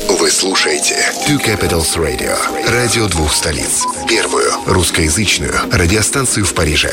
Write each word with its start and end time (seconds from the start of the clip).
Вы 0.00 0.30
слушаете 0.30 0.96
Two 1.26 1.38
Capitals 1.38 1.96
Radio. 1.96 2.34
Радио 2.70 3.08
двух 3.08 3.32
столиц. 3.34 3.84
Первую 4.08 4.50
русскоязычную 4.66 5.52
радиостанцию 5.70 6.46
в 6.46 6.54
Париже. 6.54 6.90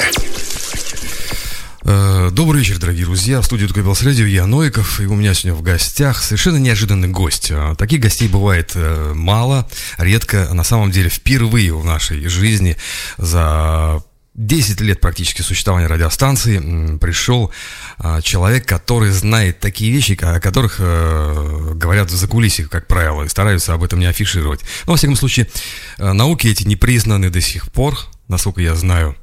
Э, 1.83 2.29
Добрый 2.31 2.59
вечер, 2.59 2.77
дорогие 2.77 3.05
друзья. 3.05 3.39
В 3.41 3.45
студии 3.45 3.65
Тукабелс 3.65 4.03
Радио 4.03 4.25
я 4.25 4.45
Новиков, 4.45 4.99
и 4.99 5.05
у 5.05 5.15
меня 5.15 5.33
сегодня 5.33 5.57
в 5.57 5.61
гостях 5.61 6.21
совершенно 6.21 6.57
неожиданный 6.57 7.07
гость. 7.07 7.51
А, 7.51 7.75
Таких 7.75 8.01
гостей 8.01 8.27
бывает 8.27 8.73
э, 8.75 9.13
мало, 9.15 9.67
редко. 9.97 10.53
На 10.53 10.63
самом 10.63 10.91
деле, 10.91 11.09
впервые 11.09 11.73
в 11.73 11.85
нашей 11.85 12.27
жизни 12.27 12.75
за 13.17 14.03
10 14.39 14.79
лет 14.79 15.01
практически 15.01 15.41
существования 15.41 15.87
радиостанции 15.87 16.97
пришел 16.97 17.51
а, 17.97 18.21
человек, 18.21 18.65
который 18.65 19.11
знает 19.11 19.59
такие 19.59 19.91
вещи, 19.91 20.17
о 20.21 20.39
которых 20.39 20.77
э, 20.79 21.73
говорят 21.75 22.09
в 22.09 22.15
закулисье, 22.15 22.65
как 22.65 22.87
правило, 22.87 23.23
и 23.23 23.27
стараются 23.27 23.73
об 23.73 23.83
этом 23.83 23.99
не 23.99 24.05
афишировать. 24.05 24.61
Но, 24.87 24.93
во 24.93 24.97
всяком 24.97 25.17
случае, 25.17 25.47
э, 25.97 26.13
науки 26.13 26.47
эти 26.47 26.63
не 26.63 26.77
признаны 26.77 27.29
до 27.29 27.41
сих 27.41 27.69
пор, 27.69 27.99
насколько 28.29 28.61
я 28.61 28.75
знаю, 28.75 29.17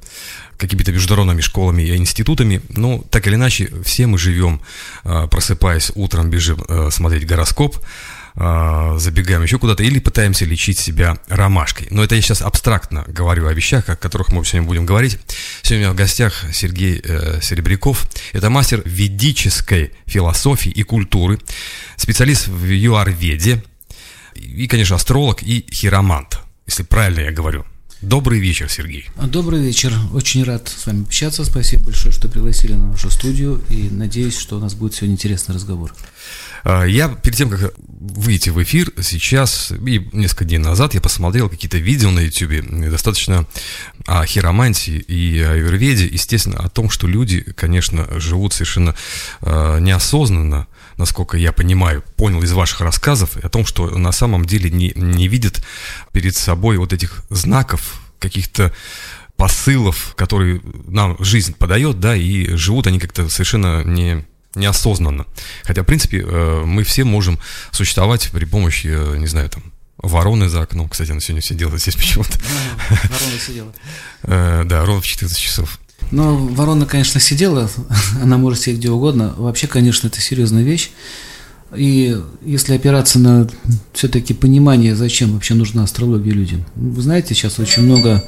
какими-то 0.57 0.91
международными 0.91 1.41
школами 1.41 1.81
и 1.81 1.95
институтами. 1.95 2.61
Но 2.69 3.03
так 3.09 3.25
или 3.25 3.35
иначе, 3.35 3.71
все 3.83 4.05
мы 4.05 4.19
живем, 4.19 4.61
э, 5.03 5.27
просыпаясь 5.31 5.91
утром, 5.95 6.29
бежим 6.29 6.63
э, 6.67 6.89
смотреть 6.91 7.25
гороскоп, 7.25 7.77
э, 8.37 8.95
забегаем 8.99 9.43
еще 9.43 9.59
куда-то 9.59 9.83
или 9.83 9.99
пытаемся 9.99 10.45
лечить 10.45 10.79
себя 10.79 11.17
ромашкой. 11.27 11.87
Но 11.91 12.03
это 12.03 12.15
я 12.15 12.21
сейчас 12.21 12.41
абстрактно 12.41 13.03
говорю 13.07 13.47
о 13.47 13.53
вещах, 13.53 13.89
о 13.89 13.95
которых 13.95 14.29
мы 14.29 14.45
сегодня 14.45 14.67
будем 14.67 14.85
говорить. 14.85 15.17
Сегодня 15.63 15.77
у 15.77 15.81
меня 15.81 15.93
в 15.93 15.95
гостях 15.95 16.45
Сергей 16.53 17.01
э, 17.03 17.39
Серебряков. 17.41 18.07
Это 18.33 18.49
мастер 18.49 18.81
ведической 18.85 19.91
философии 20.05 20.71
и 20.71 20.83
культуры, 20.83 21.39
специалист 21.97 22.47
в 22.47 22.65
юарведе 22.65 23.63
и, 24.35 24.67
конечно, 24.67 24.95
астролог 24.95 25.41
и 25.41 25.65
хиромант, 25.71 26.39
если 26.67 26.83
правильно 26.83 27.21
я 27.21 27.31
говорю. 27.31 27.65
Добрый 28.01 28.39
вечер, 28.39 28.69
Сергей. 28.69 29.09
Добрый 29.23 29.59
вечер. 29.59 29.91
Очень 30.13 30.43
рад 30.43 30.67
с 30.67 30.85
вами 30.85 31.03
общаться. 31.03 31.43
Спасибо 31.43 31.85
большое, 31.85 32.13
что 32.13 32.29
пригласили 32.29 32.73
на 32.73 32.89
нашу 32.89 33.09
студию. 33.09 33.63
И 33.69 33.89
надеюсь, 33.89 34.37
что 34.37 34.57
у 34.57 34.59
нас 34.59 34.75
будет 34.75 34.93
сегодня 34.93 35.15
интересный 35.15 35.55
разговор. 35.55 35.95
А, 36.69 36.83
Я 36.83 37.07
перед 37.07 37.37
тем, 37.37 37.49
как 37.49 37.73
выйти 37.77 38.49
в 38.49 38.61
эфир, 38.61 38.91
сейчас 39.01 39.71
и 39.71 40.05
несколько 40.11 40.43
дней 40.43 40.57
назад 40.57 40.93
я 40.95 40.99
посмотрел 40.99 41.47
какие-то 41.47 41.77
видео 41.77 42.11
на 42.11 42.19
YouTube, 42.19 42.89
достаточно 42.91 43.45
о 44.05 44.25
хиромантии 44.25 44.97
и 44.97 45.39
о 45.39 45.53
аюрведе, 45.53 46.07
естественно, 46.07 46.59
о 46.59 46.67
том, 46.67 46.89
что 46.89 47.07
люди, 47.07 47.39
конечно, 47.55 48.19
живут 48.19 48.51
совершенно 48.51 48.95
э, 49.41 49.79
неосознанно, 49.79 50.67
насколько 50.97 51.37
я 51.37 51.53
понимаю, 51.53 52.03
понял 52.17 52.43
из 52.43 52.51
ваших 52.51 52.81
рассказов, 52.81 53.37
о 53.37 53.47
том, 53.47 53.65
что 53.65 53.89
на 53.89 54.11
самом 54.11 54.43
деле 54.43 54.69
не, 54.69 54.91
не 54.93 55.29
видят 55.29 55.63
перед 56.11 56.35
собой 56.35 56.75
вот 56.77 56.91
этих 56.91 57.23
знаков, 57.29 58.01
каких-то 58.19 58.73
посылов, 59.37 60.15
которые 60.17 60.61
нам 60.85 61.15
жизнь 61.23 61.53
подает, 61.53 62.01
да, 62.01 62.13
и 62.13 62.57
живут 62.57 62.87
они 62.87 62.99
как-то 62.99 63.29
совершенно 63.29 63.85
не 63.85 64.25
неосознанно. 64.57 65.25
Хотя, 65.63 65.83
в 65.83 65.85
принципе, 65.85 66.21
э, 66.21 66.63
мы 66.65 66.83
все 66.83 67.03
можем 67.03 67.39
существовать 67.71 68.29
при 68.31 68.45
помощи, 68.45 68.87
э, 68.87 69.17
не 69.17 69.27
знаю, 69.27 69.49
там, 69.49 69.63
вороны 69.97 70.49
за 70.49 70.61
окном. 70.61 70.89
Кстати, 70.89 71.11
она 71.11 71.19
сегодня 71.19 71.41
сидела 71.41 71.77
здесь 71.77 71.95
почему-то. 71.95 72.37
Ворона 72.89 73.39
сидела. 73.45 73.73
Э, 74.23 74.63
Да, 74.65 74.85
ровно 74.85 75.01
в 75.01 75.05
14 75.05 75.37
часов. 75.37 75.79
Но 76.11 76.35
ворона, 76.35 76.85
конечно, 76.85 77.19
сидела. 77.19 77.69
Она 78.21 78.37
может 78.37 78.61
сидеть 78.61 78.79
где 78.79 78.89
угодно. 78.89 79.33
Вообще, 79.37 79.67
конечно, 79.67 80.07
это 80.07 80.21
серьезная 80.21 80.63
вещь. 80.63 80.91
И 81.75 82.17
если 82.45 82.75
опираться 82.75 83.19
на 83.19 83.47
все-таки 83.93 84.33
понимание, 84.33 84.95
зачем 84.95 85.33
вообще 85.33 85.53
нужна 85.53 85.83
астрология 85.83 86.33
людям. 86.33 86.65
Вы 86.75 87.01
знаете, 87.01 87.33
сейчас 87.35 87.59
очень 87.59 87.83
много 87.83 88.23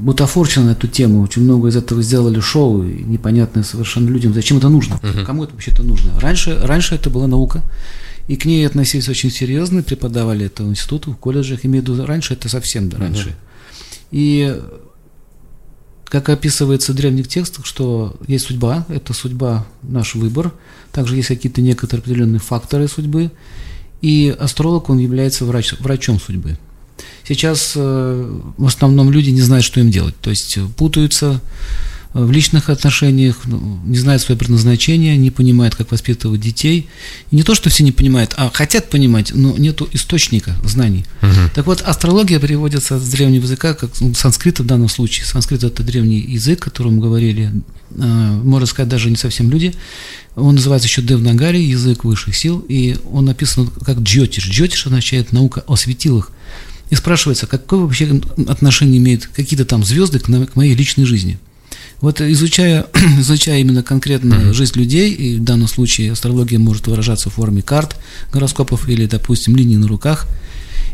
бутафорчено 0.00 0.66
на 0.66 0.70
эту 0.70 0.88
тему, 0.88 1.22
очень 1.22 1.42
много 1.42 1.68
из 1.68 1.76
этого 1.76 2.02
сделали 2.02 2.40
шоу, 2.40 2.82
и 2.84 3.02
непонятно 3.02 3.62
совершенно 3.62 4.08
людям, 4.08 4.34
зачем 4.34 4.58
это 4.58 4.68
нужно, 4.68 5.00
кому 5.24 5.44
это 5.44 5.52
вообще-то 5.52 5.82
нужно. 5.82 6.18
Раньше, 6.18 6.58
раньше 6.62 6.94
это 6.94 7.10
была 7.10 7.26
наука, 7.26 7.62
и 8.28 8.36
к 8.36 8.44
ней 8.44 8.66
относились 8.66 9.08
очень 9.08 9.30
серьезно, 9.30 9.82
преподавали 9.82 10.46
это 10.46 10.62
в 10.62 10.70
институтах, 10.70 11.14
в 11.14 11.16
колледжах, 11.18 11.64
имею 11.64 11.84
в 11.84 11.88
виду, 11.88 12.06
раньше 12.06 12.34
это 12.34 12.48
совсем 12.48 12.88
да, 12.88 12.98
раньше. 12.98 13.36
И 14.10 14.60
как 16.04 16.28
описывается 16.28 16.92
в 16.92 16.96
древних 16.96 17.28
текстах, 17.28 17.66
что 17.66 18.16
есть 18.26 18.46
судьба, 18.46 18.84
это 18.88 19.12
судьба 19.12 19.66
наш 19.82 20.16
выбор, 20.16 20.52
также 20.90 21.16
есть 21.16 21.28
какие-то 21.28 21.60
некоторые 21.60 22.02
определенные 22.02 22.40
факторы 22.40 22.88
судьбы, 22.88 23.30
и 24.00 24.34
астролог, 24.38 24.88
он 24.88 24.98
является 24.98 25.44
врач, 25.44 25.74
врачом 25.78 26.18
судьбы. 26.18 26.58
Сейчас 27.30 27.74
э, 27.76 28.40
в 28.56 28.66
основном 28.66 29.12
люди 29.12 29.30
не 29.30 29.40
знают, 29.40 29.64
что 29.64 29.78
им 29.78 29.92
делать, 29.92 30.16
то 30.20 30.30
есть 30.30 30.56
э, 30.56 30.66
путаются 30.76 31.40
э, 32.12 32.24
в 32.24 32.32
личных 32.32 32.68
отношениях, 32.70 33.36
ну, 33.44 33.78
не 33.84 33.98
знают 33.98 34.20
свое 34.20 34.36
предназначение, 34.36 35.16
не 35.16 35.30
понимают, 35.30 35.76
как 35.76 35.92
воспитывать 35.92 36.40
детей. 36.40 36.88
И 37.30 37.36
не 37.36 37.44
то, 37.44 37.54
что 37.54 37.70
все 37.70 37.84
не 37.84 37.92
понимают, 37.92 38.34
а 38.36 38.50
хотят 38.52 38.90
понимать, 38.90 39.30
но 39.32 39.56
нету 39.56 39.88
источника 39.92 40.56
знаний. 40.64 41.04
Так 41.54 41.66
вот, 41.66 41.82
астрология 41.82 42.40
переводится 42.40 42.98
с 42.98 43.08
древнего 43.08 43.44
языка, 43.44 43.74
как 43.74 43.90
ну, 44.00 44.12
санскрита 44.12 44.64
в 44.64 44.66
данном 44.66 44.88
случае. 44.88 45.24
Санскрит– 45.24 45.62
это 45.62 45.84
древний 45.84 46.18
язык, 46.18 46.62
о 46.62 46.64
котором 46.64 46.98
говорили, 46.98 47.52
э, 47.92 48.02
можно 48.42 48.66
сказать, 48.66 48.88
даже 48.88 49.08
не 49.08 49.14
совсем 49.14 49.52
люди. 49.52 49.72
Он 50.34 50.56
называется 50.56 50.88
еще 50.88 51.00
Девнагари, 51.02 51.58
язык 51.58 52.02
высших 52.02 52.36
сил, 52.36 52.64
и 52.68 52.96
он 53.12 53.26
написан 53.26 53.68
как 53.68 53.98
джотиш. 53.98 54.48
Джотиш 54.48 54.86
означает 54.86 55.30
наука 55.30 55.62
о 55.68 55.76
светилах. 55.76 56.32
И 56.90 56.94
спрашивается, 56.94 57.46
какое 57.46 57.80
вообще 57.80 58.20
отношение 58.48 58.98
имеют 58.98 59.26
какие-то 59.26 59.64
там 59.64 59.84
звезды 59.84 60.18
к, 60.18 60.24
к 60.24 60.56
моей 60.56 60.74
личной 60.74 61.04
жизни. 61.04 61.38
Вот 62.00 62.20
изучая, 62.20 62.86
изучая 63.18 63.60
именно 63.60 63.82
конкретно 63.82 64.52
жизнь 64.52 64.78
людей, 64.78 65.12
и 65.12 65.38
в 65.38 65.44
данном 65.44 65.68
случае 65.68 66.12
астрология 66.12 66.58
может 66.58 66.86
выражаться 66.86 67.30
в 67.30 67.34
форме 67.34 67.62
карт, 67.62 67.96
гороскопов 68.32 68.88
или, 68.88 69.06
допустим, 69.06 69.56
линий 69.56 69.76
на 69.76 69.86
руках, 69.86 70.26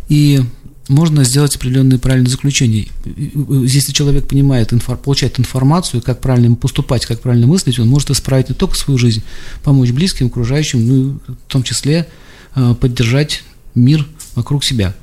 и 0.08 0.42
можно 0.88 1.24
сделать 1.24 1.56
определенные 1.56 1.98
правильные 1.98 2.30
заключения. 2.30 2.86
Если 3.04 3.92
человек 3.92 4.28
понимает, 4.28 4.72
инфор- 4.72 4.96
получает 4.96 5.38
информацию, 5.40 6.02
как 6.02 6.20
правильно 6.20 6.46
ему 6.46 6.56
поступать, 6.56 7.06
как 7.06 7.20
правильно 7.20 7.46
мыслить, 7.46 7.78
он 7.78 7.88
может 7.88 8.10
исправить 8.10 8.48
не 8.48 8.54
только 8.54 8.76
свою 8.76 8.98
жизнь, 8.98 9.22
помочь 9.64 9.90
близким, 9.90 10.26
окружающим, 10.26 10.86
ну 10.86 10.96
и 10.96 11.32
в 11.32 11.48
том 11.48 11.62
числе 11.62 12.06
э, 12.54 12.74
поддержать 12.80 13.42
мир 13.74 14.06
вокруг 14.34 14.64
себя. 14.64 14.94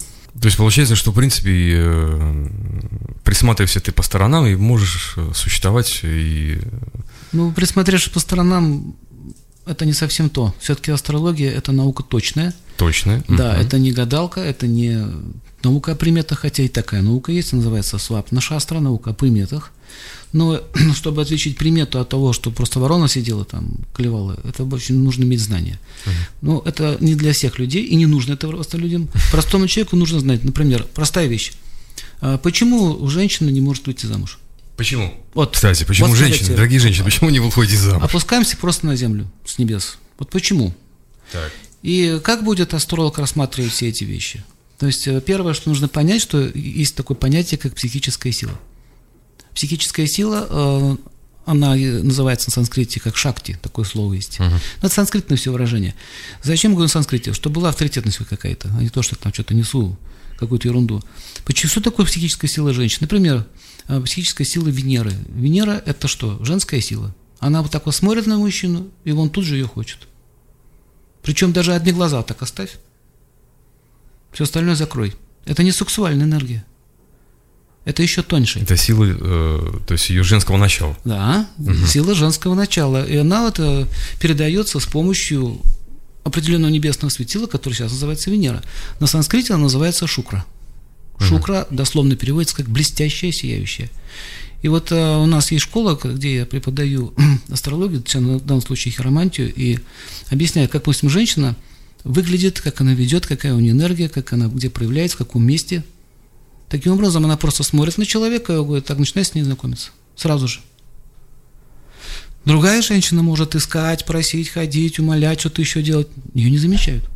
То 0.44 0.48
есть 0.48 0.58
получается, 0.58 0.98
что, 0.98 1.12
в 1.12 1.16
принципе, 1.16 1.76
э, 1.78 2.48
присматривайся 3.24 3.80
ты 3.80 3.94
по 3.94 4.04
сторонам 4.04 4.46
и 4.46 4.56
можешь 4.58 5.14
э, 5.16 5.32
существовать 5.34 6.02
и... 6.04 6.60
Ну, 7.32 7.54
присмотревшись 7.54 8.12
по 8.12 8.20
сторонам, 8.20 8.94
это 9.66 9.86
не 9.86 9.94
совсем 9.94 10.30
то. 10.30 10.54
Все-таки 10.60 10.92
астрология– 10.92 11.50
это 11.58 11.72
наука 11.72 12.04
точная. 12.04 12.54
Точно. 12.76 13.24
Да, 13.30 13.54
Мгм. 13.54 13.62
это 13.62 13.80
не 13.80 13.94
гадалка, 13.94 14.42
это 14.42 14.68
не 14.68 15.08
наука 15.64 15.94
о 15.94 15.96
приметах, 15.96 16.40
хотя 16.40 16.64
и 16.64 16.68
такая 16.68 17.02
наука 17.02 17.32
есть, 17.32 17.54
называется 17.54 17.98
СВАП. 17.98 18.34
Наша 18.34 18.58
астра 18.58 18.82
наука 18.82 19.12
о 19.12 19.14
приметах. 19.14 19.72
Но 20.32 20.62
чтобы 20.96 21.22
отличить 21.22 21.58
примету 21.58 22.00
от 22.00 22.10
того, 22.10 22.34
что 22.34 22.52
просто 22.52 22.80
ворона 22.80 23.08
сидела 23.08 23.46
там, 23.46 23.76
клевала, 23.94 24.40
это 24.44 24.64
очень 24.64 24.96
нужно 24.96 25.24
иметь 25.24 25.42
знания. 25.42 25.80
Но 26.42 26.62
это 26.66 26.98
не 27.00 27.16
для 27.16 27.34
всех 27.34 27.60
людей, 27.60 27.84
и 27.86 27.96
не 27.96 28.06
нужно 28.06 28.34
это 28.34 28.48
просто 28.48 28.78
людям. 28.78 29.10
Простому 29.32 29.68
человеку 29.68 29.96
нужно 29.96 30.20
знать, 30.20 30.44
например, 30.44 30.86
простая 30.94 31.28
вещь. 31.28 31.54
А 32.22 32.38
Почему 32.38 33.08
женщина 33.08 33.50
не 33.50 33.62
может 33.62 33.86
выйти 33.88 34.06
замуж? 34.06 34.40
Почему? 34.78 35.14
Вот, 35.34 35.54
Кстати, 35.54 35.84
почему 35.84 36.08
вот 36.08 36.18
женщины, 36.18 36.38
смотрите, 36.38 36.56
дорогие 36.56 36.80
женщины, 36.80 37.06
почему 37.06 37.30
не 37.30 37.40
выходите 37.40 37.78
замуж? 37.78 38.04
Опускаемся 38.04 38.58
просто 38.58 38.88
на 38.88 38.96
землю 38.96 39.30
с 39.46 39.60
небес. 39.60 39.98
Вот 40.18 40.30
почему? 40.30 40.74
Так. 41.32 41.52
И 41.84 42.20
как 42.24 42.44
будет 42.44 42.74
астролог 42.74 43.20
рассматривать 43.20 43.72
все 43.72 43.90
эти 43.90 44.04
вещи? 44.04 44.44
То 44.80 44.88
есть 44.88 45.08
э, 45.08 45.22
первое, 45.22 45.54
что 45.54 45.70
нужно 45.70 45.88
понять, 45.88 46.22
что 46.22 46.42
есть 46.56 46.96
такое 46.96 47.16
понятие, 47.16 47.58
как 47.58 47.76
психическая 47.76 48.34
сила. 48.34 48.60
Психическая 49.54 50.08
сила, 50.08 50.48
э, 50.50 50.98
она 51.46 51.76
называется 51.76 52.50
на 52.50 52.54
санскрите 52.54 53.00
как 53.00 53.18
шакти, 53.18 53.60
такое 53.62 53.86
слово 53.86 54.14
есть. 54.14 54.40
Но 54.40 54.60
это 54.80 54.90
санскритное 54.90 55.38
все 55.38 55.52
выражение. 55.52 55.94
Зачем 56.42 56.72
говорю 56.72 56.86
на 56.86 56.90
санскрите? 56.90 57.34
Чтобы 57.34 57.56
была 57.56 57.70
авторитетность 57.70 58.18
какая-то, 58.18 58.72
а 58.78 58.82
не 58.82 58.90
то, 58.90 59.02
что 59.02 59.16
там 59.16 59.34
что-то 59.34 59.54
несу, 59.54 59.98
какую-то 60.38 60.68
ерунду. 60.68 61.02
Почему, 61.46 61.70
что 61.70 61.82
такое 61.82 62.06
психическая 62.06 62.50
сила 62.50 62.74
женщины? 62.74 63.00
Например, 63.02 63.46
э, 63.88 64.02
психическая 64.02 64.46
сила 64.48 64.70
Венеры. 64.70 65.14
Венера– 65.30 65.82
это 65.86 66.08
что? 66.08 66.44
Женская 66.44 66.82
сила. 66.82 67.14
Она 67.40 67.62
вот 67.62 67.72
так 67.72 67.86
вот 67.86 67.96
смотрит 67.96 68.26
на 68.26 68.38
мужчину, 68.38 68.88
и 69.04 69.12
он 69.12 69.30
тут 69.30 69.44
же 69.46 69.56
ее 69.58 69.68
хочет. 69.68 70.08
Причем 71.22 71.52
даже 71.52 71.74
одни 71.74 71.92
глаза 71.92 72.24
так 72.24 72.42
оставь. 72.42 72.78
Все 74.32 74.46
остальное 74.46 74.76
закрой. 74.76 75.14
Это 75.46 75.64
не 75.64 75.72
сексуальная 75.72 76.26
энергия. 76.26 76.66
Это 77.86 78.02
еще 78.02 78.22
тоньше. 78.22 78.60
Это 78.60 78.78
сила, 78.78 79.06
э, 79.06 79.80
то 79.86 79.94
есть 79.94 80.10
ее 80.10 80.24
женского 80.24 80.58
начала. 80.58 80.98
Да, 81.04 81.50
сила 81.88 82.16
женского 82.16 82.56
начала. 82.56 83.06
И 83.06 83.18
она 83.18 83.44
вот 83.44 83.60
э, 83.60 83.86
передается 84.20 84.80
с 84.80 84.86
помощью 84.86 85.60
определенного 86.24 86.72
небесного 86.72 87.10
светила, 87.12 87.48
которое 87.48 87.76
сейчас 87.76 87.92
называется 87.92 88.32
Венера. 88.32 88.64
На 89.00 89.08
санскрите 89.08 89.54
она 89.54 89.64
называется 89.64 90.08
Шукра. 90.08 90.46
Шукра 91.20 91.68
дословно 91.70 92.16
переводится 92.16 92.56
как 92.56 92.68
блестящая, 92.68 93.32
сияющая. 93.32 93.90
И 94.62 94.70
вот 94.70 94.92
э, 94.92 95.18
у 95.18 95.26
нас 95.26 95.52
есть 95.52 95.66
школа, 95.66 96.00
где 96.02 96.38
я 96.38 96.46
преподаю 96.46 97.14
астрологию, 97.50 98.02
в 98.02 98.46
данном 98.46 98.62
случае 98.62 98.94
хиромантию, 98.94 99.54
и 99.54 99.80
объясняю, 100.30 100.70
как, 100.70 100.82
допустим, 100.82 101.10
женщина 101.10 101.56
выглядит, 102.06 102.62
как 102.62 102.80
она 102.80 102.94
ведет, 102.94 103.28
какая 103.28 103.54
у 103.54 103.60
нее 103.60 103.72
энергия, 103.72 104.08
как 104.08 104.32
она 104.32 104.48
где 104.48 104.70
проявляется, 104.70 105.18
в 105.18 105.20
каком 105.20 105.46
месте. 105.46 105.84
Таким 106.74 106.94
образом, 106.94 107.24
она 107.24 107.38
просто 107.38 107.62
смотрит 107.62 108.00
на 108.00 108.06
человека 108.08 108.52
и 108.52 108.56
говорит, 108.56 108.86
так 108.86 108.98
начинает 108.98 109.28
с 109.28 109.36
ней 109.36 109.44
знакомиться. 109.44 109.92
Сразу 110.16 110.48
же. 110.48 110.60
Другая 112.46 112.82
женщина 112.82 113.22
может 113.22 113.54
искать, 113.54 114.06
просить, 114.06 114.50
ходить, 114.50 114.98
умолять, 114.98 115.40
что-то 115.40 115.62
еще 115.62 115.84
делать. 115.84 116.08
Ее 116.34 116.50
не 116.50 116.58
замечают. 116.58 117.08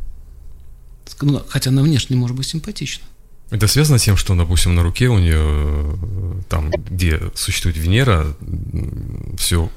Ну, 1.22 1.42
хотя 1.50 1.72
она 1.72 1.82
внешне 1.82 2.16
может 2.16 2.38
быть 2.38 2.46
симпатична. 2.46 3.04
Это 3.50 3.66
связано 3.66 3.98
с 3.98 4.04
тем, 4.04 4.16
что, 4.16 4.36
допустим, 4.36 4.76
на 4.76 4.84
руке 4.84 5.08
у 5.08 5.18
нее, 5.18 5.40
э, 5.40 6.42
там, 6.50 6.70
где 6.70 7.20
существует 7.34 7.78
Венера, 7.78 8.38
все 9.40 9.72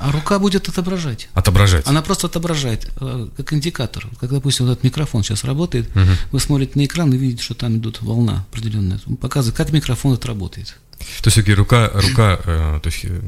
а 0.00 0.10
рука 0.12 0.38
будет 0.38 0.68
отображать. 0.68 1.28
Отображать. 1.34 1.86
Она 1.86 2.00
просто 2.00 2.26
отображает, 2.26 2.90
э, 3.00 3.28
как 3.36 3.52
индикатор. 3.52 4.06
Как, 4.18 4.30
допустим, 4.30 4.66
вот 4.66 4.72
этот 4.72 4.84
микрофон 4.84 5.22
сейчас 5.22 5.44
работает, 5.44 5.88
угу. 5.94 6.06
вы 6.32 6.40
смотрите 6.40 6.72
на 6.76 6.86
экран 6.86 7.12
и 7.12 7.18
видите, 7.18 7.42
что 7.42 7.54
там 7.54 7.76
идут 7.76 8.00
волна 8.00 8.46
определенная. 8.50 8.98
Он 9.06 9.16
показывает, 9.16 9.56
как 9.56 9.72
микрофон 9.72 10.14
это 10.14 10.28
работает. 10.28 10.76
То 10.98 11.04
есть, 11.26 11.32
все-таки 11.32 11.52
рука, 11.52 11.90
рука 11.92 12.40
э, 12.44 12.80
то 12.82 12.86
есть 12.86 13.00
э, 13.04 13.20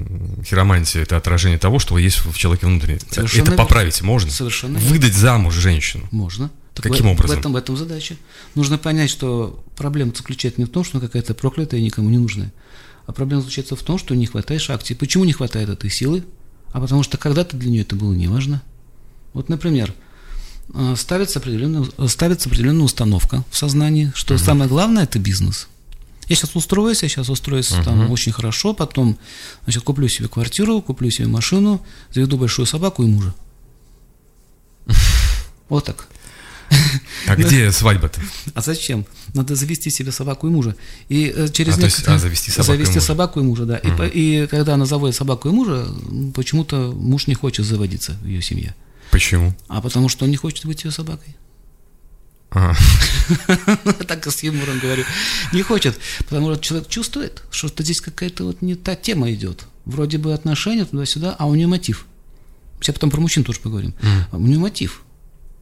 хиромантия– 0.45 1.03
это 1.03 1.19
отражение 1.19 1.59
того, 1.59 1.79
что 1.79 1.99
есть 1.99 2.25
в 2.25 2.37
человеке 2.37 2.67
внутри. 2.67 2.99
Совершенно 3.11 3.49
это 3.49 3.53
поправить 3.53 4.01
можно? 4.01 4.31
Совершенно 4.31 4.79
Выдать 4.79 5.15
замуж 5.15 5.55
женщину? 5.55 6.09
Можно. 6.11 6.51
Так 6.75 6.85
Каким 6.85 7.07
в, 7.07 7.11
образом? 7.11 7.37
В 7.37 7.39
этом, 7.39 7.53
в 7.53 7.57
этом 7.57 7.77
задача. 7.77 8.17
Нужно 8.55 8.79
понять, 8.79 9.11
что 9.11 9.63
проблема 9.77 10.13
заключается 10.17 10.61
не 10.61 10.65
в 10.65 10.71
том, 10.71 10.85
что 10.85 10.99
она 10.99 11.07
какая-то 11.07 11.35
проклятая 11.35 11.81
и 11.81 11.85
никому 11.85 12.09
не 12.09 12.19
нужная, 12.19 12.53
а 13.07 13.13
проблема 13.13 13.43
заключается 13.43 13.77
в 13.77 13.83
том, 13.83 13.99
что 13.99 14.15
не 14.15 14.27
хватает 14.27 14.63
шакти. 14.63 14.95
Почему 14.95 15.25
не 15.25 15.33
хватает 15.33 15.69
этой 15.69 15.91
силы? 15.91 16.25
А 16.73 16.81
потому 16.81 17.03
что 17.03 17.19
когда-то 17.19 17.57
для 17.57 17.71
нее 17.71 17.83
это 17.83 17.97
было 17.97 18.13
неважно. 18.13 18.63
Вот, 19.35 19.49
например, 19.49 19.95
э, 20.75 20.95
ставится 20.97 21.39
определенная, 21.39 21.87
ставится 22.09 22.49
определенная 22.49 22.85
установка 22.85 23.45
в 23.51 23.57
сознании, 23.57 24.13
что 24.15 24.35
uh-huh. 24.35 24.45
самое 24.45 24.69
главное– 24.69 25.03
это 25.05 25.19
бизнес. 25.19 25.69
Я 26.29 26.37
сейчас 26.37 26.55
устроюсь, 26.57 27.03
я 27.03 27.09
сейчас 27.09 27.29
устроюсь 27.29 27.71
uh-huh. 27.71 27.85
там 27.85 28.11
очень 28.11 28.33
хорошо, 28.33 28.73
потом 28.75 29.19
значит, 29.65 29.83
куплю 29.83 30.09
себе 30.09 30.29
квартиру, 30.29 30.81
куплю 30.81 31.11
себе 31.11 31.29
машину, 31.29 31.85
заведу 32.11 32.39
большую 32.39 32.67
собаку 32.67 33.03
и 33.03 33.07
мужа. 33.07 33.35
Вот 35.69 35.87
так. 35.87 36.07
А 37.27 37.37
где 37.37 37.71
свадьба-то? 37.71 38.21
А 38.55 38.61
зачем? 38.61 39.07
Надо 39.35 39.55
завести 39.55 39.91
себе 39.91 40.13
собаку 40.13 40.49
и 40.49 40.51
мужа. 40.51 40.77
И 41.09 41.33
э, 41.35 41.49
через 41.53 41.79
а, 41.79 41.83
некоторое... 41.83 42.17
а 42.17 42.19
завести 42.19 42.51
собаку 42.51 42.73
завести 42.73 42.93
и 42.93 42.97
мужа. 42.97 43.07
собаку 43.07 43.41
и 43.41 43.43
мужа, 43.43 43.65
да. 43.65 43.81
Угу. 43.83 44.03
И, 44.05 44.43
и 44.43 44.47
когда 44.47 44.75
она 44.75 44.87
заводит 44.87 45.17
собаку 45.17 45.49
и 45.49 45.53
мужа, 45.53 45.87
почему-то 46.35 46.93
муж 46.93 47.27
не 47.29 47.35
хочет 47.35 47.65
заводиться 47.65 48.13
в 48.23 48.27
ее 48.27 48.43
семье. 48.43 48.75
Почему? 49.11 49.55
А 49.69 49.81
потому 49.81 50.09
что 50.09 50.25
он 50.25 50.31
не 50.31 50.37
хочет 50.37 50.67
быть 50.67 50.85
ее 50.85 50.91
собакой. 50.91 51.37
Ага. 52.51 52.77
так 54.07 54.27
с 54.27 54.43
юмором 54.43 54.79
говорю. 54.79 55.05
Не 55.53 55.63
хочет, 55.63 55.99
потому 56.19 56.53
что 56.55 56.63
человек 56.63 56.89
чувствует, 56.89 57.43
что 57.51 57.71
здесь 57.83 58.01
какая-то 58.01 58.45
вот 58.45 58.63
не 58.63 58.75
та 58.75 58.95
тема 58.95 59.33
идет. 59.33 59.67
Вроде 59.85 60.19
бы 60.19 60.35
отношения 60.35 60.85
туда-сюда, 60.85 61.35
а 61.39 61.47
у 61.47 61.55
нее 61.55 61.67
мотив. 61.67 62.07
Сейчас 62.81 62.95
потом 62.95 63.11
про 63.11 63.21
мужчин 63.21 63.45
тоже 63.45 63.61
поговорим. 63.61 63.95
Mm. 64.03 64.37
У 64.37 64.47
нее 64.47 64.59
мотив. 64.59 65.03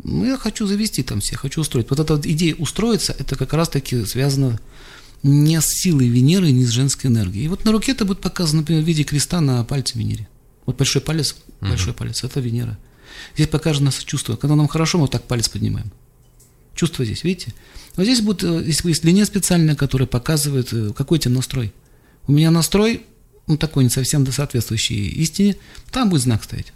Ну, 0.03 0.25
я 0.25 0.37
хочу 0.37 0.67
завести 0.67 1.03
там 1.03 1.21
всех, 1.21 1.41
хочу 1.41 1.61
устроить. 1.61 1.91
Вот 1.91 2.01
эта 2.01 2.15
вот 2.15 2.27
идея 2.27 2.55
устроиться, 2.55 3.15
это 3.19 3.37
как 3.37 3.53
раз-таки 3.53 4.05
связано 4.05 4.59
не 5.23 5.61
с 5.61 5.67
силой 5.67 6.09
Венеры, 6.09 6.51
не 6.51 6.65
с 6.65 6.71
женской 6.71 7.11
энергией. 7.11 7.45
И 7.45 7.49
вот 7.49 7.65
на 7.65 7.73
руке 7.73 7.93
это 7.93 8.05
будет 8.05 8.21
показано, 8.21 8.61
например, 8.61 8.83
в 8.83 8.87
виде 8.87 9.05
креста 9.05 9.41
на 9.41 9.63
пальце 9.65 9.99
Венере. 9.99 10.29
Вот 10.67 10.77
большой 10.77 11.03
палец, 11.03 11.37
uh-huh. 11.61 11.69
большой 11.69 11.93
палец, 11.93 12.25
это 12.25 12.41
Венера. 12.41 12.79
Здесь 13.35 13.49
покажет 13.49 13.83
нас 13.83 13.99
чувство. 13.99 14.37
Когда 14.37 14.57
нам 14.57 14.69
хорошо, 14.69 14.99
мы 14.99 15.03
вот 15.03 15.11
так 15.11 15.25
палец 15.25 15.49
поднимаем. 15.49 15.93
Чувство 16.75 17.05
здесь, 17.05 17.25
видите? 17.25 17.53
Вот 17.97 18.05
здесь 18.05 18.21
будет, 18.21 18.43
э, 18.45 18.63
здесь 18.63 18.81
есть 18.83 19.05
линия 19.05 19.25
специальная, 19.25 19.75
которая 19.75 20.07
показывает, 20.07 20.73
э, 20.73 20.93
какой 20.97 21.19
у 21.19 21.21
тебя 21.21 21.35
настрой. 21.35 21.73
У 22.27 22.33
меня 22.33 22.51
настрой, 22.51 23.05
ну, 23.47 23.57
такой 23.57 23.85
не 23.85 23.91
совсем 23.91 24.31
соответствующий 24.31 25.09
истине, 25.09 25.57
там 25.91 26.09
будет 26.09 26.23
знак 26.23 26.45
стоять. 26.45 26.73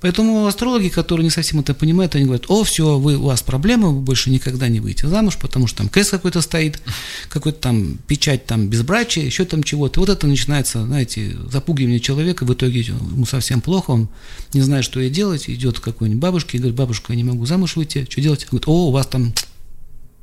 Поэтому 0.00 0.46
астрологи, 0.46 0.88
которые 0.88 1.24
не 1.24 1.30
совсем 1.30 1.60
это 1.60 1.74
понимают, 1.74 2.14
они 2.14 2.24
говорят, 2.24 2.46
о, 2.48 2.62
все, 2.62 2.98
вы, 2.98 3.16
у 3.16 3.24
вас 3.24 3.42
проблемы, 3.42 3.92
вы 3.94 4.00
больше 4.00 4.30
никогда 4.30 4.68
не 4.68 4.80
выйдете 4.80 5.08
замуж, 5.08 5.36
потому 5.40 5.66
что 5.66 5.78
там 5.78 5.88
крест 5.88 6.10
какой-то 6.10 6.40
стоит, 6.40 6.80
какой-то 7.28 7.58
там 7.58 7.98
печать 8.06 8.46
там 8.46 8.68
безбрачия, 8.68 9.24
еще 9.24 9.44
там 9.44 9.62
чего-то. 9.62 10.00
Вот 10.00 10.08
это 10.08 10.26
начинается, 10.26 10.84
знаете, 10.84 11.36
запугивание 11.50 12.00
человека, 12.00 12.44
в 12.44 12.52
итоге 12.52 12.80
ему 12.80 13.26
совсем 13.26 13.60
плохо, 13.60 13.90
он 13.90 14.08
не 14.52 14.60
знает, 14.60 14.84
что 14.84 15.00
ей 15.00 15.10
делать, 15.10 15.48
идет 15.50 15.80
к 15.80 15.82
какой-нибудь 15.82 16.20
бабушке 16.20 16.58
и 16.58 16.60
говорит, 16.60 16.76
бабушка, 16.76 17.12
я 17.12 17.16
не 17.16 17.24
могу 17.24 17.44
замуж 17.46 17.76
выйти, 17.76 18.06
что 18.08 18.20
делать? 18.20 18.44
Он 18.44 18.48
говорит, 18.50 18.68
о, 18.68 18.88
у 18.88 18.90
вас 18.90 19.06
там 19.06 19.32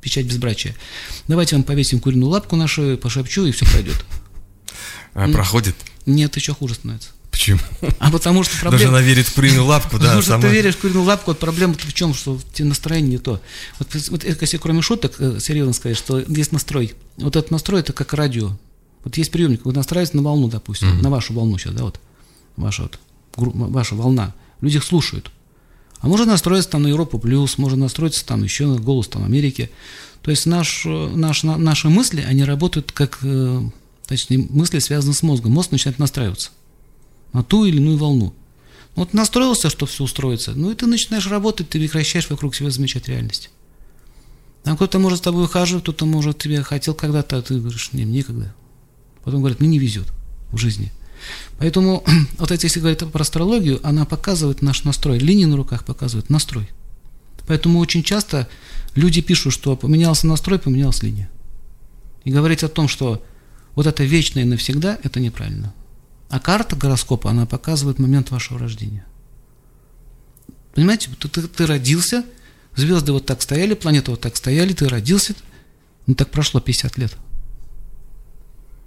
печать 0.00 0.26
безбрачия. 0.26 0.74
Давайте 1.28 1.56
вам 1.56 1.64
повесим 1.64 2.00
куриную 2.00 2.30
лапку 2.30 2.56
на 2.56 2.66
шею, 2.66 2.96
пошепчу, 2.96 3.44
и 3.44 3.50
все 3.50 3.66
пройдет. 3.66 4.04
А, 5.14 5.28
проходит? 5.28 5.74
Нет, 6.06 6.36
еще 6.36 6.54
хуже 6.54 6.74
становится. 6.74 7.10
Почему? 7.36 7.58
А 7.98 8.10
потому 8.10 8.44
что 8.44 8.58
проблема... 8.58 8.78
Даже 8.78 8.88
она 8.88 9.02
верит 9.02 9.26
в 9.26 9.34
куриную 9.34 9.66
лапку, 9.66 9.98
да. 9.98 10.04
Потому 10.04 10.22
что 10.22 10.38
ты 10.40 10.48
веришь 10.48 10.74
в 10.74 10.80
куриную 10.80 11.04
лапку, 11.04 11.32
вот 11.32 11.38
проблема 11.38 11.74
в 11.74 11.92
чем, 11.92 12.14
что 12.14 12.40
тебе 12.54 12.68
настроение 12.68 13.10
не 13.10 13.18
то. 13.18 13.42
Вот, 13.78 13.94
вот 14.08 14.24
если 14.24 14.56
кроме 14.56 14.80
шуток, 14.80 15.16
э, 15.18 15.38
серьезно 15.38 15.74
сказать, 15.74 15.98
что 15.98 16.18
есть 16.18 16.52
настрой. 16.52 16.94
Вот 17.18 17.36
этот 17.36 17.50
настрой, 17.50 17.80
это 17.80 17.92
как 17.92 18.14
радио. 18.14 18.52
Вот 19.04 19.18
есть 19.18 19.30
приемник, 19.30 19.66
вы 19.66 19.74
настраиваетесь 19.74 20.14
на 20.14 20.22
волну, 20.22 20.48
допустим, 20.48 20.88
mm-hmm. 20.88 21.02
на 21.02 21.10
вашу 21.10 21.34
волну 21.34 21.58
сейчас, 21.58 21.74
да, 21.74 21.84
вот, 21.84 22.00
ваша, 22.56 22.84
вот, 22.84 22.98
ваша 23.36 23.94
волна. 23.96 24.34
Люди 24.62 24.78
их 24.78 24.84
слушают. 24.84 25.30
А 26.00 26.08
можно 26.08 26.24
настроиться 26.24 26.70
там 26.70 26.84
на 26.84 26.88
Европу 26.88 27.18
плюс, 27.18 27.58
можно 27.58 27.76
настроиться 27.76 28.24
там 28.24 28.44
еще 28.44 28.66
на 28.66 28.78
голос 28.78 29.08
там 29.08 29.24
Америки. 29.24 29.70
То 30.22 30.30
есть 30.30 30.46
наш, 30.46 30.86
наш, 30.86 31.42
наши 31.42 31.90
мысли, 31.90 32.22
они 32.22 32.44
работают 32.44 32.92
как, 32.92 33.18
э, 33.20 33.60
точнее, 34.06 34.46
мысли 34.48 34.78
связаны 34.78 35.12
с 35.12 35.22
мозгом. 35.22 35.52
Мозг 35.52 35.72
начинает 35.72 35.98
настраиваться 35.98 36.50
на 37.32 37.42
ту 37.42 37.64
или 37.64 37.76
иную 37.76 37.98
волну. 37.98 38.34
Вот 38.94 39.12
настроился, 39.12 39.68
что 39.68 39.86
все 39.86 40.04
устроится, 40.04 40.52
ну 40.54 40.70
и 40.70 40.74
ты 40.74 40.86
начинаешь 40.86 41.26
работать, 41.26 41.68
ты 41.68 41.78
прекращаешь 41.78 42.30
вокруг 42.30 42.54
себя 42.54 42.70
замечать 42.70 43.08
реальность. 43.08 43.50
Там 44.64 44.76
кто-то 44.76 44.98
может 44.98 45.18
с 45.18 45.22
тобой 45.22 45.44
ухаживать, 45.44 45.84
кто-то 45.84 46.06
может 46.06 46.38
тебе 46.38 46.62
хотел 46.62 46.94
когда-то, 46.94 47.38
а 47.38 47.42
ты 47.42 47.58
говоришь, 47.58 47.92
не, 47.92 48.04
некогда. 48.04 48.54
Потом 49.22 49.40
говорят, 49.40 49.60
мне 49.60 49.68
не 49.68 49.78
везет 49.78 50.08
в 50.50 50.56
жизни. 50.56 50.92
Поэтому, 51.58 52.04
вот 52.38 52.50
эти, 52.50 52.66
если 52.66 52.80
говорить 52.80 52.98
про 52.98 53.22
астрологию, 53.22 53.80
она 53.86 54.04
показывает 54.06 54.62
наш 54.62 54.84
настрой. 54.84 55.18
Линии 55.18 55.44
на 55.44 55.56
руках 55.56 55.84
показывают 55.84 56.30
настрой. 56.30 56.68
Поэтому 57.46 57.78
очень 57.78 58.02
часто 58.02 58.48
люди 58.94 59.20
пишут, 59.20 59.52
что 59.52 59.76
поменялся 59.76 60.26
настрой, 60.26 60.58
поменялась 60.58 61.02
линия. 61.02 61.30
И 62.24 62.30
говорить 62.30 62.64
о 62.64 62.68
том, 62.68 62.88
что 62.88 63.22
вот 63.74 63.86
это 63.86 64.02
вечное 64.04 64.44
навсегда, 64.44 64.98
это 65.02 65.20
неправильно. 65.20 65.72
А 66.28 66.40
карта 66.40 66.76
гороскопа, 66.76 67.30
она 67.30 67.46
показывает 67.46 67.98
момент 67.98 68.30
вашего 68.30 68.58
рождения. 68.58 69.04
Понимаете, 70.74 71.08
ты, 71.18 71.28
ты, 71.28 71.42
ты 71.42 71.66
родился, 71.66 72.24
звезды 72.74 73.12
вот 73.12 73.26
так 73.26 73.40
стояли, 73.42 73.74
планеты 73.74 74.10
вот 74.10 74.20
так 74.20 74.36
стояли, 74.36 74.72
ты 74.72 74.88
родился, 74.88 75.34
ну 76.06 76.14
так 76.14 76.30
прошло 76.30 76.60
50 76.60 76.98
лет. 76.98 77.16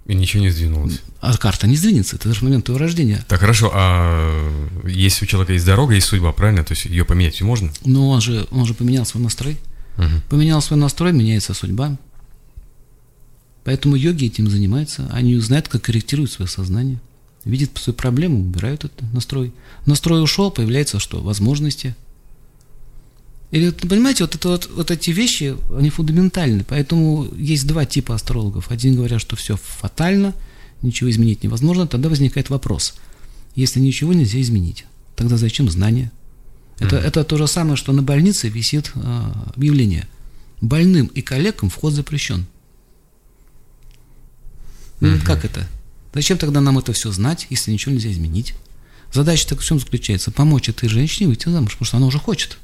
И 0.06 0.14
ничего 0.14 0.42
не 0.42 0.50
сдвинулось. 0.50 1.00
А 1.20 1.36
карта 1.36 1.66
не 1.66 1.76
сдвинется, 1.76 2.16
это 2.16 2.32
же 2.32 2.44
момент 2.44 2.66
твоего 2.66 2.80
рождения. 2.80 3.24
Так, 3.28 3.40
хорошо, 3.40 3.70
а 3.72 4.86
если 4.86 5.24
у 5.24 5.28
человека 5.28 5.52
есть 5.52 5.66
дорога, 5.66 5.94
есть 5.94 6.08
судьба, 6.08 6.32
правильно? 6.32 6.64
То 6.64 6.74
есть 6.74 6.84
ее 6.86 7.04
поменять 7.04 7.40
можно? 7.42 7.70
Ну, 7.84 8.08
он 8.08 8.20
же, 8.20 8.46
он 8.50 8.66
же 8.66 8.74
поменял 8.74 9.06
свой 9.06 9.22
настрой. 9.22 9.58
Угу. 9.98 10.22
Поменял 10.30 10.60
свой 10.62 10.78
настрой, 10.78 11.12
меняется 11.12 11.54
судьба. 11.54 11.96
Поэтому 13.64 13.94
йоги 13.94 14.26
этим 14.26 14.48
занимаются. 14.48 15.08
Они 15.12 15.36
знают, 15.38 15.68
как 15.68 15.82
корректировать 15.82 16.32
свое 16.32 16.48
сознание 16.48 17.00
видит 17.44 17.76
свою 17.78 17.96
проблему, 17.96 18.40
убирают 18.40 18.84
этот 18.84 19.12
настрой. 19.12 19.52
Настрой 19.86 20.22
ушел, 20.22 20.50
появляется 20.50 20.98
что? 20.98 21.20
Возможности. 21.20 21.94
Или, 23.50 23.70
понимаете, 23.70 24.24
вот, 24.24 24.34
это, 24.34 24.48
вот, 24.48 24.70
вот 24.74 24.90
эти 24.90 25.10
вещи, 25.10 25.56
они 25.76 25.90
фундаментальны. 25.90 26.64
Поэтому 26.68 27.26
есть 27.34 27.66
два 27.66 27.84
типа 27.84 28.14
астрологов. 28.14 28.70
Один 28.70 28.94
говорят, 28.94 29.20
что 29.20 29.34
все 29.36 29.56
фатально, 29.56 30.34
ничего 30.82 31.10
изменить 31.10 31.42
невозможно. 31.42 31.86
Тогда 31.86 32.08
возникает 32.08 32.50
вопрос. 32.50 32.94
Если 33.56 33.80
ничего 33.80 34.12
нельзя 34.12 34.40
изменить, 34.40 34.84
тогда 35.16 35.36
зачем 35.36 35.68
знания? 35.68 36.12
Это, 36.78 36.96
mm-hmm. 36.96 37.00
это 37.00 37.24
то 37.24 37.36
же 37.36 37.46
самое, 37.48 37.76
что 37.76 37.92
на 37.92 38.02
больнице 38.02 38.48
висит 38.48 38.92
э, 38.94 39.32
объявление. 39.54 40.06
Больным 40.60 41.06
и 41.06 41.20
коллегам 41.20 41.70
вход 41.70 41.92
запрещен. 41.92 42.46
Mm-hmm. 45.00 45.24
Как 45.24 45.44
это? 45.44 45.66
Зачем 46.12 46.38
тогда 46.38 46.60
нам 46.60 46.78
это 46.78 46.92
все 46.92 47.10
знать, 47.12 47.46
если 47.50 47.70
ничего 47.70 47.94
нельзя 47.94 48.10
изменить? 48.10 48.54
Задача 49.12 49.48
так 49.48 49.60
в 49.60 49.64
чем 49.64 49.78
заключается? 49.78 50.30
Помочь 50.30 50.68
этой 50.68 50.88
женщине 50.88 51.28
выйти 51.28 51.48
замуж, 51.48 51.72
потому 51.72 51.86
что 51.86 51.96
она 51.96 52.06
уже 52.06 52.18
хочет. 52.18 52.58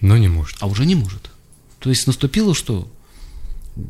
Но 0.00 0.16
не 0.16 0.28
может. 0.28 0.56
А 0.60 0.66
уже 0.66 0.84
не 0.84 0.94
может. 0.94 1.30
То 1.78 1.90
есть 1.90 2.06
наступило 2.06 2.54
что? 2.54 2.90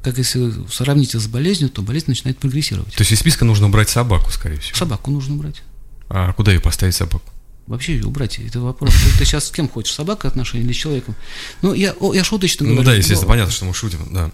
Как 0.02 0.18
если 0.18 0.52
сравнить 0.70 1.12
с 1.12 1.26
болезнью, 1.26 1.70
то 1.70 1.82
болезнь 1.82 2.06
начинает 2.08 2.38
прогрессировать. 2.38 2.94
То 2.94 3.00
есть 3.00 3.12
из 3.12 3.18
списка 3.18 3.44
нужно 3.44 3.66
убрать 3.66 3.88
собаку, 3.88 4.30
скорее 4.30 4.58
всего. 4.58 4.76
Собаку 4.76 5.10
нужно 5.10 5.34
убрать. 5.34 5.62
А 6.08 6.32
куда 6.32 6.52
ее 6.52 6.60
поставить 6.60 6.94
собаку? 6.94 7.32
Вообще 7.66 7.94
ее 7.94 8.04
убрать, 8.04 8.38
это 8.38 8.60
вопрос. 8.60 8.92
Ты 9.18 9.24
сейчас 9.24 9.46
с 9.46 9.50
кем 9.50 9.68
хочешь, 9.68 9.94
собака 9.94 10.28
отношения 10.28 10.64
или 10.64 10.72
с 10.72 10.76
человеком? 10.76 11.14
Ну, 11.62 11.74
я, 11.74 11.94
я 12.12 12.24
шуточно 12.24 12.66
ну, 12.66 12.72
говорю. 12.72 12.84
Ну 12.84 12.90
да, 12.90 12.96
естественно, 12.96 13.22
но... 13.22 13.28
понятно, 13.28 13.52
что 13.52 13.64
мы 13.64 13.74
шутим, 13.74 14.08
да. 14.10 14.32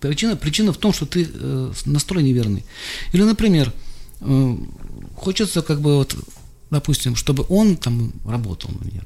Причина, 0.00 0.36
причина 0.36 0.72
в 0.72 0.78
том, 0.78 0.92
что 0.92 1.06
ты 1.06 1.28
э, 1.30 1.72
настрой 1.84 2.22
неверный. 2.22 2.64
Или, 3.12 3.22
например, 3.22 3.72
э, 4.20 4.56
хочется 5.14 5.62
как 5.62 5.80
бы 5.80 5.96
вот, 5.96 6.16
допустим, 6.70 7.16
чтобы 7.16 7.44
он 7.48 7.76
там 7.76 8.12
работал 8.24 8.70
на 8.80 8.84
меня. 8.84 9.02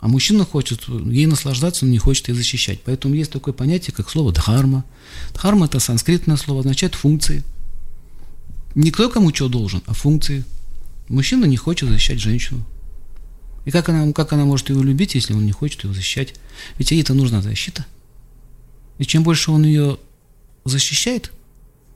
А 0.00 0.08
мужчина 0.08 0.44
хочет 0.44 0.86
ей 0.88 1.24
наслаждаться, 1.24 1.86
но 1.86 1.90
не 1.90 1.98
хочет 1.98 2.28
ее 2.28 2.34
защищать. 2.34 2.82
Поэтому 2.84 3.14
есть 3.14 3.30
такое 3.30 3.54
понятие, 3.54 3.94
как 3.96 4.10
слово 4.10 4.32
дхарма. 4.32 4.84
Дхарма– 5.32 5.64
это 5.66 5.80
санскритное 5.80 6.36
слово, 6.36 6.60
означает 6.60 6.94
функции. 6.94 7.42
Не 8.74 8.90
кто 8.90 9.08
кому 9.08 9.34
что 9.34 9.48
должен, 9.48 9.82
а 9.86 9.94
функции. 9.94 10.44
Мужчина 11.08 11.46
не 11.46 11.56
хочет 11.56 11.88
защищать 11.88 12.20
женщину. 12.20 12.66
И 13.64 13.70
как 13.70 13.88
она, 13.88 14.12
как 14.12 14.34
она 14.34 14.44
может 14.44 14.68
его 14.68 14.82
любить, 14.82 15.14
если 15.14 15.32
он 15.32 15.46
не 15.46 15.52
хочет 15.52 15.84
ее 15.84 15.94
защищать? 15.94 16.34
Ведь 16.76 16.90
ей-то 16.90 17.14
нужна 17.14 17.40
защита. 17.40 17.86
И 18.98 19.04
чем 19.04 19.22
больше 19.22 19.50
он 19.50 19.64
ее 19.64 19.98
защищает, 20.64 21.32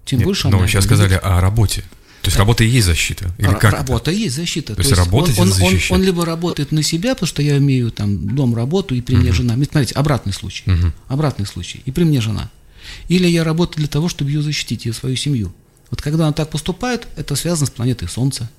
тем 0.04 0.18
Нет, 0.18 0.26
больше 0.26 0.48
но 0.48 0.56
она. 0.56 0.58
вы 0.58 0.68
сейчас 0.68 0.84
сказали 0.84 1.14
о 1.14 1.40
работе. 1.40 1.82
То 2.22 2.28
есть 2.28 2.36
Да. 2.36 2.40
работа 2.40 2.64
и 2.64 2.68
есть 2.68 2.86
защита? 2.86 3.32
Или 3.38 3.54
как 3.54 3.72
работа 3.72 4.10
есть 4.10 4.34
защита. 4.34 4.74
То 4.74 4.82
есть 4.82 4.92
работать 4.92 5.38
он, 5.38 5.48
это 5.50 5.64
он, 5.64 5.72
он, 5.74 5.80
он 5.90 6.02
либо 6.02 6.24
работает 6.26 6.72
на 6.72 6.82
себя, 6.82 7.14
потому 7.14 7.28
что 7.28 7.42
я 7.42 7.58
имею 7.58 7.90
там 7.92 8.34
дом, 8.34 8.54
работу, 8.56 8.94
и 8.94 9.00
при 9.00 9.14
мне 9.14 9.32
жена. 9.32 9.54
Ведь 9.54 9.70
Смотрите, 9.70 9.94
обратный 9.94 10.32
случай. 10.32 10.64
Мгм. 10.66 10.92
Обратный 11.06 11.46
случай. 11.46 11.80
И 11.84 11.92
при 11.92 12.04
мне 12.04 12.20
жена. 12.20 12.50
Или 13.08 13.28
я 13.28 13.44
работаю 13.44 13.78
для 13.78 13.88
того, 13.88 14.08
чтобы 14.08 14.30
ее 14.30 14.42
защитить, 14.42 14.84
ее 14.86 14.92
свою 14.92 15.14
семью. 15.16 15.52
Вот 15.90 16.02
когда 16.02 16.26
он 16.26 16.34
так 16.34 16.50
поступает, 16.50 17.06
это 17.16 17.36
связано 17.36 17.66
с 17.66 17.70
планетой 17.70 18.08
Солнца. 18.08 18.50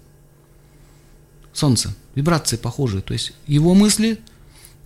Солнце. 1.54 1.94
Вибрации 2.16 2.56
похожие. 2.58 3.02
То 3.02 3.14
есть 3.14 3.34
его 3.48 3.74
мысли 3.74 4.20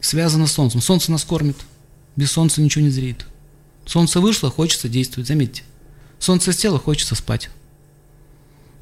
связаны 0.01 0.47
с 0.47 0.51
Солнцем. 0.51 0.81
Солнце 0.81 1.11
нас 1.11 1.23
кормит. 1.23 1.57
Без 2.15 2.31
Солнца 2.31 2.61
ничего 2.61 2.83
не 2.83 2.89
зреет. 2.91 3.25
Солнце 3.85 4.19
вышло, 4.19 4.49
хочется 4.49 4.89
действовать. 4.89 5.27
Заметьте. 5.27 5.63
Солнце 6.19 6.53
село, 6.53 6.79
хочется 6.79 7.15
спать. 7.15 7.49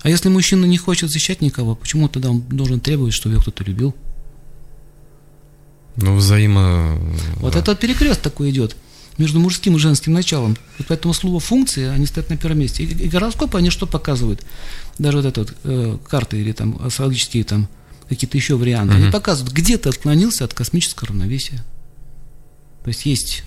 А 0.04 0.10
если 0.10 0.30
мужчина 0.30 0.66
не 0.66 0.78
хочет 0.78 1.10
защищать 1.10 1.42
никого, 1.42 1.76
почему 1.76 2.08
тогда 2.08 2.30
он 2.30 2.42
должен 2.42 2.80
требовать, 2.80 3.14
чтобы 3.14 3.36
его 3.36 3.42
кто-то 3.42 3.64
любил? 3.64 3.96
Ну, 5.96 6.16
взаимо... 6.16 7.00
Вот 7.38 7.54
да. 7.54 7.60
этот 7.60 7.80
перекрест 7.80 8.22
такой 8.22 8.50
идет 8.52 8.76
между 9.18 9.40
мужским 9.40 9.76
и 9.76 9.80
женским 9.80 10.14
началом. 10.14 10.58
Вот 10.78 10.88
поэтому 10.88 11.14
слово 11.14 11.40
функции, 11.40 11.88
они 11.88 12.06
стоят 12.06 12.30
на 12.30 12.38
первом 12.38 12.60
месте. 12.60 12.84
И, 12.84 12.88
и 12.88 13.08
гороскопы, 13.10 13.58
они 13.58 13.70
что 13.70 13.86
показывают? 13.86 14.44
Даже 14.98 15.18
вот 15.18 15.26
это 15.26 15.42
вот, 15.42 15.54
э, 15.64 15.98
карты 16.08 16.40
или 16.40 16.52
там 16.54 16.80
астрологические 16.84 17.44
там 17.44 17.68
какие-то 18.10 18.38
еще 18.38 18.56
варианты. 18.56 18.96
Они 18.96 19.04
Мгм. 19.06 19.14
показывают, 19.14 19.54
где 19.54 19.78
ты 19.78 19.90
отклонился 19.90 20.46
от 20.46 20.54
космического 20.54 21.10
равновесия. 21.10 21.64
То 22.84 22.88
есть 22.88 23.06
есть 23.06 23.44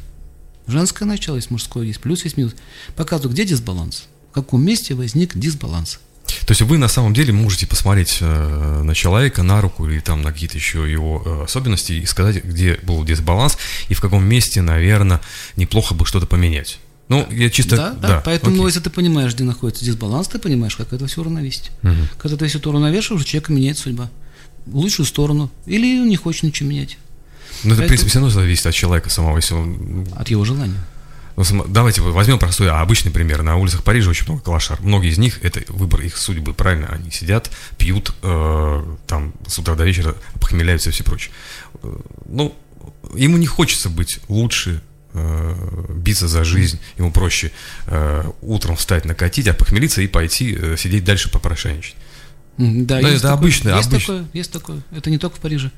женское 0.66 1.04
начало, 1.04 1.36
есть 1.36 1.50
мужское, 1.50 1.84
есть 1.84 2.00
плюс, 2.00 2.24
есть 2.24 2.36
минус. 2.36 2.54
Показывают, 2.96 3.32
где 3.32 3.44
дисбаланс. 3.44 4.04
В 4.30 4.34
каком 4.34 4.64
месте 4.64 4.94
возник 4.94 5.36
дисбаланс. 5.36 6.00
То 6.46 6.50
есть 6.50 6.62
вы 6.62 6.78
на 6.78 6.88
самом 6.88 7.14
деле 7.14 7.32
можете 7.32 7.66
посмотреть 7.66 8.18
э, 8.20 8.82
на 8.82 8.94
человека, 8.94 9.42
на 9.42 9.60
руку 9.60 9.88
или 9.88 10.00
там 10.00 10.22
на 10.22 10.32
какие-то 10.32 10.56
еще 10.56 10.90
его 10.90 11.22
э, 11.24 11.44
особенности 11.44 11.92
и 11.92 12.06
сказать, 12.06 12.42
где 12.44 12.78
был 12.82 13.04
дисбаланс 13.04 13.58
и 13.88 13.94
в 13.94 14.00
каком 14.00 14.24
месте, 14.24 14.62
наверное, 14.62 15.20
неплохо 15.56 15.94
бы 15.94 16.06
что-то 16.06 16.26
поменять. 16.26 16.78
Ну, 17.08 17.26
я 17.30 17.50
чисто... 17.50 17.76
Да, 17.76 17.92
да, 17.92 18.22
поэтому, 18.24 18.56
окей. 18.56 18.66
если 18.66 18.80
ты 18.80 18.90
понимаешь, 18.90 19.34
где 19.34 19.44
находится 19.44 19.84
дисбаланс, 19.84 20.28
ты 20.28 20.38
понимаешь, 20.38 20.74
как 20.74 20.92
это 20.92 21.06
все 21.06 21.20
уравновесить. 21.20 21.70
Мгм. 21.82 22.08
Когда 22.18 22.36
ты 22.36 22.46
все 22.46 22.58
это 22.58 22.70
уравновешиваешь, 22.70 23.22
у 23.22 23.26
человека 23.26 23.52
меняет 23.52 23.78
судьба. 23.78 24.10
В 24.64 24.76
лучшую 24.76 25.04
сторону. 25.04 25.50
Или 25.66 26.00
он 26.00 26.08
не 26.08 26.16
хочет 26.16 26.44
ничего 26.44 26.70
менять. 26.70 26.96
Ну, 27.62 27.74
это, 27.74 27.82
в 27.84 27.86
принципе, 27.86 28.10
все 28.10 28.18
равно 28.18 28.30
зависит 28.30 28.66
от 28.66 28.74
человека 28.74 29.10
самого. 29.10 29.36
Если 29.36 29.54
он... 29.54 30.06
От 30.16 30.28
его 30.28 30.44
желания. 30.44 30.78
ну, 31.36 31.64
давайте 31.68 32.00
возьмем 32.02 32.38
простой, 32.38 32.68
а, 32.68 32.80
обычный 32.80 33.10
пример. 33.10 33.42
На 33.42 33.56
улицах 33.56 33.82
Парижа 33.82 34.10
очень 34.10 34.26
много 34.26 34.42
клашар. 34.42 34.78
Многие 34.80 35.10
из 35.10 35.18
них, 35.18 35.42
это 35.42 35.60
выбор 35.68 36.00
их 36.00 36.16
судьбы, 36.16 36.54
правильно? 36.54 36.88
Они 36.88 37.10
сидят, 37.10 37.50
пьют, 37.78 38.14
э, 38.22 38.84
там, 39.06 39.32
с 39.46 39.58
утра 39.58 39.74
до 39.74 39.84
вечера, 39.84 40.14
похмеляются 40.40 40.90
и 40.90 40.92
все 40.92 41.04
прочее. 41.04 41.32
Э, 41.82 41.96
Ну, 42.26 42.54
ему 43.14 43.36
не 43.36 43.46
хочется 43.46 43.88
быть 43.88 44.20
лучше, 44.28 44.80
э, 45.12 45.86
биться 45.94 46.28
за 46.28 46.44
жизнь, 46.44 46.78
ему 46.98 47.10
проще 47.12 47.52
э, 47.86 48.24
утром 48.42 48.76
встать, 48.76 49.04
накатить, 49.04 49.46
а 49.48 49.54
похмелиться 49.54 50.02
и 50.02 50.06
пойти 50.06 50.56
э, 50.60 50.76
сидеть 50.76 51.04
дальше 51.04 51.30
попрошайничать. 51.30 51.96
Да, 52.58 53.00
Да, 53.00 53.08
есть 53.08 53.14
это 53.14 53.22
такое, 53.22 53.32
обычно, 53.38 53.68
есть 53.70 53.88
обычно. 53.88 54.14
такое, 54.14 54.28
есть 54.32 54.52
такое. 54.52 54.82
Это 54.92 55.10
не 55.10 55.18
только 55.18 55.36
в 55.36 55.40
Париже. 55.40 55.72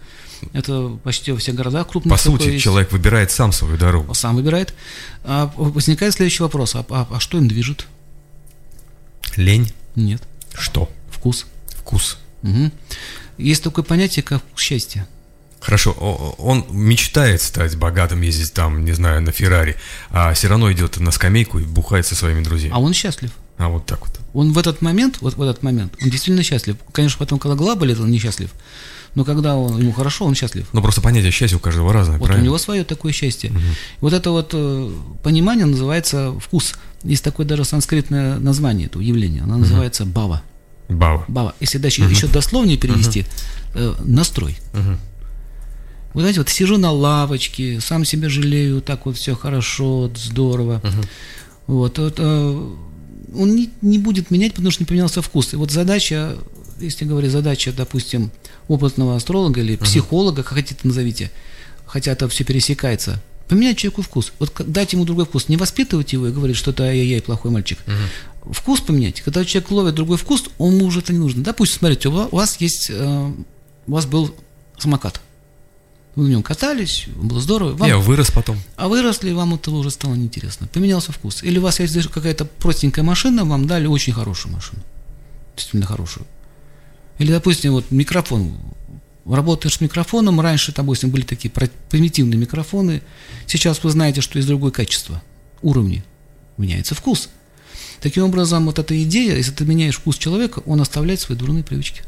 Это 0.53 0.99
почти 1.03 1.33
во 1.33 1.39
всех 1.39 1.55
городах 1.55 1.89
крупных. 1.89 2.13
По 2.13 2.19
сути, 2.23 2.49
есть. 2.49 2.65
человек 2.65 2.93
выбирает 2.93 3.31
сам 3.31 3.53
свою 3.53 3.77
дорогу. 3.77 4.15
Сам 4.15 4.37
выбирает. 4.37 4.75
А 5.25 5.53
возникает 5.57 6.15
следующий 6.15 6.43
вопрос. 6.43 6.75
А, 6.75 6.85
а- 6.91 7.07
а 7.11 7.21
что 7.21 7.39
им 7.39 7.49
движет? 7.49 7.87
Лень. 9.37 9.73
Нет. 9.95 10.23
Что? 10.55 10.91
Вкус. 11.11 11.47
Вкус. 11.79 12.19
Мгм. 12.43 12.73
Есть 13.39 13.63
такое 13.63 13.85
понятие, 13.85 14.23
как 14.23 14.43
вкус 14.43 14.63
счастья. 14.63 15.07
Хорошо, 15.61 15.93
он 16.39 16.65
мечтает 16.71 17.43
стать 17.43 17.77
богатым, 17.77 18.21
ездить 18.23 18.53
там, 18.53 18.85
не 18.85 18.93
знаю, 18.93 19.21
на 19.23 19.33
Феррари, 19.33 19.77
а 20.11 20.33
все 20.33 20.47
равно 20.49 20.71
идет 20.73 20.99
на 20.99 21.11
скамейку 21.11 21.59
и 21.59 21.65
бухает 21.65 22.07
со 22.07 22.15
своими 22.15 22.43
друзьями. 22.43 22.73
А 22.75 22.79
он 22.79 22.93
счастлив. 22.93 23.33
А 23.59 23.69
вот 23.69 23.85
так 23.87 24.07
вот. 24.07 24.21
Он 24.33 24.53
в 24.53 24.59
этот 24.59 24.81
момент, 24.83 25.19
вот 25.23 25.35
в 25.37 25.43
этот 25.43 25.63
момент, 25.63 25.95
он 26.01 26.11
действительно 26.11 26.45
счастлив. 26.45 26.77
Конечно, 26.93 27.19
потом, 27.19 27.39
когда 27.39 27.57
голова 27.57 27.75
болит, 27.75 27.99
он 27.99 28.11
несчастлив. 28.11 28.51
Но 29.17 29.25
когда 29.25 29.57
он, 29.57 29.81
ему 29.81 29.93
хорошо, 29.93 30.27
он 30.27 30.35
счастлив. 30.35 30.69
Ну 30.73 30.83
просто 30.83 31.01
понятие 31.01 31.31
счастья 31.33 31.57
у 31.57 31.61
каждого 31.61 31.91
разное, 31.93 32.19
Вот 32.19 32.25
у 32.25 32.27
правильно? 32.27 32.45
него 32.45 32.59
свое 32.59 32.85
такое 32.85 33.13
счастье. 33.13 33.51
Вот 34.01 34.13
это 34.13 34.31
вот 34.31 34.51
э, 34.53 34.91
понимание 35.25 35.67
называется 35.67 36.33
вкус. 36.39 36.75
Есть 37.03 37.25
такое 37.25 37.47
даже 37.47 37.65
санскритное 37.65 38.39
название 38.39 38.87
этого 38.87 39.03
явления. 39.03 39.41
Оно 39.43 39.57
называется 39.57 40.05
бава. 40.05 40.43
Баба. 40.89 41.25
Бава. 41.27 41.55
Если 41.61 41.79
дальше 41.79 42.03
еще 42.03 42.29
дословнее 42.29 42.77
перевести, 42.79 43.25
э, 43.75 43.95
настрой. 44.05 44.57
Мгм. 44.75 44.99
Вы 46.15 46.21
знаете, 46.21 46.41
вот 46.41 46.49
сижу 46.49 46.79
на 46.79 46.93
лавочке, 46.93 47.81
сам 47.81 48.05
себя 48.05 48.29
жалею, 48.29 48.81
так 48.81 49.07
вот 49.07 49.17
все 49.17 49.35
хорошо, 49.35 50.11
здорово. 50.15 50.81
Вот, 51.67 51.99
вот, 51.99 52.15
э, 52.19 52.75
он 53.35 53.55
не, 53.55 53.71
не 53.83 53.99
будет 53.99 54.31
менять, 54.31 54.53
потому 54.53 54.71
что 54.71 54.83
не 54.83 54.87
поменялся 54.87 55.21
вкус. 55.21 55.53
И 55.53 55.57
вот 55.57 55.71
задача, 55.71 56.37
если 56.81 57.05
говорить 57.05 57.31
задача, 57.33 57.73
допустим, 57.73 58.31
опытного 58.69 59.17
астролога 59.17 59.61
или 59.61 59.77
психолога, 59.77 60.43
как 60.43 60.55
хотите 60.55 60.81
назовите, 60.85 61.31
хотя 61.87 62.13
это 62.13 62.29
все 62.29 62.45
пересекается, 62.45 63.23
поменять 63.49 63.79
человеку 63.79 64.03
вкус. 64.03 64.33
Вот 64.39 64.53
дать 64.67 64.93
ему 64.93 65.05
другой 65.05 65.25
вкус, 65.25 65.49
не 65.49 65.57
воспитывать 65.57 66.13
его 66.13 66.27
и 66.29 66.33
говорить, 66.33 66.57
что 66.57 66.71
это 66.73 66.85
ай-яй, 66.85 67.23
плохой 67.23 67.51
мальчик. 67.51 67.79
Вкус 68.51 68.81
поменять. 68.81 69.21
Когда 69.23 69.45
человек 69.45 69.71
ловит 69.71 69.95
другой 69.95 70.19
вкус, 70.19 70.45
он 70.59 70.75
ему 70.77 70.87
уже 70.87 71.01
это 71.01 71.13
не 71.13 71.19
нужно. 71.19 71.43
Допустим, 71.43 71.79
смотрите, 71.81 72.09
у 72.09 72.13
ва- 72.13 72.29
у 72.31 72.37
вас 72.37 72.57
есть, 72.61 72.91
э, 72.91 73.33
у 73.87 73.93
вас 73.93 74.07
был 74.07 74.35
самокат. 74.79 75.21
Вы 76.15 76.25
на 76.25 76.29
нем 76.29 76.43
катались, 76.43 77.07
было 77.17 77.41
здорово. 77.41 77.73
Вам 77.75 77.89
Я 77.89 77.99
вырос 77.99 78.31
потом. 78.31 78.57
а 78.77 78.89
выросли, 78.89 79.33
вам 79.33 79.55
этого 79.55 79.77
уже 79.77 79.91
стало 79.91 80.15
неинтересно. 80.15 80.67
Поменялся 80.69 81.13
вкус. 81.13 81.43
Или 81.43 81.59
у 81.59 81.63
вас 81.63 81.79
есть 81.81 82.09
какая-то 82.09 82.45
простенькая 82.45 83.05
машина, 83.05 83.45
вам 83.45 83.67
дали 83.67 83.87
очень 83.87 84.13
хорошую 84.13 84.55
машину. 84.55 84.81
Действительно 85.57 85.87
хорошую. 85.87 86.25
Или, 87.19 87.33
допустим, 87.33 87.73
вот 87.73 87.91
микрофон. 87.91 88.57
Работаешь 89.25 89.75
с 89.75 89.81
микрофоном, 89.81 90.41
раньше, 90.41 90.73
допустим, 90.73 91.11
были 91.11 91.23
такие 91.23 91.51
примитивные 91.91 92.39
микрофоны. 92.39 93.03
Сейчас 93.47 93.83
вы 93.83 93.91
знаете, 93.91 94.21
что 94.21 94.39
есть 94.39 94.47
другое 94.49 94.71
качество, 94.71 95.23
уровни. 95.63 96.05
Меняется 96.59 96.95
вкус. 96.95 97.29
Таким 98.01 98.25
образом, 98.25 98.67
вот 98.67 98.79
эта 98.79 99.03
идея, 99.03 99.37
если 99.37 99.53
ты 99.53 99.65
меняешь 99.65 99.97
вкус 99.97 100.17
человека, 100.17 100.63
он 100.67 100.81
оставляет 100.81 101.21
свои 101.21 101.37
дурные 101.37 101.65
привычки. 101.65 102.03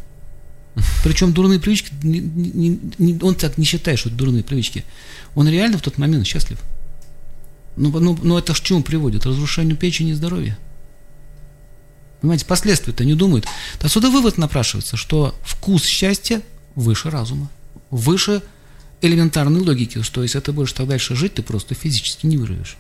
Причем 1.03 1.33
дурные 1.33 1.59
привычки, 1.59 1.91
не- 2.03 2.21
не- 2.21 2.81
не- 2.99 3.19
он 3.23 3.35
так 3.35 3.59
не 3.59 3.65
считает, 3.65 3.99
что 3.99 4.11
это 4.11 4.19
дурные 4.19 4.45
привычки. 4.45 4.85
Он 5.35 5.49
реально 5.49 5.79
в 5.79 5.83
тот 5.83 5.99
момент 5.99 6.27
счастлив. 6.27 6.59
Ну, 7.77 7.91
ну, 7.99 8.19
ну 8.23 8.39
это 8.39 8.55
к 8.55 8.61
чему 8.61 8.83
приводит? 8.83 9.27
Разрушению 9.27 9.77
печени 9.77 10.11
и 10.11 10.15
здоровья. 10.15 10.57
Понимаете, 12.21 12.47
последствия-то 12.47 13.05
не 13.05 13.15
думают. 13.15 13.47
Отсюда 13.81 14.11
вывод 14.11 14.39
напрашивается, 14.39 14.97
что 14.97 15.35
вкус 15.45 15.85
счастья 15.85 16.43
выше 16.75 17.11
разума, 17.11 17.49
выше 17.91 18.43
элементарной 19.01 19.61
логики. 19.61 20.03
То 20.13 20.23
есть, 20.23 20.41
ты 20.43 20.53
будешь 20.53 20.73
так 20.73 20.89
дальше 20.89 21.15
жить, 21.15 21.35
ты 21.35 21.43
просто 21.43 21.75
физически 21.75 22.27
не 22.27 22.37
выживешь. 22.37 22.77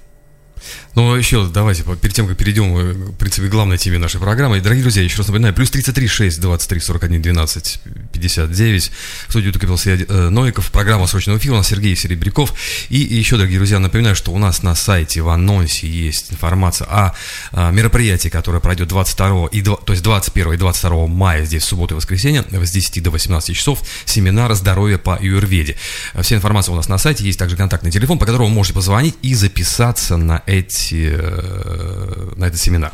Ну, 0.94 1.14
еще 1.14 1.46
давайте, 1.46 1.84
перед 2.00 2.14
тем, 2.14 2.26
как 2.26 2.36
перейдем, 2.36 2.76
э, 2.76 2.92
в 2.92 3.16
принципе, 3.16 3.48
к 3.48 3.50
главной 3.50 3.78
теме 3.78 3.98
нашей 3.98 4.20
программы. 4.20 4.60
Дорогие 4.60 4.82
друзья, 4.82 5.02
еще 5.02 5.18
раз 5.18 5.28
напоминаю, 5.28 5.54
плюс 5.54 5.70
33 5.70 6.08
6 6.08 6.40
23 6.40 6.80
41 6.80 7.22
12 7.22 7.80
59. 8.12 8.90
В 9.26 9.30
студию 9.30 9.52
Тукипился 9.52 9.90
э, 9.90 10.28
Новиков, 10.28 10.70
программа 10.70 11.06
срочного 11.06 11.38
эфира, 11.38 11.54
у 11.54 11.56
нас 11.56 11.68
Сергей 11.68 11.94
Серебряков. 11.96 12.52
И, 12.88 12.98
еще, 12.98 13.36
дорогие 13.36 13.58
друзья, 13.58 13.78
напоминаю, 13.78 14.16
что 14.16 14.32
у 14.32 14.38
нас 14.38 14.62
на 14.62 14.74
сайте 14.74 15.22
в 15.22 15.28
анонсе 15.28 15.86
есть 15.86 16.32
информация 16.32 16.86
о, 16.86 17.14
о 17.52 17.70
мероприятии, 17.70 18.28
которое 18.28 18.60
пройдет 18.60 18.88
22, 18.88 19.48
и, 19.48 19.62
то 19.62 19.80
есть 19.88 20.02
21 20.02 20.54
и 20.54 20.56
22 20.56 21.06
мая, 21.06 21.44
здесь 21.44 21.62
в 21.62 21.66
субботу 21.66 21.94
и 21.94 21.96
воскресенье, 21.96 22.44
с 22.50 22.70
10 22.70 23.02
до 23.02 23.10
18 23.10 23.56
часов, 23.56 23.82
семинар 24.04 24.54
здоровья 24.54 24.98
по 24.98 25.18
юрведе. 25.20 25.76
Вся 26.20 26.36
информация 26.36 26.72
у 26.72 26.76
нас 26.76 26.88
на 26.88 26.98
сайте, 26.98 27.24
есть 27.24 27.38
также 27.38 27.56
контактный 27.56 27.90
телефон, 27.90 28.18
по 28.18 28.26
которому 28.26 28.48
вы 28.48 28.54
можете 28.54 28.74
позвонить 28.74 29.14
и 29.22 29.34
записаться 29.34 30.16
на 30.16 30.42
эти, 30.48 31.10
э, 31.12 32.32
на 32.36 32.46
этот 32.46 32.58
семинар. 32.58 32.92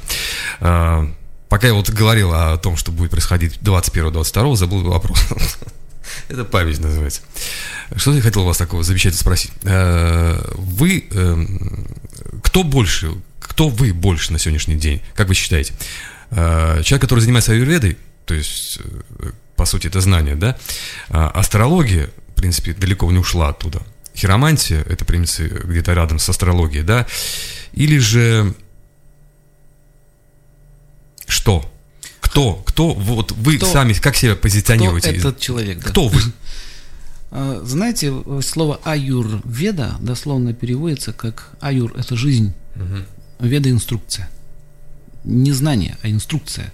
Э, 0.61 1.07
пока 1.49 1.69
я 1.69 1.75
вот 1.75 1.89
говорил 1.89 2.35
о 2.35 2.57
том, 2.59 2.77
что 2.77 2.91
будет 2.91 3.13
происходить 3.13 3.59
21-22, 3.63 4.57
забыл 4.57 4.83
вопрос. 4.83 5.25
Это 6.29 6.45
память 6.45 6.81
называется. 6.81 7.23
Что 7.97 8.13
я 8.13 8.21
хотел 8.21 8.43
у 8.43 8.47
вас 8.47 8.57
такого 8.57 8.83
замечательно 8.83 9.21
спросить? 9.21 9.53
Э, 9.63 10.43
вы, 10.55 11.09
кто 12.43 12.65
больше, 12.65 13.13
кто 13.39 13.69
вы 13.69 13.93
больше 13.93 14.33
на 14.33 14.39
сегодняшний 14.39 14.77
день, 14.77 15.01
как 15.15 15.29
вы 15.29 15.35
считаете? 15.35 15.75
Человек, 16.31 17.01
который 17.03 17.21
занимается 17.21 17.53
аюрведой, 17.53 17.97
то 18.27 18.35
есть, 18.35 18.81
по 19.55 19.67
сути, 19.67 19.87
это 19.87 20.01
знание, 20.01 20.35
да? 20.35 20.57
Астрология, 21.09 22.11
в 22.31 22.35
принципе, 22.35 22.73
далеко 22.73 23.09
не 23.13 23.19
ушла 23.19 23.51
оттуда 23.51 23.83
хиромантия, 24.15 24.83
это, 24.83 25.05
принципе, 25.05 25.61
где-то 25.65 25.93
рядом 25.93 26.19
с 26.19 26.29
астрологией, 26.29 26.85
да, 26.85 27.07
или 27.73 27.99
же 27.99 28.55
что? 31.27 31.71
Кто? 32.21 32.63
Кто? 32.67 32.95
Вот 32.95 33.33
вы 33.33 33.57
кто, 33.57 33.67
сами 33.67 33.93
как 33.95 34.17
себя 34.17 34.37
позиционируете? 34.37 35.13
Кто 35.13 35.29
этот 35.29 35.41
человек? 35.41 35.79
Да. 35.79 35.91
Кто 35.91 36.09
вы? 36.09 36.21
А, 37.31 37.61
знаете, 37.65 38.13
слово 38.43 38.81
аюр 38.85 39.41
веда 39.45 39.97
дословно 40.01 40.55
переводится 40.55 41.13
как 41.13 41.51
аюр– 41.61 41.93
это 41.97 42.17
жизнь, 42.17 42.55
угу. 42.77 43.05
веда– 43.41 43.71
инструкция. 43.71 44.31
Не 45.25 45.53
знание, 45.53 45.97
а 46.03 46.09
инструкция. 46.09 46.73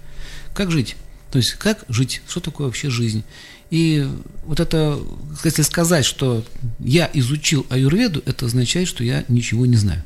Как 0.53 0.71
жить? 0.71 0.95
То 1.31 1.37
есть, 1.37 1.53
как 1.53 1.85
жить? 1.87 2.21
Что 2.27 2.41
такое 2.41 2.67
вообще 2.67 2.89
жизнь? 2.89 3.23
И 3.71 4.05
вот 4.45 4.59
это, 4.59 4.99
если 5.45 5.61
сказать, 5.61 6.05
что 6.05 6.45
я 6.79 7.09
изучил 7.13 7.65
аюрведу, 7.69 8.21
это 8.25 8.45
означает, 8.45 8.87
что 8.89 9.03
я 9.03 9.23
ничего 9.29 9.65
не 9.65 9.77
знаю. 9.77 10.03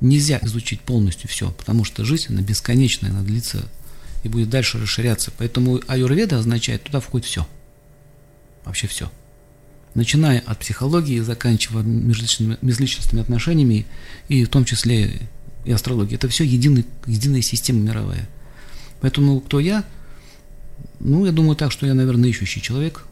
Нельзя 0.00 0.40
изучить 0.42 0.80
полностью 0.80 1.30
все, 1.30 1.52
потому 1.52 1.84
что 1.84 2.04
жизнь, 2.04 2.26
она 2.30 2.42
бесконечная, 2.42 3.10
она 3.10 3.22
длится 3.22 3.64
и 4.24 4.28
будет 4.28 4.50
дальше 4.50 4.80
расширяться. 4.80 5.32
Поэтому 5.38 5.80
аюрведа 5.86 6.40
означает, 6.40 6.82
туда 6.82 6.98
входит 6.98 7.26
все. 7.28 7.46
Вообще 8.64 8.88
все. 8.88 9.10
Начиная 9.94 10.40
от 10.40 10.58
психологии, 10.58 11.20
заканчивая 11.20 11.84
межличностными, 11.84 12.58
межличностными 12.60 13.22
отношениями, 13.22 13.86
и 14.28 14.44
в 14.44 14.48
том 14.48 14.64
числе 14.64 15.28
и 15.64 15.70
астрологией. 15.70 16.16
Это 16.16 16.28
все 16.28 16.42
единый, 16.42 16.84
единая 17.06 17.40
система 17.40 17.78
мировая. 17.78 18.28
Поэтому 19.00 19.40
кто 19.40 19.60
я– 19.60 19.84
ну, 21.00 21.26
я 21.26 21.32
думаю 21.32 21.56
так, 21.56 21.72
что 21.72 21.86
я, 21.86 21.94
наверное, 21.94 22.28
ищущий 22.30 22.62
человек. 22.62 23.04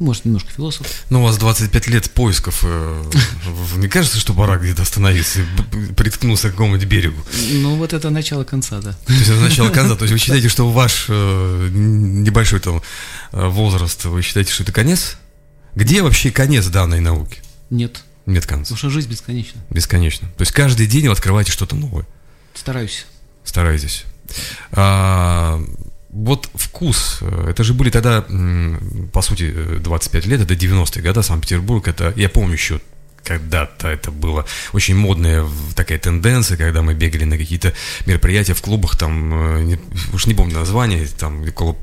Может, 0.00 0.24
немножко 0.24 0.50
философ. 0.50 0.86
Ну, 1.10 1.20
у 1.20 1.22
вас 1.22 1.38
25 1.38 1.86
лет 1.86 2.10
поисков. 2.10 2.64
Э, 2.64 3.04
не 3.76 3.88
кажется, 3.88 4.18
что 4.18 4.34
пора 4.34 4.56
где-то 4.56 4.82
остановиться 4.82 5.40
и 5.40 5.92
приткнуться 5.94 6.48
к 6.48 6.52
какому-нибудь 6.52 6.88
берегу? 6.88 7.22
Ну, 7.52 7.76
вот 7.76 7.92
это 7.92 8.10
начало 8.10 8.42
конца, 8.42 8.80
да. 8.80 8.92
То 9.06 9.12
есть 9.12 9.28
это 9.28 9.40
начало 9.40 9.68
конца. 9.70 9.94
То 9.94 10.04
есть 10.04 10.12
вы 10.12 10.18
считаете, 10.18 10.48
что 10.48 10.68
ваш 10.68 11.06
э, 11.08 11.68
небольшой 11.70 12.58
там 12.58 12.82
э, 13.32 13.46
возраст, 13.46 14.04
вы 14.04 14.22
считаете, 14.22 14.52
что 14.52 14.64
это 14.64 14.72
конец? 14.72 15.16
Где 15.76 16.02
вообще 16.02 16.32
конец 16.32 16.66
данной 16.66 17.00
науки? 17.00 17.40
Нет. 17.70 18.02
Нет 18.26 18.46
конца. 18.46 18.74
Потому 18.74 18.78
что 18.78 18.90
жизнь 18.90 19.10
бесконечна. 19.10 19.60
Бесконечно. 19.70 20.28
То 20.36 20.42
есть 20.42 20.52
каждый 20.52 20.86
день 20.86 21.06
вы 21.06 21.12
открываете 21.12 21.52
что-то 21.52 21.76
новое. 21.76 22.06
Стараюсь. 22.54 23.06
Стараетесь. 23.44 24.04
А, 24.72 25.62
вот 26.14 26.48
вкус, 26.54 27.18
э, 27.20 27.50
это 27.50 27.64
же 27.64 27.74
были 27.74 27.90
тогда, 27.90 28.24
по 29.12 29.22
сути, 29.22 29.52
25 29.80 30.26
лет, 30.26 30.40
это 30.40 30.54
90-е 30.54 31.02
годы, 31.02 31.22
Санкт-Петербург, 31.22 31.88
это, 31.88 32.12
я 32.16 32.28
помню 32.28 32.52
еще 32.52 32.80
когда-то 33.24 33.88
это 33.88 34.10
было 34.10 34.44
очень 34.74 34.94
модная 34.94 35.46
такая 35.74 35.98
тенденция, 35.98 36.58
когда 36.58 36.82
мы 36.82 36.94
бегали 36.94 37.24
на 37.24 37.38
какие-то 37.38 37.72
мероприятия 38.06 38.52
в 38.52 38.60
клубах, 38.60 38.96
там, 38.96 39.72
э, 39.72 39.78
уж 40.12 40.26
не 40.26 40.34
помню 40.34 40.54
название, 40.54 41.06
там, 41.18 41.42
около 41.42 41.76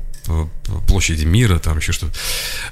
площади 0.86 1.24
мира, 1.24 1.58
там 1.58 1.78
еще 1.78 1.92
что-то. 1.92 2.12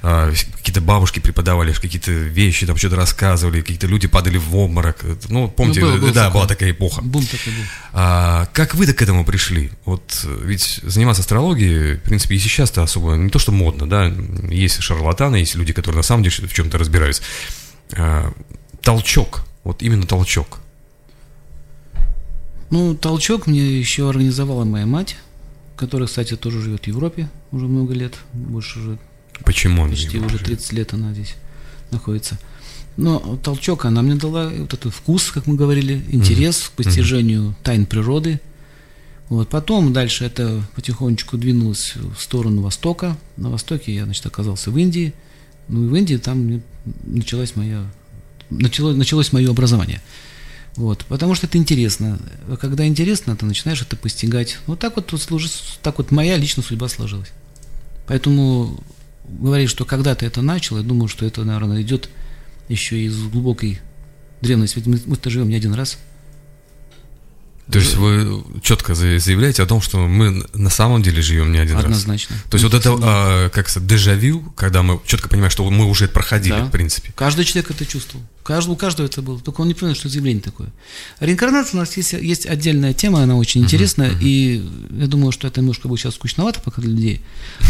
А, 0.03 0.33
какие-то 0.57 0.81
бабушки 0.81 1.21
преподавали 1.21 1.73
какие-то 1.73 2.11
вещи, 2.11 2.67
там 2.67 2.77
что-то 2.77 2.97
рассказывали, 2.97 3.61
какие-то 3.61 3.87
люди 3.87 4.09
падали 4.09 4.39
в 4.39 4.57
обморок. 4.57 5.05
Ну, 5.29 5.49
помните, 5.49 5.81
ну, 5.81 5.93
был, 5.93 5.99
был 5.99 6.13
да, 6.13 6.27
такой. 6.27 6.35
была 6.35 6.47
такая 6.47 6.71
эпоха. 6.71 7.03
Бум 7.03 7.25
такой 7.25 7.53
был. 7.53 7.63
А, 7.93 8.47
как 8.53 8.75
вы 8.75 8.87
к 8.87 9.03
этому 9.03 9.25
пришли? 9.25 9.71
Вот 9.85 10.27
ведь 10.43 10.81
заниматься 10.83 11.23
астрологией, 11.23 11.97
в 11.97 12.03
принципе, 12.03 12.37
и 12.37 12.39
сейчас-то 12.39 12.83
особо 12.83 13.15
не 13.15 13.31
то, 13.31 13.39
что 13.39 13.53
модно, 13.53 13.89
да, 13.89 14.13
есть 14.51 14.81
шарлатаны, 14.83 15.37
есть 15.37 15.55
люди, 15.55 15.73
которые 15.73 15.99
на 15.99 16.03
самом 16.03 16.23
деле 16.23 16.47
в 16.47 16.53
чем-то 16.53 16.79
разбираются. 16.79 17.23
А, 17.97 18.33
толчок, 18.83 19.43
вот 19.65 19.83
именно 19.83 20.07
толчок. 20.07 20.59
Ну, 22.71 22.95
толчок 22.95 23.49
мне 23.49 23.61
еще 23.61 24.09
организовала 24.09 24.65
моя 24.65 24.87
мать 24.87 25.17
которая, 25.81 26.07
кстати, 26.07 26.37
тоже 26.37 26.61
живет 26.61 26.85
в 26.85 26.87
Европе 26.89 27.31
уже 27.53 27.67
много 27.67 27.95
лет, 27.95 28.15
больше 28.35 28.79
уже 28.79 28.99
Почему 29.47 29.81
он 29.81 29.91
почти 29.91 30.19
уже 30.19 30.37
30 30.37 30.47
живет? 30.47 30.73
лет 30.73 30.93
она 30.93 31.15
здесь 31.15 31.37
находится. 31.91 32.39
Но 32.99 33.39
толчок 33.43 33.87
она 33.87 34.03
мне 34.03 34.17
дала 34.17 34.51
вот 34.51 34.75
этот 34.75 34.93
вкус, 34.93 35.31
как 35.31 35.47
мы 35.47 35.57
говорили, 35.57 36.05
интерес 36.11 36.59
mm-hmm. 36.59 36.69
к 36.69 36.73
постижению 36.73 37.43
mm-hmm. 37.43 37.63
тайн 37.63 37.87
природы. 37.87 38.41
Вот. 39.31 39.49
Потом 39.49 39.95
дальше 39.95 40.27
это 40.27 40.63
потихонечку 40.75 41.39
двинулось 41.39 41.95
в 41.97 42.21
сторону 42.21 42.61
Востока. 42.61 43.17
На 43.39 43.49
Востоке 43.49 43.95
я, 43.95 44.05
значит, 44.05 44.27
оказался 44.27 44.71
в 44.71 44.77
Индии. 44.77 45.15
Ну 45.69 45.87
и 45.87 45.89
в 45.89 45.97
Индии 45.97 46.17
там 46.17 46.61
началась 47.05 47.57
моя, 47.57 47.87
началось, 48.51 48.97
началось 48.97 49.33
мое 49.33 49.49
образование. 49.49 50.03
Вот, 50.77 51.05
потому 51.07 51.35
что 51.35 51.47
это 51.47 51.59
интересно. 51.59 52.19
Когда 52.61 52.87
интересно, 52.87 53.37
ты 53.37 53.45
начинаешь 53.45 53.83
это 53.83 53.97
постигать. 53.97 54.59
Вот 54.67 54.79
так 54.79 54.97
вот, 54.97 55.13
так 55.83 55.99
вот 55.99 56.11
моя 56.11 56.37
личная 56.37 56.65
судьба 56.65 56.89
сложилась. 56.89 57.31
Поэтому 58.07 58.83
говорить, 59.29 59.71
что 59.71 59.85
когда-то 59.85 60.25
это 60.25 60.43
начал, 60.43 60.79
я 60.79 60.83
думаю, 60.83 61.09
что 61.09 61.27
это, 61.27 61.45
наверное, 61.45 61.83
идет 61.83 62.09
еще 62.69 63.01
из 63.01 63.17
глубокой 63.17 63.81
древности. 64.41 64.77
Ведь 64.77 64.87
мы, 64.87 65.01
мы-то 65.07 65.31
живем 65.31 65.49
не 65.49 65.57
один 65.57 65.75
раз– 65.75 65.99
то 67.71 67.79
есть 67.79 67.95
вы 67.97 68.43
четко 68.63 68.95
заявляете 68.95 69.63
о 69.63 69.67
том, 69.67 69.81
что 69.81 69.99
мы 69.99 70.45
на 70.55 70.71
самом 70.71 71.03
деле 71.03 71.23
живем 71.23 71.53
не 71.53 71.59
один 71.59 71.77
Однозначно. 71.77 72.37
раз. 72.37 72.45
То 72.51 72.57
есть 72.57 72.65
вот 72.65 72.75
это, 72.75 72.99
а, 73.03 73.49
как 73.51 73.69
сказать, 73.69 73.89
дежавю, 73.89 74.41
когда 74.57 74.83
мы 74.83 75.01
четко 75.07 75.29
понимаем, 75.29 75.51
что 75.51 75.69
мы 75.71 75.85
уже 75.87 76.07
это 76.07 76.15
проходили, 76.15 76.55
да. 76.55 76.65
в 76.65 76.71
принципе. 76.71 77.13
Каждый 77.15 77.45
человек 77.45 77.71
это 77.71 77.87
чувствовал. 77.87 78.25
Каждый, 78.43 78.71
у 78.71 78.77
каждого 78.77 79.07
это 79.07 79.23
было. 79.23 79.39
Только 79.39 79.61
он 79.61 79.69
не 79.69 79.75
понял, 79.75 79.95
что 79.95 80.09
заявление 80.09 80.43
такое. 80.43 80.69
Реинкарнация 81.21 81.77
у 81.77 81.81
нас 81.81 81.97
есть, 81.97 82.13
есть 82.13 82.47
отдельная 82.47 82.95
тема, 82.95 83.23
она 83.23 83.37
очень 83.37 83.63
интересная, 83.63 84.11
uh-huh, 84.11 84.19
uh-huh. 84.19 84.25
и 84.25 85.01
я 85.01 85.07
думаю, 85.07 85.33
что 85.33 85.47
это 85.47 85.61
немножко 85.61 85.89
будет 85.89 86.01
сейчас 86.01 86.15
скучновато 86.15 86.61
пока 86.61 86.83
для 86.83 86.91
людей. 86.91 87.21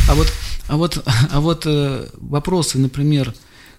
А 0.09 0.15
вот, 0.15 0.33
а 0.69 0.77
вот, 0.77 1.05
а 1.31 1.41
вот 1.41 1.65
э, 1.67 2.09
вопросы, 2.15 2.79
например, 2.79 3.35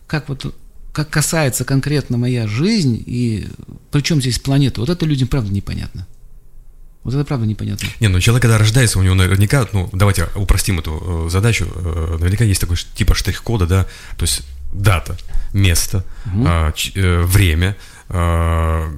как 0.08 0.30
вот 0.30 0.54
как 0.92 1.10
касается 1.10 1.64
конкретно 1.64 2.18
моя 2.18 2.48
жизнь, 2.48 3.02
и 3.06 3.48
причем 3.92 4.20
здесь 4.20 4.40
планета, 4.40 4.82
вот 4.82 4.90
это 4.90 5.06
людям 5.06 5.28
правда 5.28 5.52
непонятно. 5.54 6.08
Вот 7.04 7.14
это 7.16 7.26
правда 7.26 7.48
непонятно. 7.48 7.88
Не, 8.00 8.10
ну 8.10 8.20
человек, 8.20 8.44
когда 8.44 8.58
рождается, 8.58 9.00
у 9.00 9.02
него 9.02 9.16
наверняка, 9.16 9.68
ну, 9.74 9.90
давайте 9.92 10.28
упростим 10.36 10.80
эту 10.80 11.26
э, 11.26 11.30
задачу, 11.30 11.68
э, 11.74 12.18
наверняка 12.20 12.44
есть 12.44 12.62
такой 12.62 12.78
типа 12.78 13.16
штрих-кода, 13.16 13.66
да, 13.66 13.84
то 14.18 14.24
есть 14.24 14.44
дата, 14.72 15.18
место, 15.54 16.06
угу. 16.26 16.46
э, 16.48 16.72
э, 16.96 17.22
время, 17.24 17.76
э, 18.10 18.90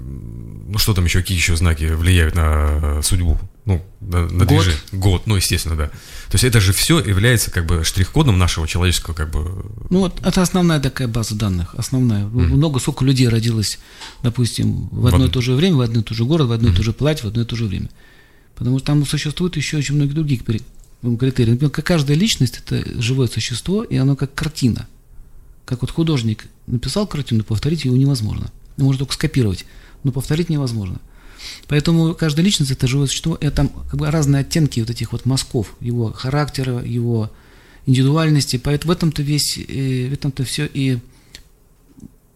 ну, 0.68 0.78
что 0.78 0.94
там 0.94 1.06
еще, 1.06 1.22
какие 1.22 1.38
еще 1.38 1.56
знаки 1.56 1.86
влияют 1.86 2.36
на 2.36 3.02
судьбу, 3.02 3.39
ну, 3.65 3.82
на, 4.02 4.45
Год. 4.45 4.65
Год, 4.91 5.21
ну, 5.26 5.38
естественно, 5.38 5.78
да. 5.78 5.88
То 5.88 6.34
есть 6.34 6.43
это 6.43 6.60
же 6.60 6.73
все 6.73 6.99
является 6.99 7.49
как 7.49 7.65
бы 7.65 7.84
штрих-кодом 7.86 8.38
нашего 8.38 8.67
человеческого 8.67 9.13
как 9.13 9.32
бы... 9.32 9.65
Ну 9.89 9.99
вот 9.99 10.19
это 10.21 10.41
основная 10.41 10.82
такая 10.82 11.08
база 11.08 11.36
данных, 11.36 11.73
основная. 11.76 12.26
Mm. 12.26 12.56
Много, 12.56 12.80
сколько 12.80 13.06
людей 13.06 13.30
родилось, 13.30 13.80
допустим, 14.21 14.89
в 14.91 15.08
одно 15.08 15.26
и 15.26 15.30
то 15.30 15.39
же 15.39 15.54
время, 15.54 15.78
в 15.78 15.82
одно 15.82 16.02
и 16.02 16.04
то 16.04 16.13
же 16.13 16.26
город, 16.26 16.47
в 16.47 16.52
одно 16.52 16.69
и 16.69 16.73
то 16.73 16.84
же 16.84 16.91
платье, 16.91 17.23
в 17.23 17.28
одно 17.28 17.43
и 17.43 17.45
то 17.45 17.56
же 17.56 17.65
время. 17.65 17.89
Потому 18.56 18.80
что 18.80 18.88
там 18.88 19.06
существует 19.06 19.56
еще 19.56 19.78
очень 19.78 19.95
многие 19.95 20.13
другие 20.13 20.41
критерии. 20.41 21.52
Например, 21.52 21.69
как 21.69 21.86
каждая 21.86 22.17
личность– 22.17 22.60
это 22.65 22.84
живое 23.02 23.28
существо, 23.28 23.84
и 23.84 23.95
оно 23.95 24.15
как 24.17 24.34
картина. 24.34 24.88
Как 25.65 25.82
вот 25.82 25.91
художник 25.91 26.47
написал 26.67 27.08
картину, 27.08 27.43
повторить 27.43 27.86
ее 27.86 27.97
невозможно. 27.97 28.52
Можно 28.76 28.99
только 28.99 29.13
скопировать. 29.13 29.65
но 30.04 30.12
повторить 30.12 30.49
невозможно. 30.49 30.99
Поэтому 31.67 32.13
каждая 32.13 32.45
личность 32.45 32.71
это 32.71 32.88
живое 32.88 33.08
существо, 33.08 33.38
это 33.39 33.56
там 33.58 33.69
как 33.69 33.99
бы 33.99 34.10
разные 34.10 34.41
оттенки 34.41 34.79
вот 34.79 34.89
этих 34.89 35.12
вот 35.12 35.25
мазков, 35.25 35.75
его 35.79 36.12
характера, 36.12 36.84
его 36.84 37.32
индивидуальности. 37.86 38.58
Поэтому 38.58 38.93
в 38.93 38.95
этом-то 38.95 39.21
весь, 39.21 39.58
э, 39.58 40.10
в 40.10 40.13
этом-то 40.13 40.43
все 40.43 40.65
и 40.65 40.99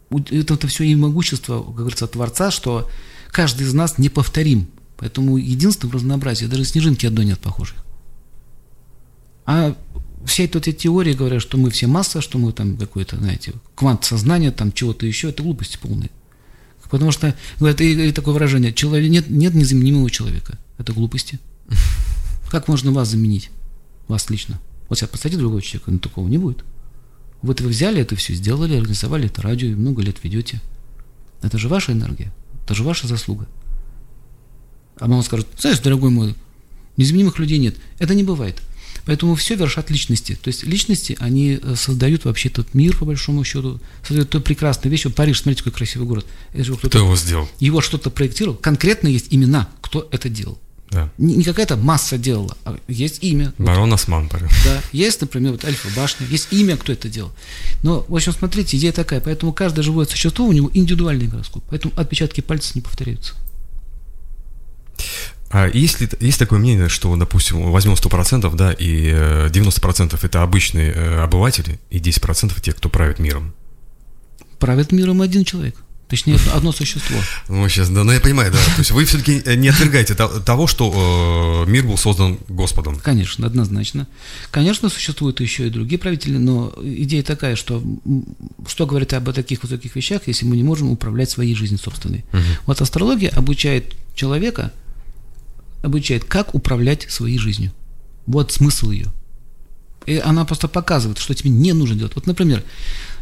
в 0.09 0.31
этом-то 0.31 0.67
все 0.67 0.85
и 0.85 0.95
могущество, 0.95 1.61
как 1.61 1.75
говорится, 1.75 2.07
Творца, 2.07 2.49
что 2.49 2.89
каждый 3.31 3.67
из 3.67 3.73
нас 3.73 3.97
неповторим. 3.97 4.67
Поэтому 4.97 5.37
единство 5.37 5.87
в 5.87 5.93
разнообразии, 5.93 6.45
даже 6.45 6.65
снежинки 6.65 7.05
одной 7.05 7.25
нет 7.25 7.39
похожих. 7.39 7.77
А 9.45 9.75
все 10.25 10.45
эти 10.45 10.71
теории 10.71 11.13
говорят, 11.13 11.41
что 11.41 11.57
мы 11.57 11.69
все 11.69 11.87
масса, 11.87 12.21
что 12.21 12.37
мы 12.37 12.51
там 12.51 12.77
какой-то, 12.77 13.17
знаете, 13.17 13.53
квант 13.75 14.03
сознания, 14.03 14.51
там 14.51 14.71
чего-то 14.71 15.05
еще, 15.05 15.29
это 15.29 15.43
глупости 15.43 15.77
полные. 15.77 16.09
Потому 16.89 17.11
что, 17.11 17.35
говорят, 17.59 17.81
и, 17.81 18.11
такое 18.11 18.33
выражение, 18.33 18.73
человек, 18.73 19.09
нет, 19.09 19.29
нет 19.29 19.53
незаменимого 19.53 20.09
человека. 20.09 20.57
Это 20.77 20.93
глупости. 20.93 21.39
Как 22.49 22.67
можно 22.67 22.91
вас 22.91 23.09
заменить? 23.09 23.49
Вас 24.07 24.29
лично. 24.29 24.59
Вот 24.87 24.97
сейчас 24.97 25.09
посадите 25.09 25.39
другого 25.39 25.61
человека, 25.61 25.91
но 25.91 25.99
такого 25.99 26.27
не 26.27 26.37
будет. 26.37 26.63
Вот 27.41 27.61
вы 27.61 27.69
взяли 27.69 28.01
это 28.01 28.15
все, 28.15 28.33
сделали, 28.33 28.75
организовали 28.75 29.27
это 29.27 29.41
радио, 29.41 29.67
и 29.67 29.75
много 29.75 30.01
лет 30.01 30.23
ведете. 30.23 30.61
Это 31.41 31.57
же 31.57 31.67
ваша 31.67 31.91
энергия, 31.91 32.33
это 32.63 32.73
же 32.73 32.83
ваша 32.83 33.07
заслуга. 33.07 33.47
А 34.99 35.07
мама 35.07 35.21
скажет, 35.21 35.47
знаешь, 35.59 35.79
дорогой 35.79 36.09
мой, 36.09 36.35
незаменимых 36.95 37.37
людей 37.37 37.59
нет. 37.59 37.75
Это 37.99 38.15
не 38.15 38.23
бывает. 38.23 38.61
Поэтому 39.07 39.35
все 39.35 39.55
вершат 39.55 39.89
личности. 39.89 40.37
То 40.39 40.49
есть 40.49 40.63
личности, 40.63 41.15
они 41.19 41.59
э, 41.63 41.75
создают 41.75 42.25
вообще 42.25 42.49
тот 42.49 42.73
мир, 42.73 42.95
по 42.95 43.05
большому 43.05 43.45
счету, 43.45 43.79
создают 44.05 44.29
ту 44.29 44.41
прекрасную 44.41 44.91
вещь. 44.91 45.05
Вот 45.05 45.15
Париж, 45.15 45.41
смотрите, 45.41 45.63
какой 45.63 45.77
красивый 45.77 46.05
город. 46.05 46.25
Это 46.53 46.73
кто, 46.73 46.89
кто 46.89 46.99
его 46.99 47.15
сделал? 47.15 47.49
Его 47.59 47.79
что-то 47.79 48.09
проектировал. 48.09 48.57
Конкретно 48.57 49.07
есть 49.07 49.27
имена, 49.29 49.69
кто 49.81 50.09
это 50.11 50.27
делал. 50.27 50.59
Да. 50.91 51.09
Не, 51.17 51.35
не 51.35 51.43
какая-то 51.43 51.77
масса 51.77 52.17
делала, 52.17 52.57
а 52.65 52.77
есть 52.89 53.23
имя. 53.23 53.53
Барон 53.57 53.89
вот. 53.89 53.95
Осман, 53.95 54.23
например. 54.23 54.51
Да, 54.65 54.81
есть, 54.91 55.21
например, 55.21 55.53
вот 55.53 55.63
Альфа-башня, 55.63 56.27
есть 56.27 56.49
имя, 56.51 56.75
кто 56.75 56.91
это 56.91 57.07
делал. 57.07 57.31
Но, 57.83 58.05
в 58.07 58.15
общем, 58.15 58.33
смотрите, 58.33 58.77
идея 58.77 58.91
такая, 58.91 59.21
поэтому 59.21 59.53
каждое 59.53 59.83
живое 59.83 60.05
существо, 60.05 60.45
у 60.45 60.51
него 60.51 60.69
индивидуальный 60.73 61.27
гороскоп, 61.27 61.63
поэтому 61.69 61.93
отпечатки 61.97 62.41
пальцев 62.41 62.75
не 62.75 62.81
повторяются. 62.81 63.35
А 65.49 65.67
есть, 65.67 66.01
ли, 66.01 66.09
есть 66.19 66.39
такое 66.39 66.59
мнение, 66.59 66.89
что, 66.89 67.15
допустим, 67.15 67.71
возьмем 67.71 67.93
100%, 67.93 68.53
да, 68.55 68.73
и 68.73 69.11
90% 69.11 70.13
э, 70.13 70.17
это 70.21 70.43
обычные 70.43 70.91
э, 70.91 71.21
обыватели, 71.21 71.79
и 71.89 71.99
10% 71.99 72.59
те, 72.61 72.73
кто 72.73 72.89
правит 72.89 73.19
миром? 73.19 73.53
Правит 74.59 74.91
миром 74.91 75.21
один 75.21 75.45
человек. 75.45 75.75
Точнее, 76.09 76.37
одно 76.53 76.73
существо. 76.73 77.17
Ну, 77.47 77.67
сейчас, 77.69 77.89
да, 77.89 78.03
ну 78.03 78.11
я 78.11 78.19
понимаю, 78.19 78.51
да. 78.51 78.57
То 78.57 78.79
есть 78.79 78.91
вы 78.91 79.05
все-таки 79.05 79.41
не 79.55 79.69
отвергаете 79.69 80.15
того, 80.15 80.67
что 80.67 81.63
э, 81.65 81.69
мир 81.69 81.85
был 81.85 81.97
создан 81.97 82.39
Господом. 82.49 82.97
Конечно, 82.97 83.47
однозначно. 83.47 84.05
Конечно, 84.51 84.89
существуют 84.89 85.39
еще 85.39 85.67
и 85.67 85.69
другие 85.69 85.97
правители, 85.97 86.37
но 86.37 86.73
идея 86.81 87.23
такая, 87.23 87.55
что 87.55 87.81
что 88.67 88.85
говорит 88.85 89.13
об 89.13 89.31
таких 89.31 89.63
высоких 89.63 89.95
вещах, 89.95 90.23
если 90.25 90.45
мы 90.45 90.57
не 90.57 90.63
можем 90.63 90.91
управлять 90.91 91.29
своей 91.29 91.55
жизнью 91.55 91.79
собственной. 91.79 92.25
Угу. 92.33 92.41
Вот 92.65 92.81
астрология 92.81 93.29
обучает 93.29 93.95
человека– 94.13 94.73
обучает, 95.81 96.23
как 96.23 96.55
управлять 96.55 97.09
своей 97.09 97.37
жизнью. 97.37 97.71
Вот 98.25 98.51
смысл 98.51 98.91
ее. 98.91 99.11
И 100.05 100.17
она 100.17 100.45
просто 100.45 100.67
показывает, 100.67 101.17
что 101.17 101.33
тебе 101.33 101.49
не 101.49 101.73
нужно 101.73 101.95
делать. 101.95 102.15
Вот, 102.15 102.27
например, 102.27 102.63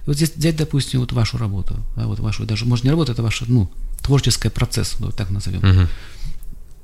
вот 0.06 0.16
здесь 0.18 0.34
взять, 0.36 0.56
допустим, 0.56 1.00
вот 1.00 1.12
вашу 1.14 1.38
работу, 1.38 1.76
да, 1.96 2.06
вот 2.06 2.20
вашу, 2.20 2.46
даже, 2.46 2.66
может, 2.66 2.86
не 2.86 2.92
работа, 2.92 3.12
это 3.12 3.24
ваш, 3.24 3.42
ну, 3.42 3.72
творческий 4.02 4.50
процесс, 4.50 4.96
вот 5.00 5.16
так 5.16 5.32
назовем. 5.32 5.60
Угу. 5.60 5.88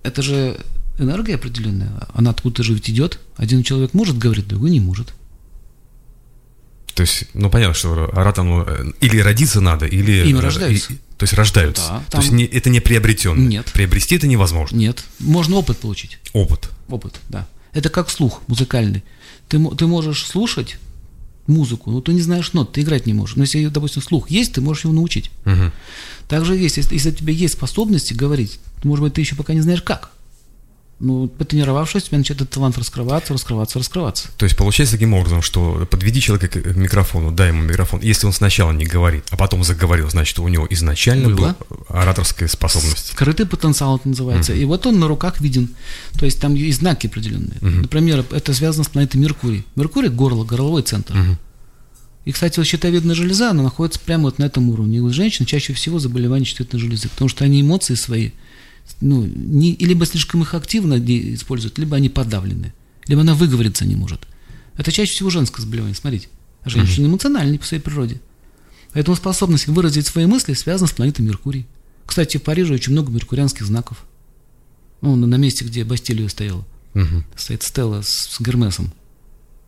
Это 0.04 0.22
же 0.24 0.60
энергия 0.98 1.36
определенная, 1.36 1.92
она 2.14 2.32
откуда-то 2.32 2.64
же 2.64 2.74
ведь 2.74 2.90
идет. 2.90 3.20
Один 3.38 3.62
человек 3.62 3.94
может 3.94 4.18
говорить, 4.18 4.48
другой 4.48 4.72
не 4.72 4.80
может. 4.80 5.14
То 6.96 7.02
есть, 7.02 7.26
ну 7.34 7.50
понятно, 7.50 7.74
что 7.74 8.10
оратор 8.12 8.44
ну, 8.44 8.66
или 9.00 9.20
родиться 9.20 9.62
надо, 9.62 9.86
или... 9.86 10.28
Ими 10.28 10.40
рождаются. 10.40 10.94
И, 10.94 10.98
то 11.22 11.26
есть 11.26 11.34
рождаются. 11.36 11.84
Да, 11.84 12.04
там... 12.10 12.10
То 12.10 12.18
есть 12.22 12.32
не, 12.32 12.46
это 12.46 12.72
не 12.72 12.80
приобретенно. 12.80 13.48
Нет. 13.48 13.72
Приобрести 13.74 14.16
это 14.16 14.26
невозможно. 14.26 14.76
Нет. 14.76 15.04
Можно 15.20 15.58
опыт 15.58 15.78
получить. 15.78 16.18
Опыт. 16.34 16.72
Опыт, 16.90 17.22
да. 17.30 17.48
Это 17.74 17.90
как 17.90 18.10
слух 18.10 18.42
музыкальный. 18.48 19.04
Ты, 19.48 19.64
ты 19.76 19.86
можешь 19.86 20.26
слушать 20.26 20.80
музыку, 21.46 21.92
но 21.92 22.02
ты 22.02 22.14
не 22.14 22.22
знаешь 22.22 22.54
нот, 22.54 22.74
ты 22.74 22.82
играть 22.82 23.06
не 23.06 23.14
можешь. 23.14 23.36
Но 23.36 23.44
если, 23.44 23.68
допустим, 23.68 24.02
слух 24.02 24.32
есть, 24.32 24.54
ты 24.54 24.62
можешь 24.62 24.86
его 24.86 24.96
научить. 24.96 25.30
Угу. 25.46 25.72
Также 26.28 26.56
есть, 26.56 26.78
если, 26.78 26.96
если 26.96 27.12
у 27.12 27.14
тебя 27.14 27.34
есть 27.34 27.54
способности 27.54 28.16
говорить, 28.16 28.60
может 28.82 29.04
быть, 29.04 29.14
ты 29.14 29.22
еще 29.22 29.36
пока 29.36 29.54
не 29.54 29.62
знаешь 29.62 29.84
как 29.84 30.10
ну, 31.02 31.28
потренировавшись, 31.28 32.04
у 32.04 32.08
тебя 32.08 32.18
начинает 32.20 32.42
этот 32.42 32.54
талант 32.54 32.78
раскрываться, 32.78 33.34
раскрываться, 33.34 33.80
раскрываться. 33.80 34.30
То 34.38 34.46
есть 34.46 34.56
получается 34.56 34.96
таким 34.96 35.16
образом, 35.16 35.42
что 35.42 35.88
подведи 35.90 36.22
человека 36.22 36.62
к 36.62 36.76
микрофону, 36.76 37.32
дай 37.32 37.48
ему 37.48 37.64
микрофон. 37.64 38.02
Если 38.02 38.28
он 38.28 38.34
сначала 38.34 38.72
не 38.72 38.86
говорит, 38.86 39.26
а 39.32 39.38
потом 39.38 39.64
заговорил, 39.64 40.10
значит, 40.10 40.38
у 40.38 40.48
него 40.48 40.68
изначально 40.70 41.36
была 41.36 41.56
ораторская 41.90 42.48
способность. 42.48 43.14
Скрытый 43.14 43.48
потенциал 43.48 43.98
это 43.98 44.10
называется. 44.10 44.54
Mm-hmm. 44.54 44.62
И 44.62 44.66
вот 44.66 44.86
он 44.86 45.00
на 45.00 45.08
руках 45.08 45.42
виден. 45.42 45.70
То 46.20 46.26
есть 46.26 46.40
там 46.40 46.54
есть 46.54 46.80
знаки 46.80 47.08
определенные. 47.08 47.58
Mm-hmm. 47.60 47.82
Например, 47.82 48.26
это 48.32 48.54
связано 48.54 48.84
с 48.84 48.88
планетой 48.88 49.20
Меркурий. 49.20 49.66
Меркурий– 49.76 50.10
горло, 50.10 50.46
горловой 50.46 50.84
центр. 50.84 51.16
Mm-hmm. 51.16 51.36
И, 52.26 52.32
кстати, 52.32 52.60
вот 52.60 52.68
щитовидная 52.68 53.16
железа, 53.16 53.50
она 53.50 53.64
находится 53.64 54.00
прямо 54.00 54.26
вот 54.26 54.38
на 54.38 54.44
этом 54.44 54.70
уровне. 54.70 54.98
И 54.98 55.02
у 55.02 55.10
женщин 55.10 55.48
чаще 55.48 55.74
всего 55.74 55.98
заболевание 55.98 56.46
щитовидной 56.46 56.80
железы, 56.80 57.10
потому 57.10 57.28
что 57.28 57.44
они 57.44 57.62
эмоции 57.62 57.96
свои– 57.96 58.32
ну, 59.00 59.26
не, 59.26 59.76
либо 59.76 60.06
слишком 60.06 60.42
их 60.42 60.54
активно 60.54 61.00
используют, 61.00 61.78
либо 61.78 61.96
они 61.96 62.10
подавлены, 62.10 62.74
либо 63.08 63.22
она 63.22 63.34
выговориться 63.34 63.86
не 63.86 63.96
может. 63.96 64.28
Это 64.78 64.92
чаще 64.92 65.12
всего 65.12 65.30
женское 65.30 65.62
заболевание, 65.62 65.96
смотрите. 65.96 66.28
А 66.64 66.70
женщины 66.70 67.08
эмоциональны 67.08 67.58
по 67.58 67.66
своей 67.66 67.82
природе. 67.82 68.22
Поэтому 68.94 69.16
способность 69.16 69.68
выразить 69.68 70.08
свои 70.08 70.26
мысли 70.26 70.54
связана 70.54 70.88
с 70.88 70.92
планетой 70.92 71.26
Меркурий. 71.26 71.66
Кстати, 72.06 72.38
в 72.38 72.44
Париже 72.44 72.74
очень 72.74 72.92
много 72.92 73.12
меркурианских 73.12 73.66
знаков. 73.66 74.04
Ну, 75.02 75.16
на 75.16 75.36
месте, 75.36 75.66
где 75.66 75.84
Бастилия 75.84 76.28
стояла. 76.28 76.66
Угу. 76.94 77.24
Стоит 77.36 77.64
стела 77.64 78.02
с, 78.02 78.10
с 78.10 78.42
Гермесом. 78.42 78.92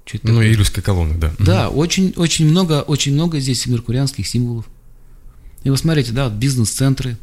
Чуть 0.05 0.23
ну, 0.25 0.43
Иерусская 0.43 0.81
колонна, 0.81 1.17
да. 1.17 1.33
Да, 1.39 1.69
угу. 1.69 1.79
очень, 1.79 2.13
очень, 2.17 2.47
много, 2.47 2.81
очень 2.81 3.13
много 3.13 3.39
здесь 3.39 3.65
меркурианских 3.65 4.27
символов. 4.27 4.65
И 5.63 5.69
вы 5.69 5.77
смотрите, 5.77 6.11
да, 6.11 6.29
бизнес-центры, 6.29 7.17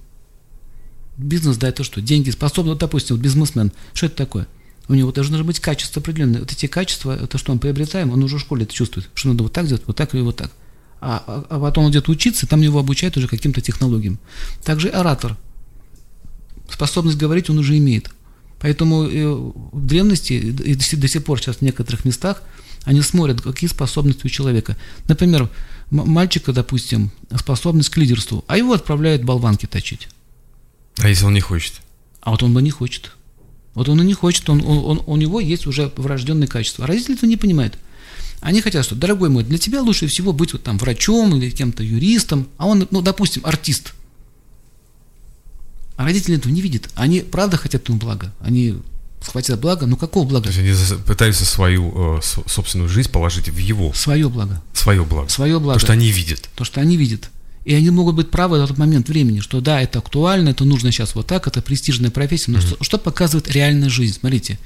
бизнес 1.23 1.57
дает 1.57 1.77
то, 1.77 1.85
что 1.85 2.01
деньги 2.01 2.31
способны, 2.31 2.71
вот, 2.71 2.81
допустим, 2.81 3.17
бизнесмен, 3.17 3.73
что 3.93 4.07
это 4.07 4.17
такое? 4.17 4.47
У 4.89 4.95
него 4.95 5.13
должно 5.13 5.43
быть 5.45 5.61
качество 5.61 6.01
определенное. 6.01 6.41
Вот 6.41 6.51
эти 6.51 6.67
качества, 6.67 7.17
это 7.17 7.39
что 7.39 7.53
он 7.53 7.59
приобретаем, 7.59 8.11
он 8.11 8.23
уже 8.23 8.39
в 8.39 8.41
школе 8.41 8.65
это 8.65 8.75
чувствует, 8.75 9.09
что 9.15 9.29
надо 9.29 9.45
вот 9.45 9.53
так 9.53 9.67
делать, 9.67 9.83
вот 9.87 9.97
так 9.97 10.15
или 10.15 10.23
вот 10.23 10.37
так. 10.37 10.51
А, 11.01 11.23
а, 11.27 11.47
а 11.49 11.61
потом 11.61 11.85
он 11.85 11.93
идет 11.93 12.09
учиться, 12.09 12.47
там 12.47 12.61
его 12.61 12.79
обучают 12.79 13.17
уже 13.17 13.29
каким-то 13.29 13.61
технологиям. 13.61 14.19
Также 14.65 14.89
оратор. 14.89 15.37
Способность 16.69 17.19
говорить 17.19 17.51
он 17.51 17.59
уже 17.59 17.79
имеет. 17.79 18.11
Поэтому 18.61 19.05
э, 19.05 19.27
в 19.27 19.87
древности 19.87 20.35
и 20.35 20.75
до 20.75 21.09
сих 21.09 21.25
пор 21.25 21.41
сейчас 21.41 21.57
в 21.57 21.63
некоторых 21.63 22.05
местах 22.05 22.43
они 22.85 23.01
смотрят, 23.03 23.41
какие 23.41 23.69
способности 23.69 24.27
у 24.27 24.29
человека. 24.29 24.77
Например, 25.09 25.49
мальчика, 25.91 26.53
допустим, 26.53 27.11
способность 27.37 27.91
к 27.91 27.97
лидерству, 27.97 28.45
а 28.47 28.57
его 28.57 28.73
отправляют 28.73 29.23
болванки 29.23 29.67
точить. 29.67 30.09
А 31.01 31.09
если 31.09 31.25
он 31.25 31.35
не 31.35 31.41
хочет? 31.41 31.75
А 32.21 32.31
вот 32.31 32.43
он 32.43 32.53
бы 32.53 32.63
не 32.63 32.71
хочет. 32.71 33.13
Вот 33.75 33.89
он 33.89 34.01
и 34.03 34.05
не 34.05 34.15
хочет, 34.15 34.49
он, 34.51 34.63
он, 34.67 34.79
он, 34.85 35.03
у 35.07 35.17
него 35.17 35.41
есть 35.41 35.67
уже 35.67 35.93
врожденные 35.97 36.49
качества. 36.49 36.85
А 36.85 36.89
родители 36.89 37.15
этого 37.15 37.31
не 37.31 37.37
понимают. 37.37 37.79
Они 38.41 38.61
хотят, 38.61 38.85
что, 38.85 38.95
дорогой 38.95 39.29
мой, 39.29 39.45
для 39.45 39.59
тебя 39.59 39.83
лучше 39.83 40.07
всего 40.07 40.33
быть 40.33 40.53
вот 40.53 40.63
там 40.63 40.79
врачом 40.79 41.37
или 41.37 41.51
кем-то 41.51 41.83
юристом, 41.83 42.49
а 42.57 42.67
он, 42.67 42.89
ну, 42.91 43.01
допустим, 43.01 43.43
артист. 43.45 43.95
А 45.97 46.05
родители 46.05 46.37
этого 46.37 46.53
не 46.53 46.63
видят. 46.63 46.89
Они 46.95 47.21
правда 47.21 47.59
хотят 47.59 47.89
ему 47.89 47.99
блага. 47.99 48.33
Они 48.41 48.77
хотят 49.21 49.61
блага, 49.61 49.87
но 49.87 49.97
какого 49.97 50.27
блага? 50.27 50.51
То 50.51 50.59
есть 50.59 50.87
они 50.89 51.03
пытаются 51.03 51.45
свою 51.45 52.19
э, 52.19 52.21
собственную 52.47 52.89
жизнь 52.89 53.11
положить 53.11 53.51
в 53.51 53.59
его. 53.59 53.93
Свое 53.93 54.29
благо. 54.31 54.63
Свое 54.73 55.05
благо. 55.05 55.29
Свое 55.29 55.61
благо. 55.61 55.79
То, 55.79 55.85
что 55.85 55.93
они 55.93 56.11
видят. 56.11 56.49
То, 56.57 56.65
что 56.65 56.81
они 56.81 56.97
видят. 56.97 57.31
И 57.65 57.75
они 57.75 57.91
могут 57.91 58.15
быть 58.17 58.31
правы 58.31 58.59
в 58.59 58.65
этот 58.65 58.79
момент 58.79 59.09
времени, 59.09 59.41
что 59.41 59.61
да, 59.61 59.83
это 59.83 59.99
актуально, 59.99 60.51
это 60.51 60.65
нужно 60.65 60.93
сейчас 60.93 61.15
вот 61.15 61.27
так, 61.27 61.47
это 61.47 61.61
престижная 61.61 62.11
профессия. 62.11 62.51
Но 62.53 62.59
mm-hmm. 62.59 62.67
что, 62.67 62.85
что 62.85 62.99
показывает 62.99 63.51
реальная 63.51 63.91
жизнь? 63.91 64.19
Смотрите, 64.19 64.59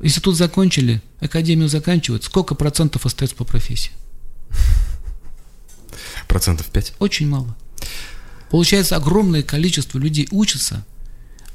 институт 0.00 0.36
закончили, 0.36 1.00
академию 1.20 1.68
заканчивают, 1.68 2.24
сколько 2.24 2.54
процентов 2.54 3.06
остается 3.06 3.36
по 3.36 3.44
профессии? 3.44 3.92
Процентов 6.26 6.66
5? 6.66 6.94
Очень 6.98 7.28
мало. 7.28 7.56
Получается, 8.50 8.96
огромное 8.96 9.42
количество 9.42 9.98
людей 9.98 10.26
учатся, 10.30 10.84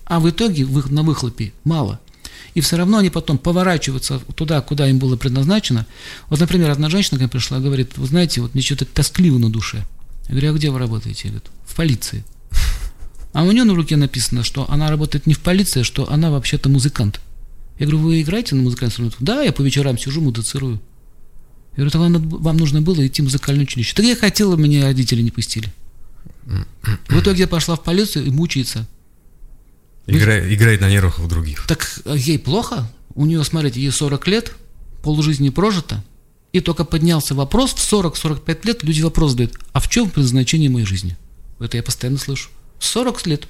а 0.05 0.19
в 0.19 0.29
итоге 0.29 0.65
на 0.65 1.03
выхлопе 1.03 1.53
мало. 1.63 1.99
И 2.53 2.61
все 2.61 2.77
равно 2.77 2.99
они 2.99 3.09
потом 3.09 3.37
поворачиваются 3.37 4.19
туда, 4.35 4.61
куда 4.61 4.87
им 4.87 4.99
было 4.99 5.17
предназначено. 5.17 5.87
Вот, 6.29 6.39
например, 6.39 6.69
одна 6.69 6.89
женщина 6.89 7.17
ко 7.17 7.23
мне 7.23 7.29
пришла, 7.29 7.59
говорит, 7.59 7.97
вы 7.97 8.05
знаете, 8.05 8.41
вот 8.41 8.53
мне 8.53 8.61
что-то 8.61 8.85
тоскливо 8.85 9.37
на 9.37 9.49
душе. 9.51 9.85
Я 10.27 10.31
говорю, 10.31 10.51
а 10.51 10.53
где 10.53 10.71
вы 10.71 10.79
работаете? 10.79 11.21
Я 11.25 11.29
говорю, 11.31 11.45
в 11.65 11.75
полиции. 11.75 12.23
А 13.33 13.43
у 13.43 13.51
нее 13.51 13.63
на 13.63 13.73
руке 13.73 13.95
написано, 13.95 14.43
что 14.43 14.69
она 14.69 14.89
работает 14.89 15.25
не 15.25 15.33
в 15.33 15.39
полиции, 15.39 15.81
а 15.81 15.83
что 15.83 16.09
она 16.09 16.29
вообще-то 16.29 16.69
музыкант. 16.69 17.19
Я 17.79 17.87
говорю, 17.87 18.03
вы 18.03 18.21
играете 18.21 18.55
на 18.55 18.61
музыкальном 18.61 18.89
инструменте? 18.89 19.17
Да, 19.19 19.41
я 19.41 19.51
по 19.51 19.61
вечерам 19.61 19.97
сижу, 19.97 20.21
музыцирую. 20.21 20.79
Я 21.75 21.85
говорю, 21.85 21.89
тогда 21.89 22.37
вам 22.37 22.57
нужно 22.57 22.81
было 22.81 23.05
идти 23.05 23.21
в 23.21 23.25
музыкальное 23.25 23.63
училище. 23.63 23.95
Так 23.95 24.05
я 24.05 24.15
хотела, 24.15 24.55
меня 24.55 24.83
родители 24.83 25.23
не 25.23 25.31
пустили. 25.31 25.73
В 26.45 27.19
итоге 27.19 27.41
я 27.41 27.47
пошла 27.47 27.75
в 27.75 27.83
полицию 27.83 28.25
и 28.25 28.29
мучается. 28.29 28.87
Игра, 30.05 30.39
играет 30.53 30.81
на 30.81 30.89
нервах 30.89 31.19
у 31.19 31.27
других. 31.27 31.65
Так 31.67 32.01
а 32.05 32.15
ей 32.15 32.37
плохо. 32.37 32.91
У 33.15 33.25
нее, 33.25 33.43
смотрите, 33.43 33.79
ей 33.81 33.91
40 33.91 34.27
лет, 34.27 34.55
полжизни 35.01 35.49
прожито. 35.49 36.03
И 36.53 36.61
только 36.61 36.85
поднялся 36.85 37.33
вопрос, 37.33 37.73
в 37.73 37.93
40-45 37.93 38.67
лет 38.67 38.83
люди 38.83 39.01
вопрос 39.01 39.31
задают, 39.31 39.57
а 39.73 39.79
в 39.79 39.89
чем 39.89 40.11
предназначение 40.11 40.69
моей 40.69 40.85
жизни? 40.85 41.17
Это 41.59 41.77
я 41.77 41.83
постоянно 41.83 42.19
слышу. 42.19 42.51
40 42.79 43.25
лет. 43.25 43.47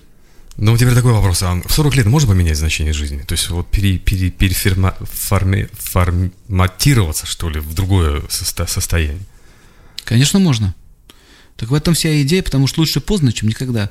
Ну, 0.55 0.77
теперь 0.77 0.93
такой 0.93 1.11
вопрос. 1.11 1.43
А 1.43 1.61
в 1.65 1.73
40 1.73 1.97
лет 1.97 2.05
можно 2.05 2.29
поменять 2.29 2.57
значение 2.57 2.93
жизни? 2.93 3.19
То 3.19 3.33
есть 3.33 3.49
вот 3.49 3.69
пере, 3.69 3.97
пере, 3.97 4.29
переформатироваться, 4.29 7.25
что 7.25 7.49
ли, 7.49 7.59
в 7.59 7.73
другое 7.73 8.23
состо, 8.29 8.65
состояние? 8.67 9.19
Конечно, 10.05 10.39
можно. 10.39 10.73
Так 11.57 11.71
в 11.71 11.73
этом 11.73 11.95
вся 11.95 12.21
идея, 12.21 12.41
потому 12.41 12.67
что 12.67 12.79
лучше 12.81 13.01
поздно, 13.01 13.33
чем 13.33 13.49
никогда. 13.49 13.89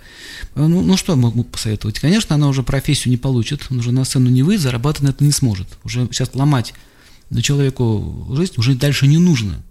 Ну, 0.55 0.81
ну 0.81 0.96
что 0.96 1.16
могу 1.16 1.44
посоветовать? 1.44 1.98
Конечно, 1.98 2.35
она 2.35 2.48
уже 2.48 2.62
профессию 2.62 3.11
не 3.11 3.18
получит, 3.18 3.66
он 3.70 3.81
уже 3.81 3.92
на 3.92 4.05
сцену 4.05 4.31
не 4.31 4.42
выйдет, 4.42 4.62
зарабатывать 4.62 5.03
на 5.03 5.11
это 5.11 5.22
не 5.22 5.33
сможет. 5.33 5.68
Уже 5.85 6.09
сейчас 6.12 6.35
ломать 6.35 6.72
на 7.33 7.40
человеку 7.40 8.27
жизнь 8.37 8.53
уже 8.59 8.75
дальше 8.75 9.07
не 9.07 9.16
нужно. 9.16 9.62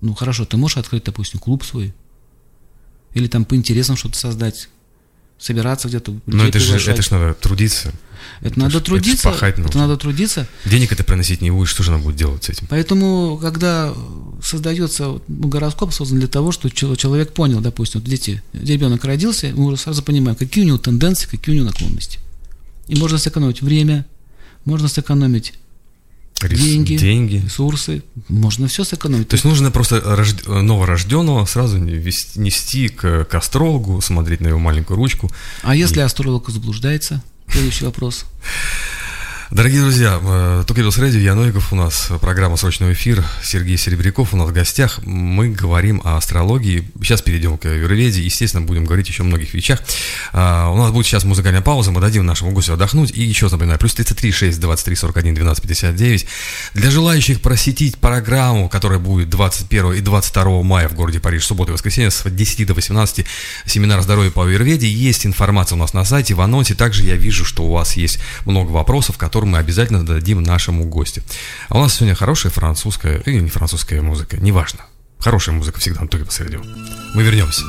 Ну 0.00 0.14
хорошо, 0.14 0.44
ты 0.44 0.56
можешь 0.56 0.76
открыть, 0.76 1.04
допустим, 1.04 1.40
клуб 1.40 1.64
свой, 1.64 1.92
или 3.12 3.26
там 3.26 3.44
по 3.44 3.56
интересам 3.56 3.96
что-то 3.96 4.16
создать, 4.16 4.68
собираться 5.36 5.88
где-то. 5.88 6.14
Но 6.26 6.46
это 6.46 6.60
же, 6.60 6.76
это 6.76 7.02
же 7.02 7.08
надо 7.10 7.34
трудиться. 7.34 7.92
Это, 8.38 8.48
это 8.48 8.58
надо 8.60 8.78
ж, 8.78 8.82
трудиться. 8.82 9.30
Это, 9.30 9.46
это, 9.46 9.62
это 9.62 9.78
надо 9.78 9.96
трудиться. 9.96 10.48
Денег 10.64 10.92
это 10.92 11.02
приносить 11.02 11.40
не 11.40 11.50
будешь, 11.50 11.70
что 11.70 11.82
же 11.82 11.92
она 11.92 12.00
будет 12.00 12.14
делать 12.14 12.44
с 12.44 12.50
этим? 12.50 12.68
Поэтому, 12.68 13.36
когда 13.42 13.92
создается 14.40 15.20
ну, 15.26 15.48
гороскоп, 15.48 15.92
создан 15.92 16.20
для 16.20 16.28
того, 16.28 16.52
что 16.52 16.68
человек 16.68 17.32
понял, 17.32 17.60
допустим, 17.60 18.00
вот 18.00 18.08
дети, 18.08 18.44
ребенок 18.52 19.04
родился, 19.04 19.52
мы 19.56 19.66
уже 19.66 19.76
сразу 19.76 20.04
понимаем, 20.04 20.36
какие 20.36 20.62
у 20.62 20.66
него 20.68 20.78
тенденции, 20.78 21.26
какие 21.26 21.56
у 21.56 21.58
него 21.58 21.66
наклонности. 21.66 22.20
И 22.86 22.94
можно 22.94 23.18
сэкономить 23.18 23.60
время, 23.60 24.06
можно 24.64 24.86
сэкономить 24.86 25.54
Рес... 26.40 26.60
деньги, 26.60 26.96
деньги, 26.96 27.42
ресурсы, 27.44 28.02
можно 28.28 28.68
все 28.68 28.84
сэкономить. 28.84 29.28
То 29.28 29.34
есть 29.34 29.44
нужно 29.44 29.70
просто 29.70 30.00
рожд... 30.04 30.46
новорожденного 30.46 31.44
сразу 31.46 31.78
нести 31.78 32.88
к, 32.88 33.24
к 33.24 33.34
астрологу, 33.34 34.00
смотреть 34.00 34.40
на 34.40 34.48
его 34.48 34.58
маленькую 34.58 34.96
ручку. 34.96 35.30
А 35.62 35.74
и... 35.74 35.80
если 35.80 36.00
астролог 36.00 36.48
заблуждается? 36.48 37.22
Следующий 37.48 37.84
вопрос. 37.86 38.24
Дорогие 39.50 39.80
друзья, 39.80 40.20
э, 40.22 40.64
Тукебилс 40.66 40.98
Радио, 40.98 41.20
я 41.20 41.34
Новиков, 41.34 41.72
у 41.72 41.76
нас 41.76 42.10
программа 42.20 42.58
«Срочный 42.58 42.92
эфир», 42.92 43.24
Сергей 43.42 43.78
Серебряков 43.78 44.34
у 44.34 44.36
нас 44.36 44.50
в 44.50 44.52
гостях. 44.52 45.00
Мы 45.06 45.48
говорим 45.48 46.02
о 46.04 46.18
астрологии. 46.18 46.86
Сейчас 47.00 47.22
перейдем 47.22 47.56
к 47.56 47.66
юрведе, 47.66 48.20
естественно, 48.22 48.66
будем 48.66 48.84
говорить 48.84 49.08
еще 49.08 49.22
о 49.22 49.26
многих 49.26 49.54
вещах. 49.54 49.80
А, 50.34 50.68
у 50.68 50.76
нас 50.76 50.90
будет 50.90 51.06
сейчас 51.06 51.24
музыкальная 51.24 51.62
пауза, 51.62 51.92
мы 51.92 52.02
дадим 52.02 52.26
нашему 52.26 52.50
гостю 52.50 52.74
отдохнуть. 52.74 53.10
И 53.16 53.22
еще 53.22 53.48
напоминаю, 53.48 53.78
плюс 53.78 53.94
33 53.94 54.32
6 54.32 54.60
23 54.60 54.96
41 54.96 55.34
12 55.34 55.62
59. 55.62 56.26
Для 56.74 56.90
желающих 56.90 57.40
просетить 57.40 57.96
программу, 57.96 58.68
которая 58.68 58.98
будет 58.98 59.30
21 59.30 59.94
и 59.94 60.00
22 60.00 60.62
мая 60.62 60.90
в 60.90 60.94
городе 60.94 61.20
Париж, 61.20 61.46
суббота 61.46 61.70
и 61.70 61.72
воскресенье 61.72 62.10
с 62.10 62.22
10 62.28 62.66
до 62.66 62.74
18, 62.74 63.24
семинар 63.64 64.02
здоровья 64.02 64.30
по 64.30 64.46
юрведе. 64.46 64.88
Есть 64.88 65.24
информация 65.24 65.76
у 65.76 65.78
нас 65.78 65.94
на 65.94 66.04
сайте, 66.04 66.34
в 66.34 66.42
анонсе. 66.42 66.74
Также 66.74 67.04
я 67.04 67.16
вижу, 67.16 67.46
что 67.46 67.64
у 67.64 67.72
вас 67.72 67.96
есть 67.96 68.18
много 68.44 68.72
вопросов, 68.72 69.16
которые 69.16 69.37
который 69.38 69.50
мы 69.50 69.58
обязательно 69.58 70.04
дадим 70.04 70.42
нашему 70.42 70.84
гостю. 70.84 71.22
А 71.68 71.78
у 71.78 71.80
нас 71.80 71.94
сегодня 71.94 72.16
хорошая 72.16 72.50
французская 72.50 73.18
или 73.18 73.38
не 73.38 73.48
французская 73.48 74.02
музыка, 74.02 74.36
неважно. 74.36 74.80
Хорошая 75.20 75.54
музыка 75.54 75.78
всегда 75.78 76.00
на 76.00 76.08
только 76.08 76.26
посреди. 76.26 76.58
Мы 77.14 77.22
вернемся. 77.22 77.62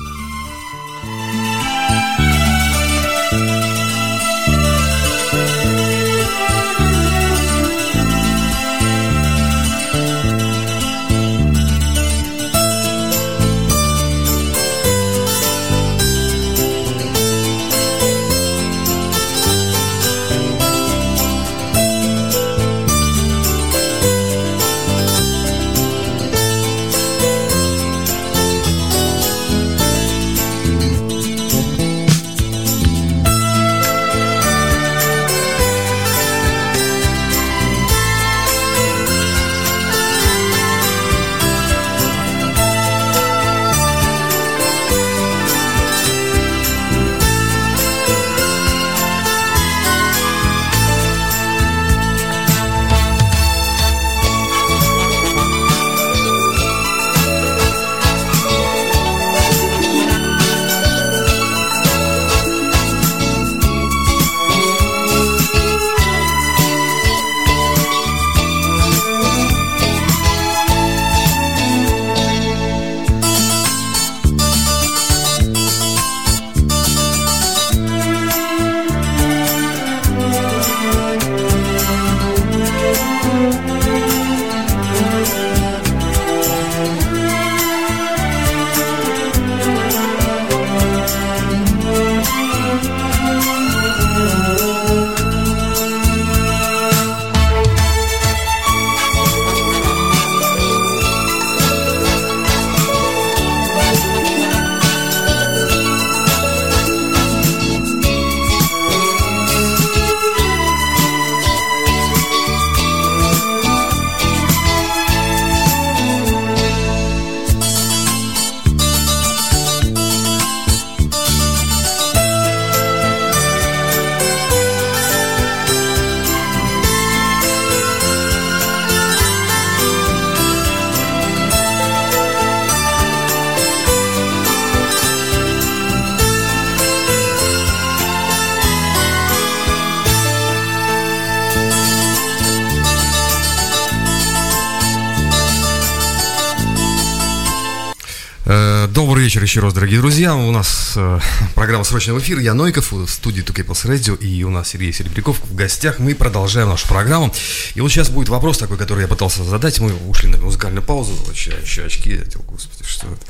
Еще 149.60 149.66
раз, 149.66 149.74
дорогие 149.74 150.00
друзья. 150.00 150.38
У 150.38 150.52
нас 150.52 150.94
э, 150.96 151.20
программа 151.54 151.84
«Срочный 151.84 152.18
эфир». 152.18 152.40
Я 152.40 152.54
Нойков 152.54 152.94
в 152.94 153.08
студии 153.10 153.42
Тукейплс 153.42 153.84
Радио 153.84 154.16
и 154.16 154.42
у 154.44 154.50
нас 154.50 154.70
Сергей 154.70 154.94
Серебряков 154.94 155.42
в 155.42 155.54
гостях. 155.54 156.00
Мы 156.00 156.16
продолжаем 156.16 156.70
нашу 156.70 156.88
программу. 156.88 157.34
И 157.76 157.82
вот 157.82 157.90
сейчас 157.90 158.10
будет 158.10 158.30
вопрос 158.30 158.58
такой, 158.58 158.78
который 158.78 159.02
я 159.02 159.10
пытался 159.10 159.44
задать. 159.44 159.82
Мы 159.82 159.94
ушли 160.08 160.30
на 160.30 160.38
музыкальную 160.38 160.82
паузу. 160.82 161.12
Еще 161.34 161.84
очки 161.84 162.14
одел, 162.14 162.42
господи, 162.48 162.86
что 162.88 163.08
это. 163.08 163.26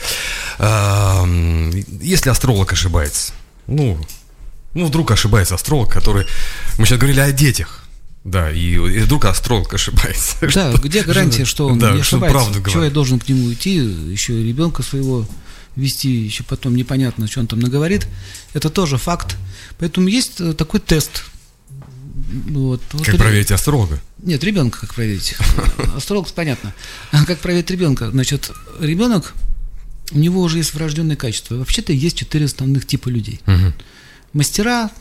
А, 0.60 1.26
если 2.00 2.30
астролог 2.30 2.72
ошибается, 2.72 3.34
ну, 3.66 4.00
Ну, 4.76 4.86
вдруг 4.86 5.10
ошибается 5.10 5.56
астролог, 5.56 5.92
который... 5.92 6.28
Мы 6.78 6.86
сейчас 6.86 7.00
говорили 7.00 7.22
о 7.22 7.32
детях. 7.32 7.86
Да, 8.24 8.52
и, 8.52 8.74
и 8.74 9.00
вдруг 9.00 9.26
астролог 9.26 9.74
ошибается. 9.74 10.36
Да, 10.42 10.50
Что- 10.50 10.78
где 10.78 11.02
гарантия, 11.02 11.46
что 11.46 11.70
он 11.70 11.80
да, 11.80 11.90
не 11.90 12.04
что 12.04 12.18
ошибается? 12.18 12.52
правду 12.52 12.70
Чего 12.70 12.84
я 12.84 12.92
должен 12.92 13.20
к 13.20 13.28
нему 13.28 13.52
идти, 13.52 13.78
еще 13.78 14.40
и 14.40 14.48
ребенка 14.48 14.84
своего 14.84 15.26
вести, 15.80 16.10
еще 16.10 16.44
потом 16.44 16.76
непонятно, 16.76 17.28
что 17.28 17.40
он 17.40 17.48
там 17.48 17.60
наговорит. 17.60 18.08
Это 18.54 18.70
тоже 18.70 18.98
факт. 18.98 19.38
Поэтому 19.80 20.08
есть 20.08 20.40
э, 20.40 20.54
такой 20.54 20.80
тест. 20.80 21.24
Вот. 22.50 22.82
Вот 22.92 23.06
Как 23.06 23.14
ре- 23.16 23.20
проверить 23.20 23.52
астролога? 23.52 24.00
Нет, 24.22 24.44
ребенка 24.44 24.82
как 24.82 24.94
проверить. 24.94 25.36
Астролог, 25.96 26.28
понятно. 26.34 26.74
А 27.12 27.26
как 27.26 27.40
проверить 27.40 27.70
ребенка? 27.72 28.12
Значит, 28.12 28.52
ребенок, 28.80 29.34
у 30.12 30.20
него 30.20 30.42
уже 30.42 30.58
есть 30.58 30.74
врожденные 30.74 31.16
качества. 31.16 31.56
Вообще-то 31.56 31.94
есть 31.94 32.18
четыре 32.18 32.46
основных 32.46 32.86
типа 32.86 33.10
людей. 33.10 33.40
Мгм. 33.46 33.74
Мастера, 34.34 34.92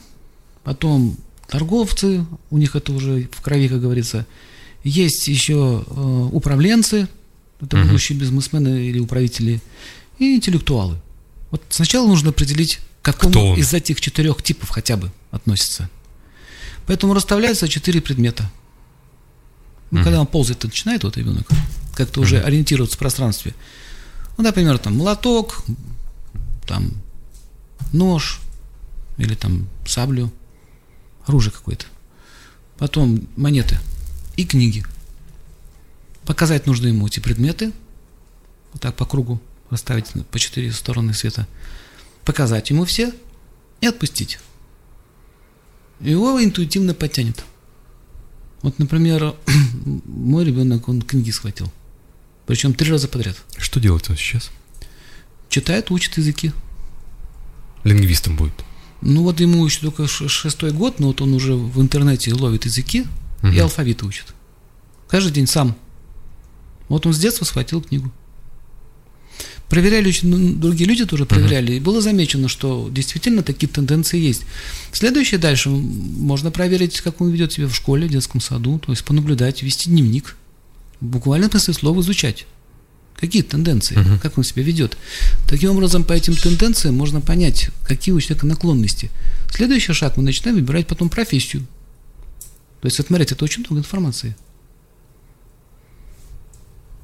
потом 0.64 1.16
торговцы, 1.48 2.24
у 2.50 2.58
них 2.58 2.76
это 2.76 2.92
уже 2.92 3.28
в 3.32 3.40
крови, 3.42 3.68
как 3.68 3.80
говорится. 3.80 4.26
Есть 4.84 5.28
еще 5.28 5.84
э, 5.86 6.28
управленцы, 6.32 7.08
это 7.60 7.76
будущие 7.82 8.16
бизнесмены 8.16 8.86
или 8.86 9.00
управители, 9.00 9.60
и 10.18 10.36
интеллектуалы. 10.36 11.00
Вот 11.50 11.62
сначала 11.70 12.06
нужно 12.06 12.30
определить, 12.30 12.80
к 13.02 13.04
какому 13.06 13.56
из 13.56 13.72
этих 13.72 14.00
четырех 14.00 14.42
типов 14.42 14.68
хотя 14.70 14.96
бы 14.96 15.10
относится. 15.30 15.88
Поэтому 16.86 17.14
расставляются 17.14 17.68
четыре 17.68 18.00
предмета. 18.00 18.50
Ну, 19.90 19.98
Мгм. 19.98 20.04
когда 20.04 20.20
он 20.20 20.26
ползать 20.26 20.62
начинает, 20.62 21.04
вот 21.04 21.16
ребенок, 21.16 21.48
как-то 21.94 22.20
уже 22.20 22.40
ориентироваться 22.40 22.96
в 22.96 22.98
пространстве. 22.98 23.54
Ну, 24.36 24.44
например, 24.44 24.78
там 24.78 24.96
молоток, 24.96 25.64
там 26.66 26.92
нож 27.92 28.40
или 29.16 29.34
там 29.34 29.68
саблю, 29.86 30.30
оружие 31.26 31.52
какое-то. 31.52 31.86
Потом 32.78 33.26
монеты 33.36 33.78
и 34.36 34.44
книги. 34.44 34.84
Показать 36.24 36.66
нужно 36.66 36.88
ему 36.88 37.06
эти 37.06 37.20
предметы, 37.20 37.72
вот 38.72 38.82
так 38.82 38.94
по 38.94 39.06
кругу 39.06 39.40
расставить 39.70 40.06
по 40.30 40.38
четыре 40.38 40.72
стороны 40.72 41.12
света, 41.14 41.46
показать 42.24 42.70
ему 42.70 42.84
все 42.84 43.12
и 43.80 43.86
отпустить. 43.86 44.38
Его 46.00 46.42
интуитивно 46.42 46.94
потянет. 46.94 47.44
Вот, 48.62 48.78
например, 48.78 49.34
мой 50.04 50.44
ребенок, 50.44 50.88
он 50.88 51.02
книги 51.02 51.30
схватил. 51.30 51.72
Причем 52.46 52.72
три 52.74 52.90
раза 52.90 53.08
подряд. 53.08 53.36
Что 53.56 53.78
делать 53.80 54.08
он 54.08 54.16
сейчас? 54.16 54.50
Читает, 55.48 55.90
учит 55.90 56.16
языки. 56.18 56.52
Лингвистом 57.84 58.36
будет. 58.36 58.54
Ну 59.00 59.22
вот 59.22 59.38
ему 59.40 59.64
еще 59.64 59.80
только 59.80 60.06
шестой 60.08 60.72
год, 60.72 60.98
но 60.98 61.08
вот 61.08 61.20
он 61.20 61.34
уже 61.34 61.54
в 61.54 61.80
интернете 61.80 62.34
ловит 62.34 62.64
языки 62.64 63.06
и 63.42 63.46
Мгм. 63.46 63.60
алфавиты 63.62 64.04
учит. 64.06 64.34
Каждый 65.08 65.32
день 65.32 65.46
сам. 65.46 65.76
Вот 66.88 67.06
он 67.06 67.12
с 67.12 67.18
детства 67.18 67.44
схватил 67.44 67.80
книгу. 67.80 68.10
Проверяли 69.68 70.10
другие 70.22 70.88
люди 70.88 71.04
тоже 71.04 71.26
проверяли, 71.26 71.72
и 71.74 71.80
было 71.80 72.00
замечено, 72.00 72.48
что 72.48 72.88
действительно 72.90 73.42
такие 73.42 73.68
тенденции 73.68 74.18
есть. 74.18 74.42
Следующее 74.92 75.38
дальше 75.38 75.68
можно 75.68 76.50
проверить, 76.50 77.00
как 77.02 77.20
он 77.20 77.30
ведет 77.30 77.52
себя 77.52 77.66
в 77.68 77.74
школе, 77.74 78.06
в 78.06 78.10
детском 78.10 78.40
саду, 78.40 78.78
то 78.78 78.92
есть 78.92 79.04
понаблюдать, 79.04 79.62
вести 79.62 79.90
дневник, 79.90 80.36
буквально 81.00 81.48
смысле 81.50 81.74
слова 81.74 82.00
изучать. 82.00 82.46
Какие 83.20 83.42
тенденции, 83.42 83.96
Мгм. 83.96 84.20
как 84.20 84.38
он 84.38 84.44
себя 84.44 84.62
ведет. 84.62 84.96
Таким 85.48 85.70
образом, 85.72 86.04
по 86.04 86.12
этим 86.12 86.34
тенденциям 86.36 86.96
можно 86.96 87.20
понять, 87.20 87.68
какие 87.84 88.14
у 88.14 88.20
человека 88.20 88.46
наклонности. 88.46 89.10
Следующий 89.50 89.92
шаг 89.92 90.16
мы 90.16 90.22
начинаем 90.22 90.56
выбирать 90.56 90.86
потом 90.86 91.08
профессию. 91.10 91.66
То 92.80 92.86
есть, 92.86 92.98
вот 92.98 93.08
смотрите, 93.08 93.34
это 93.34 93.44
очень 93.44 93.64
много 93.68 93.80
информации. 93.80 94.36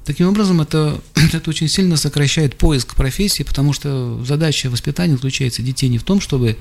Таким 0.05 0.27
образом, 0.27 0.61
это, 0.61 1.01
это 1.33 1.49
очень 1.49 1.67
сильно 1.67 1.97
сокращает 1.97 2.55
поиск 2.55 2.95
профессии, 2.95 3.43
потому 3.43 3.73
что 3.73 4.23
задача 4.23 4.69
воспитания 4.69 5.13
заключается 5.13 5.63
детей 5.63 5.89
не 5.89 5.97
в 5.97 6.03
том, 6.03 6.21
чтобы 6.21 6.57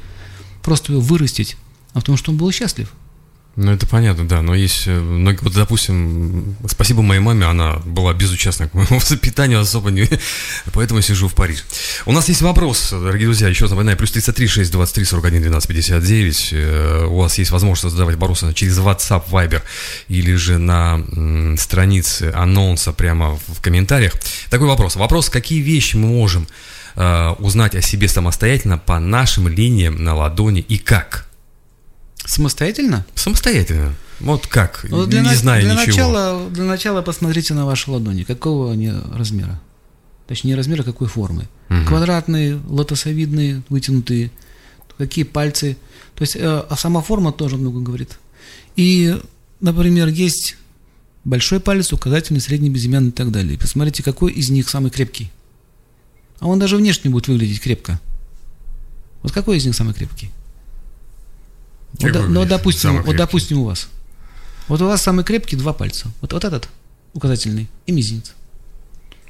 просто 0.63 0.93
его 0.93 1.03
вырастить, 1.03 1.57
а 1.93 2.01
в 2.01 2.05
том, 2.05 2.17
чтобы 2.17 2.37
он 2.37 2.39
был 2.41 2.53
счастлив. 2.53 2.91
Ну, 3.57 3.73
это 3.73 3.87
понятно, 3.87 4.27
да, 4.27 4.43
но 4.43 4.55
есть 4.55 4.87
э, 4.87 4.99
многие, 4.99 5.41
вот, 5.43 5.53
допустим, 5.55 6.57
спасибо 6.69 7.03
моей 7.03 7.21
маме, 7.21 7.47
она 7.47 7.77
была 7.85 8.13
безучастна 8.13 8.69
к 8.69 8.75
моему 8.75 8.97
воспитанию 8.99 9.61
особо 9.61 9.91
не, 9.91 10.09
поэтому 10.73 11.01
сижу 11.03 11.29
в 11.29 11.35
Париже. 11.35 11.63
У 12.07 12.13
нас 12.13 12.29
есть 12.29 12.43
вопрос, 12.43 12.91
дорогие 12.91 13.27
друзья, 13.27 13.49
еще 13.49 13.65
раз 13.65 13.71
напоминаю, 13.71 13.97
плюс 13.97 14.11
33 14.13 14.47
6 14.47 14.73
23 14.73 15.05
41 15.05 15.43
12 15.43 15.69
59, 15.69 16.55
Э, 16.65 17.07
у 17.07 17.19
вас 17.19 17.39
есть 17.39 17.51
возможность 17.51 17.95
задавать 17.95 18.17
вопросы 18.17 18.53
через 18.55 18.79
WhatsApp, 18.79 19.25
Viber 19.31 19.63
или 20.09 20.35
же 20.35 20.59
на 20.59 21.01
странице 21.57 22.33
анонса 22.35 22.93
прямо 22.93 23.39
в 23.49 23.61
комментариях. 23.61 24.15
Такой 24.51 24.69
вопрос, 24.69 24.97
вопрос, 24.97 25.29
какие 25.29 25.61
вещи 25.61 25.97
мы 25.97 26.09
можем 26.09 26.47
э, 26.97 27.29
узнать 27.39 27.75
о 27.75 27.83
себе 27.83 28.09
самостоятельно 28.09 28.79
по 28.79 28.99
нашим 28.99 29.49
линиям 29.49 30.03
на 30.03 30.15
ладони 30.15 30.61
и 30.61 30.79
как? 30.79 31.27
Самостоятельно? 32.25 33.05
Самостоятельно. 33.15 33.95
Вот 34.21 34.47
как? 34.47 34.87
Ну, 34.89 35.07
для 35.07 35.21
не 35.21 35.29
на- 35.29 35.35
знаю 35.35 35.63
для 35.63 35.73
ничего. 35.75 35.87
Начала, 35.87 36.49
для 36.51 36.65
начала 36.65 37.03
посмотрите 37.03 37.53
на 37.55 37.67
ваши 37.67 37.91
ладони. 37.91 38.23
Какого 38.23 38.73
они 38.73 38.93
размера? 39.13 39.61
Точнее, 40.27 40.51
не 40.53 40.55
размера, 40.57 40.83
а 40.83 40.85
какой 40.85 41.09
формы. 41.09 41.49
Мгм. 41.69 41.87
Квадратные, 41.87 42.61
лотосовидные, 42.69 43.63
вытянутые. 43.69 44.31
Какие 44.97 45.25
пальцы. 45.25 45.77
То 46.15 46.23
есть, 46.23 46.37
э, 46.37 46.41
а 46.69 46.77
сама 46.77 47.03
форма 47.03 47.33
тоже 47.33 47.57
много 47.57 47.81
говорит. 47.81 48.19
И, 48.77 49.21
например, 49.61 50.09
есть 50.09 50.57
большой 51.25 51.59
палец, 51.61 51.93
указательный, 51.93 52.41
средний, 52.41 52.71
безымянный 52.71 53.09
и 53.09 53.13
так 53.13 53.31
далее. 53.33 53.59
Посмотрите, 53.59 54.03
какой 54.03 54.33
из 54.33 54.51
них 54.51 54.69
самый 54.71 54.91
крепкий. 54.91 55.31
А 56.39 56.47
он 56.47 56.59
даже 56.59 56.77
внешне 56.77 57.11
будет 57.11 57.29
выглядеть 57.29 57.61
крепко. 57.61 58.01
Вот 59.23 59.33
какой 59.33 59.57
из 59.59 59.67
них 59.67 59.75
самый 59.75 59.95
крепкий? 59.95 60.31
Как 62.01 62.13
да- 62.13 62.23
ну, 62.23 62.45
допустим, 62.45 62.91
самый 62.91 63.03
вот 63.03 63.17
допустим 63.17 63.59
у 63.59 63.65
вас. 63.65 63.89
Вот 64.69 64.81
у 64.81 64.87
вас 64.87 65.03
самый 65.03 65.25
крепкий 65.25 65.57
два 65.57 65.73
пальца. 65.73 66.11
Вот, 66.21 66.33
вот 66.33 66.45
этот 66.45 66.69
указательный 67.13 67.69
и 67.87 67.93
мизинец. 67.93 68.33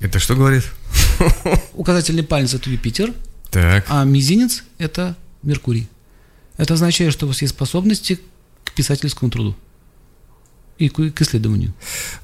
Это 0.01 0.19
что 0.19 0.35
говорит? 0.35 0.65
Указательный 1.75 2.23
палец 2.23 2.55
это 2.55 2.71
Юпитер, 2.71 3.13
Так. 3.51 3.87
а 3.89 4.05
мизинец 4.05 4.65
это 4.79 5.17
Меркурий. 5.43 5.89
Это 6.57 6.75
означает, 6.75 7.13
что 7.13 7.27
у 7.27 7.29
вас 7.29 7.43
есть 7.43 7.55
способности 7.55 8.19
к 8.65 8.73
писательскому 8.73 9.31
труду 9.31 9.57
и 10.79 10.89
к, 10.89 11.21
исследованию. 11.21 11.73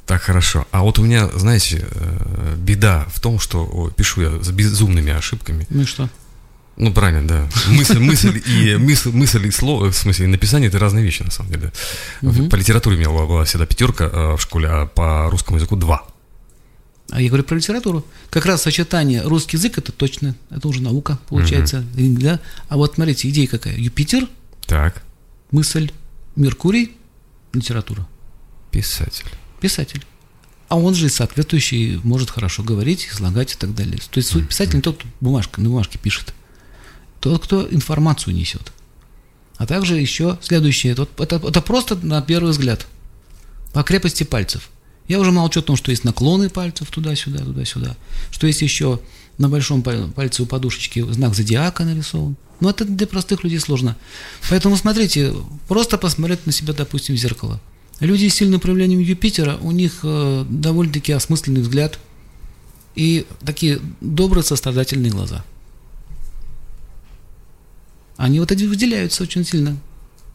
Так, 0.07 0.23
хорошо. 0.23 0.67
А 0.71 0.83
вот 0.83 0.99
у 0.99 1.03
меня, 1.05 1.29
знаете, 1.29 1.87
э, 1.91 2.55
беда 2.57 3.07
в 3.13 3.21
том, 3.21 3.39
что 3.39 3.93
пишу 3.97 4.23
я 4.23 4.43
с 4.43 4.49
безумными 4.51 5.13
ошибками. 5.13 5.67
Ну 5.71 5.83
и 5.83 5.85
что? 5.85 6.09
Ну, 6.81 6.95
правильно, 6.95 7.29
да. 7.29 7.49
Мысль, 7.69 7.99
мысль 8.01 8.43
и 8.47 8.77
мысль, 8.77 9.11
мысль 9.11 9.47
и 9.47 9.51
слово, 9.51 9.91
в 9.91 9.95
смысле, 9.95 10.25
и 10.25 10.29
написание 10.29 10.69
это 10.69 10.79
разные 10.79 11.05
вещи, 11.05 11.23
на 11.23 11.31
самом 11.31 11.53
деле. 11.53 11.73
Мгм. 12.23 12.49
По 12.49 12.57
литературе 12.57 12.97
у 12.97 12.99
меня 12.99 13.11
была, 13.11 13.27
была 13.27 13.45
всегда 13.45 13.67
пятерка 13.67 14.05
э, 14.05 14.37
в 14.37 14.41
школе, 14.41 14.69
а 14.69 14.87
по 14.87 15.29
русскому 15.29 15.59
языку 15.59 15.77
два. 15.77 16.07
А 17.11 17.21
я 17.21 17.29
говорю 17.29 17.45
про 17.45 17.57
литературу. 17.57 18.07
Как 18.31 18.47
раз 18.47 18.63
сочетание 18.63 19.21
русский 19.23 19.59
язык 19.59 19.77
это 19.77 19.93
точно, 19.93 20.35
это 20.49 20.69
уже 20.69 20.81
наука 20.81 21.19
получается. 21.29 21.85
Да? 21.93 22.41
А 22.71 22.79
вот 22.79 22.95
смотрите, 22.95 23.29
идея 23.29 23.47
какая. 23.47 23.77
Юпитер, 23.77 24.27
Так. 24.67 25.03
мысль, 25.51 25.91
Меркурий, 26.35 26.97
литература. 27.53 28.07
Писатель. 28.71 29.27
писатель. 29.61 30.03
А 30.69 30.79
он 30.79 30.95
же 30.95 31.07
и 31.07 31.09
соответствующий 31.11 32.01
может 32.05 32.31
хорошо 32.31 32.63
говорить, 32.63 33.09
излагать 33.13 33.53
и 33.53 33.57
так 33.57 33.75
далее. 33.75 33.99
То 33.99 34.19
есть 34.19 34.31
суть 34.31 34.49
писатель 34.49 34.77
не 34.77 34.81
тот, 34.81 34.97
кто 34.97 35.09
бумажка, 35.21 35.61
на 35.61 35.69
бумажке 35.69 35.99
пишет. 35.99 36.33
Тот, 37.21 37.45
кто 37.45 37.69
информацию 37.71 38.35
несет. 38.35 38.73
А 39.57 39.67
также 39.67 39.97
еще 39.99 40.39
следующее. 40.43 40.95
Вот 40.95 41.21
это, 41.21 41.37
это 41.37 41.61
просто 41.61 41.95
на 41.97 42.23
первый 42.23 42.51
взгляд. 42.51 42.87
По 43.73 43.83
крепости 43.83 44.25
пальцев. 44.25 44.71
Я 45.07 45.19
уже 45.19 45.33
молчу 45.33 45.61
о 45.61 45.63
том, 45.63 45.77
что 45.77 45.91
есть 45.91 46.05
наклоны 46.05 46.49
пальцев 46.49 46.91
туда-сюда, 46.91 47.45
туда-сюда. 47.45 47.97
Что 48.31 48.47
есть 48.47 48.63
еще 48.63 49.01
на 49.39 49.49
большом 49.49 49.83
паль- 49.83 50.11
пальце 50.13 50.43
у 50.43 50.47
подушечки 50.47 51.01
знак 51.13 51.35
зодиака 51.35 51.85
нарисован. 51.85 52.37
Но 52.61 52.71
это 52.71 52.85
для 52.85 53.07
простых 53.07 53.43
людей 53.43 53.59
сложно. 53.59 53.97
Поэтому 54.49 54.77
смотрите, 54.77 55.35
просто 55.67 55.99
посмотреть 55.99 56.47
на 56.47 56.53
себя, 56.53 56.75
допустим, 56.75 57.17
в 57.17 57.19
зеркало. 57.19 57.61
Люди 58.01 58.29
с 58.29 58.35
сильным 58.35 58.61
проявлением 58.61 59.01
Юпитера, 59.01 59.57
у 59.61 59.73
них 59.73 60.01
э, 60.05 60.47
довольно-таки 60.49 61.13
осмысленный 61.13 61.61
взгляд 61.61 61.99
и 62.95 63.27
такие 63.45 63.81
добрые 64.01 64.45
сострадательные 64.45 65.11
глаза. 65.11 65.45
Они 68.21 68.39
вот 68.39 68.53
эти 68.53 68.65
выделяются 68.65 69.23
очень 69.23 69.47
сильно 69.47 69.79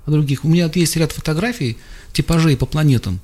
от 0.06 0.12
других. 0.12 0.44
У 0.44 0.48
меня 0.50 0.66
вот 0.66 0.76
есть 0.76 0.96
ряд 0.96 1.12
фотографий, 1.12 1.78
типажей 2.14 2.58
по 2.58 2.66
планетам. 2.66 3.20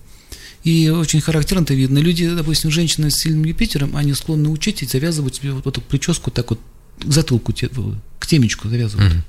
И 0.63 0.89
очень 0.89 1.19
характерно 1.19 1.63
это 1.63 1.73
видно. 1.73 1.97
Люди, 1.97 2.29
допустим, 2.29 2.69
женщины 2.69 3.09
с 3.09 3.15
сильным 3.15 3.43
Юпитером, 3.43 3.97
они 3.97 4.13
склонны 4.13 4.49
учить 4.49 4.83
и 4.83 4.85
завязывать 4.85 5.35
себе 5.35 5.53
вот 5.53 5.65
эту 5.65 5.81
прическу 5.81 6.29
так 6.29 6.51
вот 6.51 6.59
к 6.99 7.11
затылку, 7.11 7.53
к 8.19 8.27
темечку 8.27 8.69
завязывают. 8.69 9.13
Мгм. 9.13 9.23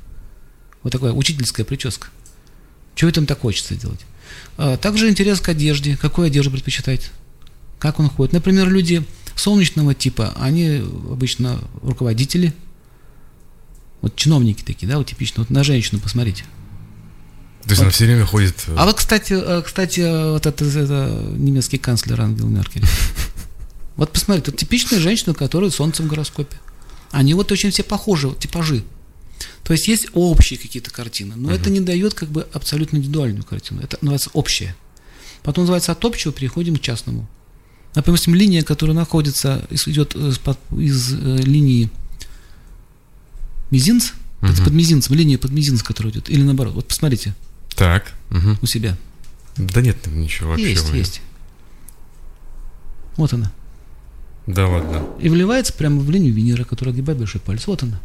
Вот 0.83 0.93
такая 0.93 1.12
учительская 1.12 1.64
прическа. 1.64 2.09
Чего 2.95 3.09
это 3.09 3.20
им 3.20 3.26
так 3.26 3.41
хочется 3.41 3.74
делать? 3.74 4.01
А, 4.59 4.76
также 4.76 5.09
интерес 5.09 5.41
к 5.41 5.49
одежде. 5.49 5.97
Какую 5.97 6.26
одежду 6.26 6.51
предпочитать? 6.51 7.11
Как 7.78 7.99
он 8.01 8.11
ходит? 8.11 8.35
Например, 8.35 8.68
люди 8.68 9.03
солнечного 9.35 9.95
типа, 9.95 10.35
они 10.39 10.83
обычно 11.11 11.59
руководители, 11.80 12.53
вот 14.03 14.14
чиновники 14.16 14.62
такие, 14.62 14.86
да, 14.88 14.98
вот 14.98 15.07
типично. 15.07 15.42
Вот 15.42 15.50
на 15.50 15.64
женщину 15.64 16.00
посмотрите. 16.00 16.44
То 17.64 17.68
есть 17.70 17.78
Вот. 17.78 17.84
она 17.84 17.90
все 17.90 18.05
время 18.07 18.26
ходит... 18.26 18.64
э, 18.66 18.74
А 18.76 18.84
вот, 18.84 18.96
кстати, 18.96 19.32
э, 19.34 19.62
кстати, 19.64 20.00
э, 20.00 20.32
вот 20.32 20.44
это, 20.46 20.64
это 20.64 21.32
немецкий 21.36 21.78
канцлер 21.78 22.20
Ангел 22.20 22.46
Меркель. 22.48 22.84
Вот 23.96 24.11
посмотрите, 24.11 24.50
вот 24.50 24.59
типичная 24.59 24.98
женщина, 25.00 25.34
которая 25.34 25.70
солнце 25.70 26.03
в 26.03 26.07
гороскопе. 26.07 26.57
Они 27.11 27.34
вот 27.34 27.53
очень 27.53 27.70
все 27.70 27.82
похожи, 27.82 28.26
вот 28.28 28.38
типажи. 28.38 28.82
То 29.64 29.74
есть 29.74 29.86
есть 29.86 30.07
общие 30.14 30.59
какие-то 30.59 30.90
картины, 30.90 31.34
но 31.36 31.53
это 31.53 31.68
не 31.68 31.80
дает 31.80 32.14
как 32.14 32.30
бы 32.30 32.46
абсолютно 32.55 32.96
индивидуальную 32.96 33.44
картину. 33.44 33.82
Это 33.82 33.98
называется 34.00 34.30
общее. 34.32 34.74
Потом 35.42 35.64
называется 35.64 35.92
от 35.92 36.03
общего 36.07 36.32
переходим 36.32 36.76
к 36.76 36.80
частному. 36.80 37.28
Например, 37.94 38.18
линия, 38.28 38.62
которая 38.62 38.96
находится, 38.96 39.66
из- 39.68 39.86
идет 39.86 40.16
из, 40.16 40.40
из, 40.78 41.12
э, 41.12 41.36
линии 41.42 41.90
мизинц, 43.73 44.11
под, 44.41 44.51
Мгм. 44.51 44.64
под 44.64 44.73
мизинцем, 44.75 45.14
линия 45.16 45.39
под 45.39 45.51
мизинцем, 45.51 45.85
которая 45.85 46.12
идет, 46.12 46.31
или 46.31 46.43
наоборот. 46.43 46.75
Вот 46.75 46.87
посмотрите 46.87 47.35
Так. 47.75 48.12
мгм. 48.31 48.59
у 48.62 48.66
себя. 48.66 48.97
Да 49.57 49.81
нет 49.83 50.01
там 50.01 50.20
ничего 50.20 50.51
вообще. 50.51 50.70
Есть, 50.70 50.93
есть. 50.93 51.20
Вот 53.16 53.33
она. 53.33 53.53
Да 54.47 54.66
ладно. 54.66 55.05
И 55.20 55.29
вливается 55.29 55.73
прямо 55.73 56.01
в 56.01 56.11
линию 56.11 56.33
Венеры, 56.35 56.64
которая 56.64 56.95
огибает 56.95 57.18
большой 57.18 57.41
палец. 57.41 57.66
Вот 57.66 57.83
она. 57.83 58.01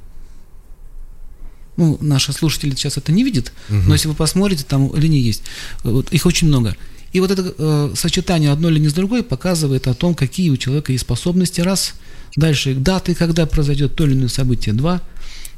Ну, 1.78 1.98
наши 2.02 2.34
слушатели 2.34 2.72
сейчас 2.72 2.98
это 2.98 3.12
не 3.12 3.24
видят, 3.24 3.52
но 3.70 3.94
если 3.94 4.08
вы 4.08 4.16
посмотрите, 4.16 4.64
там 4.68 4.94
линии 4.96 5.22
есть. 5.22 5.44
Вот, 5.84 6.12
их 6.12 6.26
очень 6.26 6.48
много. 6.48 6.76
И 7.14 7.20
вот 7.20 7.30
это 7.32 7.54
э, 7.58 7.94
сочетание 7.96 8.52
одной 8.52 8.72
линии 8.74 8.88
с 8.90 8.94
другой 8.94 9.24
показывает 9.24 9.88
о 9.88 9.94
том, 9.94 10.14
какие 10.16 10.50
у 10.50 10.58
человека 10.58 10.92
есть 10.92 11.04
способности, 11.04 11.62
раз. 11.62 11.94
Дальше 12.36 12.74
даты, 12.76 13.16
когда 13.16 13.46
произойдет 13.46 13.96
то 13.96 14.06
или 14.06 14.14
иное 14.14 14.28
событие, 14.28 14.74
два. 14.74 15.02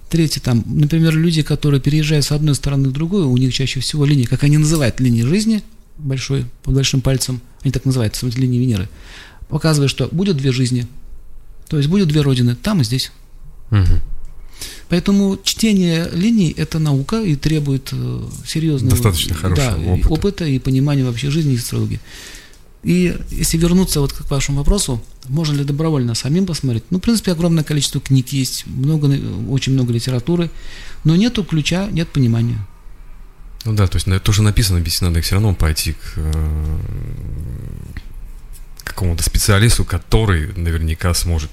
Третье, 0.10 0.42
там, 0.42 0.64
например, 0.66 1.16
люди, 1.16 1.44
которые 1.44 1.80
переезжают 1.80 2.26
с 2.26 2.32
одной 2.32 2.56
стороны 2.56 2.90
в 2.90 2.92
другую, 2.92 3.30
у 3.30 3.38
них 3.38 3.54
чаще 3.54 3.80
всего 3.80 4.06
линии, 4.06 4.26
как 4.26 4.44
они 4.44 4.58
называют, 4.58 5.00
линии 5.00 5.22
жизни, 5.22 5.62
большой, 5.98 6.46
под 6.64 6.74
большим 6.76 7.02
пальцем, 7.02 7.42
они 7.62 7.72
так 7.72 7.86
называют, 7.86 8.16
в 8.16 8.20
смысле, 8.20 8.42
линии 8.44 8.60
Венеры, 8.60 8.90
показывает, 9.50 9.92
что 9.92 10.10
будет 10.12 10.38
две 10.38 10.52
жизни, 10.52 10.88
то 11.68 11.78
есть 11.78 11.90
будет 11.90 12.08
две 12.08 12.22
родины, 12.22 12.56
там 12.56 12.82
и 12.82 12.84
здесь. 12.84 13.12
Мгм. 13.70 14.02
Поэтому 14.90 15.38
чтение 15.44 16.10
линий– 16.12 16.54
это 16.58 16.80
наука 16.80 17.22
и 17.22 17.36
требует 17.36 17.90
э, 17.92 18.24
серьезного 18.46 18.96
Достаточно 18.96 19.36
хорошего 19.36 19.78
да, 19.78 19.92
опыта. 19.92 20.10
опыта 20.10 20.46
и 20.46 20.58
понимания 20.58 21.04
вообще 21.04 21.30
жизни 21.30 21.54
и 21.54 21.58
астрологии. 21.58 22.00
И 22.84 23.16
если 23.30 23.58
вернуться 23.58 24.00
вот 24.00 24.14
к 24.14 24.30
вашему 24.32 24.60
вопросу, 24.60 25.04
можно 25.28 25.56
ли 25.58 25.64
добровольно 25.66 26.16
самим 26.16 26.46
посмотреть? 26.46 26.84
Ну, 26.90 27.00
в 27.00 27.02
принципе, 27.02 27.34
огромное 27.34 27.64
количество 27.64 28.00
книг 28.00 28.30
есть, 28.30 28.66
много, 28.68 29.08
очень 29.50 29.74
много 29.74 29.92
литературы, 29.92 30.50
но 31.04 31.16
нету 31.16 31.44
ключа, 31.44 31.90
нет 31.92 32.08
понимания. 32.10 32.58
Ну 33.66 33.74
да, 33.74 33.88
то 33.88 33.98
есть 33.98 34.08
на- 34.08 34.20
то, 34.20 34.32
что 34.32 34.44
написано, 34.44 34.78
ведь 34.78 35.02
надо 35.02 35.20
все 35.22 35.36
равно 35.36 35.54
пойти 35.54 35.92
к 35.94 36.14
э, 36.16 36.80
какому-то 39.00 39.24
специалисту, 39.24 39.86
который 39.86 40.54
наверняка 40.56 41.14
сможет 41.14 41.50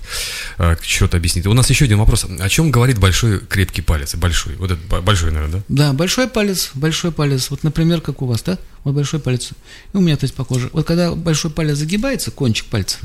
э, 0.59 0.75
что-то 0.83 1.17
объяснить. 1.17 1.47
У 1.47 1.53
нас 1.55 1.71
еще 1.71 1.85
один 1.85 1.99
вопрос. 1.99 2.25
О 2.25 2.49
чем 2.49 2.71
говорит 2.73 2.99
большой 2.99 3.39
крепкий 3.39 3.83
палец? 3.83 4.15
Большой. 4.17 4.57
Вот 4.57 4.73
этот 4.73 5.05
большой, 5.05 5.31
наверное, 5.31 5.63
да? 5.69 5.75
Да, 5.87 5.93
большой 5.93 6.27
палец, 6.29 6.71
большой 6.75 7.13
палец. 7.13 7.51
Вот, 7.51 7.63
например, 7.63 8.01
как 8.01 8.21
у 8.23 8.27
вас, 8.27 8.43
да? 8.43 8.59
Вот 8.83 8.95
большой 8.95 9.21
палец. 9.21 9.51
И 9.93 9.97
у 9.97 10.01
меня, 10.01 10.17
то 10.17 10.25
есть, 10.25 10.35
похоже. 10.35 10.71
Вот 10.73 10.87
когда 10.87 11.15
большой 11.15 11.51
палец 11.53 11.79
загибается, 11.79 12.31
кончик 12.33 12.67
пальца, 12.67 12.99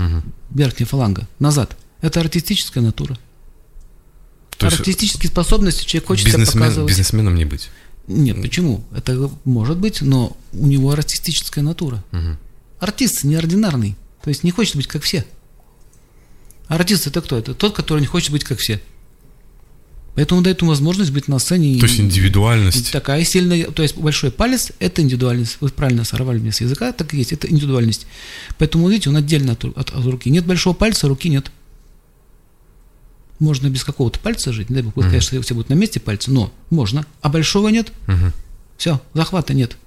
верхняя 0.49 0.87
фаланга, 0.87 1.27
назад, 1.39 1.77
это 2.01 2.19
артистическая 2.19 2.83
натура. 2.83 3.17
То 4.57 4.67
Артистические 4.67 5.29
способности 5.29 5.85
человек 5.85 6.07
хочет 6.07 6.27
бизнесмен- 6.27 6.59
показывать. 6.59 6.89
бизнесменом 6.89 7.35
не 7.35 7.45
быть. 7.45 7.69
Нет, 8.07 8.41
почему? 8.41 8.83
Это 8.95 9.29
может 9.45 9.77
быть, 9.77 10.01
но 10.01 10.35
у 10.53 10.65
него 10.67 10.91
артистическая 10.91 11.63
натура. 11.63 12.03
Мгм. 12.11 12.37
Артист 12.79 13.23
неординарный, 13.23 13.95
то 14.23 14.29
есть 14.29 14.43
не 14.43 14.51
хочет 14.51 14.75
быть 14.75 14.87
как 14.87 15.03
все. 15.03 15.25
Артист 16.67 17.07
это 17.07 17.21
кто? 17.21 17.37
Это 17.37 17.53
тот, 17.53 17.75
который 17.75 17.99
не 17.99 18.05
хочет 18.05 18.31
быть 18.31 18.43
как 18.43 18.59
все. 18.59 18.81
Поэтому 20.15 20.41
дает 20.41 20.59
ему 20.61 20.69
возможность 20.71 21.11
быть 21.11 21.27
на 21.29 21.39
сцене. 21.39 21.79
То 21.79 21.85
есть 21.85 21.99
индивидуальность. 21.99 22.91
Такая 22.91 23.23
сильная, 23.23 23.65
то 23.71 23.81
есть 23.81 23.95
большой 23.97 24.29
палец– 24.31 24.71
это 24.79 25.01
индивидуальность. 25.01 25.57
Вы 25.61 25.69
правильно 25.69 26.03
сорвали 26.03 26.39
мне 26.39 26.51
с 26.51 26.59
языка, 26.61 26.91
так 26.91 27.13
и 27.13 27.17
есть, 27.17 27.31
это 27.31 27.49
индивидуальность. 27.49 28.07
Поэтому, 28.57 28.89
видите, 28.89 29.09
он 29.09 29.15
отдельно 29.15 29.53
от, 29.53 29.63
от- 29.63 29.91
от 29.91 30.05
руки. 30.05 30.29
Нет 30.29 30.45
большого 30.45 30.73
пальца, 30.73 31.07
руки 31.07 31.29
нет. 31.29 31.49
Можно 33.39 33.69
без 33.69 33.83
какого-то 33.83 34.19
пальца 34.19 34.53
жить, 34.53 34.69
не 34.69 34.75
дай 34.75 34.83
бог, 34.83 34.93
пусть, 34.93 35.07
конечно, 35.07 35.41
все 35.41 35.55
будут 35.55 35.69
на 35.69 35.73
месте 35.73 35.99
пальцы, 35.99 36.29
но 36.29 36.53
можно. 36.69 37.05
А 37.21 37.29
большого 37.29 37.69
нет, 37.69 37.91
Мгм. 38.07 38.33
все, 38.77 39.01
захвата 39.13 39.53
нет. 39.53 39.77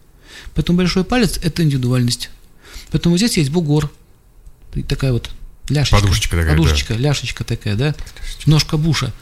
Поэтому 0.55 0.79
большой 0.79 1.05
палец– 1.05 1.39
это 1.43 1.63
индивидуальность. 1.63 2.31
Поэтому 2.91 3.17
здесь 3.17 3.37
есть 3.37 3.51
бугор, 3.51 3.93
такая 4.83 5.13
вот 5.13 5.31
ляшечка. 5.69 6.01
Подушечка 6.01 6.37
такая, 6.37 6.57
да. 6.57 6.57
Подушечка, 6.57 6.95
ляшечка 6.95 7.45
такая, 7.45 7.77
да? 7.77 7.95
Ножка 8.47 8.77
буша. 8.77 9.13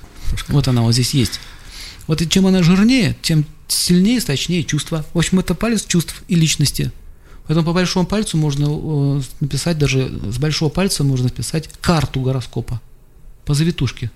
Вот 0.48 0.68
она 0.68 0.82
вот 0.82 0.92
здесь 0.92 1.14
есть. 1.14 1.40
Вот 2.06 2.20
и 2.22 2.28
чем 2.28 2.46
она 2.46 2.62
жирнее, 2.62 3.16
тем 3.22 3.44
сильнее, 3.68 4.20
точнее 4.20 4.64
чувства. 4.64 5.04
В 5.12 5.18
общем, 5.18 5.38
это 5.40 5.54
палец 5.54 5.84
чувств 5.84 6.22
и 6.28 6.34
личности. 6.34 6.90
Поэтому 7.46 7.66
по 7.66 7.72
большому 7.72 8.06
пальцу 8.06 8.36
можно 8.36 8.66
э, 8.68 9.22
написать, 9.40 9.78
даже 9.78 10.08
с 10.30 10.38
большого 10.38 10.70
пальца 10.70 11.04
можно 11.04 11.24
написать 11.24 11.68
карту 11.80 12.20
гороскопа 12.20 12.80
по 13.44 13.54
завитушке. 13.54 14.10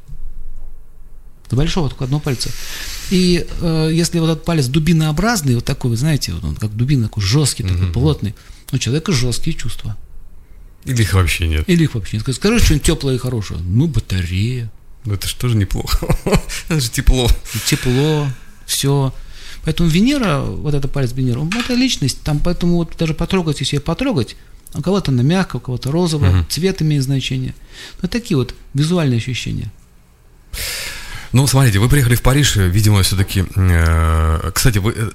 С 1.49 1.55
большого 1.55 1.89
только 1.89 2.05
одного 2.05 2.21
пальца. 2.21 2.51
И 3.11 3.47
э, 3.61 3.91
если 3.93 4.19
вот 4.19 4.31
этот 4.31 4.45
палец 4.45 4.67
дубинообразный, 4.67 5.55
вот 5.55 5.65
такой, 5.65 5.91
вы 5.91 5.97
знаете, 5.97 6.33
вот 6.33 6.45
он 6.45 6.57
как 6.57 6.75
дубина, 6.77 7.09
такой 7.09 7.23
жесткий, 7.23 7.63
такой 7.63 7.89
плотный, 7.93 8.35
у 8.73 8.79
человека 8.79 9.13
жесткие 9.13 9.57
чувства. 9.57 9.97
Или 10.87 11.03
их 11.03 11.13
вообще 11.15 11.47
нет. 11.49 11.65
Или 11.69 11.85
их 11.85 11.95
вообще 11.95 12.17
не 12.17 12.21
скажешь. 12.21 12.39
Скажи 12.39 12.59
что-нибудь 12.61 12.87
теплое 12.87 13.15
и 13.17 13.19
хорошее. 13.19 13.61
Ну, 13.63 13.87
батарея, 13.89 14.71
Ну 15.05 15.15
это 15.15 15.29
же 15.29 15.35
тоже 15.37 15.57
неплохо. 15.57 16.07
Это 16.69 16.81
же 16.81 16.91
тепло. 16.91 17.29
тепло, 17.67 18.29
все. 18.67 19.13
Поэтому 19.65 19.89
Венера, 19.89 20.41
вот 20.43 20.75
это 20.75 20.87
палец 20.87 21.13
Венеры, 21.13 21.41
он- 21.41 21.51
это 21.53 21.75
личность, 21.75 22.21
там 22.23 22.39
поэтому 22.39 22.77
вот 22.77 22.97
даже 22.99 23.15
потрогать, 23.15 23.59
если 23.61 23.77
ее 23.77 23.81
потрогать, 23.81 24.37
у 24.75 24.81
кого-то 24.83 25.11
она 25.11 25.23
мягко, 25.25 25.57
у 25.57 25.61
кого-то 25.61 25.91
розово, 25.91 26.27
Мгм. 26.27 26.47
цвет 26.49 26.83
имеет 26.83 27.03
значение. 27.03 27.55
Вот 28.01 28.11
такие 28.13 28.37
вот 28.37 28.55
визуальные 28.75 29.19
ощущения. 29.19 29.73
Ну, 31.33 31.47
смотрите, 31.49 31.79
вы 31.81 31.89
приехали 31.89 32.15
в 32.15 32.23
Париж, 32.23 32.57
э, 32.57 32.69
видимо, 32.69 33.03
все-таки... 33.03 33.45
кстати, 34.55 34.79
вы... 34.79 34.93
э, 34.97 35.11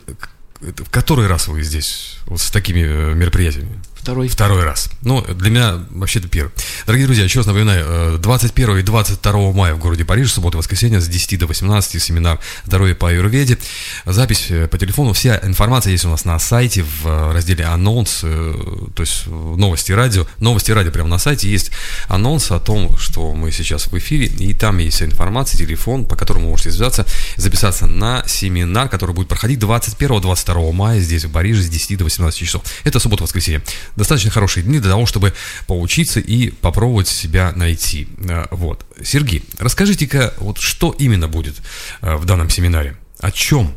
в 0.61 0.89
который 0.89 1.28
раз 1.28 1.47
вы 1.47 1.63
здесь 1.63 2.17
вот 2.26 2.39
с 2.41 2.51
такими 2.51 2.82
э, 2.82 3.13
мероприятиями? 3.15 3.80
Второй. 4.01 4.29
Второй 4.29 4.63
раз. 4.63 4.89
Ну, 5.03 5.21
для 5.21 5.51
меня 5.51 5.79
вообще 5.91 6.17
это 6.17 6.27
первый. 6.27 6.51
Дорогие 6.87 7.05
друзья, 7.05 7.23
еще 7.23 7.39
раз 7.39 7.45
напоминаю, 7.45 7.85
э, 7.87 8.17
21 8.17 8.77
и 8.77 8.81
22 8.81 9.51
мая 9.51 9.75
в 9.75 9.79
городе 9.79 10.05
Париж, 10.05 10.33
суббота 10.33 10.57
и 10.57 10.59
воскресенье 10.59 10.99
с 10.99 11.07
10 11.07 11.37
до 11.37 11.45
18 11.45 12.01
семинар 12.01 12.39
«Здоровье 12.65 12.95
по 12.95 13.09
аюрведе». 13.09 13.59
Запись 14.05 14.47
э, 14.49 14.67
по 14.67 14.79
телефону. 14.79 15.13
Вся 15.13 15.39
информация 15.43 15.91
есть 15.91 16.03
у 16.05 16.09
нас 16.09 16.25
на 16.25 16.39
сайте 16.39 16.81
в 16.81 17.05
э, 17.05 17.31
разделе 17.31 17.63
«Анонс», 17.65 18.21
э, 18.23 18.53
то 18.95 19.03
есть 19.03 19.27
новости 19.27 19.91
радио. 19.91 20.25
Новости 20.39 20.71
радио 20.71 20.91
прямо 20.91 21.07
на 21.07 21.19
сайте 21.19 21.47
есть 21.47 21.69
анонс 22.07 22.49
о 22.49 22.59
том, 22.59 22.97
что 22.97 23.33
мы 23.35 23.51
сейчас 23.51 23.85
в 23.85 23.97
эфире, 23.99 24.25
и 24.25 24.55
там 24.55 24.79
есть 24.79 24.95
вся 24.95 25.05
информация, 25.05 25.59
телефон, 25.59 26.05
по 26.05 26.15
которому 26.15 26.45
вы 26.45 26.51
можете 26.51 26.71
связаться, 26.71 27.05
записаться 27.37 27.85
на 27.85 28.23
семинар, 28.27 28.89
который 28.89 29.13
будет 29.13 29.27
проходить 29.27 29.59
21-22 29.59 30.71
мая 30.71 30.99
здесь, 30.99 31.25
в 31.25 31.31
Париже, 31.31 31.61
с 31.61 31.69
10 31.69 31.99
до 31.99 32.05
18 32.05 32.39
часов. 32.39 32.63
Это 32.83 32.99
суббота-воскресенье. 32.99 33.61
Достаточно 33.95 34.31
хорошие 34.31 34.63
дни 34.63 34.79
для 34.79 34.89
того, 34.91 35.05
чтобы 35.05 35.33
поучиться 35.67 36.19
и 36.19 36.49
попробовать 36.49 37.07
себя 37.07 37.51
найти. 37.55 38.07
Э, 38.19 38.45
Вот. 38.51 38.85
Сергей, 39.03 39.43
расскажите-ка, 39.59 40.33
вот 40.37 40.57
что 40.59 40.95
именно 40.97 41.27
будет 41.27 41.55
э, 42.01 42.15
в 42.15 42.25
данном 42.25 42.49
семинаре? 42.49 42.97
О 43.19 43.31
чем? 43.31 43.75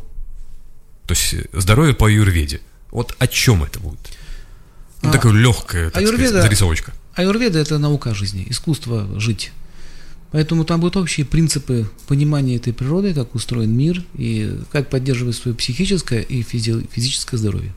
То 1.05 1.13
есть 1.13 1.33
э, 1.33 1.45
здоровье 1.53 1.93
по 1.93 2.07
аюрведе. 2.07 2.61
Вот 2.91 3.15
о 3.19 3.27
чем 3.27 3.63
это 3.63 3.79
будет? 3.79 3.99
Ну, 5.01 5.09
А, 5.09 5.11
такое 5.11 5.33
легкое, 5.33 5.89
так 5.89 6.01
аюрведа- 6.01 6.27
сказать, 6.27 6.43
зарисовочка. 6.43 6.93
Аюрведа– 7.15 7.59
это 7.59 7.77
наука 7.77 8.13
жизни, 8.15 8.45
искусство 8.49 9.19
жить. 9.19 9.51
Поэтому 10.31 10.65
там 10.65 10.81
будут 10.81 10.97
общие 10.97 11.25
принципы 11.25 11.89
понимания 12.07 12.55
этой 12.57 12.73
природы, 12.73 13.13
как 13.13 13.35
устроен 13.35 13.71
мир, 13.77 14.03
и 14.15 14.59
как 14.71 14.89
поддерживать 14.89 15.35
свое 15.35 15.55
психическое 15.55 16.21
и 16.21 16.41
физи- 16.41 16.89
физическое 16.91 17.37
здоровье. 17.37 17.73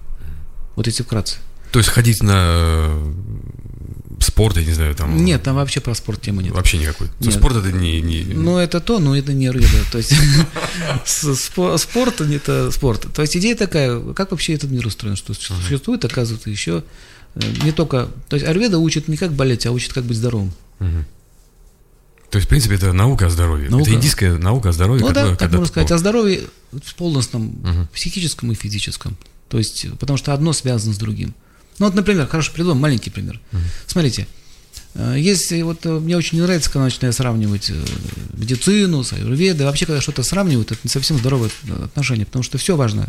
Вот 0.75 0.87
если 0.87 1.03
вкратце. 1.03 1.37
То 1.71 1.79
есть 1.79 1.91
ходить 1.91 2.23
на 2.23 2.35
э, 2.37 3.13
спорт, 4.21 4.57
я 4.57 4.65
не 4.65 4.73
знаю, 4.73 4.95
там... 4.95 5.25
Нет, 5.25 5.43
там 5.43 5.57
вообще 5.57 5.81
про 5.81 5.95
спорт 5.95 6.21
темы 6.21 6.43
нет. 6.43 6.53
Вообще 6.53 6.79
никакой. 6.79 7.09
Нет. 7.21 7.35
Спорт 7.35 7.57
это 7.57 7.73
не... 7.73 8.01
не... 8.01 8.23
Ну, 8.23 8.59
это 8.59 8.81
то, 8.81 8.99
но 8.99 9.17
это 9.17 9.33
не 9.33 9.51
рыба. 9.51 9.67
То 9.93 9.99
есть 9.99 10.13
спорт 11.81 12.21
это 12.21 12.71
спорт. 12.71 13.07
То 13.13 13.23
есть 13.23 13.37
идея 13.37 13.57
такая, 13.57 14.01
как 14.15 14.31
вообще 14.31 14.55
этот 14.55 14.71
мир 14.71 14.87
устроен, 14.87 15.17
что 15.17 15.35
существует, 15.35 16.05
оказывается, 16.05 16.51
еще 16.51 16.85
э, 17.35 17.41
не 17.63 17.73
только... 17.73 18.09
То 18.29 18.37
есть 18.37 18.47
Арведа 18.47 18.79
учит 18.79 19.09
не 19.09 19.17
как 19.17 19.33
болеть, 19.33 19.67
а 19.67 19.73
учит 19.73 19.93
как 19.93 20.05
быть 20.05 20.17
здоровым. 20.17 20.53
То 20.79 22.37
есть, 22.37 22.45
в 22.47 22.49
принципе, 22.51 22.75
это 22.75 22.93
наука 22.93 23.27
о 23.27 23.31
здоровье. 23.31 23.71
Наука. 23.71 23.89
Это 23.89 23.95
индийская 23.95 24.37
наука 24.37 24.69
о 24.69 24.73
здоровье. 24.73 25.05
Ну 25.07 25.13
да, 25.13 25.35
так 25.35 25.51
можно 25.51 25.67
сказать, 25.67 25.91
о 25.93 25.99
здоровье 25.99 26.43
в 26.73 26.95
полностном 26.95 27.89
психическом 27.93 28.53
и 28.53 28.55
физическом. 28.55 29.17
То 29.49 29.59
есть, 29.59 29.87
потому 29.99 30.19
что 30.19 30.35
одно 30.35 30.53
связано 30.53 30.93
с 30.93 30.99
другим. 30.99 31.35
Ну 31.79 31.87
вот, 31.87 31.95
например, 31.95 32.27
хорошо, 32.27 32.53
приведу 32.53 32.71
вам 32.71 32.81
маленький 32.81 33.11
пример. 33.11 33.41
Смотрите, 33.87 34.27
э, 34.95 35.17
если 35.19 35.63
вот 35.63 35.85
э, 35.87 35.91
мне 35.99 36.17
очень 36.17 36.39
не 36.39 36.43
нравится, 36.43 36.71
когда 36.71 36.85
начинаю 36.85 37.13
сравнивать 37.13 37.71
э, 37.71 37.85
медицину 38.33 39.05
с 39.05 39.13
аюрведой, 39.13 39.67
вообще, 39.67 39.87
когда 39.87 40.01
что-то 40.01 40.23
сравнивают, 40.23 40.73
это 40.73 40.81
не 40.85 40.91
совсем 40.91 41.19
здоровое 41.19 41.51
отношение, 41.85 42.27
потому 42.27 42.43
что 42.43 42.59
все 42.59 42.77
важно. 42.77 43.09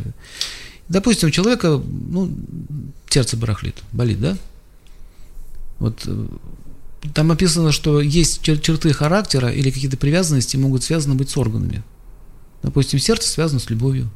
Допустим, 0.88 1.30
у 1.30 1.32
человека, 1.32 1.82
ну, 1.84 2.36
сердце 3.09 3.38
барахлит, 3.38 3.76
болит, 3.91 4.20
да? 4.20 4.38
Вот 5.80 6.07
там 7.13 7.32
описано, 7.32 7.72
что 7.72 8.01
есть 8.01 8.41
чер- 8.41 8.59
черты 8.59 8.91
характера 8.93 9.49
или 9.49 9.72
какие-то 9.72 9.97
привязанности 9.97 10.57
могут 10.57 10.84
связаны 10.84 11.15
быть 11.15 11.30
с 11.30 11.38
органами. 11.38 11.84
Допустим, 12.61 12.99
сердце 12.99 13.30
связано 13.30 13.59
с 13.59 13.70
любовью. 13.70 14.09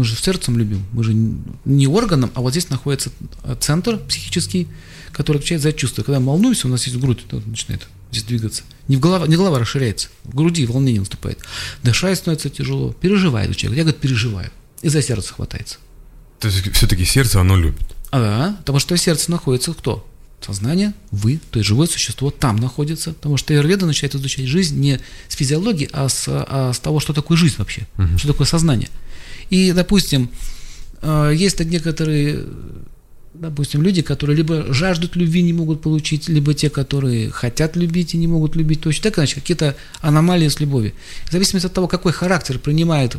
Мы 0.00 0.04
же 0.06 0.16
сердцем 0.16 0.56
любим. 0.56 0.82
Мы 0.92 1.04
же 1.04 1.12
не 1.12 1.86
органом, 1.86 2.30
а 2.32 2.40
вот 2.40 2.52
здесь 2.52 2.70
находится 2.70 3.10
центр 3.60 3.98
психический, 3.98 4.66
который 5.12 5.36
отвечает 5.36 5.60
за 5.60 5.74
чувства. 5.74 6.02
Когда 6.02 6.20
мы 6.20 6.28
волнуемся, 6.28 6.68
у 6.68 6.70
нас 6.70 6.86
есть 6.86 6.96
грудь, 6.96 7.26
начинает 7.44 7.86
здесь 8.10 8.24
двигаться. 8.24 8.62
Не, 8.88 8.96
в 8.96 9.00
голова, 9.00 9.26
не 9.26 9.36
голова 9.36 9.58
расширяется, 9.58 10.08
в 10.24 10.34
груди 10.34 10.64
волнение 10.64 11.00
наступает. 11.00 11.38
Дышать 11.82 12.16
становится 12.16 12.48
тяжело. 12.48 12.94
Переживает 12.94 13.54
человек. 13.54 13.76
Я, 13.76 13.82
говорит, 13.84 14.00
переживаю. 14.00 14.50
И 14.80 14.88
за 14.88 15.02
сердце 15.02 15.34
хватается. 15.34 15.76
То 16.38 16.48
есть, 16.48 16.72
все-таки 16.72 17.04
сердце, 17.04 17.38
оно 17.38 17.58
любит. 17.58 17.94
А, 18.10 18.54
потому 18.60 18.78
что 18.78 18.94
в 18.94 18.98
сердце 18.98 19.30
находится 19.30 19.74
кто? 19.74 20.10
Сознание, 20.40 20.94
вы, 21.10 21.42
то 21.50 21.58
есть 21.58 21.68
живое 21.68 21.88
существо 21.88 22.30
там 22.30 22.56
находится. 22.56 23.12
Потому 23.12 23.36
что 23.36 23.52
Аюрведа 23.52 23.84
начинает 23.84 24.14
изучать 24.14 24.46
жизнь 24.46 24.80
не 24.80 24.98
с 25.28 25.34
физиологии, 25.34 25.90
а 25.92 26.08
с, 26.08 26.24
а 26.26 26.72
с 26.72 26.78
того, 26.78 27.00
что 27.00 27.12
такое 27.12 27.36
жизнь 27.36 27.56
вообще, 27.58 27.86
что 28.16 28.28
такое 28.28 28.46
сознание. 28.46 28.88
И, 29.50 29.72
допустим, 29.72 30.30
э, 31.02 31.32
есть 31.34 31.60
некоторые, 31.60 32.46
допустим, 33.34 33.82
люди, 33.82 34.00
которые 34.02 34.36
либо 34.36 34.72
жаждут 34.72 35.16
любви, 35.16 35.42
не 35.42 35.52
могут 35.52 35.82
получить, 35.82 36.28
либо 36.28 36.54
те, 36.54 36.70
которые 36.70 37.30
хотят 37.30 37.76
любить 37.76 38.14
и 38.14 38.18
не 38.18 38.28
могут 38.28 38.56
любить. 38.56 38.80
Точно 38.80 39.04
так 39.04 39.18
иначе, 39.18 39.34
какие-то 39.34 39.76
аномалии 40.00 40.48
с 40.48 40.60
любовью. 40.60 40.92
В 41.26 41.32
зависимости 41.32 41.66
от 41.66 41.72
того, 41.72 41.88
какой 41.88 42.12
характер 42.12 42.58
принимает 42.58 43.16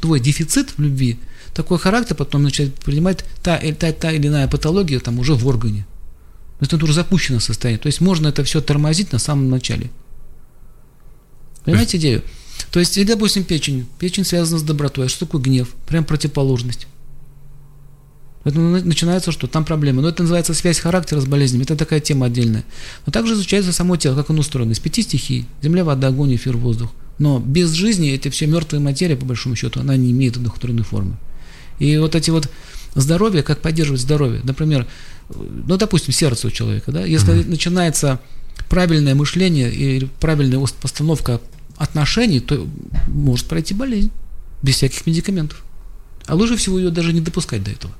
твой 0.00 0.20
дефицит 0.20 0.70
в 0.76 0.80
любви, 0.80 1.18
такой 1.52 1.78
характер 1.78 2.16
потом 2.16 2.44
начинает 2.44 2.74
принимать 2.74 3.24
та, 3.42 3.58
э, 3.58 3.74
та, 3.74 3.92
та 3.92 4.12
или 4.12 4.28
иная 4.28 4.48
патология 4.48 5.00
там 5.00 5.18
уже 5.18 5.34
в 5.34 5.46
органе. 5.46 5.84
То 6.58 6.64
есть 6.64 6.72
это 6.74 6.84
уже 6.84 6.92
запущенное 6.94 7.40
состояние. 7.40 7.80
То 7.80 7.88
есть 7.88 8.00
можно 8.00 8.28
это 8.28 8.44
все 8.44 8.60
тормозить 8.60 9.12
на 9.12 9.18
самом 9.18 9.50
начале. 9.50 9.90
Понимаете 11.64 11.98
идею? 11.98 12.22
То 12.72 12.80
есть, 12.80 12.96
или, 12.96 13.04
допустим, 13.06 13.44
печень. 13.44 13.86
Печень 13.98 14.24
связана 14.24 14.58
с 14.58 14.62
добротой. 14.62 15.06
А 15.06 15.08
что 15.08 15.26
такое 15.26 15.40
гнев? 15.42 15.68
Прям 15.86 16.04
противоположность. 16.04 16.86
Поэтому 18.44 18.70
на- 18.70 18.84
начинается 18.84 19.30
что? 19.30 19.46
Там 19.46 19.64
проблемы. 19.64 20.02
Но 20.02 20.08
это 20.08 20.22
называется 20.22 20.54
связь 20.54 20.80
характера 20.80 21.20
с 21.20 21.26
болезнями. 21.26 21.62
Это 21.62 21.76
такая 21.76 22.00
тема 22.00 22.26
отдельная. 22.26 22.64
Но 23.06 23.12
также 23.12 23.34
изучается 23.34 23.72
само 23.72 23.96
тело, 23.96 24.16
как 24.16 24.30
оно 24.30 24.40
устроено. 24.40 24.72
Из 24.72 24.80
пяти 24.80 25.02
стихий. 25.02 25.46
Земля, 25.62 25.84
вода, 25.84 26.08
огонь, 26.08 26.34
эфир, 26.34 26.56
воздух. 26.56 26.90
Но 27.18 27.38
без 27.38 27.70
жизни 27.72 28.12
это 28.14 28.30
все 28.30 28.46
мертвая 28.46 28.80
материя, 28.80 29.16
по 29.16 29.26
большому 29.26 29.54
счету, 29.54 29.80
она 29.80 29.96
не 29.96 30.10
имеет 30.10 30.36
одухотворенной 30.38 30.82
формы. 30.82 31.16
И 31.78 31.96
вот 31.98 32.14
эти 32.14 32.30
вот 32.30 32.48
здоровье, 32.94 33.42
как 33.42 33.60
поддерживать 33.60 34.00
здоровье. 34.00 34.40
Например, 34.44 34.86
ну, 35.36 35.76
допустим, 35.76 36.12
сердце 36.12 36.48
у 36.48 36.50
человека, 36.50 36.90
да, 36.90 37.04
если 37.04 37.42
начинается 37.44 38.18
правильное 38.68 39.14
мышление 39.14 39.72
и 39.72 40.06
правильная 40.20 40.58
ос- 40.58 40.72
постановка 40.72 41.40
отношений, 41.82 42.40
то 42.40 42.66
может 43.08 43.46
пройти 43.46 43.74
болезнь 43.74 44.10
без 44.62 44.76
всяких 44.76 45.06
медикаментов. 45.06 45.64
А 46.26 46.34
лучше 46.34 46.56
всего 46.56 46.78
ее 46.78 46.90
даже 46.90 47.12
не 47.12 47.20
допускать 47.20 47.64
до 47.64 47.70
этого. 47.70 47.92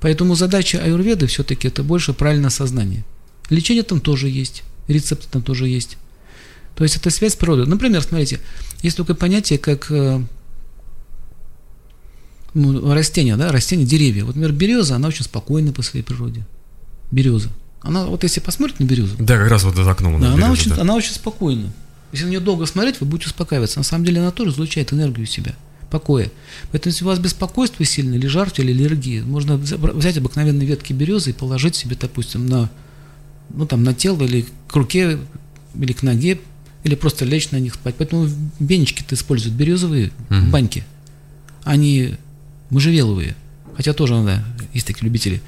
Поэтому 0.00 0.34
задача 0.34 0.78
аюрведы 0.82 1.26
все-таки 1.26 1.68
это 1.68 1.82
больше 1.82 2.12
правильное 2.12 2.50
сознание. 2.50 3.04
Лечение 3.48 3.82
там 3.82 4.00
тоже 4.00 4.28
есть, 4.28 4.62
рецепты 4.88 5.26
там 5.30 5.42
тоже 5.42 5.66
есть. 5.68 5.96
То 6.74 6.84
есть 6.84 6.96
это 6.96 7.08
связь 7.08 7.32
с 7.32 7.36
природой. 7.36 7.66
Например, 7.66 8.02
смотрите, 8.02 8.40
есть 8.82 8.98
такое 8.98 9.16
понятие, 9.16 9.58
как 9.58 9.90
э, 9.90 10.22
ну, 12.52 12.92
растения, 12.92 13.36
да, 13.36 13.50
растения, 13.50 13.86
деревья. 13.86 14.24
Вот, 14.24 14.36
например, 14.36 14.52
береза, 14.52 14.96
она 14.96 15.08
очень 15.08 15.24
спокойна 15.24 15.72
по 15.72 15.80
своей 15.80 16.04
природе. 16.04 16.44
Береза. 17.10 17.48
Она, 17.80 18.04
вот 18.06 18.24
если 18.24 18.40
посмотреть 18.40 18.80
на 18.80 18.84
березу, 18.84 19.16
Да, 19.18 19.38
как 19.38 19.48
раз 19.48 19.64
вот 19.64 19.76
за 19.76 19.90
окном. 19.90 20.20
да, 20.20 20.28
она 20.28 20.36
берет, 20.36 20.50
очень, 20.50 20.70
да. 20.74 20.82
она 20.82 20.94
очень 20.94 21.12
спокойна. 21.12 21.72
Если 22.16 22.26
на 22.26 22.30
нее 22.30 22.40
долго 22.40 22.66
смотреть, 22.66 23.00
вы 23.00 23.06
будете 23.06 23.26
успокаиваться. 23.28 23.78
На 23.78 23.84
самом 23.84 24.04
деле 24.04 24.20
она 24.20 24.30
тоже 24.30 24.50
излучает 24.50 24.92
энергию 24.92 25.26
себя, 25.26 25.54
покоя. 25.90 26.30
Поэтому 26.72 26.92
если 26.92 27.04
у 27.04 27.08
вас 27.08 27.18
беспокойство 27.18 27.84
сильное, 27.84 28.18
или 28.18 28.26
жар, 28.26 28.50
или 28.56 28.72
аллергия, 28.72 29.22
можно 29.22 29.52
взя- 29.52 29.92
взять 29.96 30.16
обыкновенные 30.18 30.66
ветки 30.66 30.92
березы 30.92 31.30
и 31.30 31.32
положить 31.32 31.76
себе, 31.76 31.96
допустим, 32.00 32.46
на, 32.46 32.70
ну, 33.54 33.66
там, 33.66 33.84
на 33.84 33.92
тело 33.94 34.22
или 34.24 34.46
к 34.68 34.74
руке, 34.74 35.18
или 35.78 35.92
к 35.92 36.02
ноге, 36.02 36.40
или 36.84 36.94
просто 36.94 37.24
лечь 37.24 37.50
на 37.50 37.58
них 37.60 37.74
спать. 37.74 37.94
Поэтому 37.98 38.28
бенечки-то 38.60 39.14
используют 39.14 39.54
березовые 39.54 40.10
Мгм. 40.30 40.50
баньки. 40.50 40.84
Они 41.64 42.14
можжевеловые. 42.70 43.36
Хотя 43.76 43.92
тоже 43.92 44.14
надо, 44.14 44.42
есть 44.72 44.86
такие 44.86 45.04
любители. 45.04 45.42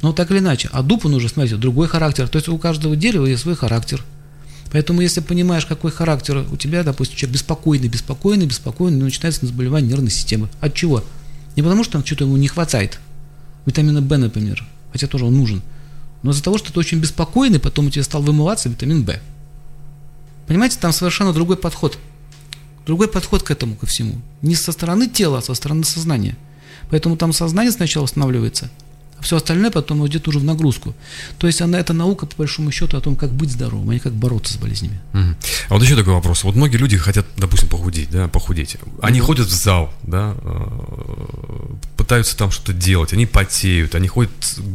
Но 0.00 0.12
так 0.14 0.30
или 0.30 0.38
иначе. 0.38 0.70
А 0.72 0.82
дуб, 0.82 1.04
он 1.04 1.14
уже, 1.14 1.28
смотрите, 1.28 1.56
другой 1.56 1.86
характер. 1.86 2.28
То 2.28 2.36
есть 2.38 2.48
у 2.48 2.56
каждого 2.56 2.96
дерева 2.96 3.26
есть 3.26 3.42
свой 3.42 3.56
характер. 3.56 4.02
Поэтому, 4.74 5.02
если 5.02 5.20
понимаешь, 5.20 5.66
какой 5.66 5.92
характер 5.92 6.44
у 6.50 6.56
тебя, 6.56 6.82
допустим, 6.82 7.16
человек 7.16 7.34
беспокойный, 7.34 7.86
беспокойный, 7.86 8.46
беспокойный, 8.46 8.98
ну, 8.98 9.04
начинается 9.04 9.46
заболевание 9.46 9.88
нервной 9.88 10.10
системы. 10.10 10.48
От 10.60 10.74
чего? 10.74 11.04
Не 11.54 11.62
потому, 11.62 11.84
что 11.84 11.92
там 11.92 12.04
что-то 12.04 12.24
ему 12.24 12.36
не 12.36 12.48
хватает. 12.48 12.98
Витамина 13.66 14.00
В, 14.00 14.18
например. 14.18 14.66
Хотя 14.90 15.06
тоже 15.06 15.26
он 15.26 15.36
нужен. 15.36 15.62
Но 16.24 16.32
из-за 16.32 16.42
того, 16.42 16.58
что 16.58 16.72
ты 16.72 16.80
очень 16.80 16.98
беспокойный, 16.98 17.60
потом 17.60 17.86
у 17.86 17.90
тебя 17.90 18.02
стал 18.02 18.24
вымываться 18.24 18.68
витамин 18.68 19.04
В. 19.04 19.14
Понимаете, 20.48 20.78
там 20.80 20.92
совершенно 20.92 21.32
другой 21.32 21.56
подход. 21.56 21.96
Другой 22.84 23.06
подход 23.06 23.44
к 23.44 23.52
этому, 23.52 23.76
ко 23.76 23.86
всему. 23.86 24.16
Не 24.42 24.56
со 24.56 24.72
стороны 24.72 25.06
тела, 25.08 25.38
а 25.38 25.42
со 25.42 25.54
стороны 25.54 25.84
сознания. 25.84 26.36
Поэтому 26.90 27.16
там 27.16 27.32
сознание 27.32 27.70
сначала 27.70 28.06
останавливается, 28.06 28.72
все 29.20 29.36
остальное 29.36 29.70
потом 29.70 30.06
идет 30.06 30.28
уже 30.28 30.38
в 30.38 30.44
нагрузку. 30.44 30.94
То 31.38 31.46
есть 31.46 31.60
она, 31.62 31.78
это 31.78 31.92
наука, 31.92 32.26
по 32.26 32.36
большому 32.36 32.70
счету, 32.70 32.96
о 32.96 33.00
том, 33.00 33.16
как 33.16 33.32
быть 33.32 33.50
здоровым, 33.50 33.90
а 33.90 33.94
не 33.94 34.00
как 34.00 34.12
бороться 34.12 34.54
с 34.54 34.56
болезнями. 34.56 35.00
Мгм. 35.12 35.36
А 35.68 35.74
вот 35.74 35.82
еще 35.82 35.96
такой 35.96 36.12
вопрос. 36.12 36.44
Вот 36.44 36.54
многие 36.54 36.76
люди 36.76 36.96
хотят, 36.96 37.26
допустим, 37.36 37.68
похудеть, 37.68 38.10
да, 38.10 38.28
похудеть. 38.28 38.76
Они 39.02 39.20
ходят 39.20 39.48
в 39.48 39.54
зал, 39.54 39.92
да, 40.02 40.34
э, 40.42 41.74
пытаются 41.96 42.36
там 42.36 42.50
что-то 42.50 42.72
делать, 42.72 43.12
они 43.12 43.26
потеют, 43.26 43.94
они 43.94 44.08
ходят 44.08 44.32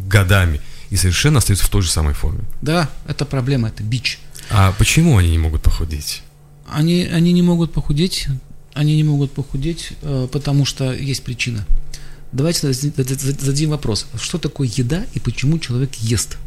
годами 0.08 0.62
и 0.90 0.96
совершенно 0.96 1.38
остаются 1.40 1.66
в 1.66 1.70
той 1.70 1.82
же 1.82 1.92
самой 1.92 2.14
форме. 2.14 2.42
Да, 2.62 2.90
это 3.08 3.26
проблема, 3.26 3.68
это 3.68 3.84
бич. 3.84 4.20
А 4.50 4.74
почему 4.78 5.18
они 5.18 5.30
не 5.30 5.38
могут 5.38 5.62
похудеть? 5.62 6.24
Они, 6.68 7.04
они 7.04 7.34
не 7.34 7.42
могут 7.42 7.72
похудеть, 7.72 8.28
они 8.74 8.96
не 8.96 9.04
могут 9.04 9.32
похудеть, 9.32 9.94
э, 10.02 10.28
потому 10.32 10.66
что 10.66 10.94
есть 10.94 11.24
причина. 11.24 11.66
Давайте 12.32 12.72
зададим 12.74 13.72
вопрос. 13.72 14.06
Что 14.20 14.38
такое 14.38 14.68
еда 14.74 15.06
и 15.14 15.20
почему 15.20 15.58
человек 15.60 15.94
ест? 15.96 16.38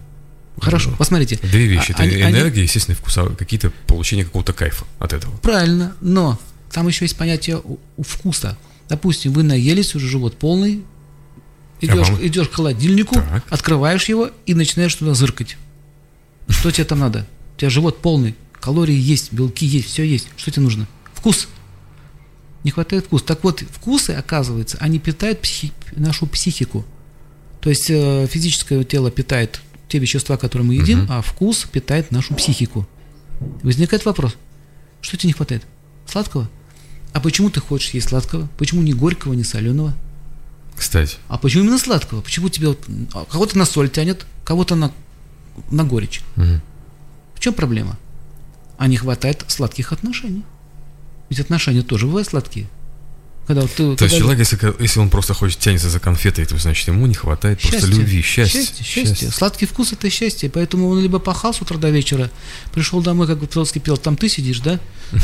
Хорошо, 0.60 0.94
посмотрите. 0.98 1.38
Две 1.42 1.66
вещи. 1.66 1.90
А- 1.90 1.94
Это 1.94 2.02
они- 2.02 2.20
они- 2.22 2.38
энергия, 2.38 2.62
естественный 2.62 2.94
вкус, 2.96 3.16
а 3.18 3.34
какие-то 3.34 3.72
получение 3.86 4.24
какого-то 4.24 4.52
кайфа 4.52 4.84
от 4.98 5.12
этого. 5.12 5.36
Правильно, 5.38 5.96
но 6.00 6.38
там 6.70 6.86
еще 6.88 7.04
есть 7.04 7.16
понятие 7.16 7.62
вкуса. 8.00 8.56
Допустим, 8.88 9.32
вы 9.32 9.42
наелись, 9.42 9.94
уже 9.94 10.06
живот 10.06 10.36
полный, 10.38 10.82
идешь, 11.80 12.10
вам- 12.10 12.24
идешь 12.24 12.48
к 12.48 12.52
холодильнику, 12.52 13.14
Так. 13.16 13.44
открываешь 13.50 14.04
его 14.04 14.30
и 14.46 14.54
начинаешь 14.54 14.94
туда 14.94 15.14
зыркать. 15.14 15.56
Что 16.48 16.70
тебе 16.70 16.84
там 16.84 16.98
надо? 17.00 17.26
У 17.56 17.60
тебя 17.60 17.70
живот 17.70 18.00
полный, 18.02 18.34
калории 18.52 18.94
есть, 18.96 19.32
белки 19.32 19.64
есть, 19.66 19.88
все 19.88 20.04
есть. 20.04 20.28
Что 20.36 20.50
тебе 20.50 20.62
нужно? 20.62 20.86
Вкус. 21.14 21.48
Не 22.64 22.70
хватает 22.70 23.06
вкуса. 23.06 23.24
Так 23.24 23.42
вот, 23.44 23.60
вкусы, 23.70 24.10
оказывается, 24.10 24.78
они 24.80 24.98
питают 24.98 25.40
психи- 25.40 25.72
нашу 25.96 26.26
психику. 26.26 26.84
То 27.60 27.70
есть 27.70 27.90
э, 27.90 28.26
физическое 28.28 28.84
тело 28.84 29.10
питает 29.10 29.60
те 29.88 29.98
вещества, 29.98 30.36
которые 30.36 30.66
мы 30.66 30.74
едим, 30.74 31.06
а 31.10 31.22
вкус 31.22 31.64
питает 31.70 32.10
нашу 32.10 32.34
психику. 32.34 32.86
Возникает 33.62 34.04
вопрос, 34.04 34.36
что 35.00 35.16
тебе 35.16 35.28
не 35.28 35.32
хватает? 35.34 35.64
Сладкого? 36.06 36.48
А 37.12 37.20
почему 37.20 37.50
ты 37.50 37.60
хочешь 37.60 37.90
есть 37.90 38.08
сладкого? 38.08 38.48
Почему 38.58 38.82
не 38.82 38.94
горького, 38.94 39.34
не 39.34 39.44
соленого? 39.44 39.94
Кстати. 40.76 41.16
А 41.28 41.38
почему 41.38 41.64
именно 41.64 41.78
сладкого? 41.78 42.20
Почему 42.22 42.48
тебе 42.48 42.68
вот, 42.68 42.84
а 43.12 43.24
кого-то 43.24 43.58
на 43.58 43.64
соль 43.64 43.90
тянет, 43.90 44.26
кого-то 44.44 44.74
на 44.74 44.92
на 45.70 45.84
горечь. 45.84 46.22
Мгм. 46.36 46.62
В 47.34 47.40
чем 47.40 47.52
проблема? 47.54 47.98
А 48.78 48.86
не 48.88 48.96
хватает 48.96 49.44
сладких 49.48 49.92
отношений. 49.92 50.44
Ведь 51.32 51.40
отношения 51.40 51.80
тоже 51.80 52.04
бывают 52.06 52.28
сладкие. 52.28 52.66
Когда 53.46 53.62
вот 53.62 53.70
ты, 53.70 53.76
То 53.76 53.90
есть 53.90 53.98
когда- 53.98 54.18
человек, 54.18 54.38
если, 54.38 54.82
если 54.82 55.00
он 55.00 55.08
просто 55.08 55.32
хочет 55.32 55.58
тянется 55.58 55.88
за 55.88 55.98
конфетой, 55.98 56.44
то 56.44 56.58
значит 56.58 56.86
ему 56.88 57.06
не 57.06 57.14
хватает 57.14 57.58
просто 57.58 57.86
любви, 57.86 58.20
счастья. 58.20 58.60
Счастье, 58.60 58.84
счастье. 58.84 59.30
Сладкий 59.30 59.64
вкус 59.64 59.92
это 59.94 60.10
счастье. 60.10 60.50
Поэтому 60.50 60.88
он 60.88 61.00
либо 61.00 61.18
пахал 61.18 61.54
с 61.54 61.62
утра 61.62 61.78
до 61.78 61.88
вечера, 61.88 62.30
пришел 62.74 63.00
домой, 63.00 63.26
как 63.26 63.44
Троцкий 63.48 63.80
пел, 63.80 63.96
там 63.96 64.16
ты 64.18 64.28
сидишь, 64.28 64.60
да? 64.60 64.78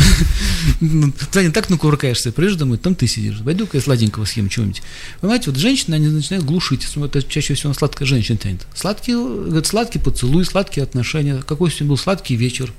Ну, 0.81 1.13
Ты 1.31 1.51
так 1.51 1.69
накуркаешься, 1.69 2.33
приезжаешь 2.33 2.59
домой, 2.59 2.79
там 2.79 2.95
ты 2.95 3.07
сидишь. 3.07 3.39
Пойду-ка 3.45 3.77
я 3.77 3.83
сладенького 3.83 4.25
съем 4.25 4.49
чего-нибудь. 4.49 4.83
Понимаете, 5.21 5.51
вот 5.51 5.61
женщины, 5.61 5.95
они 5.95 6.09
начинают 6.09 6.47
глушить. 6.47 6.89
Это 6.97 7.23
чаще 7.23 7.53
всего 7.55 7.75
сладкая 7.75 8.09
женщина 8.09 8.39
тянет. 8.39 8.67
Сладкий, 8.75 9.13
говорит, 9.13 9.67
сладкий 9.67 9.99
поцелуй, 9.99 10.47
сладкие 10.47 10.85
отношения. 10.85 11.43
Какой 11.47 11.71
сегодня 11.71 11.89
был 11.91 11.97
сладкий 11.99 12.37
вечер. 12.37 12.73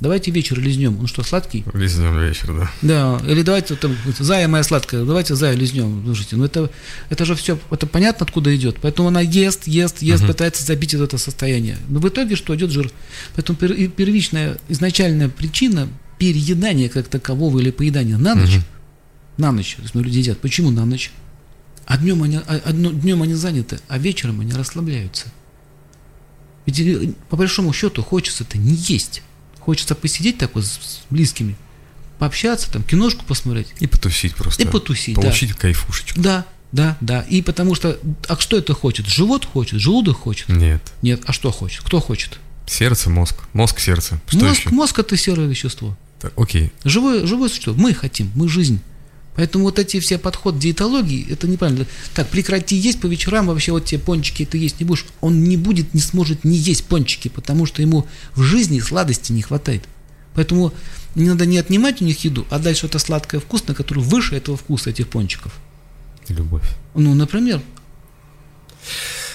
Давайте 0.00 0.30
вечер 0.30 0.58
лизнем. 0.58 0.98
Он 0.98 1.06
что, 1.06 1.22
сладкий? 1.22 1.64
Лизнем 1.72 2.18
вечер, 2.20 2.52
да. 2.52 2.70
Да, 2.82 3.22
или 3.30 3.42
давайте, 3.42 3.76
там, 3.76 3.96
зая 4.18 4.48
моя 4.48 4.64
сладкая, 4.64 5.04
давайте 5.04 5.34
зая 5.34 5.54
лизнем. 5.54 6.02
Слушайте, 6.04 6.36
ну 6.36 6.44
это, 6.44 6.70
это 7.10 7.24
же 7.24 7.34
все, 7.36 7.58
это 7.70 7.86
понятно, 7.86 8.26
откуда 8.26 8.54
идет. 8.54 8.76
Поэтому 8.82 9.08
она 9.08 9.20
ест, 9.20 9.66
ест, 9.66 10.02
ест, 10.02 10.26
пытается 10.26 10.64
забить 10.64 10.94
это 10.94 11.16
состояние. 11.16 11.78
Но 11.88 12.00
в 12.00 12.08
итоге 12.08 12.34
что 12.36 12.54
идет 12.56 12.70
жир? 12.70 12.90
Поэтому 13.36 13.56
первичная, 13.56 14.58
изначальная 14.68 15.28
причина 15.28 15.88
переедания 16.18 16.88
как 16.88 17.08
такового 17.08 17.58
или 17.60 17.70
поедания 17.70 18.16
на 18.18 18.34
ночь, 18.34 18.60
на 19.36 19.52
ночь, 19.52 19.74
то 19.76 19.82
есть 19.82 19.94
ну, 19.94 20.02
люди 20.02 20.18
едят. 20.18 20.38
Почему 20.38 20.70
на 20.70 20.84
ночь? 20.84 21.12
А 21.86 21.98
днем 21.98 22.22
они, 22.22 22.40
а- 22.46 22.72
днем 22.72 23.22
они 23.22 23.34
заняты, 23.34 23.78
а 23.88 23.98
вечером 23.98 24.40
они 24.40 24.52
расслабляются. 24.52 25.26
Ведь 26.66 26.80
э, 26.80 27.12
по 27.28 27.36
большому 27.36 27.72
счету 27.72 28.02
хочется-то 28.02 28.56
не 28.58 28.74
есть. 28.74 29.22
Хочется 29.64 29.94
посидеть 29.94 30.36
так 30.38 30.54
вот 30.54 30.66
с 30.66 31.00
близкими, 31.08 31.56
пообщаться, 32.18 32.70
там, 32.70 32.82
киношку 32.82 33.24
посмотреть. 33.24 33.68
И 33.80 33.86
потусить 33.86 34.34
просто. 34.34 34.62
И 34.62 34.66
потусить, 34.66 35.16
да. 35.16 35.22
Получить 35.22 35.54
кайфушечку. 35.54 36.20
Да, 36.20 36.44
да, 36.70 36.98
да. 37.00 37.22
И 37.22 37.40
потому 37.40 37.74
что, 37.74 37.98
а 38.28 38.36
что 38.38 38.58
это 38.58 38.74
хочет? 38.74 39.06
Живот 39.06 39.46
хочет, 39.46 39.80
желудок 39.80 40.18
хочет? 40.18 40.48
Нет. 40.50 40.82
Нет, 41.00 41.22
а 41.26 41.32
что 41.32 41.50
хочет? 41.50 41.82
Кто 41.82 42.00
хочет? 42.00 42.38
Сердце, 42.66 43.08
мозг. 43.08 43.36
Мозг, 43.54 43.80
сердце. 43.80 44.20
Что 44.26 44.44
мозг, 44.44 44.60
еще? 44.60 44.70
мозг 44.70 44.98
это 44.98 45.16
серое 45.16 45.46
вещество. 45.46 45.96
Так, 46.20 46.32
окей. 46.36 46.70
Живое, 46.84 47.26
живое 47.26 47.48
существо. 47.48 47.74
Мы 47.74 47.94
хотим, 47.94 48.30
мы 48.34 48.48
жизнь. 48.48 48.80
Поэтому 49.36 49.64
вот 49.64 49.78
эти 49.78 49.98
все 49.98 50.16
подходы 50.16 50.58
диетологии, 50.58 51.30
это 51.30 51.48
неправильно. 51.48 51.86
Так, 52.14 52.28
прекрати 52.28 52.76
есть 52.76 53.00
по 53.00 53.06
вечерам, 53.06 53.46
вообще 53.46 53.72
вот 53.72 53.84
те 53.84 53.98
пончики 53.98 54.44
ты 54.44 54.58
есть 54.58 54.78
не 54.78 54.86
будешь. 54.86 55.06
Он 55.20 55.42
не 55.42 55.56
будет, 55.56 55.92
не 55.92 56.00
сможет 56.00 56.44
не 56.44 56.56
есть 56.56 56.84
пончики, 56.84 57.28
потому 57.28 57.66
что 57.66 57.82
ему 57.82 58.06
в 58.34 58.42
жизни 58.42 58.78
сладости 58.78 59.32
не 59.32 59.42
хватает. 59.42 59.84
Поэтому 60.34 60.72
не 61.14 61.28
надо 61.28 61.46
не 61.46 61.58
отнимать 61.58 62.00
у 62.00 62.04
них 62.04 62.24
еду, 62.24 62.46
а 62.50 62.58
дать 62.58 62.76
что-то 62.76 62.98
сладкое, 62.98 63.40
вкусное, 63.40 63.74
которое 63.74 64.02
выше 64.02 64.36
этого 64.36 64.56
вкуса 64.56 64.90
этих 64.90 65.08
пончиков. 65.08 65.52
Любовь. 66.28 66.68
Ну, 66.94 67.14
например. 67.14 67.60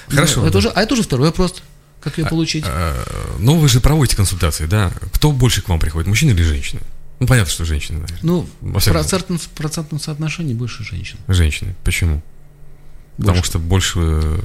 Хорошо. 0.08 0.41
Ну, 0.41 0.47
это 0.47 0.54
да. 0.54 0.60
уже, 0.60 0.70
а 0.70 0.82
это 0.82 0.93
уже 0.93 1.04
второй 1.04 1.28
вопрос. 1.28 1.62
Как 2.02 2.18
ее 2.18 2.26
получить? 2.26 2.64
А, 2.66 2.95
Ну, 3.39 3.58
вы 3.58 3.68
же 3.68 3.82
проводите 3.82 4.16
консультации, 4.16 4.66
да? 4.66 4.91
Кто 5.14 5.32
больше 5.32 5.62
к 5.62 5.70
вам 5.70 5.80
приходит, 5.80 6.08
мужчина 6.08 6.32
или 6.32 6.43
женщина? 6.43 6.82
Ну, 7.20 7.28
понятно, 7.28 7.51
что 7.51 7.65
женщины, 7.65 7.99
наверное. 7.99 8.20
ну, 8.24 8.49
в 8.61 8.84
процентном, 8.86 9.38
в 9.38 9.47
процентном 9.49 9.99
соотношении 9.99 10.53
больше 10.53 10.84
женщин. 10.84 11.17
Женщины. 11.28 11.76
Почему? 11.84 12.22
Потому 13.17 13.36
Больше. 13.39 13.49
что 13.49 13.59
больше... 13.59 13.99
э, 13.99 14.39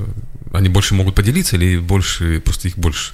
Они 0.52 0.68
больше 0.68 0.94
могут 0.94 1.14
поделиться 1.14 1.54
или 1.56 1.78
больше... 1.78 2.40
Просто 2.40 2.66
их 2.68 2.76
больше? 2.76 3.12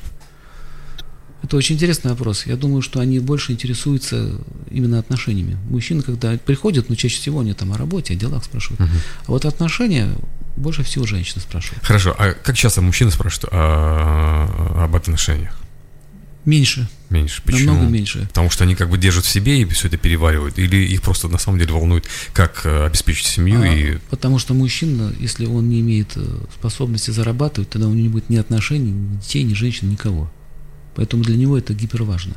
Это 1.43 1.57
очень 1.59 1.75
интересный 1.77 2.11
вопрос. 2.11 2.47
Я 2.47 2.57
думаю, 2.57 2.81
что 2.81 3.01
они 3.01 3.19
больше 3.19 3.53
интересуются 3.53 4.39
именно 4.71 4.99
отношениями. 4.99 5.59
Мужчины, 5.69 6.03
когда 6.03 6.39
приходят, 6.39 6.89
ну, 6.89 6.97
чаще 6.97 7.17
всего 7.17 7.41
они 7.41 7.53
там 7.53 7.73
о 7.75 7.77
работе, 7.77 8.15
о 8.15 8.17
делах 8.17 8.45
спрашивают. 8.45 8.81
А 9.27 9.31
вот 9.31 9.45
отношения 9.45 10.15
больше 10.57 10.83
всего 10.83 11.05
женщины 11.07 11.43
спрашивают. 11.43 11.85
Хорошо. 11.85 12.15
А 12.19 12.33
как 12.33 12.57
часто 12.57 12.81
мужчины 12.81 13.11
спрашивают 13.11 13.53
о- 13.53 14.85
об 14.85 14.97
отношениях? 14.97 15.55
Меньше, 16.47 16.89
Меньше. 17.11 17.43
Почему? 17.45 17.73
намного 17.73 17.91
меньше. 17.93 18.27
Потому 18.29 18.51
что 18.51 18.65
они 18.65 18.77
как 18.77 18.89
бы 18.89 18.97
держат 18.97 19.25
в 19.25 19.29
себе 19.29 19.61
и 19.61 19.65
все 19.67 19.89
это 19.89 19.97
переваривают? 19.97 20.59
Или 20.59 20.77
их 20.77 21.03
просто 21.03 21.29
на 21.29 21.39
самом 21.39 21.59
деле 21.59 21.73
волнует, 21.73 22.07
как 22.33 22.63
э, 22.65 22.87
обеспечить 22.87 23.27
семью 23.27 23.61
А, 23.63 23.67
и... 23.67 23.99
Потому 24.11 24.39
что 24.39 24.55
мужчина, 24.55 25.13
если 25.19 25.45
он 25.47 25.69
не 25.69 25.81
имеет 25.81 26.13
э, 26.17 26.25
способности 26.55 27.11
зарабатывать, 27.11 27.69
тогда 27.69 27.89
у 27.89 27.91
него 27.93 28.03
не 28.03 28.09
будет 28.09 28.31
ни 28.31 28.37
отношений, 28.37 28.93
ни 28.93 29.17
детей, 29.17 29.43
ни 29.43 29.55
женщин, 29.55 29.91
никого. 29.91 30.31
Поэтому 30.95 31.25
для 31.25 31.37
него 31.37 31.59
это 31.59 31.75
гиперважно. 31.75 32.35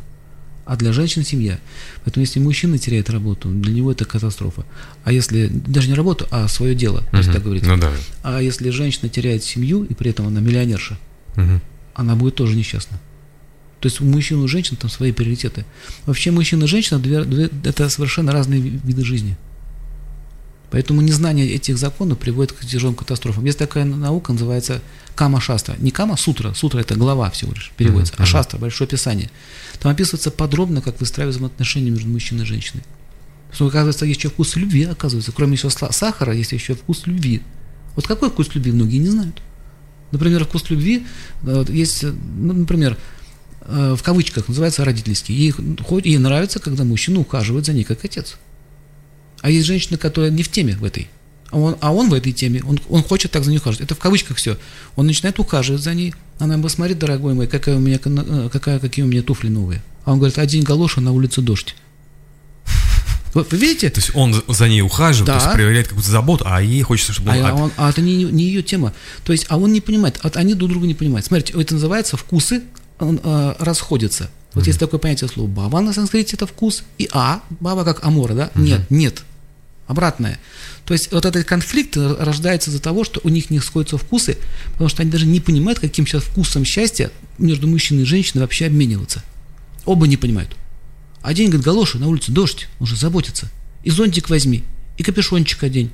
А 0.65 0.75
для 0.77 0.93
женщин 0.93 1.23
семья. 1.25 1.59
Поэтому 2.03 2.21
если 2.25 2.39
мужчина 2.39 2.77
теряет 2.77 3.09
работу, 3.09 3.49
для 3.49 3.73
него 3.73 3.91
это 3.91 4.05
катастрофа. 4.05 4.65
А 5.03 5.11
если 5.11 5.47
даже 5.47 5.89
не 5.89 5.93
работу, 5.93 6.25
а 6.31 6.47
свое 6.47 6.73
дело, 6.73 7.03
то 7.11 7.17
есть 7.17 7.27
Мгм. 7.29 7.33
так 7.35 7.43
говорить. 7.43 7.65
Ну 7.67 7.77
да. 7.77 7.91
А 8.23 8.41
если 8.41 8.69
женщина 8.69 9.09
теряет 9.09 9.43
семью, 9.43 9.83
и 9.83 9.93
при 9.93 10.09
этом 10.11 10.25
она 10.25 10.39
миллионерша, 10.39 10.97
Мгм. 11.35 11.61
она 11.93 12.15
будет 12.15 12.35
тоже 12.35 12.55
несчастна. 12.55 12.97
То 13.83 13.87
есть 13.87 13.99
у 13.99 14.05
мужчин 14.05 14.39
и 14.39 14.43
у 14.43 14.47
женщин 14.47 14.77
там 14.77 14.89
свои 14.89 15.11
приоритеты. 15.11 15.65
Вообще 16.05 16.31
мужчина 16.31 16.63
и 16.63 16.67
женщина 16.67 17.01
две- 17.01 17.25
две- 17.25 17.49
это 17.65 17.89
совершенно 17.89 18.31
разные 18.31 18.61
ви- 18.61 18.79
виды 18.81 19.03
жизни. 19.03 19.35
Поэтому 20.71 21.01
незнание 21.01 21.51
этих 21.51 21.77
законов 21.77 22.17
приводит 22.17 22.53
к 22.53 22.65
тяжелым 22.65 22.95
катастрофам. 22.95 23.43
Есть 23.43 23.59
такая 23.59 23.83
наука, 23.83 24.31
называется 24.31 24.81
Кама 25.15 25.41
Шастра. 25.41 25.75
Не 25.79 25.91
Кама 25.91 26.15
Сутра, 26.15 26.53
Сутра 26.53 26.79
это 26.79 26.95
глава 26.95 27.29
всего 27.29 27.51
лишь 27.51 27.73
переводится, 27.75 28.13
а 28.17 28.25
Шастра, 28.25 28.57
большое 28.57 28.89
писание. 28.89 29.29
Там 29.81 29.91
описывается 29.91 30.31
подробно, 30.31 30.81
как 30.81 31.01
выстраивать 31.01 31.35
взаимоотношения 31.35 31.91
между 31.91 32.07
мужчиной 32.07 32.43
и 32.43 32.47
женщиной. 32.47 32.83
Что, 33.51 33.67
оказывается, 33.67 34.05
есть 34.05 34.19
еще 34.19 34.29
вкус 34.29 34.55
любви, 34.55 34.85
оказывается. 34.85 35.33
Кроме 35.33 35.57
еще 35.57 35.69
сахара, 35.69 36.33
есть 36.33 36.53
еще 36.53 36.73
вкус 36.73 37.05
любви. 37.05 37.41
Вот 37.97 38.07
какой 38.07 38.29
вкус 38.29 38.55
любви 38.55 38.71
многие 38.71 38.99
не 38.99 39.09
знают. 39.09 39.41
Например, 40.11 40.45
вкус 40.45 40.69
любви 40.69 41.05
э, 41.41 41.65
есть, 41.67 42.05
э, 42.05 42.13
ну, 42.37 42.53
например, 42.53 42.97
в 43.67 44.01
кавычках 44.03 44.47
называется 44.47 44.83
родительский. 44.85 45.33
Ей, 45.35 45.53
хоть- 45.85 46.05
ей 46.05 46.17
нравится, 46.17 46.59
когда 46.59 46.83
мужчина 46.83 47.19
ухаживает 47.19 47.65
за 47.65 47.73
ней 47.73 47.83
как 47.83 48.03
отец. 48.03 48.35
А 49.41 49.49
есть 49.49 49.67
женщина, 49.67 49.97
которая 49.97 50.31
не 50.31 50.43
в 50.43 50.49
теме 50.51 50.75
в 50.75 50.83
этой. 50.83 51.09
А 51.51 51.57
он, 51.57 51.77
а 51.81 51.93
он 51.93 52.09
в 52.09 52.13
этой 52.13 52.31
теме, 52.31 52.63
он, 52.65 52.79
он 52.89 53.03
хочет 53.03 53.31
так 53.31 53.43
за 53.43 53.51
ней 53.51 53.57
ухаживать. 53.57 53.85
Это 53.85 53.95
в 53.95 53.99
кавычках 53.99 54.37
все. 54.37 54.57
Он 54.95 55.05
начинает 55.05 55.37
ухаживать 55.39 55.81
за 55.81 55.93
ней. 55.93 56.13
Она 56.39 56.53
ему 56.55 56.63
посмотри, 56.63 56.95
дорогой 56.95 57.33
мой, 57.35 57.47
какая 57.47 57.75
у 57.75 57.79
меня, 57.79 57.99
э, 58.03 58.49
какая, 58.51 58.79
какие 58.79 59.05
у 59.05 59.07
меня 59.07 59.21
туфли 59.21 59.49
новые. 59.49 59.83
А 60.05 60.11
он 60.13 60.17
говорит, 60.17 60.39
один 60.39 60.63
галоша, 60.63 60.99
на 61.01 61.11
улице 61.11 61.41
дождь. 61.41 61.75
Вы, 63.33 63.43
вы 63.49 63.57
видите? 63.57 63.89
То 63.89 63.99
есть 63.99 64.11
он 64.15 64.43
за- 64.47 64.67
ней 64.67 64.81
ухаживает, 64.81 65.27
Да. 65.27 65.39
то 65.39 65.45
есть 65.45 65.53
проявляет 65.53 65.87
какую-то 65.87 66.09
заботу, 66.11 66.45
а 66.47 66.61
ей 66.61 66.81
хочется, 66.83 67.13
чтобы 67.13 67.31
А, 67.31 67.53
он... 67.53 67.71
а 67.77 67.89
это 67.89 68.01
не, 68.01 68.23
не 68.25 68.43
ее 68.45 68.61
тема. 68.63 68.93
То 69.23 69.31
есть, 69.33 69.45
а 69.49 69.57
он 69.57 69.71
не 69.73 69.81
понимает, 69.81 70.19
а 70.23 70.31
они 70.35 70.53
друг 70.55 70.69
друга 70.71 70.85
не 70.87 70.93
понимают. 70.93 71.25
Смотрите, 71.25 71.53
это 71.59 71.73
называется 71.75 72.15
вкусы 72.17 72.63
э, 73.23 73.55
расходятся. 73.59 74.29
Вот 74.53 74.67
есть 74.67 74.79
такое 74.79 74.99
понятие 74.99 75.29
слова 75.29 75.47
баба 75.47 75.81
на 75.81 75.93
санскрите 75.93 76.35
это 76.35 76.45
вкус, 76.45 76.83
и 76.97 77.09
а, 77.11 77.41
баба 77.59 77.83
как 77.83 78.05
амора, 78.05 78.33
да? 78.33 78.51
Нет, 78.55 78.81
нет. 78.89 79.23
Обратное. 79.87 80.39
То 80.85 80.93
есть 80.93 81.11
вот 81.11 81.25
этот 81.25 81.45
конфликт 81.45 81.97
рождается 81.97 82.69
из-за 82.69 82.81
того, 82.81 83.03
что 83.03 83.19
у 83.23 83.29
них 83.29 83.49
не 83.49 83.59
сходятся 83.59 83.97
вкусы, 83.97 84.37
потому 84.73 84.89
что 84.89 85.01
они 85.01 85.11
даже 85.11 85.25
не 85.25 85.39
понимают, 85.39 85.79
каким 85.79 86.05
сейчас 86.05 86.23
вкусом 86.23 86.65
счастья 86.65 87.11
между 87.37 87.67
мужчиной 87.67 88.03
и 88.03 88.05
женщиной 88.05 88.41
вообще 88.41 88.67
обмениваться. 88.67 89.23
Оба 89.85 90.07
не 90.07 90.17
понимают. 90.17 90.55
Один 91.21 91.47
говорит, 91.47 91.65
галоши, 91.65 91.97
на 91.99 92.07
улице 92.07 92.31
дождь, 92.31 92.67
он 92.79 92.85
же 92.85 92.95
заботится. 92.95 93.49
И 93.83 93.89
зонтик 93.89 94.29
возьми, 94.29 94.63
и 94.97 95.03
капюшончик 95.03 95.63
одень. 95.63 95.91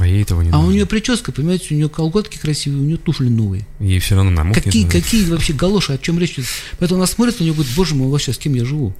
А 0.00 0.06
ей 0.06 0.22
этого 0.22 0.42
не 0.42 0.50
А 0.50 0.58
у 0.58 0.62
нужно. 0.62 0.74
нее 0.74 0.86
прическа, 0.86 1.32
понимаете, 1.32 1.74
у 1.74 1.74
нее 1.74 1.88
колготки 1.88 2.38
красивые, 2.38 2.80
у 2.82 2.84
нее 2.84 2.96
туфли 2.96 3.28
новые. 3.28 3.66
Ей 3.80 3.98
все 3.98 4.14
равно 4.16 4.30
намокнет. 4.30 4.64
Какие, 4.64 4.84
но- 4.84 4.90
какие 4.90 5.24
вообще 5.30 5.52
галоши, 5.52 5.92
о 5.92 5.98
чем 5.98 6.18
речь 6.18 6.34
идет? 6.34 6.46
Поэтому 6.78 7.00
она 7.00 7.06
смотрит 7.06 7.38
на 7.40 7.44
нее 7.44 7.52
и 7.52 7.56
говорит, 7.56 7.74
боже 7.76 7.94
мой, 7.94 8.08
вообще 8.08 8.32
с 8.32 8.38
кем 8.38 8.54
я 8.54 8.64
живу? 8.64 8.94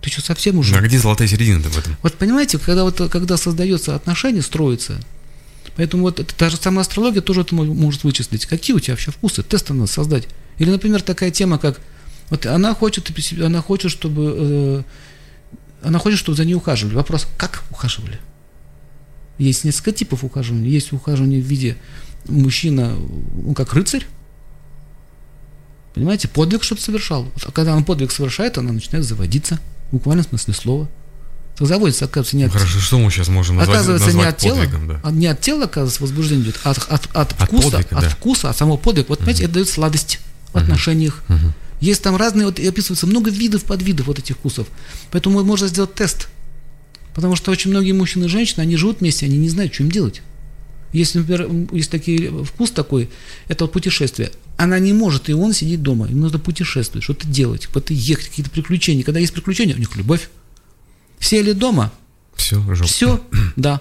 Ты 0.00 0.10
что, 0.10 0.20
совсем 0.20 0.58
уже? 0.58 0.74
А 0.76 0.80
где 0.82 0.98
золотая 0.98 1.26
середина-то 1.28 1.68
в 1.70 1.78
этом? 1.78 1.96
Вот 2.02 2.14
понимаете, 2.14 2.58
когда, 2.58 2.84
вот, 2.84 3.00
когда 3.10 3.36
создается 3.36 3.94
отношения, 3.94 4.42
строится, 4.42 5.00
поэтому 5.76 6.02
вот 6.04 6.20
это, 6.20 6.34
та 6.34 6.50
же 6.50 6.56
самая 6.56 6.82
астрология 6.82 7.22
тоже 7.22 7.40
это 7.40 7.54
мо- 7.54 7.64
может 7.64 8.04
вычислить. 8.04 8.44
Какие 8.46 8.76
у 8.76 8.80
тебя 8.80 8.92
вообще 8.94 9.10
вкусы? 9.10 9.42
Тест 9.42 9.70
надо 9.70 9.86
создать. 9.90 10.28
Или, 10.58 10.70
например, 10.70 11.00
такая 11.02 11.30
тема, 11.30 11.58
как 11.58 11.80
вот 12.30 12.44
она 12.46 12.74
хочет, 12.74 13.10
она 13.40 13.60
хочет, 13.62 13.90
чтобы 13.90 14.34
э, 14.36 14.82
она 15.82 15.98
хочет, 15.98 16.18
чтобы 16.18 16.36
за 16.36 16.44
ней 16.44 16.54
ухаживали. 16.54 16.94
Вопрос, 16.94 17.26
как 17.38 17.64
ухаживали? 17.70 18.18
Есть 19.38 19.64
несколько 19.64 19.92
типов 19.92 20.24
ухаживания. 20.24 20.68
Есть 20.68 20.92
ухаживание 20.92 21.40
в 21.40 21.44
виде 21.44 21.76
мужчина, 22.26 22.96
он 23.46 23.54
как 23.54 23.72
рыцарь, 23.74 24.06
Понимаете, 25.94 26.26
подвиг 26.26 26.64
что-то 26.64 26.82
совершал. 26.82 27.30
А 27.46 27.52
когда 27.52 27.76
он 27.76 27.84
подвиг 27.84 28.10
совершает, 28.10 28.58
она 28.58 28.72
начинает 28.72 29.06
заводиться. 29.06 29.60
В 29.90 29.92
буквальном 29.92 30.26
смысле 30.26 30.52
слова. 30.52 30.88
Так 31.56 31.68
заводится, 31.68 32.06
оказывается, 32.06 32.36
не 32.36 32.42
Ну, 32.42 32.48
от, 32.48 32.52
хорошо, 32.56 32.80
что 32.80 32.98
мы 32.98 33.12
сейчас 33.12 33.28
можем 33.28 33.56
назвать, 33.56 33.76
оказывается, 33.76 34.08
не 34.08 34.16
назвать 34.16 34.34
от 34.34 34.40
тела, 34.40 34.56
подвигом, 34.56 34.88
да? 34.88 35.10
не 35.12 35.26
от 35.28 35.40
тела, 35.40 35.64
оказывается, 35.66 36.02
возбуждение 36.02 36.46
идет, 36.46 36.58
а 36.64 36.72
от, 36.72 36.78
от, 36.88 37.08
от 37.12 37.40
От 37.40 37.48
вкуса, 37.48 37.70
подвига, 37.70 37.96
от 37.96 38.02
да. 38.02 38.08
вкуса, 38.08 38.50
от 38.50 38.56
самого 38.56 38.76
подвига. 38.76 39.06
Вот, 39.08 39.20
понимаете, 39.20 39.44
это 39.44 39.54
дает 39.54 39.68
сладость. 39.68 40.18
в 40.52 40.56
отношениях. 40.56 41.22
Есть 41.80 42.02
там 42.02 42.16
разные, 42.16 42.46
вот 42.46 42.58
и 42.58 42.66
описывается 42.66 43.06
много 43.06 43.30
видов, 43.30 43.62
подвидов 43.64 44.06
вот 44.06 44.18
этих 44.18 44.36
вкусов. 44.36 44.66
Поэтому 45.12 45.44
можно 45.44 45.68
сделать 45.68 45.94
тест. 45.94 46.28
Потому 47.14 47.36
что 47.36 47.50
очень 47.50 47.70
многие 47.70 47.92
мужчины 47.92 48.24
и 48.24 48.28
женщины, 48.28 48.62
они 48.62 48.76
живут 48.76 49.00
вместе, 49.00 49.26
они 49.26 49.38
не 49.38 49.48
знают, 49.48 49.72
что 49.72 49.84
им 49.84 49.90
делать. 49.90 50.22
Если, 50.92 51.18
например, 51.18 51.48
есть 51.72 51.90
такие, 51.90 52.44
вкус 52.44 52.70
такой, 52.70 53.10
это 53.48 53.64
вот 53.64 53.72
путешествие. 53.72 54.30
Она 54.56 54.78
не 54.78 54.92
может, 54.92 55.28
и 55.28 55.32
он 55.32 55.52
сидит 55.52 55.82
дома. 55.82 56.06
Им 56.06 56.20
нужно 56.20 56.38
путешествовать, 56.38 57.02
что-то 57.02 57.26
делать, 57.26 57.66
куда-то 57.66 57.92
ехать, 57.92 58.28
какие-то 58.28 58.50
приключения. 58.50 59.02
Когда 59.02 59.18
есть 59.18 59.32
приключения, 59.32 59.74
у 59.74 59.78
них 59.78 59.96
любовь. 59.96 60.28
Сели 61.18 61.52
дома. 61.52 61.92
Все, 62.36 62.60
жопа. 62.74 62.88
Все, 62.88 63.24
да. 63.56 63.80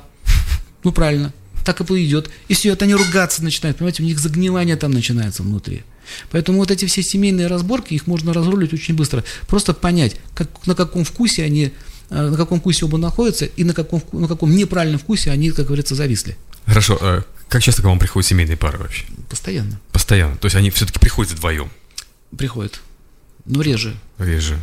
Ну, 0.84 0.92
правильно. 0.92 1.34
Так 1.64 1.82
и 1.82 1.84
пойдет. 1.84 2.32
И 2.48 2.56
все, 2.56 2.74
это 2.74 2.86
они 2.86 2.96
ругаться 2.96 3.44
начинают. 3.44 3.78
Понимаете, 3.78 4.04
у 4.04 4.06
них 4.08 4.20
загнивание 4.20 4.76
там 4.76 4.92
начинается 4.92 5.44
внутри. 5.44 5.84
Поэтому 6.32 6.58
вот 6.58 6.72
эти 6.72 6.86
все 6.86 7.04
семейные 7.04 7.48
разборки, 7.48 7.94
их 7.94 8.08
можно 8.08 8.34
разрулить 8.34 8.74
очень 8.74 8.96
быстро. 8.96 9.24
Просто 9.48 9.74
понять, 9.74 10.16
как, 10.34 10.66
на 10.66 10.76
каком 10.76 11.04
вкусе 11.04 11.44
они, 11.44 11.66
э, 11.66 11.72
на 12.22 12.38
каком 12.38 12.60
вкусе 12.60 12.86
оба 12.86 12.98
находятся, 12.98 13.46
и 13.46 13.64
на 13.64 13.74
каком, 13.74 14.04
на 14.12 14.28
каком 14.28 14.56
неправильном 14.56 15.00
вкусе 15.00 15.32
они, 15.32 15.52
как 15.52 15.66
говорится, 15.66 15.96
зависли. 15.96 16.38
Хорошо, 16.66 16.98
а 17.02 17.24
как 17.50 17.62
часто 17.62 17.82
к 17.82 17.86
вам 17.86 18.00
приходят 18.00 18.28
семейные 18.28 18.58
пары 18.58 18.78
вообще? 18.78 19.06
Постоянно. 19.30 19.80
Постоянно. 19.92 20.38
То 20.38 20.46
есть 20.46 20.56
они 20.56 20.70
все-таки 20.70 21.00
приходят 21.00 21.32
вдвоем? 21.32 21.70
Приходят. 22.38 22.80
Но 23.46 23.62
реже. 23.62 23.96
Реже. 24.18 24.58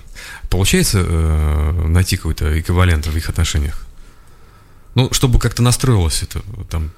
Получается 0.48 1.04
э, 1.04 1.86
найти 1.88 2.16
какой-то 2.16 2.58
эквивалент 2.58 3.06
в 3.06 3.16
их 3.16 3.28
отношениях? 3.28 3.86
Ну, 4.94 5.12
чтобы 5.12 5.38
как-то 5.38 5.62
настроилось 5.62 6.24
это, 6.24 6.42
там, 6.68 6.90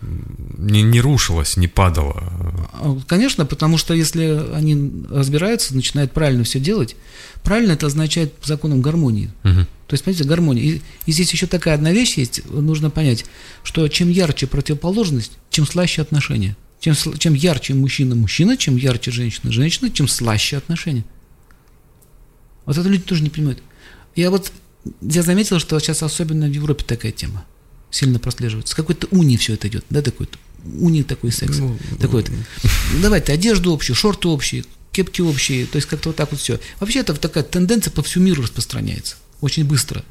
не, 0.57 0.83
не 0.83 1.01
рушилось, 1.01 1.59
не 1.59 1.69
падало. 1.69 2.23
А, 2.73 2.99
конечно, 3.07 3.45
потому 3.45 3.77
что 3.77 3.93
если 3.93 4.43
они 4.55 5.05
разбираются, 5.11 5.75
начинают 5.75 6.13
правильно 6.13 6.43
все 6.45 6.59
делать, 6.59 6.97
правильно 7.43 7.73
это 7.73 7.87
означает 7.87 8.35
по 8.35 8.47
законам 8.47 8.81
гармонии. 8.81 9.31
Угу. 9.45 9.67
То 9.89 9.95
есть, 9.95 10.05
понимаете, 10.05 10.25
гармония. 10.25 10.63
И, 10.63 10.83
и 11.05 11.13
здесь 11.13 11.31
еще 11.33 11.47
такая 11.47 11.75
одна 11.75 11.93
вещь 11.93 12.17
есть, 12.17 12.43
нужно 12.51 12.89
понять, 12.89 13.27
что 13.63 13.87
чем 13.89 14.09
ярче 14.09 14.47
противоположность, 14.47 15.33
чем 15.51 15.67
слаще 15.67 16.01
отношения. 16.01 16.57
Чем, 16.81 16.95
чем 17.19 17.35
ярче 17.35 17.75
мужчина-мужчина, 17.75 18.57
чем 18.57 18.77
ярче 18.77 19.11
женщина-женщина, 19.11 19.91
чем 19.91 20.09
слаще 20.09 20.57
отношения. 20.57 21.05
Вот 22.65 22.79
это 22.79 22.89
люди 22.89 23.03
тоже 23.03 23.23
не 23.23 23.29
понимают. 23.29 23.63
Я 24.17 24.31
вот, 24.31 24.51
я 25.03 25.23
заметил, 25.23 25.59
что 25.59 25.79
сейчас 25.79 26.03
особенно 26.03 26.47
в 26.47 26.53
Европе 26.53 26.85
такая 26.85 27.13
тема 27.13 27.45
сильно 27.93 28.19
прослеживается. 28.19 28.73
С 28.73 28.75
какой-то 28.75 29.07
уни 29.13 29.37
все 29.37 29.55
это 29.55 29.69
идет, 29.69 29.85
да, 29.91 30.03
такой 30.03 30.29
уни 30.79 31.03
такой 31.03 31.31
секс. 31.31 31.59
Ну, 31.59 31.77
такой 32.01 32.25
ну, 32.29 33.01
давайте 33.01 33.33
одежду 33.33 33.73
общую, 33.73 33.95
шорты 33.95 34.29
общие, 34.29 34.65
кепки 34.91 35.21
общие, 35.21 35.67
то 35.67 35.77
есть 35.77 35.87
как-то 35.87 36.09
вот 36.09 36.17
так 36.17 36.31
вот 36.33 36.41
все. 36.41 36.59
Вообще 36.81 37.01
это 37.01 37.15
такая 37.15 37.45
тенденция 37.45 37.91
по 37.91 38.03
всему 38.03 38.27
миру 38.27 38.43
распространяется, 38.43 39.17
очень 39.41 39.65
быстро. 39.65 40.05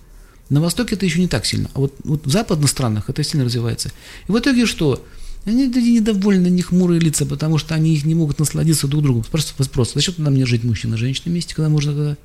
На 0.50 0.62
Востоке 0.62 0.96
это 0.96 1.06
еще 1.06 1.20
не 1.20 1.28
так 1.28 1.46
сильно, 1.46 1.70
а 1.74 1.80
вот, 1.80 1.96
вот 2.04 2.26
в 2.26 2.30
западных 2.30 2.70
странах 2.70 3.10
это 3.10 3.24
сильно 3.24 3.46
развивается. 3.46 3.92
И 4.28 4.32
в 4.32 4.38
итоге 4.38 4.66
что? 4.66 5.06
Они 5.46 5.66
люди 5.66 5.90
недовольны, 5.90 6.48
не 6.48 6.62
хмурые 6.62 7.00
лица, 7.00 7.26
потому 7.26 7.58
что 7.58 7.74
они 7.74 7.96
их 7.96 8.06
не 8.06 8.14
могут 8.14 8.38
насладиться 8.38 8.88
друг 8.88 9.02
другом. 9.02 9.24
Просто 9.24 9.54
вопрос, 9.58 9.94
зачем 9.96 10.14
тогда 10.16 10.30
мне 10.30 10.46
жить 10.46 10.64
мужчина 10.64 10.96
и 10.96 10.98
женщина 10.98 11.32
вместе, 11.32 11.56
когда 11.56 11.70
можно 11.70 11.94
тогда 11.94 12.18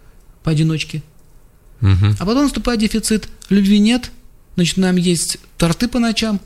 поодиночке? 0.42 1.02
Угу. 1.80 2.16
А 2.18 2.26
потом 2.26 2.44
наступает 2.44 2.80
дефицит, 2.80 3.28
любви 3.48 3.78
нет, 3.78 4.10
начинаем 4.56 4.96
есть 4.96 5.38
торты 5.58 5.88
по 5.88 5.98
ночам, 5.98 6.40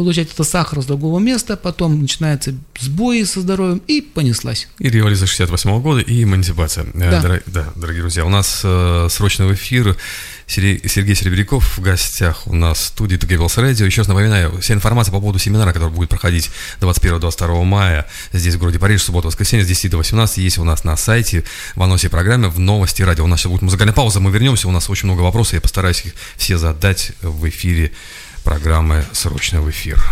получать 0.00 0.32
это 0.32 0.44
сахар 0.44 0.80
с 0.82 0.86
другого 0.86 1.18
места, 1.18 1.56
потом 1.56 2.00
начинаются 2.00 2.54
сбои 2.78 3.22
со 3.24 3.40
здоровьем, 3.40 3.82
и 3.86 4.00
понеслась. 4.00 4.66
И 4.78 4.88
революция 4.88 5.26
68 5.26 5.70
-го 5.70 5.80
года, 5.80 6.00
и 6.00 6.22
эмансипация. 6.22 6.86
Э, 6.94 7.10
да. 7.10 7.20
Дор- 7.20 7.42
да, 7.46 7.68
дорогие 7.76 8.00
друзья, 8.00 8.24
у 8.24 8.30
нас 8.30 8.62
э, 8.64 9.08
срочно 9.10 9.46
в 9.46 9.52
эфир 9.52 9.96
Сергей, 10.46 10.80
Сергей 10.88 11.14
Серебряков 11.14 11.78
в 11.78 11.80
гостях 11.80 12.46
у 12.46 12.54
нас 12.54 12.78
в 12.78 12.84
студии 12.86 13.16
Тугебелс 13.16 13.56
Радио. 13.58 13.86
Еще 13.86 14.00
раз 14.00 14.08
напоминаю, 14.08 14.58
вся 14.60 14.74
информация 14.74 15.12
по 15.12 15.20
поводу 15.20 15.38
семинара, 15.38 15.72
который 15.72 15.92
будет 15.92 16.08
проходить 16.08 16.50
21-22 16.80 17.62
мая 17.64 18.06
здесь, 18.32 18.54
в 18.54 18.58
городе 18.58 18.78
Париж, 18.78 19.02
суббота, 19.02 19.28
воскресенье 19.28 19.64
с 19.64 19.68
10 19.68 19.90
до 19.90 19.98
18, 19.98 20.38
есть 20.38 20.58
у 20.58 20.64
нас 20.64 20.82
на 20.82 20.96
сайте, 20.96 21.44
в 21.76 21.82
анонсе 21.82 22.08
программы, 22.08 22.48
в 22.48 22.58
новости 22.58 23.02
радио. 23.02 23.24
У 23.24 23.26
нас 23.28 23.40
сейчас 23.40 23.52
будет 23.52 23.62
музыкальная 23.62 23.94
пауза, 23.94 24.18
мы 24.18 24.32
вернемся, 24.32 24.66
у 24.66 24.72
нас 24.72 24.90
очень 24.90 25.06
много 25.06 25.20
вопросов, 25.20 25.54
я 25.54 25.60
постараюсь 25.60 26.04
их 26.04 26.14
все 26.36 26.58
задать 26.58 27.12
в 27.20 27.48
эфире 27.48 27.92
программы 28.44 29.04
«Срочно 29.12 29.60
в 29.60 29.70
эфир». 29.70 30.02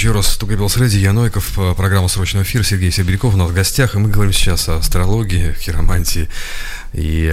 Еще 0.00 0.12
раз 0.12 0.34
Тугабелс 0.38 0.78
Реди, 0.78 0.98
я 0.98 1.12
Нойков, 1.12 1.58
э, 1.58 1.74
программа 1.76 2.08
«Срочный 2.08 2.40
эфир», 2.40 2.64
Сергей 2.64 2.90
Серебряков 2.90 3.34
у 3.34 3.36
нас 3.36 3.50
в 3.50 3.52
гостях, 3.52 3.94
и 3.94 3.98
мы 3.98 4.08
говорим 4.08 4.32
сейчас 4.32 4.66
о 4.70 4.76
астрологии, 4.76 5.54
хиромантии 5.60 6.26
и, 6.94 7.26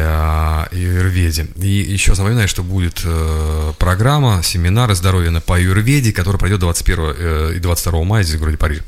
и 0.71 0.77
Юрведе. 0.77 1.47
И 1.55 1.67
еще 1.69 2.11
напоминаю, 2.11 2.49
что 2.49 2.63
будет 2.63 3.03
э, 3.05 3.73
программа, 3.79 4.43
семинар 4.43 4.93
«Здоровье 4.95 5.39
по 5.39 5.57
Юрведе», 5.57 6.11
который 6.11 6.35
пройдет 6.35 6.59
21 6.59 6.99
э, 7.17 7.53
и 7.55 7.59
22 7.59 8.03
мая 8.03 8.23
здесь 8.23 8.35
в 8.35 8.39
городе 8.39 8.57
Париж. 8.57 8.81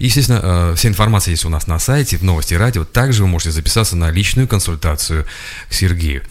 И, 0.00 0.06
естественно, 0.06 0.40
э, 0.42 0.74
вся 0.76 0.88
информация 0.88 1.30
есть 1.30 1.44
у 1.44 1.50
нас 1.50 1.68
на 1.68 1.78
сайте, 1.78 2.16
в 2.16 2.24
новости 2.24 2.54
радио. 2.54 2.84
Также 2.84 3.22
вы 3.22 3.28
можете 3.28 3.52
записаться 3.52 3.94
на 3.94 4.10
личную 4.10 4.48
консультацию 4.48 5.24
к 5.68 5.72
Сергею. 5.72 6.24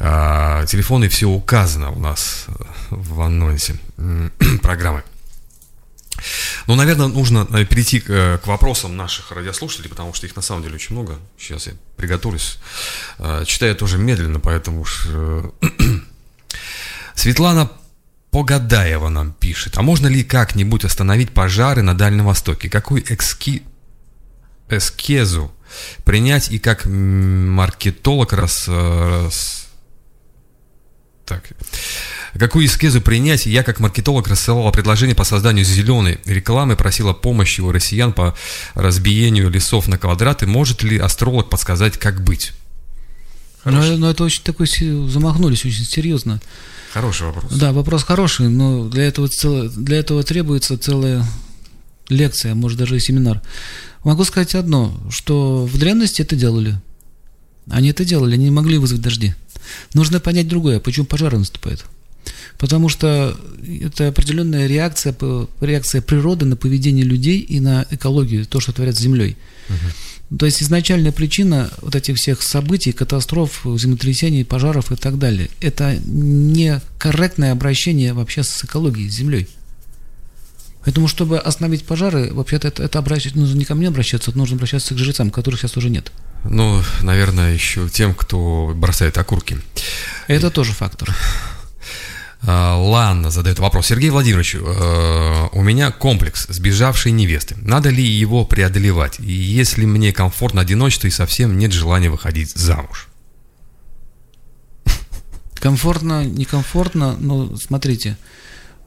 Э, 0.00 0.64
телефоны 0.66 1.08
все 1.08 1.28
указано 1.28 1.92
у 1.92 2.00
нас 2.00 2.46
в 2.90 3.20
анонсе 3.20 3.76
программы. 4.62 5.04
Ну, 6.66 6.74
наверное, 6.74 7.08
нужно 7.08 7.44
перейти 7.64 8.00
к, 8.00 8.10
э, 8.10 8.38
к 8.38 8.46
вопросам 8.46 8.96
наших 8.96 9.32
радиослушателей, 9.32 9.88
потому 9.88 10.14
что 10.14 10.26
их 10.26 10.36
на 10.36 10.42
самом 10.42 10.62
деле 10.62 10.74
очень 10.74 10.94
много. 10.94 11.18
Сейчас 11.38 11.66
я 11.66 11.72
приготовлюсь. 11.96 12.58
Э, 13.18 13.44
читаю 13.46 13.74
тоже 13.76 13.98
медленно, 13.98 14.40
поэтому 14.40 14.80
уж... 14.82 15.06
Э, 15.08 15.50
Светлана 17.14 17.70
Погадаева 18.30 19.08
нам 19.08 19.32
пишет. 19.32 19.76
А 19.76 19.82
можно 19.82 20.06
ли 20.06 20.22
как-нибудь 20.22 20.84
остановить 20.84 21.32
пожары 21.32 21.82
на 21.82 21.94
Дальнем 21.96 22.26
Востоке? 22.26 22.68
Какой 22.68 23.04
экски... 23.08 23.62
эскезу 24.68 25.52
принять 26.04 26.50
и 26.50 26.58
как 26.58 26.86
маркетолог 26.86 28.32
раз... 28.32 28.68
раз... 28.68 29.68
Так... 31.26 31.44
Какую 32.38 32.66
эскизу 32.66 33.00
принять, 33.00 33.46
я 33.46 33.62
как 33.62 33.80
маркетолог 33.80 34.28
рассылала 34.28 34.70
предложение 34.70 35.16
по 35.16 35.24
созданию 35.24 35.64
зеленой 35.64 36.18
рекламы, 36.24 36.76
просила 36.76 37.12
помощи 37.12 37.60
у 37.60 37.72
россиян 37.72 38.12
по 38.12 38.36
разбиению 38.74 39.50
лесов 39.50 39.88
на 39.88 39.98
квадраты. 39.98 40.46
Может 40.46 40.82
ли 40.82 40.98
астролог 40.98 41.48
подсказать, 41.50 41.98
как 41.98 42.22
быть? 42.22 42.52
Но, 43.64 43.82
но 43.96 44.10
это 44.10 44.24
очень 44.24 44.42
такой, 44.42 44.66
замахнулись 44.66 45.64
очень 45.64 45.84
серьезно. 45.84 46.40
Хороший 46.92 47.26
вопрос. 47.26 47.52
Да, 47.52 47.72
вопрос 47.72 48.04
хороший, 48.04 48.48
но 48.48 48.88
для 48.88 49.04
этого, 49.04 49.28
цел, 49.28 49.68
для 49.68 49.98
этого 49.98 50.22
требуется 50.22 50.78
целая 50.78 51.24
лекция, 52.08 52.54
может 52.54 52.78
даже 52.78 52.96
и 52.96 53.00
семинар. 53.00 53.42
Могу 54.02 54.24
сказать 54.24 54.54
одно, 54.54 54.98
что 55.10 55.66
в 55.66 55.78
древности 55.78 56.22
это 56.22 56.36
делали. 56.36 56.80
Они 57.70 57.90
это 57.90 58.04
делали, 58.04 58.34
они 58.34 58.44
не 58.44 58.50
могли 58.50 58.78
вызвать 58.78 59.02
дожди. 59.02 59.34
Нужно 59.94 60.20
понять 60.20 60.48
другое, 60.48 60.80
почему 60.80 61.06
пожары 61.06 61.38
наступают. 61.38 61.84
Потому 62.60 62.90
что 62.90 63.34
это 63.82 64.08
определенная 64.08 64.66
реакция, 64.66 65.16
реакция 65.62 66.02
природы 66.02 66.44
на 66.44 66.56
поведение 66.56 67.06
людей 67.06 67.40
и 67.40 67.58
на 67.58 67.86
экологию, 67.90 68.44
то, 68.44 68.60
что 68.60 68.72
творят 68.72 68.96
с 68.96 69.00
Землей. 69.00 69.38
Угу. 69.70 70.38
То 70.38 70.46
есть 70.46 70.62
изначальная 70.62 71.10
причина 71.10 71.70
вот 71.80 71.96
этих 71.96 72.16
всех 72.16 72.42
событий, 72.42 72.92
катастроф, 72.92 73.62
землетрясений, 73.64 74.44
пожаров 74.44 74.92
и 74.92 74.96
так 74.96 75.18
далее, 75.18 75.48
это 75.62 75.98
некорректное 76.04 77.52
обращение 77.52 78.12
вообще 78.12 78.42
с 78.42 78.62
экологией, 78.62 79.08
с 79.08 79.14
Землей. 79.14 79.48
Поэтому, 80.84 81.08
чтобы 81.08 81.38
остановить 81.38 81.84
пожары, 81.84 82.30
вообще-то 82.32 82.68
это, 82.68 82.82
это 82.82 82.98
обращать, 82.98 83.36
нужно 83.36 83.56
не 83.56 83.64
ко 83.64 83.74
мне 83.74 83.88
обращаться, 83.88 84.36
нужно 84.36 84.56
обращаться 84.56 84.94
к 84.94 84.98
жрецам, 84.98 85.30
которых 85.30 85.60
сейчас 85.60 85.78
уже 85.78 85.88
нет. 85.88 86.12
Ну, 86.44 86.82
наверное, 87.00 87.54
еще 87.54 87.88
тем, 87.88 88.14
кто 88.14 88.72
бросает 88.74 89.16
окурки. 89.16 89.58
Это 90.26 90.50
тоже 90.50 90.72
фактор. 90.72 91.14
А, 92.42 92.76
Ланна 92.76 93.30
задает 93.30 93.58
вопрос. 93.58 93.86
Сергей 93.86 94.10
Владимирович, 94.10 94.54
э, 94.54 95.48
у 95.52 95.62
меня 95.62 95.90
комплекс 95.90 96.46
сбежавшей 96.48 97.12
невесты. 97.12 97.56
Надо 97.60 97.90
ли 97.90 98.02
его 98.02 98.44
преодолевать? 98.46 99.18
Если 99.18 99.84
мне 99.84 100.12
комфортно 100.12 100.62
одиночество 100.62 101.06
и 101.06 101.10
совсем 101.10 101.58
нет 101.58 101.72
желания 101.72 102.08
выходить 102.08 102.50
замуж? 102.50 103.08
Комфортно, 105.54 106.24
некомфортно, 106.24 107.16
но 107.20 107.54
смотрите, 107.56 108.16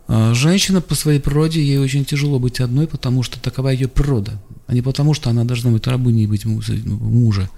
э, 0.08 0.34
женщина 0.34 0.82
по 0.82 0.96
своей 0.96 1.20
природе, 1.20 1.64
ей 1.64 1.78
очень 1.78 2.06
тяжело 2.06 2.40
быть 2.40 2.60
одной, 2.60 2.88
потому 2.88 3.22
что 3.22 3.40
такова 3.40 3.70
ее 3.70 3.88
природа, 3.88 4.42
а 4.66 4.74
не 4.74 4.82
потому, 4.82 5.14
что 5.14 5.30
она 5.30 5.44
должна 5.44 5.70
быть 5.70 5.86
рабыней 5.86 6.26
быть 6.26 6.46
мужа. 6.46 7.50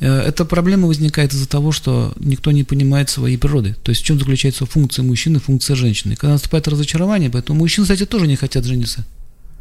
Э, 0.00 0.20
эта 0.20 0.44
проблема 0.44 0.86
возникает 0.86 1.32
из-за 1.32 1.48
того, 1.48 1.72
что 1.72 2.12
никто 2.18 2.50
не 2.52 2.64
понимает 2.64 3.10
своей 3.10 3.36
природы. 3.36 3.76
То 3.82 3.90
есть 3.90 4.02
в 4.02 4.04
чем 4.04 4.18
заключается 4.18 4.66
функция 4.66 5.02
мужчины, 5.02 5.38
функция 5.38 5.76
женщины. 5.76 6.16
Когда 6.16 6.34
наступает 6.34 6.68
разочарование, 6.68 7.30
поэтому 7.30 7.60
мужчины, 7.60 7.84
кстати, 7.84 8.04
тоже 8.06 8.26
не 8.26 8.36
хотят 8.36 8.64
жениться. 8.64 9.06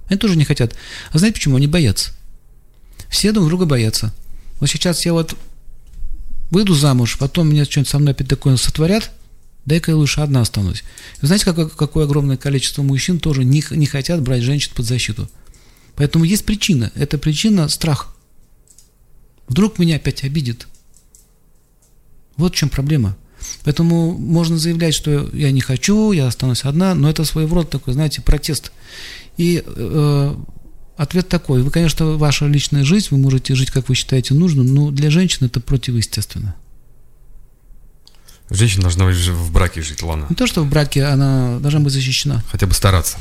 Они 0.08 0.18
тоже 0.18 0.36
не 0.36 0.46
хотят. 0.46 0.76
А 1.12 1.18
знаете 1.18 1.36
почему? 1.36 1.58
Они 1.58 1.68
боятся. 1.68 2.12
Все 3.10 3.32
друг 3.32 3.48
друга 3.48 3.66
боятся. 3.66 4.14
Вот 4.60 4.70
сейчас 4.70 5.06
я 5.06 5.14
вот 5.14 5.36
выйду 6.52 6.76
замуж, 6.76 7.18
потом 7.18 7.50
мне 7.50 7.66
что-нибудь 7.66 7.90
со 7.90 8.00
мной 8.00 8.14
опять 8.14 8.28
такое 8.28 8.56
сотворят, 8.56 9.12
дай-ка 9.66 9.92
я 9.92 9.98
лучше 9.98 10.22
одна 10.22 10.42
останусь. 10.42 10.84
Вы 11.22 11.28
знаете, 11.28 11.46
какое, 11.46 11.68
какое 11.68 12.06
огромное 12.06 12.38
количество 12.38 12.84
мужчин 12.84 13.20
тоже 13.20 13.44
не, 13.44 13.64
не 13.72 13.86
хотят 13.86 14.22
брать 14.22 14.44
женщин 14.44 14.72
под 14.76 14.86
защиту. 14.86 15.30
Поэтому 15.96 16.26
есть 16.26 16.46
причина. 16.46 16.92
Эта 16.96 17.18
причина– 17.18 17.68
страх. 17.70 18.15
Вдруг 19.48 19.80
меня 19.80 19.98
опять 19.98 20.24
обидит. 20.24 20.68
Вот 22.38 22.54
в 22.54 22.58
чем 22.58 22.70
проблема. 22.70 23.16
Поэтому 23.64 24.18
можно 24.18 24.58
заявлять, 24.58 24.96
что 24.96 25.30
я 25.34 25.52
не 25.52 25.62
хочу, 25.62 26.12
я 26.12 26.28
останусь 26.28 26.66
одна, 26.66 26.96
но 26.96 27.10
это 27.10 27.26
своего 27.26 27.56
рода 27.56 27.70
такой, 27.70 27.94
знаете, 27.94 28.22
протест. 28.22 28.72
И 29.38 29.64
э, 29.66 30.36
ответ 30.98 31.30
такой, 31.30 31.62
вы, 31.62 31.72
конечно, 31.72 32.18
ваша 32.18 32.48
личная 32.48 32.84
жизнь, 32.84 33.08
вы 33.12 33.18
можете 33.18 33.56
жить, 33.56 33.72
как 33.72 33.90
вы 33.90 33.96
считаете 33.96 34.34
нужным, 34.34 34.74
но 34.74 34.92
для 34.92 35.10
женщин 35.10 35.46
это 35.46 35.60
противоестественно. 35.60 36.56
Женщина 38.50 38.84
должна 38.84 39.06
в 39.08 39.52
браке 39.52 39.82
жить, 39.82 40.04
ладно. 40.04 40.28
Не 40.30 40.36
то, 40.36 40.46
что 40.46 40.64
в 40.64 40.70
браке, 40.70 41.04
она 41.04 41.60
должна 41.60 41.80
быть 41.80 41.94
защищена. 41.94 42.44
Хотя 42.52 42.68
бы 42.68 42.74
стараться. 42.74 43.18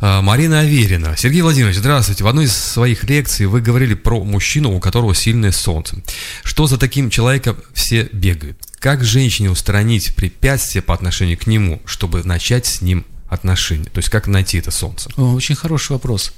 А, 0.00 0.22
Марина 0.22 0.60
Аверина. 0.60 1.16
Сергей 1.16 1.42
Владимирович, 1.42 1.78
здравствуйте. 1.78 2.22
В 2.22 2.28
одной 2.28 2.44
из 2.44 2.56
своих 2.56 3.04
лекций 3.04 3.46
вы 3.46 3.60
говорили 3.60 3.94
про 3.94 4.22
мужчину, 4.22 4.74
у 4.74 4.80
которого 4.80 5.14
сильное 5.14 5.50
солнце. 5.50 5.96
Что 6.44 6.66
за 6.66 6.78
таким 6.78 7.10
человеком 7.10 7.56
все 7.72 8.08
бегают? 8.12 8.58
Как 8.78 9.04
женщине 9.04 9.50
устранить 9.50 10.14
препятствия 10.14 10.82
по 10.82 10.94
отношению 10.94 11.36
к 11.36 11.48
нему, 11.48 11.82
чтобы 11.84 12.22
начать 12.22 12.66
с 12.66 12.80
ним 12.80 13.04
отношения? 13.28 13.90
То 13.90 13.98
есть 13.98 14.08
как 14.08 14.28
найти 14.28 14.58
это 14.58 14.70
солнце? 14.70 15.10
О, 15.16 15.34
очень 15.34 15.56
хороший 15.56 15.92
вопрос. 15.92 16.32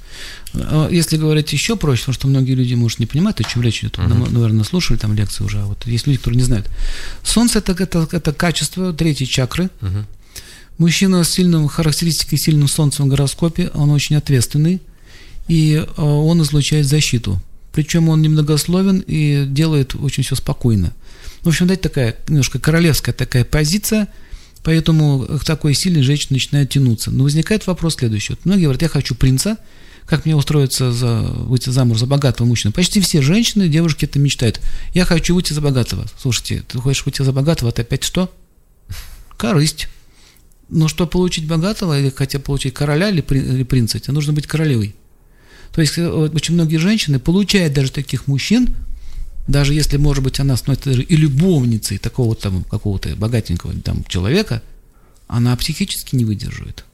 А, 0.55 0.89
если 0.89 1.17
говорить 1.17 1.53
еще 1.53 1.75
проще, 1.75 2.01
потому 2.01 2.15
что 2.15 2.27
многие 2.27 2.53
люди, 2.53 2.73
может, 2.73 2.97
не 2.97 3.05
понимают, 3.05 3.39
о 3.41 3.43
чем 3.43 3.61
речь 3.61 3.81
идет, 3.81 3.99
uh-huh. 3.99 4.31
наверное, 4.31 4.63
слушали 4.63 4.97
там 4.97 5.13
лекции 5.13 5.43
уже, 5.43 5.61
а 5.61 5.65
вот 5.65 5.85
есть 5.85 6.07
люди, 6.07 6.17
которые 6.17 6.39
не 6.39 6.45
знают. 6.45 6.67
Солнце 7.21 7.59
это, 7.59 7.73
это, 7.73 8.07
это 8.11 8.33
качество 8.33 8.91
третьей 8.91 9.27
чакры, 9.27 9.69
uh-huh. 9.81 10.05
Мужчина 10.81 11.23
с 11.23 11.29
сильным 11.29 11.67
характеристикой, 11.67 12.39
сильным 12.39 12.67
солнцем 12.67 13.05
в 13.05 13.09
гороскопе, 13.09 13.69
он 13.75 13.91
очень 13.91 14.15
ответственный, 14.15 14.81
и 15.47 15.75
э, 15.75 16.01
он 16.01 16.41
излучает 16.41 16.87
защиту. 16.87 17.39
Причем 17.71 18.09
он 18.09 18.23
немногословен 18.23 19.03
и 19.05 19.45
делает 19.45 19.93
очень 19.93 20.23
все 20.23 20.33
спокойно. 20.33 20.91
В 21.43 21.49
общем, 21.49 21.67
дать 21.67 21.81
такая 21.81 22.15
немножко 22.27 22.57
королевская 22.57 23.13
такая 23.13 23.45
позиция, 23.45 24.07
поэтому 24.63 25.19
к 25.39 25.45
такой 25.45 25.75
сильной 25.75 26.01
женщине 26.01 26.37
начинает 26.37 26.71
тянуться. 26.71 27.11
Но 27.11 27.25
возникает 27.25 27.67
вопрос 27.67 27.97
следующий. 27.97 28.33
Вот 28.33 28.45
многие 28.45 28.63
говорят, 28.63 28.81
я 28.81 28.89
хочу 28.89 29.13
принца, 29.13 29.57
как 30.07 30.25
мне 30.25 30.35
устроиться 30.35 30.91
за, 30.91 31.21
выйти 31.21 31.69
замуж 31.69 31.99
за 31.99 32.07
богатого 32.07 32.47
мужчину. 32.47 32.73
Почти 32.73 33.01
все 33.01 33.21
женщины, 33.21 33.67
девушки 33.67 34.05
это 34.05 34.17
мечтают. 34.17 34.59
Я 34.95 35.05
хочу 35.05 35.35
выйти 35.35 35.53
за 35.53 35.61
богатого. 35.61 36.07
Слушайте, 36.19 36.63
ты 36.67 36.79
хочешь 36.79 37.05
выйти 37.05 37.21
за 37.21 37.33
богатого, 37.33 37.69
это 37.69 37.83
опять 37.83 38.03
что? 38.03 38.33
Корысть. 39.37 39.87
Но 40.71 40.87
чтобы 40.87 41.11
получить 41.11 41.47
богатого, 41.47 41.99
или 41.99 42.09
хотя 42.09 42.39
получить 42.39 42.73
короля 42.73 43.09
или, 43.09 43.21
или 43.21 43.63
принца, 43.63 43.99
тебе 43.99 44.13
нужно 44.13 44.33
быть 44.33 44.47
королевой. 44.47 44.95
То 45.73 45.81
есть 45.81 45.97
э, 45.97 46.09
очень 46.09 46.53
многие 46.53 46.77
женщины 46.77 47.19
получают 47.19 47.73
даже 47.73 47.91
таких 47.91 48.27
мужчин, 48.27 48.73
даже 49.47 49.73
если, 49.73 49.97
может 49.97 50.23
быть, 50.23 50.39
она 50.39 50.55
становится 50.55 50.89
даже 50.89 51.03
и 51.03 51.15
любовницей 51.15 51.97
такого 51.97 52.35
там 52.35 52.63
какого-то 52.63 53.15
богатенького 53.17 53.73
там 53.83 54.03
человека, 54.05 54.63
она 55.27 55.55
психически 55.57 56.15
не 56.15 56.25
выдерживает. 56.25 56.85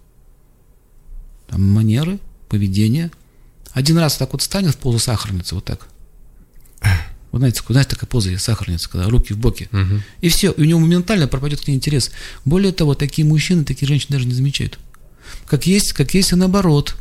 Там 1.48 1.64
манеры, 1.64 2.20
поведение. 2.50 3.12
Один 3.72 3.98
раз 4.00 4.18
так 4.18 4.32
вот 4.34 4.42
станет 4.42 4.74
в 4.74 4.78
позу 4.78 4.98
сахарницы, 5.00 5.56
вот 5.56 5.66
так. 5.66 5.88
Вы 7.38 7.42
знаете, 7.42 7.62
знаете, 7.68 7.92
такая 7.92 8.08
поза 8.08 8.32
есть, 8.32 8.44
сахарница, 8.44 8.90
когда 8.90 9.08
руки 9.08 9.34
в 9.34 9.38
боки. 9.38 9.70
Угу. 9.72 10.02
И 10.22 10.30
все, 10.30 10.52
и 10.52 10.62
у 10.62 10.66
него 10.66 10.80
моментально 10.80 11.28
пропадет 11.28 11.62
к 11.62 11.68
ней 11.68 11.76
интерес. 11.76 12.12
Более 12.46 12.72
того, 12.72 12.96
такие 12.96 13.28
мужчины, 13.28 13.64
такие 13.64 13.88
женщины 13.88 14.14
даже 14.14 14.26
не 14.26 14.34
замечают. 14.34 14.80
Как 15.46 15.68
есть, 15.68 15.94
как 15.94 16.14
есть 16.14 16.32
и 16.32 16.36
наоборот. 16.36 16.96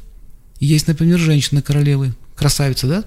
Есть, 0.60 0.88
например, 0.88 1.18
женщина-королевы, 1.18 2.14
красавица, 2.34 2.86
да? 2.86 3.04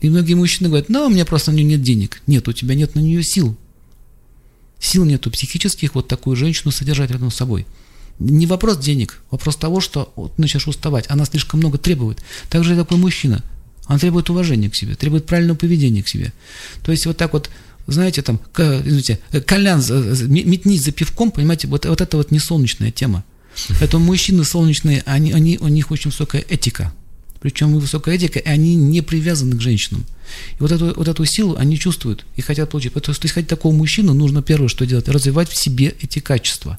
И 0.00 0.10
многие 0.10 0.34
мужчины 0.34 0.68
говорят, 0.68 0.88
ну, 0.88 1.06
у 1.06 1.08
меня 1.08 1.24
просто 1.24 1.52
на 1.52 1.56
нее 1.56 1.64
нет 1.64 1.82
денег. 1.82 2.20
Нет, 2.26 2.48
у 2.48 2.52
тебя 2.52 2.74
нет 2.74 2.94
на 2.94 3.00
нее 3.00 3.22
сил. 3.22 3.56
Сил 4.80 5.04
нету 5.04 5.30
психических 5.30 5.94
вот 5.94 6.08
такую 6.08 6.36
женщину 6.36 6.72
содержать 6.72 7.10
рядом 7.10 7.30
с 7.30 7.36
собой. 7.36 7.66
Не 8.18 8.46
вопрос 8.46 8.78
денег, 8.78 9.22
вопрос 9.30 9.56
того, 9.56 9.80
что 9.80 10.12
вот 10.16 10.38
начнешь 10.38 10.66
уставать, 10.66 11.06
она 11.08 11.24
слишком 11.26 11.60
много 11.60 11.78
требует. 11.78 12.22
Также 12.50 12.74
и 12.74 12.76
такой 12.76 12.98
мужчина. 12.98 13.42
Он 13.88 13.98
требует 13.98 14.28
уважения 14.30 14.68
к 14.68 14.76
себе, 14.76 14.94
требует 14.94 15.26
правильного 15.26 15.56
поведения 15.56 16.02
к 16.02 16.08
себе. 16.08 16.32
То 16.82 16.92
есть 16.92 17.06
вот 17.06 17.16
так 17.16 17.32
вот, 17.32 17.50
знаете, 17.86 18.22
там, 18.22 18.40
извините, 18.56 19.20
колян 19.46 19.80
метнись 20.28 20.84
за 20.84 20.92
пивком, 20.92 21.30
понимаете, 21.30 21.68
вот, 21.68 21.86
вот 21.86 22.00
это 22.00 22.16
вот 22.16 22.30
не 22.30 22.38
солнечная 22.38 22.90
тема. 22.90 23.24
Поэтому 23.80 24.04
мужчины 24.04 24.44
солнечные, 24.44 25.02
они, 25.06 25.32
они, 25.32 25.58
у 25.60 25.68
них 25.68 25.90
очень 25.90 26.10
высокая 26.10 26.44
этика. 26.48 26.92
Причем 27.40 27.78
высокая 27.78 28.16
этика, 28.16 28.38
и 28.38 28.48
они 28.48 28.74
не 28.74 29.02
привязаны 29.02 29.56
к 29.56 29.60
женщинам. 29.60 30.04
И 30.58 30.60
вот 30.60 30.72
эту, 30.72 30.94
вот 30.94 31.06
эту 31.06 31.24
силу 31.24 31.56
они 31.56 31.78
чувствуют 31.78 32.24
и 32.34 32.42
хотят 32.42 32.70
получить. 32.70 32.92
Потому 32.92 33.14
что, 33.14 33.28
хотеть 33.28 33.48
такого 33.48 33.72
мужчину, 33.72 34.14
нужно 34.14 34.42
первое, 34.42 34.68
что 34.68 34.84
делать, 34.84 35.08
развивать 35.08 35.48
в 35.48 35.56
себе 35.56 35.94
эти 36.00 36.18
качества. 36.18 36.78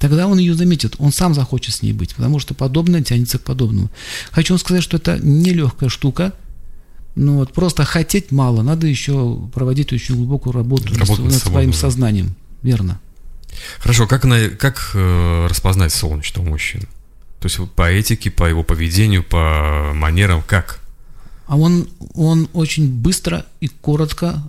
Тогда 0.00 0.26
он 0.26 0.38
ее 0.38 0.54
заметит, 0.54 0.94
он 0.98 1.12
сам 1.12 1.34
захочет 1.34 1.74
с 1.74 1.82
ней 1.82 1.92
быть, 1.92 2.14
потому 2.14 2.38
что 2.38 2.54
подобное 2.54 3.02
тянется 3.02 3.38
к 3.38 3.42
подобному. 3.42 3.90
Хочу 4.30 4.54
вам 4.54 4.58
сказать, 4.58 4.82
что 4.82 4.96
это 4.96 5.18
нелегкая 5.22 5.90
штука, 5.90 6.32
ну 7.14 7.36
вот 7.36 7.52
просто 7.52 7.84
хотеть 7.84 8.32
мало, 8.32 8.62
надо 8.62 8.86
еще 8.86 9.38
проводить 9.52 9.92
очень 9.92 10.16
глубокую 10.16 10.54
работу 10.54 10.94
над, 10.98 11.06
над 11.18 11.34
своим 11.34 11.74
сознанием, 11.74 12.34
верно. 12.62 12.98
Хорошо, 13.78 14.06
как, 14.06 14.24
на, 14.24 14.48
как 14.48 14.92
э, 14.94 15.46
распознать 15.50 15.92
солнечного 15.92 16.48
мужчину? 16.48 16.84
То 17.40 17.48
есть 17.48 17.58
по 17.72 17.90
этике, 17.90 18.30
по 18.30 18.44
его 18.44 18.62
поведению, 18.62 19.22
по 19.22 19.92
манерам, 19.94 20.42
как? 20.46 20.80
А 21.46 21.58
он, 21.58 21.88
он 22.14 22.48
очень 22.54 22.90
быстро 22.90 23.44
и 23.60 23.68
коротко 23.68 24.42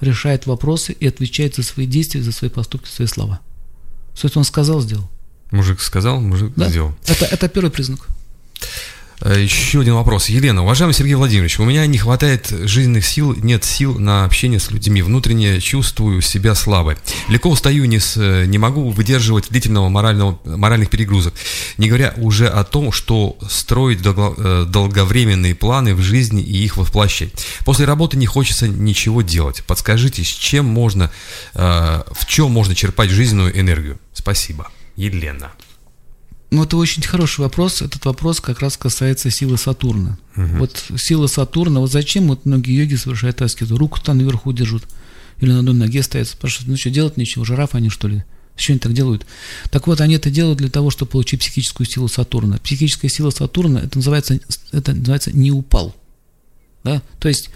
решает 0.00 0.46
вопросы 0.46 0.92
и 0.92 1.06
отвечает 1.06 1.54
за 1.54 1.62
свои 1.62 1.86
действия, 1.86 2.22
за 2.22 2.32
свои 2.32 2.50
поступки, 2.50 2.88
за 2.88 2.94
свои 2.94 3.06
слова. 3.06 3.40
Все, 4.16 4.28
что 4.28 4.38
он 4.38 4.44
сказал, 4.44 4.80
сделал. 4.80 5.08
Мужик 5.50 5.80
сказал, 5.80 6.20
мужик 6.20 6.52
да? 6.56 6.68
сделал. 6.68 6.94
Это, 7.06 7.26
это 7.26 7.48
первый 7.48 7.70
признак. 7.70 8.00
Э, 9.20 9.40
еще 9.40 9.80
один 9.80 9.94
вопрос. 9.94 10.28
Елена, 10.28 10.62
уважаемый 10.62 10.92
Сергей 10.92 11.14
Владимирович, 11.14 11.58
у 11.58 11.64
меня 11.64 11.86
не 11.86 11.98
хватает 11.98 12.48
жизненных 12.48 13.06
сил, 13.06 13.34
нет 13.34 13.64
сил 13.64 13.98
на 13.98 14.24
общение 14.24 14.60
с 14.60 14.70
людьми. 14.70 15.02
Внутренне 15.02 15.60
чувствую 15.60 16.20
себя 16.20 16.54
слабой. 16.54 16.96
Легко 17.28 17.50
устаю, 17.50 17.84
не, 17.86 17.98
с, 17.98 18.16
не 18.46 18.58
могу 18.58 18.90
выдерживать 18.90 19.48
длительного 19.48 19.88
морального, 19.88 20.38
моральных 20.44 20.90
перегрузок. 20.90 21.34
Не 21.78 21.88
говоря 21.88 22.14
уже 22.16 22.46
о 22.46 22.64
том, 22.64 22.92
что 22.92 23.36
строить 23.48 24.02
долго, 24.02 24.34
э, 24.36 24.64
долговременные 24.68 25.54
планы 25.54 25.94
в 25.94 26.02
жизни 26.02 26.42
и 26.42 26.64
их 26.64 26.76
воплощать. 26.76 27.30
После 27.64 27.86
работы 27.86 28.16
не 28.16 28.26
хочется 28.26 28.68
ничего 28.68 29.22
делать. 29.22 29.62
Подскажите, 29.66 30.24
с 30.24 30.28
чем 30.28 30.66
можно, 30.66 31.10
э, 31.54 32.02
в 32.12 32.26
чем 32.26 32.50
можно 32.50 32.74
черпать 32.74 33.10
жизненную 33.10 33.58
энергию? 33.58 33.98
Спасибо. 34.12 34.70
Елена. 34.96 35.52
Ну, 36.56 36.64
это 36.64 36.78
очень 36.78 37.02
хороший 37.02 37.40
вопрос. 37.40 37.82
Этот 37.82 38.06
вопрос 38.06 38.40
как 38.40 38.60
раз 38.60 38.78
касается 38.78 39.30
силы 39.30 39.58
Сатурна. 39.58 40.16
Угу. 40.36 40.56
Вот 40.56 40.84
сила 40.96 41.26
Сатурна, 41.26 41.80
вот 41.80 41.92
зачем 41.92 42.28
вот 42.28 42.46
многие 42.46 42.74
йоги 42.74 42.94
совершают 42.94 43.42
аскезу? 43.42 43.76
Руку 43.76 44.00
там 44.02 44.16
наверху 44.16 44.54
держат 44.54 44.84
или 45.38 45.52
на 45.52 45.58
одной 45.58 45.74
ноге 45.74 46.02
стоят. 46.02 46.28
Спрашивают, 46.28 46.70
ну 46.70 46.78
что, 46.78 46.88
делать 46.88 47.18
нечего, 47.18 47.44
жираф 47.44 47.74
они 47.74 47.90
что 47.90 48.08
ли? 48.08 48.24
Что 48.56 48.72
они 48.72 48.80
так 48.80 48.94
делают? 48.94 49.26
Так 49.70 49.86
вот, 49.86 50.00
они 50.00 50.14
это 50.14 50.30
делают 50.30 50.56
для 50.56 50.70
того, 50.70 50.88
чтобы 50.88 51.10
получить 51.10 51.40
психическую 51.40 51.86
силу 51.86 52.08
Сатурна. 52.08 52.56
Психическая 52.56 53.10
сила 53.10 53.28
Сатурна, 53.28 53.80
это 53.80 53.98
называется, 53.98 54.40
это 54.72 54.94
называется 54.94 55.36
не 55.36 55.52
упал. 55.52 55.94
Да? 56.84 57.02
То 57.18 57.28
есть, 57.28 57.50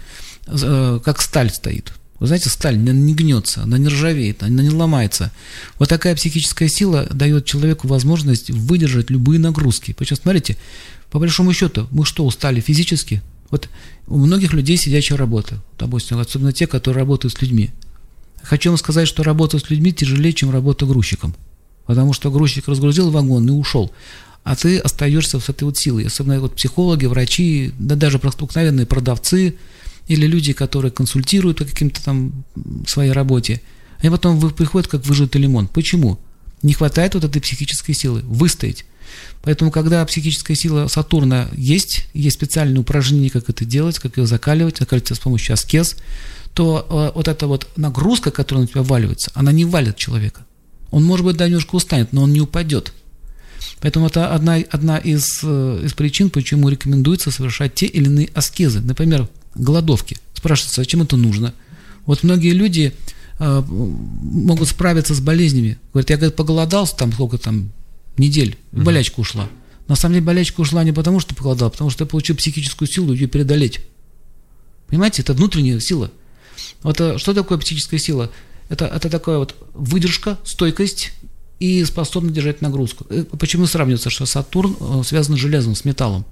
э, 0.45 0.99
как 1.03 1.23
сталь 1.23 1.49
стоит. 1.49 1.91
Вы 2.21 2.27
знаете, 2.27 2.49
сталь 2.49 2.75
она 2.75 2.91
не 2.91 3.15
гнется, 3.15 3.63
она 3.63 3.79
не 3.79 3.87
ржавеет, 3.87 4.43
она 4.43 4.61
не 4.61 4.69
ломается. 4.69 5.31
Вот 5.79 5.89
такая 5.89 6.15
психическая 6.15 6.69
сила 6.69 7.07
дает 7.11 7.45
человеку 7.45 7.87
возможность 7.87 8.51
выдержать 8.51 9.09
любые 9.09 9.39
нагрузки. 9.39 9.95
Причем, 9.97 10.17
смотрите, 10.17 10.55
по 11.09 11.17
большому 11.17 11.51
счету, 11.51 11.87
мы 11.89 12.05
что, 12.05 12.23
устали 12.23 12.59
физически? 12.59 13.23
Вот 13.49 13.69
у 14.05 14.19
многих 14.19 14.53
людей 14.53 14.77
сидячая 14.77 15.17
работа, 15.17 15.63
допустим, 15.79 16.19
особенно 16.19 16.53
те, 16.53 16.67
которые 16.67 17.01
работают 17.01 17.33
с 17.33 17.41
людьми. 17.41 17.71
Хочу 18.43 18.69
вам 18.69 18.77
сказать, 18.77 19.07
что 19.07 19.23
работа 19.23 19.57
с 19.57 19.71
людьми 19.71 19.91
тяжелее, 19.91 20.31
чем 20.31 20.51
работа 20.51 20.85
грузчиком. 20.85 21.33
Потому 21.87 22.13
что 22.13 22.29
грузчик 22.29 22.67
разгрузил 22.67 23.09
вагон 23.09 23.47
и 23.47 23.51
ушел. 23.51 23.91
А 24.43 24.55
ты 24.55 24.77
остаешься 24.77 25.39
с 25.39 25.49
этой 25.49 25.63
вот 25.63 25.79
силой. 25.79 26.05
Особенно 26.05 26.39
вот 26.39 26.55
психологи, 26.55 27.07
врачи, 27.07 27.73
да 27.79 27.95
даже 27.95 28.19
обыкновенные 28.19 28.85
продавцы– 28.85 29.55
или 30.11 30.27
люди, 30.27 30.51
которые 30.51 30.91
консультируют 30.91 31.59
по 31.59 31.63
каким-то 31.63 32.03
там 32.03 32.43
своей 32.85 33.13
работе, 33.13 33.61
они 33.99 34.09
потом 34.09 34.41
приходят 34.51 34.89
как 34.89 35.05
выжатый 35.05 35.41
лимон. 35.41 35.67
Почему? 35.67 36.19
Не 36.63 36.73
хватает 36.73 37.13
вот 37.13 37.23
этой 37.23 37.41
психической 37.41 37.95
силы 37.95 38.21
выстоять. 38.25 38.83
Поэтому, 39.41 39.71
когда 39.71 40.05
психическая 40.05 40.57
сила 40.57 40.87
Сатурна 40.87 41.47
есть, 41.53 42.09
есть 42.13 42.35
специальные 42.35 42.81
упражнения, 42.81 43.29
как 43.29 43.49
это 43.49 43.63
делать, 43.63 43.99
как 43.99 44.17
ее 44.17 44.27
закаливать, 44.27 44.79
закаливать 44.79 45.15
с 45.15 45.19
помощью 45.19 45.53
аскез, 45.53 45.95
то 46.53 46.85
э, 46.89 47.15
вот 47.15 47.29
эта 47.29 47.47
вот 47.47 47.69
нагрузка, 47.77 48.31
которая 48.31 48.65
на 48.65 48.67
тебя 48.67 48.83
валивается, 48.83 49.31
она 49.33 49.53
не 49.53 49.63
валит 49.63 49.95
человека. 49.95 50.45
Он, 50.91 51.05
может 51.05 51.25
быть, 51.25 51.37
да, 51.37 51.47
немножко 51.47 51.75
устанет, 51.75 52.11
но 52.11 52.23
он 52.23 52.33
не 52.33 52.41
упадет. 52.41 52.91
Поэтому 53.79 54.07
это 54.07 54.33
одна, 54.33 54.55
одна 54.69 54.97
из, 54.97 55.39
э, 55.41 55.81
из 55.85 55.93
причин, 55.93 56.29
почему 56.29 56.67
рекомендуется 56.67 57.31
совершать 57.31 57.75
те 57.75 57.85
или 57.85 58.05
иные 58.05 58.29
аскезы. 58.33 58.81
Например, 58.81 59.29
голодовки. 59.55 60.17
Спрашивается, 60.33 60.81
зачем 60.81 61.01
это 61.01 61.17
нужно? 61.17 61.53
Вот 62.05 62.23
многие 62.23 62.51
люди 62.51 62.93
э, 63.39 63.63
могут 63.67 64.69
справиться 64.69 65.13
с 65.13 65.19
болезнями. 65.19 65.77
Говорят, 65.93 66.09
я 66.09 66.17
говорит, 66.17 66.35
поголодался 66.35 66.95
там 66.95 67.11
сколько 67.13 67.37
там 67.37 67.71
недель, 68.17 68.57
угу. 68.71 68.83
болячка 68.83 69.19
ушла. 69.19 69.49
На 69.87 69.95
самом 69.95 70.13
деле 70.15 70.25
болячка 70.25 70.61
ушла 70.61 70.83
не 70.83 70.91
потому, 70.91 71.19
что 71.19 71.35
поголодал, 71.35 71.67
а 71.67 71.71
потому 71.71 71.89
что 71.89 72.03
я 72.03 72.07
получил 72.07 72.35
психическую 72.35 72.87
силу 72.87 73.13
ее 73.13 73.27
преодолеть. 73.27 73.81
Понимаете, 74.87 75.21
это 75.21 75.33
внутренняя 75.33 75.79
сила. 75.79 76.11
Вот 76.83 76.99
э, 76.99 77.17
что 77.17 77.33
такое 77.33 77.57
психическая 77.57 77.99
сила? 77.99 78.31
Это, 78.69 78.85
это 78.85 79.09
такая 79.09 79.37
вот 79.37 79.55
выдержка, 79.73 80.39
стойкость 80.43 81.11
и 81.59 81.83
способность 81.85 82.35
держать 82.35 82.61
нагрузку. 82.61 83.05
Э, 83.09 83.23
почему 83.23 83.65
сравнивается, 83.67 84.09
что 84.09 84.25
Сатурн 84.25 84.75
э, 84.79 85.01
связан 85.05 85.35
с 85.35 85.39
железом, 85.39 85.75
с 85.75 85.85
металлом? 85.85 86.25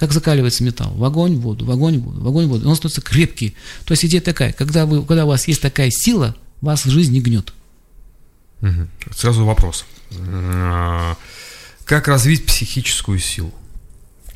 Как 0.00 0.12
закаливается 0.12 0.64
металл? 0.64 0.92
В 0.94 1.04
огонь, 1.04 1.36
в 1.36 1.40
воду, 1.42 1.66
в 1.66 1.70
огонь, 1.70 1.98
в 1.98 2.04
воду, 2.04 2.20
в 2.22 2.26
огонь, 2.26 2.46
в 2.46 2.48
воду. 2.48 2.66
Он 2.66 2.74
становится 2.74 3.02
крепкий. 3.02 3.54
То 3.84 3.92
есть 3.92 4.02
идея 4.06 4.22
такая, 4.22 4.54
когда, 4.54 4.86
вы, 4.86 5.04
когда 5.04 5.26
у 5.26 5.28
вас 5.28 5.46
есть 5.46 5.60
такая 5.60 5.90
сила, 5.90 6.34
вас 6.62 6.84
жизнь 6.84 7.12
не 7.12 7.20
гнет. 7.20 7.52
Угу. 8.62 8.88
Сразу 9.14 9.44
вопрос. 9.44 9.84
А, 10.26 11.18
как 11.84 12.08
развить 12.08 12.46
психическую 12.46 13.18
силу? 13.18 13.52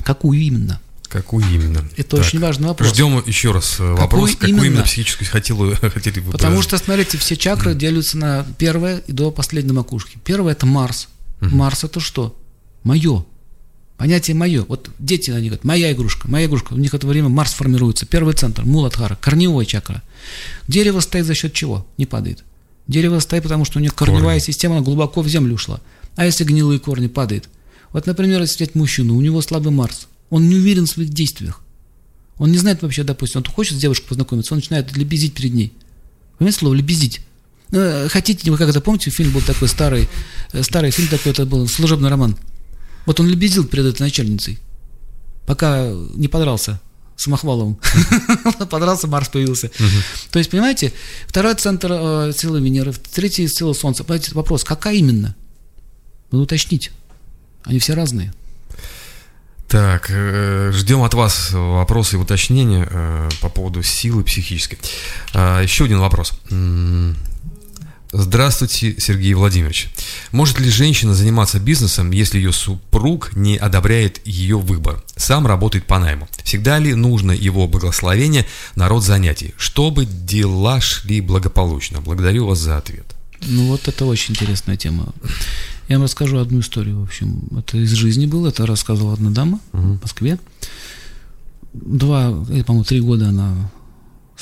Какую 0.03 0.39
именно? 0.39 0.79
Какую 1.09 1.43
именно? 1.51 1.83
Это 1.97 2.17
так. 2.17 2.19
очень 2.19 2.39
важный 2.39 2.67
вопрос. 2.67 2.89
Ждем 2.91 3.23
еще 3.25 3.51
раз 3.51 3.79
э, 3.79 3.83
вопрос. 3.83 4.33
Какую, 4.33 4.33
какую 4.33 4.49
именно, 4.49 4.65
именно 4.65 4.83
психическую 4.83 5.27
хотели, 5.27 5.73
хотели 5.89 6.19
вы 6.19 6.31
Потому 6.31 6.61
что, 6.61 6.77
смотрите, 6.77 7.17
все 7.17 7.35
чакры 7.35 7.71
mm. 7.71 7.75
делятся 7.75 8.19
на 8.19 8.45
первое 8.59 8.99
и 8.99 9.11
до 9.11 9.31
последней 9.31 9.73
макушки. 9.73 10.19
Первое– 10.23 10.51
это 10.53 10.67
Марс. 10.67 11.07
Mm-hmm. 11.39 11.49
Марс– 11.55 11.83
это 11.85 11.99
что? 11.99 12.39
Мое. 12.83 13.25
Понятие 13.97 14.35
мое. 14.35 14.65
Вот 14.67 14.89
дети, 14.99 15.31
они 15.31 15.47
говорят, 15.47 15.63
моя 15.63 15.91
игрушка, 15.93 16.29
моя 16.29 16.47
игрушка. 16.47 16.73
У 16.73 16.77
них 16.77 16.93
это 16.93 17.07
время 17.07 17.29
Марс 17.29 17.53
формируется. 17.53 18.05
Первый 18.05 18.33
центр, 18.33 18.63
Муладхара, 18.63 19.15
корневой 19.15 19.65
чакра. 19.65 20.03
Дерево 20.67 20.99
стоит 20.99 21.25
за 21.25 21.33
счет 21.33 21.53
чего? 21.53 21.87
Не 21.97 22.05
падает. 22.05 22.43
Дерево 22.87 23.19
стоит, 23.19 23.43
потому 23.43 23.63
что 23.63 23.79
у 23.79 23.81
них 23.81 23.95
корневая 23.95 24.39
корни. 24.39 24.51
система 24.51 24.81
глубоко 24.81 25.21
в 25.21 25.27
землю 25.27 25.55
ушла. 25.55 25.79
А 26.15 26.25
если 26.25 26.43
гнилые 26.43 26.79
корни 26.79 27.07
падает? 27.07 27.49
Вот, 27.93 28.05
например, 28.05 28.41
если 28.41 28.55
взять 28.57 28.75
мужчину, 28.75 29.15
у 29.15 29.21
него 29.21 29.41
слабый 29.41 29.71
Марс. 29.71 30.07
Он 30.29 30.49
не 30.49 30.55
уверен 30.55 30.85
в 30.85 30.89
своих 30.89 31.09
действиях. 31.09 31.61
Он 32.37 32.51
не 32.51 32.57
знает 32.57 32.81
вообще, 32.81 33.03
допустим, 33.03 33.43
он 33.45 33.51
хочет 33.51 33.77
с 33.77 33.81
девушкой 33.81 34.09
познакомиться, 34.09 34.53
он 34.53 34.59
начинает 34.59 34.95
лебезить 34.97 35.33
перед 35.33 35.53
ней. 35.53 35.71
Понимаете 36.37 36.59
слово 36.59 36.73
лебезить? 36.73 37.21
Ну, 37.71 38.07
хотите, 38.09 38.51
вы 38.51 38.57
как-то 38.57 38.81
помните, 38.81 39.09
фильм 39.09 39.31
был 39.31 39.41
такой 39.41 39.69
старый, 39.69 40.09
э, 40.51 40.61
старый 40.61 40.91
фильм 40.91 41.07
такой, 41.07 41.31
это 41.31 41.45
был 41.45 41.67
служебный 41.67 42.09
роман. 42.09 42.37
Вот 43.05 43.19
он 43.19 43.27
лебезил 43.27 43.65
перед 43.65 43.85
этой 43.85 44.01
начальницей, 44.01 44.59
пока 45.45 45.91
не 46.15 46.27
подрался 46.27 46.79
с 47.15 47.27
Махваловым. 47.27 47.77
Подрался, 48.69 49.07
Марс 49.07 49.29
появился. 49.29 49.71
То 50.31 50.39
есть, 50.39 50.51
понимаете, 50.51 50.91
второй 51.27 51.55
центр 51.55 51.89
э, 51.91 52.33
силы 52.35 52.59
Венеры, 52.59 52.93
третий 53.13 53.47
сила 53.47 53.73
Солнца. 53.73 54.03
Понимаете, 54.03 54.33
вопрос, 54.33 54.63
какая 54.63 54.95
именно? 54.95 55.35
Надо 56.31 56.43
уточнить. 56.43 56.91
Они 57.63 57.79
все 57.79 57.93
разные. 57.93 58.33
Так, 59.67 60.07
э, 60.09 60.71
ждем 60.73 61.01
от 61.03 61.13
вас 61.13 61.51
вопросы 61.51 62.17
и 62.17 62.19
уточнения 62.19 62.87
э, 62.89 63.29
по 63.41 63.49
поводу 63.49 63.81
силы 63.81 64.23
психической. 64.23 64.77
А, 65.33 65.61
еще 65.61 65.85
один 65.85 65.99
вопрос. 65.99 66.33
Здравствуйте, 68.17 68.95
Сергей 68.97 69.33
Владимирович. 69.33 69.89
Может 70.31 70.61
ли 70.61 70.69
женщина 70.69 71.13
заниматься 71.13 71.59
бизнесом, 71.59 72.11
если 72.11 72.37
ее 72.37 72.53
супруг 72.53 73.35
не 73.35 73.57
одобряет 73.57 74.25
ее 74.25 74.57
выбор? 74.57 75.03
Сам 75.17 75.45
работает 75.45 75.85
по 75.85 75.99
найму. 75.99 76.29
Всегда 76.45 76.79
ли 76.79 76.93
нужно 76.93 77.33
его 77.33 77.67
благословение 77.67 78.45
на 78.75 78.87
род 78.87 79.03
занятий, 79.03 79.53
чтобы 79.57 80.05
дела 80.05 80.79
шли 80.79 81.19
благополучно? 81.19 81.99
Благодарю 81.99 82.47
вас 82.47 82.59
за 82.59 82.77
ответ. 82.77 83.05
Ну 83.41 83.67
вот 83.67 83.89
это 83.89 84.05
очень 84.05 84.33
интересная 84.33 84.77
тема. 84.77 85.13
Я 85.89 85.97
вам 85.97 86.05
расскажу 86.05 86.37
одну 86.37 86.61
историю, 86.61 87.01
в 87.01 87.03
общем. 87.03 87.49
Это 87.57 87.77
из 87.77 87.91
жизни 87.91 88.27
было, 88.27 88.47
это 88.47 88.65
рассказывала 88.65 89.15
одна 89.15 89.31
дама 89.31 89.59
в 89.73 90.01
Москве. 90.01 90.39
Два, 91.73 92.31
по-моему, 92.31 92.85
три 92.85 93.01
года 93.01 93.27
она 93.27 93.69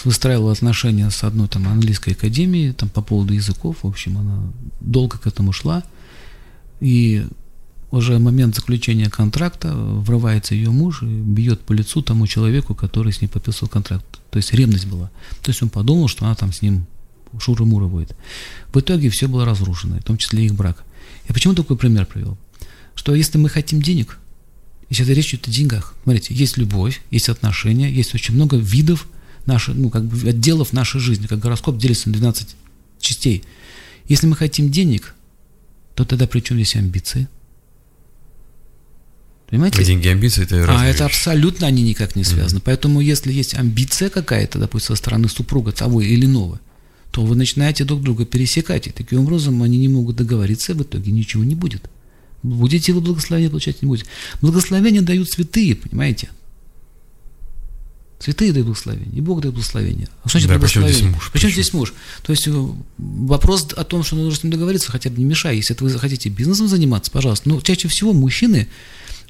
выстраивала 0.06 0.52
отношения 0.52 1.10
с 1.10 1.24
одной 1.24 1.48
там 1.48 1.68
английской 1.68 2.12
академией, 2.12 2.74
там 2.74 2.90
по 2.90 3.02
поводу 3.02 3.34
языков, 3.34 3.78
в 3.84 3.88
общем, 3.88 4.18
она 4.18 4.52
долго 4.82 5.18
к 5.18 5.28
этому 5.28 5.52
шла. 5.52 5.84
И 6.80 7.26
уже 7.92 8.18
момент 8.20 8.56
заключения 8.56 9.10
контракта 9.10 9.74
врывается 9.74 10.56
ее 10.56 10.72
муж 10.72 11.04
и 11.04 11.06
бьет 11.06 11.62
по 11.62 11.74
лицу 11.74 12.02
тому 12.02 12.26
человеку, 12.28 12.74
который 12.74 13.14
с 13.14 13.22
ней 13.22 13.28
подписывал 13.28 13.70
контракт. 13.70 14.06
То 14.32 14.38
есть 14.38 14.54
ревность 14.54 14.88
была. 14.88 15.12
То 15.44 15.52
есть 15.52 15.62
он 15.62 15.70
подумал, 15.70 16.08
что 16.08 16.26
она 16.26 16.36
там 16.36 16.52
с 16.52 16.62
ним 16.62 16.86
шура-мура 17.40 17.88
будет. 17.88 18.16
В 18.74 18.80
итоге 18.80 19.10
все 19.10 19.28
было 19.28 19.46
разрушено, 19.46 19.98
в 19.98 20.04
том 20.04 20.18
числе 20.18 20.46
их 20.46 20.56
брак. 20.56 20.84
Я 21.28 21.34
почему 21.34 21.54
такой 21.54 21.78
пример 21.78 22.06
привел? 22.06 22.38
Что 22.96 23.16
если 23.16 23.38
мы 23.38 23.50
хотим 23.50 23.82
денег, 23.82 24.18
и 24.90 24.94
сейчас 24.94 25.08
речь 25.08 25.34
идет 25.34 25.48
о 25.48 25.52
деньгах. 25.52 25.96
Смотрите, 26.04 26.34
есть 26.34 26.58
любовь, 26.58 27.02
есть 27.10 27.30
отношения, 27.30 27.92
есть 27.92 28.14
очень 28.14 28.36
много 28.36 28.58
видов 28.58 29.08
наших, 29.46 29.76
ну, 29.76 29.90
как 29.90 30.06
бы 30.06 30.30
отделов 30.30 30.74
нашей 30.74 31.00
жизни, 31.00 31.28
как 31.28 31.40
гороскоп 31.40 31.78
делится 31.78 32.10
на 32.10 32.16
12 32.16 32.56
частей. 33.00 33.44
Если 34.08 34.28
мы 34.28 34.36
хотим 34.36 34.70
денег, 34.70 35.16
то 35.96 36.06
тогда 36.06 36.28
при 36.28 36.40
чем 36.40 36.58
здесь 36.58 36.76
амбиции? 36.76 37.28
Понимаете? 39.50 39.84
деньги 39.84 40.08
и 40.08 40.10
амбиции 40.10 40.44
это 40.44 40.66
разные 40.66 40.78
А 40.78 40.86
вещи. 40.88 40.96
это 40.96 41.06
абсолютно 41.06 41.68
они 41.68 41.84
никак 41.84 42.16
не 42.16 42.24
связаны. 42.24 42.58
Mm-hmm. 42.60 42.64
Поэтому 42.66 43.02
если 43.02 43.32
есть 43.32 43.54
амбиция 43.54 44.10
какая-то, 44.10 44.58
допустим, 44.58 44.96
со 44.96 44.96
стороны 44.96 45.30
супруга 45.30 45.72
того 45.72 46.02
или 46.02 46.26
иного, 46.26 46.60
то 47.12 47.24
вы 47.24 47.36
начинаете 47.36 47.84
друг 47.84 48.02
друга 48.02 48.26
пересекать. 48.26 48.88
И 48.88 48.92
таким 48.92 49.20
образом 49.20 49.62
они 49.62 49.78
не 49.78 49.90
могут 49.90 50.16
договориться, 50.16 50.72
и 50.72 50.76
в 50.76 50.82
итоге 50.82 51.12
ничего 51.12 51.44
не 51.44 51.54
будет. 51.54 51.88
Будете 52.42 52.94
вы 52.94 53.02
благословение 53.02 53.52
получать, 53.52 53.84
не 53.84 53.88
будете. 53.88 54.10
Благословения 54.42 55.04
дают 55.04 55.30
святые, 55.30 55.76
понимаете? 55.76 56.30
Святые 58.24 58.54
дают 58.54 58.68
благословение, 58.68 59.18
и 59.18 59.20
Бог 59.20 59.42
дает 59.42 59.54
благословение. 59.54 60.08
А 60.24 60.30
что 60.30 60.40
значит 60.40 60.48
да, 60.48 60.58
благословение? 60.58 60.94
Причем 60.94 61.10
здесь 61.10 61.14
муж? 61.14 61.30
Причем 61.34 61.50
здесь 61.50 61.74
муж? 61.74 61.94
То 62.22 62.32
есть 62.32 62.48
э, 62.48 62.68
вопрос 62.98 63.68
о 63.76 63.84
том, 63.84 64.02
что 64.06 64.16
нужно 64.16 64.40
с 64.40 64.44
ним 64.44 64.54
договориться, 64.54 64.90
хотя 64.90 65.10
бы 65.10 65.18
не 65.18 65.26
мешай. 65.26 65.58
Если 65.58 65.76
вы 65.78 65.90
хотите 66.00 66.30
бизнесом 66.30 66.70
заниматься, 66.70 67.12
пожалуйста. 67.12 67.50
Но 67.50 67.60
чаще 67.60 67.90
всего 67.90 68.14
мужчины, 68.14 68.70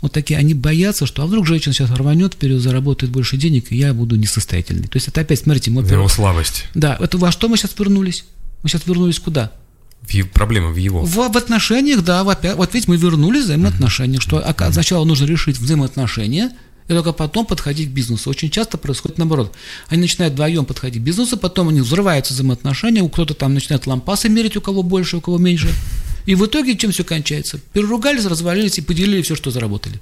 вот 0.01 0.11
такие, 0.11 0.37
они 0.37 0.53
боятся, 0.53 1.07
что 1.07 1.23
а 1.23 1.25
вдруг 1.25 1.47
женщина 1.47 1.73
сейчас 1.73 1.89
рванет 1.89 2.35
вперед, 2.35 2.61
заработает 2.61 3.11
больше 3.11 3.35
денег, 3.35 3.71
и 3.71 3.77
я 3.77 3.95
буду 3.95 4.15
несостоятельный. 4.15 4.87
То 4.87 4.97
есть 4.97 5.07
это 5.07 5.21
опять, 5.21 5.39
смотрите, 5.39 5.71
мы... 5.71 5.81
Его 5.81 6.07
слабость. 6.07 6.65
Да, 6.75 6.95
это 6.99 7.17
во 7.17 7.31
что 7.31 7.49
мы 7.49 7.57
сейчас 7.57 7.71
вернулись? 7.79 8.25
Мы 8.61 8.69
сейчас 8.69 8.85
вернулись 8.85 9.17
куда? 9.17 9.53
В, 10.01 10.23
проблема 10.25 10.69
в 10.69 10.75
его. 10.75 11.03
В, 11.03 11.15
в 11.15 11.35
отношениях, 11.37 12.03
да, 12.03 12.23
вот, 12.23 12.37
вот 12.43 12.73
видите, 12.75 12.91
мы 12.91 12.97
вернулись 12.97 13.41
в 13.41 13.45
взаимоотношения, 13.45 14.19
mm-hmm. 14.19 14.53
что 14.53 14.71
сначала 14.71 15.03
нужно 15.03 15.25
решить 15.25 15.57
взаимоотношения, 15.57 16.51
и 16.87 16.93
только 16.93 17.13
потом 17.13 17.45
подходить 17.45 17.89
к 17.89 17.91
бизнесу. 17.91 18.29
Очень 18.29 18.49
часто 18.49 18.77
происходит 18.77 19.17
наоборот. 19.17 19.53
Они 19.87 20.01
начинают 20.01 20.33
вдвоем 20.33 20.65
подходить 20.65 21.01
к 21.01 21.05
бизнесу, 21.05 21.37
потом 21.37 21.69
они 21.69 21.81
взрываются 21.81 22.33
взаимоотношения, 22.33 23.01
у 23.01 23.09
кто-то 23.09 23.33
там 23.33 23.53
начинает 23.53 23.87
лампасы 23.87 24.29
мерить, 24.29 24.57
у 24.57 24.61
кого 24.61 24.83
больше, 24.83 25.17
у 25.17 25.21
кого 25.21 25.37
меньше. 25.37 25.69
И 26.25 26.35
в 26.35 26.45
итоге 26.45 26.77
чем 26.77 26.91
все 26.91 27.03
кончается? 27.03 27.59
Переругались, 27.73 28.25
развалились 28.25 28.77
и 28.77 28.81
поделили 28.81 29.21
все, 29.21 29.35
что 29.35 29.51
заработали. 29.51 29.99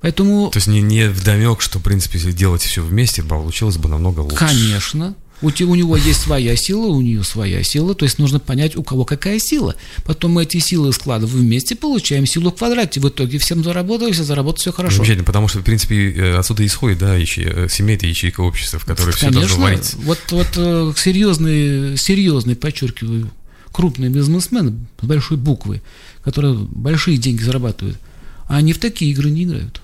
Поэтому... 0.00 0.50
То 0.50 0.58
есть 0.58 0.66
не, 0.66 0.82
не 0.82 1.08
вдомек, 1.08 1.62
что, 1.62 1.78
в 1.78 1.82
принципе, 1.82 2.18
если 2.18 2.32
делать 2.32 2.62
все 2.62 2.82
вместе, 2.82 3.22
получилось 3.22 3.78
бы 3.78 3.88
намного 3.88 4.20
лучше. 4.20 4.36
Конечно. 4.36 5.14
У, 5.42 5.48
у 5.48 5.74
него 5.74 5.96
есть 5.96 6.20
своя 6.20 6.56
сила, 6.56 6.86
у 6.86 7.00
нее 7.00 7.22
своя 7.24 7.62
сила, 7.62 7.94
то 7.94 8.04
есть 8.04 8.18
нужно 8.18 8.40
понять, 8.40 8.76
у 8.76 8.82
кого 8.82 9.04
какая 9.04 9.38
сила. 9.38 9.74
Потом 10.04 10.32
мы 10.32 10.44
эти 10.44 10.58
силы 10.58 10.92
складываем 10.92 11.44
вместе, 11.44 11.76
получаем 11.76 12.26
силу 12.26 12.50
в 12.50 12.54
квадрате. 12.54 13.00
В 13.00 13.08
итоге 13.08 13.38
всем 13.38 13.62
заработали, 13.62 14.12
все 14.12 14.24
заработали, 14.24 14.60
все 14.60 14.72
хорошо. 14.72 14.96
Замечательно, 14.96 15.24
потому 15.24 15.48
что, 15.48 15.58
в 15.58 15.62
принципе, 15.64 16.12
э, 16.12 16.36
отсюда 16.36 16.64
исходит, 16.64 16.98
да, 16.98 17.16
яче... 17.16 17.66
Семья– 17.68 17.94
это 17.96 18.06
ячейка 18.06 18.40
общества, 18.40 18.78
в 18.78 18.84
которой 18.84 19.12
Конечно, 19.12 19.30
все 19.30 19.38
должно 19.38 19.62
вариться. 19.62 19.96
Вот, 19.98 20.18
вот 20.30 20.48
э, 20.56 20.92
серьезные, 20.96 21.96
серьезные, 21.96 22.56
подчеркиваю, 22.56 23.30
крупные 23.72 24.08
бизнесмены 24.08 24.74
с 25.00 25.06
большой 25.06 25.36
буквы, 25.36 25.82
которые 26.22 26.54
большие 26.54 27.18
деньги 27.18 27.42
зарабатывают, 27.42 27.98
они 28.46 28.72
в 28.72 28.78
такие 28.78 29.10
игры 29.10 29.30
не 29.30 29.44
играют. 29.44 29.80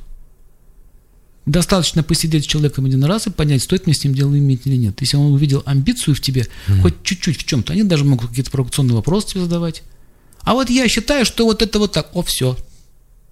Достаточно 1.50 2.04
посидеть 2.04 2.44
с 2.44 2.46
человеком 2.46 2.84
один 2.84 3.02
раз 3.02 3.26
и 3.26 3.30
понять, 3.30 3.64
стоит 3.64 3.86
мне 3.86 3.94
с 3.94 4.04
ним 4.04 4.14
дело 4.14 4.38
иметь 4.38 4.66
или 4.66 4.76
нет. 4.76 5.00
Если 5.00 5.16
он 5.16 5.32
увидел 5.32 5.64
амбицию 5.66 6.14
в 6.14 6.20
тебе, 6.20 6.42
mm-hmm. 6.42 6.82
хоть 6.82 7.02
чуть-чуть 7.02 7.38
в 7.38 7.44
чем-то, 7.44 7.72
они 7.72 7.82
даже 7.82 8.04
могут 8.04 8.28
какие-то 8.28 8.52
провокационные 8.52 8.94
вопросы 8.94 9.30
тебе 9.30 9.40
задавать. 9.40 9.82
А 10.42 10.54
вот 10.54 10.70
я 10.70 10.86
считаю, 10.86 11.24
что 11.24 11.46
вот 11.46 11.60
это 11.60 11.80
вот 11.80 11.90
так, 11.90 12.10
о, 12.14 12.22
все, 12.22 12.56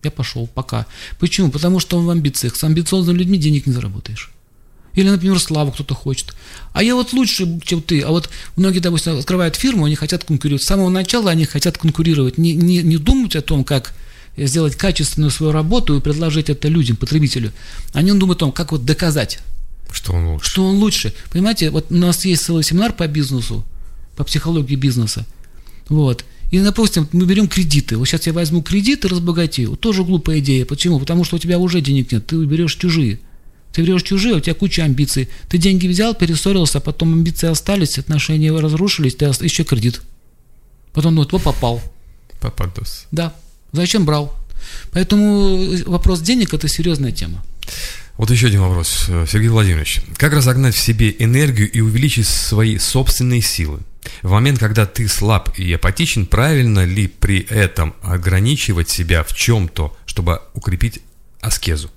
я 0.02 0.10
пошел, 0.10 0.48
пока. 0.48 0.86
Почему? 1.20 1.52
Потому 1.52 1.78
что 1.78 1.96
он 1.96 2.06
в 2.06 2.10
амбициях. 2.10 2.56
С 2.56 2.64
амбициозными 2.64 3.18
людьми 3.18 3.38
денег 3.38 3.66
не 3.66 3.72
заработаешь. 3.72 4.32
Или, 4.94 5.10
например, 5.10 5.38
славу 5.38 5.70
кто-то 5.70 5.94
хочет. 5.94 6.34
А 6.72 6.82
я 6.82 6.96
вот 6.96 7.12
лучше, 7.12 7.60
чем 7.62 7.82
ты. 7.82 8.00
А 8.00 8.08
вот 8.08 8.30
многие, 8.56 8.80
допустим, 8.80 9.16
открывают 9.16 9.54
фирму, 9.54 9.84
они 9.84 9.94
хотят 9.94 10.24
конкурировать. 10.24 10.64
С 10.64 10.66
самого 10.66 10.88
начала 10.88 11.30
они 11.30 11.44
хотят 11.44 11.78
конкурировать. 11.78 12.36
Не, 12.36 12.54
не, 12.54 12.82
не 12.82 12.96
думать 12.96 13.36
о 13.36 13.42
том, 13.42 13.62
как 13.62 13.94
сделать 14.46 14.76
качественную 14.76 15.30
свою 15.30 15.52
работу 15.52 15.96
и 15.96 16.00
предложить 16.00 16.50
это 16.50 16.68
людям, 16.68 16.96
потребителю. 16.96 17.52
Они 17.92 18.12
думают 18.12 18.38
о 18.38 18.40
том, 18.40 18.52
как 18.52 18.72
вот 18.72 18.84
доказать. 18.84 19.40
Что 19.90 20.12
он 20.12 20.28
лучше. 20.28 20.50
Что 20.50 20.64
он 20.64 20.76
лучше. 20.76 21.14
Понимаете, 21.30 21.70
вот 21.70 21.86
у 21.90 21.94
нас 21.94 22.24
есть 22.24 22.44
целый 22.44 22.62
семинар 22.62 22.92
по 22.92 23.06
бизнесу, 23.06 23.64
по 24.16 24.24
психологии 24.24 24.76
бизнеса. 24.76 25.26
Вот. 25.88 26.24
И, 26.50 26.58
допустим, 26.60 27.08
мы 27.12 27.26
берем 27.26 27.48
кредиты. 27.48 27.96
Вот 27.96 28.06
сейчас 28.06 28.26
я 28.26 28.32
возьму 28.32 28.62
кредит 28.62 29.04
и 29.04 29.08
разбогатею. 29.08 29.76
Тоже 29.76 30.04
глупая 30.04 30.38
идея. 30.38 30.64
Почему? 30.64 30.98
Потому 30.98 31.24
что 31.24 31.36
у 31.36 31.38
тебя 31.38 31.58
уже 31.58 31.80
денег 31.80 32.12
нет, 32.12 32.26
ты 32.26 32.36
берешь 32.44 32.74
чужие. 32.74 33.20
Ты 33.72 33.82
берешь 33.82 34.02
чужие, 34.02 34.36
у 34.36 34.40
тебя 34.40 34.54
куча 34.54 34.82
амбиций. 34.82 35.28
Ты 35.48 35.58
деньги 35.58 35.86
взял, 35.86 36.14
перессорился, 36.14 36.80
потом 36.80 37.12
амбиции 37.12 37.48
остались, 37.48 37.98
отношения 37.98 38.50
разрушились, 38.50 39.14
ты 39.14 39.26
еще 39.26 39.64
кредит. 39.64 40.00
Потом, 40.92 41.14
ну, 41.14 41.26
вот 41.30 41.42
попал. 41.42 41.82
Попадос. 42.40 43.06
Да. 43.10 43.34
Зачем 43.72 44.04
брал? 44.04 44.34
Поэтому 44.92 45.76
вопрос 45.86 46.20
денег– 46.20 46.54
это 46.54 46.68
серьезная 46.68 47.12
тема. 47.12 47.44
Вот 48.16 48.30
еще 48.30 48.48
один 48.48 48.62
вопрос, 48.62 49.06
Сергей 49.30 49.48
Владимирович. 49.48 50.00
Как 50.16 50.32
разогнать 50.32 50.74
в 50.74 50.80
себе 50.80 51.14
энергию 51.18 51.70
и 51.70 51.80
увеличить 51.80 52.26
свои 52.26 52.78
собственные 52.78 53.42
силы? 53.42 53.80
В 54.22 54.30
момент, 54.30 54.58
когда 54.58 54.86
ты 54.86 55.06
слаб 55.06 55.56
и 55.56 55.72
апатичен, 55.72 56.26
правильно 56.26 56.84
ли 56.84 57.06
при 57.06 57.40
этом 57.40 57.94
ограничивать 58.02 58.88
себя 58.88 59.22
в 59.22 59.34
чем-то, 59.34 59.96
чтобы 60.06 60.40
укрепить 60.54 61.00
аскезу? 61.40 61.90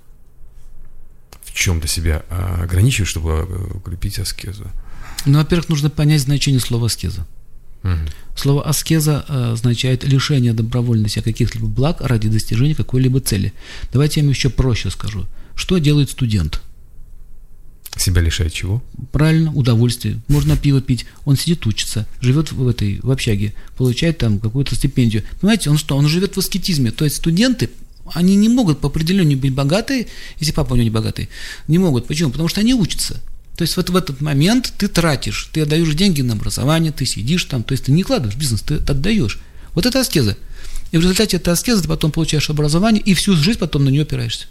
В 1.44 1.54
чем-то 1.54 1.88
себя 1.88 2.24
а, 2.30 2.62
ограничивать, 2.64 3.10
чтобы 3.10 3.44
укрепить 3.74 4.20
аскезу? 4.20 4.68
Ну, 5.26 5.40
во-первых, 5.40 5.70
нужно 5.70 5.90
понять 5.90 6.22
значение 6.22 6.60
слова 6.60 6.86
аскеза. 6.86 7.26
Угу. 7.84 7.92
Слово 8.36 8.64
аскеза 8.64 9.26
э, 9.28 9.52
означает 9.54 10.04
лишение 10.04 10.54
добровольности 10.54 11.20
каких-либо 11.20 11.68
благ 11.68 12.02
ради 12.02 12.30
достижения 12.30 12.76
какой-либо 12.76 13.20
цели. 13.20 13.54
Давайте 13.92 14.20
я 14.20 14.26
вам 14.26 14.32
еще 14.32 14.50
проще 14.50 14.90
скажу. 14.90 15.26
Что 15.56 15.78
делает 15.78 16.10
студент? 16.10 16.62
Себя 17.98 18.22
лишает 18.22 18.54
чего? 18.54 18.82
Правильно, 19.12 19.52
удовольствие. 19.54 20.20
Можно 20.28 20.56
пиво 20.56 20.82
пить. 20.82 21.06
Он 21.26 21.36
сидит, 21.36 21.68
учится, 21.68 22.08
живет 22.22 22.52
в 22.52 22.68
этой 22.68 23.00
в 23.04 23.12
общаге, 23.12 23.54
получает 23.78 24.18
там 24.18 24.40
какую-то 24.40 24.76
стипендию. 24.76 25.24
Понимаете, 25.42 25.70
он 25.70 25.78
что? 25.78 25.98
Он 25.98 26.08
живет 26.08 26.36
в 26.36 26.40
аскетизме. 26.40 26.92
То 26.92 27.04
есть 27.04 27.18
студенты, 27.18 27.70
они 28.14 28.36
не 28.36 28.48
могут 28.48 28.80
по 28.80 28.88
определению 28.88 29.38
быть 29.38 29.54
богатые, 29.54 30.08
если 30.40 30.54
папа 30.54 30.74
у 30.74 30.76
него 30.76 30.86
не 30.86 30.90
богатый. 30.90 31.30
Не 31.68 31.80
могут. 31.80 32.08
Почему? 32.08 32.32
Потому 32.32 32.48
что 32.48 32.62
они 32.62 32.74
учатся. 32.74 33.20
То 33.58 33.64
есть 33.64 33.78
вот 33.78 33.90
в 33.90 33.96
этот 33.96 34.22
момент 34.22 34.74
ты 34.78 34.88
тратишь, 34.88 35.50
ты 35.52 35.62
отдаешь 35.62 35.94
деньги 35.94 36.22
на 36.22 36.34
образование, 36.34 36.92
ты 36.92 37.06
сидишь 37.06 37.46
там, 37.46 37.64
то 37.64 37.74
есть 37.74 37.86
ты 37.86 37.92
не 37.92 38.04
вкладываешь 38.04 38.36
в 38.36 38.40
бизнес, 38.40 38.62
ты 38.62 38.76
отдаешь. 38.76 39.40
Вот 39.74 39.86
это 39.86 40.00
аскеза. 40.00 40.38
И 40.92 40.98
в 40.98 41.02
результате 41.02 41.38
этой 41.38 41.54
аскезы 41.54 41.84
ты 41.84 41.88
потом 41.88 42.12
получаешь 42.12 42.50
образование 42.50 43.02
и 43.02 43.14
всю 43.14 43.36
жизнь 43.36 43.60
потом 43.60 43.86
на 43.86 43.90
нее 43.90 44.04
опираешься. 44.04 44.48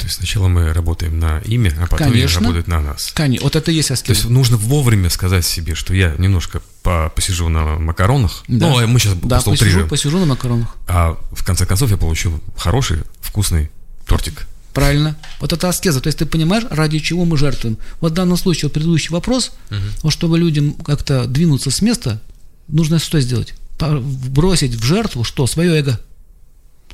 То 0.00 0.06
есть 0.06 0.16
сначала 0.16 0.48
мы 0.48 0.72
работаем 0.72 1.18
на 1.18 1.40
имя, 1.40 1.74
а 1.78 1.86
потом 1.86 2.10
Конечно. 2.10 2.40
работает 2.40 2.68
на 2.68 2.80
нас. 2.80 3.10
Конечно. 3.12 3.44
Вот 3.44 3.54
это 3.54 3.70
и 3.70 3.74
есть 3.74 3.90
аскеза. 3.90 4.14
То 4.14 4.18
есть 4.18 4.30
нужно 4.30 4.56
вовремя 4.56 5.10
сказать 5.10 5.44
себе, 5.44 5.74
что 5.74 5.92
я 5.92 6.14
немножко 6.16 6.62
по 6.82 7.12
посижу 7.14 7.50
на 7.50 7.76
макаронах. 7.78 8.42
Да. 8.48 8.68
Ну, 8.68 8.78
а 8.78 8.86
мы 8.86 8.98
сейчас 8.98 9.14
да, 9.22 9.42
посижу, 9.42 9.86
посижу 9.86 10.18
на 10.18 10.24
макаронах. 10.24 10.74
А 10.88 11.18
в 11.32 11.44
конце 11.44 11.66
концов 11.66 11.90
я 11.90 11.98
получу 11.98 12.40
хороший, 12.56 13.02
вкусный 13.20 13.70
тортик. 14.06 14.46
Правильно. 14.72 15.16
Вот 15.40 15.52
это 15.52 15.68
аскеза. 15.68 16.00
То 16.00 16.06
есть 16.06 16.18
ты 16.18 16.26
понимаешь, 16.26 16.64
ради 16.70 16.98
чего 16.98 17.24
мы 17.24 17.36
жертвуем. 17.36 17.78
Вот 18.00 18.12
в 18.12 18.14
данном 18.14 18.36
случае, 18.36 18.68
вот 18.68 18.74
предыдущий 18.74 19.10
вопрос, 19.10 19.52
угу. 19.70 19.78
вот 20.02 20.12
чтобы 20.12 20.38
людям 20.38 20.74
как-то 20.74 21.26
двинуться 21.26 21.70
с 21.70 21.82
места, 21.82 22.20
нужно 22.68 22.98
что 22.98 23.20
сделать? 23.20 23.54
Бросить 23.80 24.74
в 24.74 24.84
жертву 24.84 25.24
что? 25.24 25.46
Свое 25.46 25.78
эго. 25.78 26.00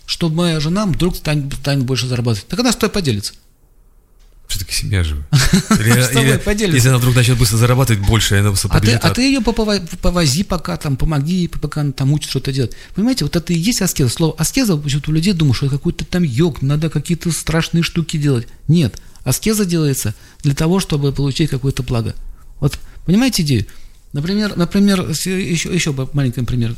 Чтобы 0.06 0.36
моя 0.36 0.60
жена 0.60 0.86
вдруг 0.86 1.16
станет, 1.16 1.52
станет 1.54 1.84
больше 1.84 2.06
зарабатывать. 2.06 2.48
Так 2.48 2.60
она 2.60 2.72
что 2.72 2.88
поделится. 2.88 3.34
Все-таки 4.48 4.72
семья 4.74 5.02
же. 5.02 5.16
Поделится. 6.44 6.76
Если 6.76 6.88
она 6.88 6.98
вдруг 6.98 7.16
начнет 7.16 7.36
быстро 7.36 7.56
зарабатывать 7.56 8.06
больше, 8.06 8.36
она 8.36 8.54
А 8.68 8.80
ты, 8.80 8.92
а 8.94 9.10
ты 9.10 9.22
ее 9.22 9.40
повози 9.40 10.44
пока, 10.44 10.76
там, 10.76 10.96
помоги 10.96 11.48
пока 11.48 11.80
она 11.80 11.92
там 11.92 12.12
учит 12.12 12.30
что-то 12.30 12.52
делать. 12.52 12.72
Понимаете, 12.94 13.24
вот 13.24 13.34
это 13.34 13.52
и 13.52 13.58
есть 13.58 13.82
аскеза. 13.82 14.10
Слово 14.10 14.34
аскеза, 14.38 14.76
почему-то 14.76 15.10
у 15.10 15.14
людей 15.14 15.32
думают, 15.32 15.56
что 15.56 15.66
это 15.66 15.76
какой-то 15.76 16.04
там 16.04 16.22
йог, 16.22 16.62
надо 16.62 16.90
какие-то 16.90 17.32
страшные 17.32 17.82
штуки 17.82 18.16
делать. 18.16 18.46
Нет, 18.68 19.00
аскеза 19.24 19.64
делается 19.64 20.14
для 20.42 20.54
того, 20.54 20.78
чтобы 20.78 21.12
получить 21.12 21.50
какое-то 21.50 21.82
благо. 21.82 22.14
Вот, 22.60 22.78
понимаете 23.04 23.42
идею? 23.42 23.66
Например, 24.12 24.56
например, 24.56 25.10
еще, 25.10 25.74
еще 25.74 25.94
маленький 26.12 26.42
пример. 26.42 26.74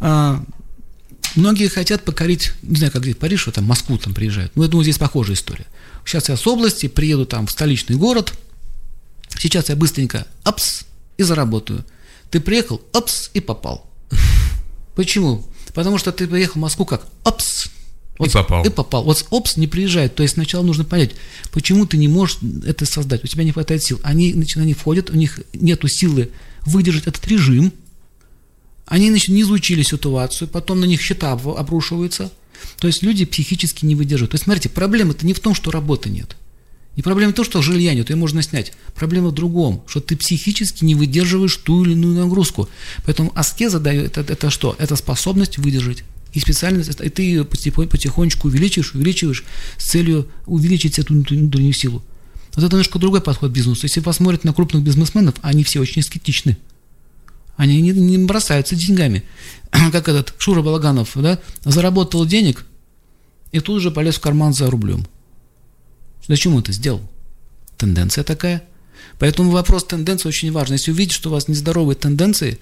А, 0.00 0.44
многие 1.36 1.68
хотят 1.68 2.02
покорить, 2.02 2.52
не 2.62 2.76
знаю, 2.76 2.92
как 2.92 3.02
здесь 3.02 3.16
Париж, 3.16 3.46
вот 3.46 3.54
там 3.54 3.64
Москву 3.64 3.96
там 3.98 4.12
приезжают. 4.12 4.52
Ну, 4.56 4.64
я 4.64 4.68
думаю, 4.68 4.84
здесь 4.84 4.98
похожая 4.98 5.36
история. 5.36 5.66
Сейчас 6.04 6.28
я 6.28 6.36
с 6.36 6.46
области 6.46 6.88
приеду 6.88 7.26
там 7.26 7.46
в 7.46 7.50
столичный 7.50 7.96
город, 7.96 8.32
сейчас 9.38 9.68
я 9.68 9.76
быстренько 9.76 10.26
апс 10.42 10.84
и 11.16 11.22
заработаю. 11.22 11.84
Ты 12.30 12.40
приехал, 12.40 12.80
апс 12.92 13.30
и 13.34 13.40
попал. 13.40 13.90
Почему? 14.94 15.44
Потому 15.74 15.98
что 15.98 16.12
ты 16.12 16.26
приехал 16.26 16.54
в 16.54 16.62
Москву 16.62 16.84
как 16.84 17.06
апс. 17.24 17.70
И 18.18 18.28
попал. 18.28 18.64
И 18.64 18.68
попал. 18.68 19.04
Вот 19.04 19.26
опс 19.30 19.56
не 19.56 19.66
приезжает. 19.66 20.14
То 20.14 20.22
есть 20.22 20.34
сначала 20.34 20.62
нужно 20.62 20.84
понять, 20.84 21.12
почему 21.52 21.86
ты 21.86 21.96
не 21.96 22.08
можешь 22.08 22.38
это 22.66 22.84
создать. 22.84 23.24
У 23.24 23.26
тебя 23.26 23.44
не 23.44 23.52
хватает 23.52 23.82
сил. 23.82 23.98
Они, 24.02 24.32
значит, 24.32 24.58
они 24.58 24.74
входят, 24.74 25.10
у 25.10 25.14
них 25.14 25.40
нету 25.54 25.88
силы 25.88 26.30
выдержать 26.66 27.06
этот 27.06 27.26
режим. 27.28 27.72
Они, 28.84 29.08
значит, 29.08 29.28
не 29.28 29.42
изучили 29.42 29.82
ситуацию, 29.82 30.48
потом 30.48 30.80
на 30.80 30.84
них 30.84 31.00
счета 31.00 31.32
об- 31.32 31.48
обрушиваются. 31.48 32.30
То 32.78 32.86
есть 32.86 33.02
люди 33.02 33.24
психически 33.24 33.84
не 33.84 33.94
выдерживают. 33.94 34.32
То 34.32 34.34
есть, 34.36 34.44
смотрите, 34.44 34.68
проблема-то 34.68 35.26
не 35.26 35.34
в 35.34 35.40
том, 35.40 35.54
что 35.54 35.70
работы 35.70 36.10
нет. 36.10 36.36
Не 36.96 37.02
проблема 37.02 37.32
в 37.32 37.36
том, 37.36 37.44
что 37.44 37.62
жилья 37.62 37.94
нет, 37.94 38.10
ее 38.10 38.16
можно 38.16 38.42
снять. 38.42 38.72
Проблема 38.94 39.28
в 39.28 39.34
другом, 39.34 39.82
что 39.86 40.00
ты 40.00 40.16
психически 40.16 40.84
не 40.84 40.94
выдерживаешь 40.94 41.56
ту 41.56 41.84
или 41.84 41.92
иную 41.92 42.14
нагрузку. 42.14 42.68
Поэтому 43.04 43.32
аскеза 43.34 43.78
дает, 43.78 44.18
это, 44.18 44.32
это 44.32 44.50
что? 44.50 44.74
Это 44.78 44.96
способность 44.96 45.58
выдержать. 45.58 46.04
И 46.32 46.40
специальность, 46.40 46.90
и 47.00 47.08
ты 47.08 47.22
ее 47.22 47.42
потихо- 47.42 47.86
потихонечку 47.86 48.48
увеличиваешь, 48.48 48.94
увеличиваешь 48.94 49.44
с 49.78 49.90
целью 49.90 50.28
увеличить 50.46 50.98
эту 50.98 51.14
внутреннюю 51.14 51.72
силу. 51.72 52.02
Вот 52.54 52.64
это 52.64 52.72
немножко 52.72 52.98
другой 52.98 53.20
подход 53.20 53.50
к 53.50 53.54
бизнесу. 53.54 53.82
Если 53.84 54.00
посмотреть 54.00 54.44
на 54.44 54.52
крупных 54.52 54.82
бизнесменов, 54.82 55.36
они 55.42 55.64
все 55.64 55.80
очень 55.80 56.02
скептичны. 56.02 56.56
Они 57.60 57.82
не, 57.82 57.90
не 57.90 58.16
бросаются 58.16 58.74
деньгами. 58.74 59.22
Как 59.70 60.08
этот 60.08 60.34
Шура 60.38 60.62
Балаганов, 60.62 61.10
да, 61.16 61.38
заработал 61.62 62.24
денег 62.24 62.64
и 63.52 63.60
тут 63.60 63.82
же 63.82 63.90
полез 63.90 64.16
в 64.16 64.20
карман 64.20 64.54
за 64.54 64.70
рублем. 64.70 65.06
Зачем 66.26 66.54
он 66.54 66.62
это 66.62 66.72
сделал? 66.72 67.02
Тенденция 67.76 68.24
такая. 68.24 68.62
Поэтому 69.18 69.50
вопрос 69.50 69.84
тенденции 69.84 70.26
очень 70.26 70.50
важен. 70.50 70.72
Если 70.72 70.90
увидите, 70.90 71.16
что 71.16 71.28
у 71.28 71.32
вас 71.32 71.48
нездоровые 71.48 71.96
тенденции, 71.96 72.58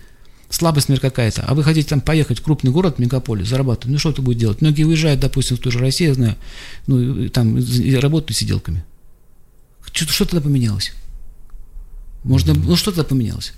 слабость, 0.50 0.88
например, 0.88 1.12
какая-то, 1.12 1.44
а 1.46 1.54
вы 1.54 1.62
хотите 1.62 1.90
там 1.90 2.00
поехать 2.00 2.40
в 2.40 2.42
крупный 2.42 2.72
город, 2.72 2.98
мегаполис, 2.98 3.46
зарабатывать, 3.46 3.92
ну 3.92 3.98
что 4.00 4.12
ты 4.12 4.20
будешь 4.20 4.40
делать? 4.40 4.60
Многие 4.62 4.82
уезжают, 4.82 5.20
допустим, 5.20 5.58
в 5.58 5.60
ту 5.60 5.70
же 5.70 5.78
Россию, 5.78 6.08
я 6.08 6.14
знаю, 6.14 6.36
ну 6.88 7.22
и 7.22 7.28
там 7.28 7.56
и 7.56 7.94
работают 7.94 8.36
сиделками. 8.36 8.84
Что, 9.92 10.12
что 10.12 10.24
тогда 10.24 10.40
поменялось? 10.40 10.92
Можно, 12.24 12.54
ну 12.54 12.74
что 12.74 12.90
тогда 12.90 13.04
поменялось? 13.04 13.52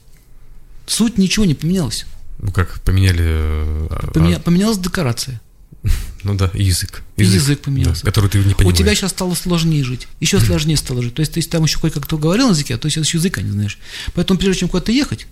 Суть 0.90 1.18
ничего 1.18 1.44
не 1.44 1.54
поменялась. 1.54 2.04
Ну 2.40 2.50
как, 2.50 2.80
поменяли... 2.80 3.22
э, 3.24 3.86
а- 3.90 4.10
Поменя- 4.12 4.40
поменялась 4.40 4.78
декорация. 4.78 5.40
Ну 6.24 6.34
да, 6.34 6.50
язык. 6.52 7.02
И 7.16 7.22
язык 7.24 7.60
поменялся. 7.60 8.04
да, 8.04 8.10
который 8.10 8.28
ты 8.28 8.38
не 8.40 8.52
У 8.52 8.56
понимаешь. 8.56 8.76
тебя 8.78 8.94
сейчас 8.94 9.12
стало 9.12 9.34
сложнее 9.34 9.84
жить. 9.84 10.06
Еще 10.18 10.38
сложнее 10.40 10.76
стало 10.76 11.00
жить. 11.00 11.14
То 11.14 11.20
есть 11.20 11.32
ты 11.32 11.42
там 11.42 11.62
еще 11.64 11.78
кое-как 11.78 12.06
говорил 12.08 12.48
на 12.48 12.50
языке, 12.50 12.74
а 12.74 12.78
то 12.78 12.90
сейчас 12.90 13.06
еще 13.06 13.18
языка 13.18 13.40
не 13.40 13.50
знаешь. 13.52 13.78
Поэтому 14.14 14.38
прежде 14.38 14.60
чем 14.60 14.68
куда-то 14.68 14.92
ехать, 14.92 15.26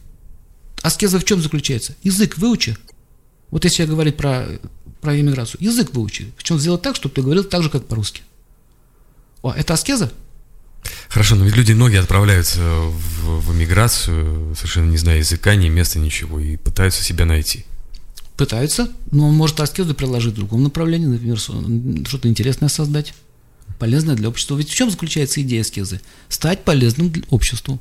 аскеза 0.82 1.18
в 1.18 1.24
чем 1.24 1.42
заключается? 1.42 1.94
Язык 2.04 2.38
выучи. 2.38 2.78
Вот 3.50 3.64
если 3.64 3.82
я 3.82 3.88
говорить 3.88 4.16
про, 4.16 4.46
про 5.02 5.18
иммиграцию, 5.20 5.60
язык 5.62 5.92
выучи. 5.92 6.32
Причем 6.38 6.58
сделать 6.58 6.80
так, 6.82 6.94
чтобы 6.96 7.14
ты 7.14 7.20
говорил 7.20 7.44
так 7.44 7.62
же, 7.64 7.68
как 7.68 7.86
по-русски. 7.86 8.22
О, 9.42 9.52
это 9.52 9.74
аскеза? 9.74 10.10
Хорошо, 11.08 11.36
но 11.36 11.44
ведь 11.44 11.56
люди 11.56 11.72
многие 11.72 12.00
отправляются 12.00 12.60
в, 12.60 13.40
в 13.40 13.56
эмиграцию, 13.56 14.54
совершенно 14.54 14.90
не 14.90 14.98
зная 14.98 15.18
языка, 15.18 15.54
ни 15.54 15.68
места, 15.68 15.98
ничего, 15.98 16.38
и 16.38 16.56
пытаются 16.56 17.02
себя 17.02 17.24
найти. 17.24 17.64
Пытаются, 18.36 18.88
но 19.10 19.28
он 19.28 19.34
может 19.34 19.58
аскезу 19.60 19.94
приложить 19.94 20.34
в 20.34 20.36
другом 20.36 20.62
направлении, 20.62 21.06
например, 21.06 21.38
что-то 21.38 22.28
интересное 22.28 22.68
создать, 22.68 23.14
полезное 23.78 24.14
для 24.14 24.28
общества. 24.28 24.56
Ведь 24.56 24.68
в 24.70 24.74
чем 24.74 24.90
заключается 24.90 25.40
идея 25.42 25.62
аскезы? 25.62 26.00
Стать 26.28 26.62
полезным 26.64 27.10
для 27.10 27.24
обществу. 27.30 27.80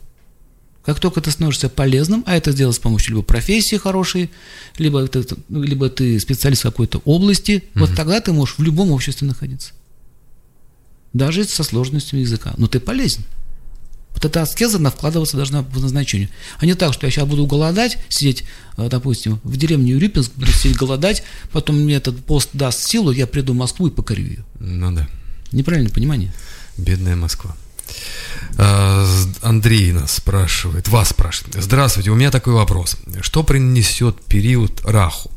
Как 0.83 1.01
только 1.01 1.19
ты 1.19 1.31
становишься 1.31 1.67
полезным, 1.67 2.23
а 2.25 2.37
это 2.37 2.53
сделать 2.53 2.77
с 2.77 2.79
помощью 2.79 3.15
либо 3.15 3.21
профессии 3.21 3.75
хорошей, 3.75 4.31
либо 4.77 5.05
ты, 5.07 5.25
ну, 5.49 5.61
либо 5.61 5.89
ты 5.89 6.17
специалист 6.17 6.61
в 6.61 6.63
какой-то 6.63 6.99
области, 7.03 7.65
вот 7.75 7.93
тогда 7.93 8.21
ты 8.21 8.31
можешь 8.31 8.57
в 8.57 8.63
любом 8.63 8.91
обществе 8.91 9.27
находиться. 9.27 9.73
Даже 11.17 11.45
со 11.45 11.63
сложностью 11.63 12.19
языка. 12.19 12.53
Но 12.57 12.67
ты 12.67 12.79
полезен. 12.79 13.23
Вот 14.13 14.23
эта 14.23 14.41
аскеза, 14.43 14.77
она 14.77 14.91
вкладываться 14.91 15.35
должна 15.35 15.63
по 15.63 15.79
назначению. 15.79 16.29
А 16.59 16.65
не 16.65 16.75
так, 16.75 16.93
что 16.93 17.07
я 17.07 17.11
сейчас 17.11 17.27
буду 17.27 17.45
голодать, 17.45 17.97
сидеть, 18.09 18.43
э, 18.77 18.87
допустим, 18.89 19.39
в 19.43 19.57
деревне 19.57 19.91
Юрипинск, 19.91 20.31
буду 20.35 20.51
сидеть 20.51 20.77
голодать, 20.77 21.23
потом 21.51 21.77
мне 21.77 21.95
этот 21.95 22.23
пост 22.23 22.49
даст 22.53 22.87
силу, 22.87 23.11
я 23.11 23.25
приду 23.27 23.53
в 23.53 23.55
Москву 23.55 23.87
и 23.87 23.91
покорю 23.91 24.23
ее. 24.23 24.45
Ну 24.59 24.91
да, 24.91 25.07
Неправильное 25.51 25.91
понимание. 25.91 26.33
бедная 26.77 27.15
Москва. 27.15 27.55
А, 28.57 29.05
Андрей 29.41 29.91
нас 29.91 30.13
спрашивает, 30.13 30.87
вас 30.87 31.09
спрашивает. 31.09 31.63
Здравствуйте, 31.63 32.11
у 32.11 32.15
меня 32.15 32.31
такой 32.31 32.53
вопрос. 32.53 32.97
Что 33.21 33.43
принесет 33.43 34.23
период 34.25 34.81
Раху? 34.83 35.31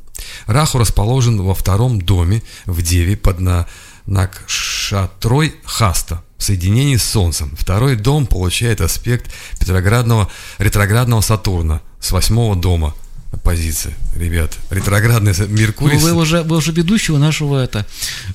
Раху 0.47 0.79
расположен 0.79 1.41
во 1.41 1.55
втором 1.55 2.01
доме 2.01 2.43
в 2.67 2.83
Деве 2.83 3.17
под 3.17 3.41
на, 3.41 3.67
Накшатрой 4.11 5.55
Хаста 5.65 6.23
в 6.37 6.43
соединении 6.43 6.97
с 6.97 7.05
Солнцем. 7.05 7.55
Второй 7.57 7.95
дом 7.95 8.27
получает 8.27 8.81
аспект 8.81 9.31
ретроградного, 9.61 10.29
ретроградного 10.59 11.21
Сатурна 11.21 11.81
с 12.01 12.11
восьмого 12.11 12.57
дома. 12.57 12.95
Позиция, 13.45 13.95
ребят. 14.17 14.59
Ретроградный 14.71 15.33
Меркурий 15.49 15.95
Ну, 15.97 16.01
Вы, 16.01 16.13
уже, 16.15 16.43
вы 16.43 16.57
уже 16.57 16.73
ведущего 16.73 17.17
нашего 17.17 17.63
это. 17.63 17.87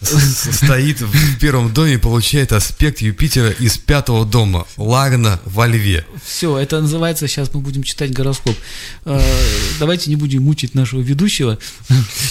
стоит 0.01 1.01
в 1.01 1.37
первом 1.39 1.73
доме 1.73 1.93
и 1.93 1.97
получает 1.97 2.53
аспект 2.53 3.01
Юпитера 3.01 3.51
из 3.51 3.77
пятого 3.77 4.25
дома. 4.25 4.65
Лагна 4.77 5.39
во 5.45 5.67
льве. 5.67 6.05
Все, 6.25 6.57
это 6.57 6.81
называется, 6.81 7.27
сейчас 7.27 7.53
мы 7.53 7.59
будем 7.59 7.83
читать 7.83 8.11
гороскоп. 8.13 8.55
Э, 9.05 9.21
Давайте 9.79 10.09
не 10.09 10.15
будем 10.15 10.43
мучить 10.43 10.73
нашего 10.75 11.01
ведущего. 11.01 11.59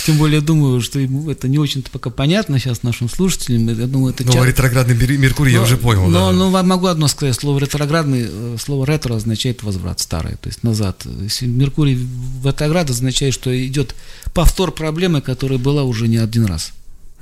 Тем 0.06 0.16
более, 0.18 0.36
я 0.40 0.42
думаю, 0.44 0.80
что 0.80 0.98
ему 0.98 1.30
это 1.30 1.48
не 1.48 1.58
очень-то 1.58 1.90
пока 1.90 2.10
понятно 2.10 2.58
сейчас 2.58 2.82
нашим 2.82 3.08
слушателям. 3.08 3.68
Я 3.68 3.86
думаю, 3.86 4.14
это 4.14 4.24
Ну, 4.24 4.42
ретроградный 4.44 4.94
Мер- 4.94 5.18
Меркурий 5.18 5.52
я 5.52 5.58
Но- 5.58 5.64
уже 5.64 5.76
понял. 5.76 6.06
Но, 6.08 6.30
да. 6.30 6.32
но 6.36 6.50
вам 6.50 6.66
могу 6.68 6.86
одно 6.86 7.08
сказать. 7.08 7.34
Слово 7.38 7.58
ретроградный, 7.60 8.26
э, 8.28 8.56
слово 8.58 8.86
ретро 8.86 9.14
означает 9.14 9.62
возврат, 9.62 10.00
старое, 10.00 10.36
то 10.36 10.48
есть 10.48 10.62
назад. 10.62 11.04
Если 11.22 11.46
Меркурий 11.46 11.94
в 11.96 12.46
ретроград 12.54 12.90
означает, 12.90 13.34
что 13.34 13.50
идет 13.66 13.94
повтор 14.32 14.72
проблемы, 14.72 15.20
которая 15.20 15.58
была 15.58 15.82
уже 15.82 16.08
не 16.08 16.16
один 16.16 16.46
раз. 16.46 16.72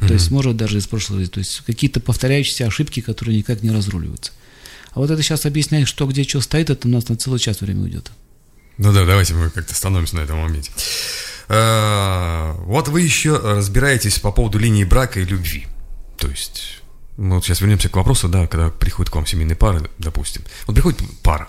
То 0.06 0.14
есть, 0.14 0.30
может, 0.30 0.56
даже 0.56 0.78
из 0.78 0.86
прошлого. 0.86 1.24
То 1.26 1.38
есть, 1.38 1.62
какие-то 1.64 2.00
повторяющиеся 2.00 2.66
ошибки, 2.66 3.00
которые 3.00 3.36
никак 3.38 3.62
не 3.62 3.70
разруливаются. 3.70 4.32
А 4.92 4.98
вот 4.98 5.10
это 5.10 5.22
сейчас 5.22 5.46
объяснять, 5.46 5.86
что 5.86 6.06
где 6.06 6.24
что 6.24 6.40
стоит, 6.40 6.70
это 6.70 6.88
у 6.88 6.90
нас 6.90 7.08
на 7.08 7.16
целый 7.16 7.38
час 7.38 7.60
время 7.60 7.82
уйдет. 7.82 8.10
Ну 8.78 8.92
да, 8.92 9.04
давайте 9.04 9.34
мы 9.34 9.50
как-то 9.50 9.74
становимся 9.74 10.16
на 10.16 10.20
этом 10.20 10.38
моменте. 10.38 10.70
А, 11.48 12.54
Вот 12.66 12.88
вы 12.88 13.02
еще 13.02 13.36
разбираетесь 13.36 14.18
по 14.18 14.32
поводу 14.32 14.58
линии 14.58 14.84
брака 14.84 15.20
и 15.20 15.24
любви. 15.24 15.66
То 16.18 16.28
есть, 16.28 16.82
мы 17.16 17.36
вот 17.36 17.44
сейчас 17.44 17.60
вернемся 17.60 17.88
к 17.88 17.96
вопросу, 17.96 18.28
да, 18.28 18.46
когда 18.46 18.70
приходит 18.70 19.10
к 19.10 19.14
вам 19.14 19.26
семейные 19.26 19.56
пары, 19.56 19.88
допустим. 19.98 20.42
Вот 20.66 20.74
приходит 20.74 21.00
пара. 21.22 21.48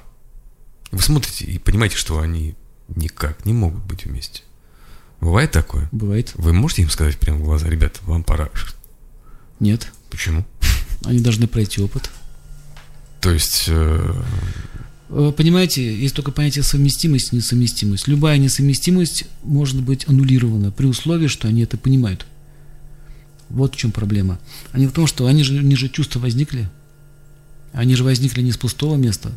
Вы 0.92 1.02
смотрите 1.02 1.46
и 1.46 1.58
понимаете, 1.58 1.98
что 1.98 2.20
они 2.20 2.56
никак 2.88 3.46
не 3.46 3.54
могут 3.54 3.84
быть 3.84 4.06
вместе. 4.06 4.44
Бывает 5.22 5.52
такое? 5.52 5.88
Бывает. 5.92 6.34
Вы 6.36 6.54
можете 6.54 6.82
им 6.82 6.90
сказать 6.90 7.18
прямо 7.18 7.40
в 7.40 7.44
глаза, 7.44 7.70
ребята, 7.70 8.00
вам 8.04 8.24
пора. 8.24 8.50
Нет. 9.60 9.92
Почему? 10.10 10.46
Они 11.06 11.20
должны 11.20 11.48
пройти 11.48 11.82
опыт. 11.82 12.10
То 13.22 13.32
есть, 13.32 13.66
э, 13.68 14.24
Э, 15.14 15.32
Понимаете, 15.36 15.96
есть 15.96 16.16
только 16.16 16.32
понятие 16.32 16.64
совместимость 16.64 17.32
и 17.32 17.36
несовместимость. 17.36 18.08
Любая 18.08 18.38
несовместимость 18.38 19.26
может 19.44 19.82
быть 19.82 20.08
аннулирована 20.08 20.72
при 20.72 20.88
условии, 20.88 21.28
что 21.28 21.48
они 21.48 21.62
это 21.62 21.78
понимают. 21.78 22.26
Вот 23.50 23.76
в 23.76 23.78
чем 23.78 23.92
проблема. 23.92 24.40
А 24.72 24.80
не 24.80 24.88
в 24.88 24.92
том, 24.92 25.06
что 25.06 25.28
они 25.28 25.44
же, 25.44 25.60
они 25.60 25.76
же 25.76 25.90
чувства 25.90 26.20
возникли. 26.20 26.70
Они 27.74 27.96
же 27.96 28.04
возникли 28.04 28.42
не 28.42 28.52
с 28.52 28.58
пустого 28.58 28.96
места. 28.96 29.32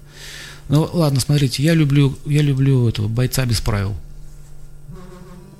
Ну 0.69 0.89
ладно, 0.93 1.21
смотрите, 1.21 1.63
я 1.63 1.75
люблю, 1.75 2.19
я 2.27 2.43
люблю 2.43 2.89
этого 2.89 3.09
бойца 3.09 3.45
без 3.45 3.61
правил. 3.61 3.97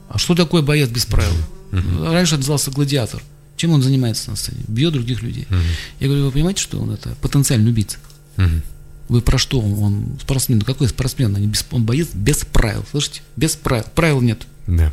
А 0.09 0.19
что 0.19 0.35
такое 0.35 0.63
боец 0.63 0.89
без 0.89 1.07
правил? 1.07 1.35
Раньше 1.73 2.35
это 2.35 2.39
назывался 2.39 2.71
гладиатор. 2.71 3.23
Чем 3.57 3.73
он 3.73 3.83
занимается 3.83 4.31
на 4.31 4.37
сцене? 4.37 4.61
Бьет 4.69 4.93
других 4.93 5.23
людей. 5.23 5.47
Угу. 5.49 5.59
Я 6.01 6.07
говорю, 6.09 6.27
вы 6.27 6.33
понимаете, 6.33 6.63
что 6.63 6.79
он 6.79 6.91
это 6.91 7.17
потенциальный 7.23 7.71
убийца? 7.71 7.99
Угу. 8.37 8.63
Вы 9.09 9.21
про 9.23 9.39
что? 9.39 9.61
Он 9.61 10.19
спортсмен. 10.21 10.59
Ну 10.59 10.65
какой 10.65 10.89
спортсмен? 10.89 11.35
Он, 11.35 11.47
без, 11.47 11.65
он 11.71 11.85
боец 11.85 12.09
без 12.13 12.45
правил. 12.45 12.85
Слышите? 12.91 13.23
Без 13.37 13.57
правил. 13.57 13.85
Правил 13.95 14.21
нет. 14.21 14.47
Да. 14.67 14.93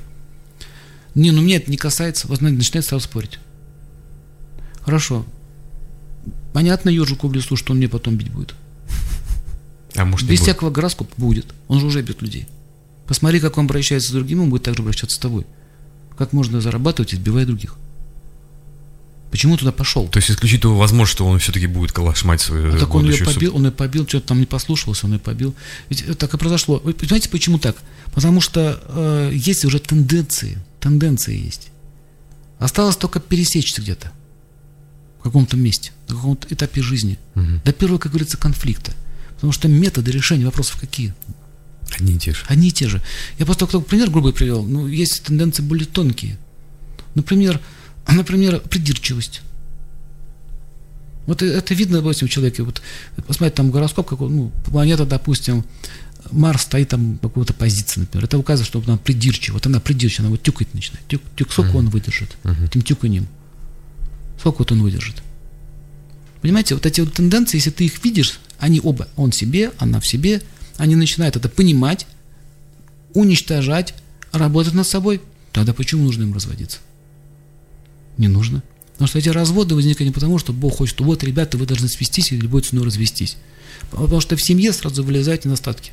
Не, 1.16 1.32
ну 1.32 1.42
меня 1.42 1.58
это 1.58 1.70
не 1.70 1.78
касается. 1.78 2.28
Вот 2.28 2.42
начинает 2.42 2.86
сразу 2.86 3.04
спорить. 3.04 3.40
Хорошо. 4.82 5.26
Понятно 6.54 6.90
ежику 6.90 7.28
в 7.28 7.34
лесу, 7.34 7.56
что 7.56 7.74
он 7.74 7.78
мне 7.80 7.90
потом 7.90 8.16
бить 8.16 8.32
будет. 8.32 8.56
А 9.96 10.06
может, 10.06 10.28
Без 10.28 10.42
всякого 10.42 10.70
гороскопа 10.70 11.14
будет. 11.18 11.48
Он 11.68 11.80
же 11.80 11.86
уже 11.86 12.02
бьет 12.02 12.22
людей. 12.22 12.48
Посмотри, 13.08 13.40
как 13.40 13.58
он 13.58 13.66
обращается 13.66 14.10
с 14.10 14.14
другим, 14.14 14.42
он 14.42 14.50
будет 14.50 14.64
так 14.64 14.76
же 14.76 14.82
обращаться 14.82 15.16
с 15.16 15.20
тобой. 15.20 15.46
Как 16.18 16.34
можно 16.34 16.62
зарабатывать, 16.62 17.14
избивая 17.14 17.46
других? 17.46 17.76
Почему 19.34 19.58
туда 19.58 19.72
пошел? 19.72 20.08
То 20.10 20.18
есть 20.18 20.30
исключить 20.30 20.64
его 20.64 20.78
возможность, 20.78 21.14
что 21.14 21.26
он 21.26 21.40
все-таки 21.40 21.66
будет 21.66 21.92
калашмать 21.92 22.40
свою 22.40 22.76
а 22.76 22.78
Так 22.78 22.94
он 22.94 23.10
ее 23.10 23.26
побил, 23.26 23.56
он 23.56 23.66
ее 23.66 23.72
побил, 23.72 24.08
что-то 24.08 24.28
там 24.28 24.40
не 24.40 24.46
послушался, 24.46 25.08
он 25.08 25.14
ее 25.14 25.20
побил. 25.20 25.56
Ведь 25.90 26.18
так 26.20 26.32
и 26.36 26.38
произошло. 26.38 26.80
Вы 26.84 26.94
понимаете, 26.94 27.30
почему 27.30 27.58
так? 27.58 27.76
Потому 28.14 28.42
что 28.42 28.80
э, 28.88 29.32
есть 29.34 29.66
уже 29.66 29.80
тенденции, 29.80 30.60
тенденции 30.80 31.36
есть. 31.36 31.70
Осталось 32.60 32.96
только 32.96 33.20
пересечься 33.20 33.82
где-то, 33.82 34.12
в 35.20 35.24
каком-то 35.24 35.58
месте, 35.58 35.94
на 36.10 36.16
каком-то 36.16 36.54
этапе 36.54 36.84
жизни. 36.84 37.18
Угу. 37.34 37.62
До 37.66 37.74
первого, 37.74 37.98
как 37.98 38.12
говорится, 38.12 38.38
конфликта. 38.38 38.94
Потому 39.44 39.52
что 39.52 39.68
методы 39.68 40.10
решения 40.10 40.46
вопросов 40.46 40.80
какие? 40.80 41.14
Одни 41.92 42.16
и 42.16 42.18
те 42.18 42.32
же. 42.32 42.46
Одни 42.48 42.70
и 42.70 42.72
те 42.72 42.88
же. 42.88 43.02
Я 43.40 43.46
просто 43.46 43.68
только 43.68 43.86
пример 43.86 44.10
грубый 44.10 44.32
привел. 44.32 44.64
Ну, 44.64 44.88
есть 44.88 45.24
тенденции 45.24 45.62
более 45.62 45.86
тонкие. 45.86 46.38
Например, 47.14 47.60
Например, 48.08 48.60
придирчивость. 48.60 49.42
Вот 51.26 51.42
это 51.42 51.74
видно, 51.74 51.98
допустим, 51.98 52.28
в 52.28 52.32
человеке. 52.32 52.64
Вот, 52.64 52.82
посмотрите, 53.28 53.56
там 53.56 53.72
гороскоп, 53.72 54.08
какой, 54.08 54.30
ну, 54.30 54.52
планета, 54.66 55.06
допустим, 55.06 55.66
Марс 56.32 56.62
стоит 56.62 56.90
там 56.90 57.16
в 57.16 57.20
какой-то 57.20 57.54
позиции, 57.54 58.02
например. 58.02 58.26
Это 58.26 58.38
указывает, 58.38 58.68
что 58.68 58.84
она 58.86 58.98
придирчива. 58.98 59.56
Вот 59.56 59.66
она 59.66 59.80
придирчива, 59.80 60.28
она 60.28 60.32
вот 60.32 60.44
тюкать 60.44 60.74
начинает. 60.74 61.06
Тюк, 61.08 61.22
тюк, 61.36 61.52
сколько 61.52 61.72
uh-huh. 61.72 61.80
он 61.80 61.90
выдержит 61.90 62.38
uh-huh. 62.44 62.66
этим 62.66 62.82
тюканьем? 62.82 63.28
Сколько 64.40 64.60
вот 64.60 64.72
он 64.72 64.82
выдержит? 64.82 65.24
Понимаете, 66.42 66.76
вот 66.76 66.86
эти 66.86 67.00
вот 67.00 67.14
тенденции, 67.14 67.58
если 67.58 67.70
ты 67.70 67.86
их 67.86 68.04
видишь, 68.04 68.40
они 68.64 68.80
оба, 68.82 69.10
он 69.18 69.34
себе, 69.34 69.74
она 69.78 70.00
в 70.00 70.08
себе, 70.08 70.42
они 70.78 70.96
начинают 70.96 71.36
это 71.36 71.50
понимать, 71.50 72.08
уничтожать, 73.14 73.94
работать 74.32 74.74
над 74.74 74.88
собой. 74.88 75.20
Тогда 75.52 75.74
почему 75.74 76.06
нужно 76.06 76.24
им 76.24 76.34
разводиться? 76.34 76.78
Не 78.18 78.30
нужно. 78.30 78.64
Потому 78.94 79.10
что 79.10 79.20
эти 79.20 79.28
разводы 79.28 79.76
возникли 79.76 80.06
не 80.06 80.12
потому, 80.12 80.40
что 80.40 80.54
Бог 80.54 80.78
хочет, 80.78 81.02
вот, 81.02 81.26
ребята, 81.26 81.58
вы 81.58 81.66
должны 81.66 81.90
свестись 81.90 82.32
или 82.32 82.40
любой 82.40 82.62
ценой 82.62 82.86
развестись. 82.86 83.36
Потому 83.92 84.22
что 84.22 84.38
в 84.38 84.42
семье 84.42 84.72
сразу 84.72 85.04
вылезают 85.04 85.44
недостатки. 85.44 85.92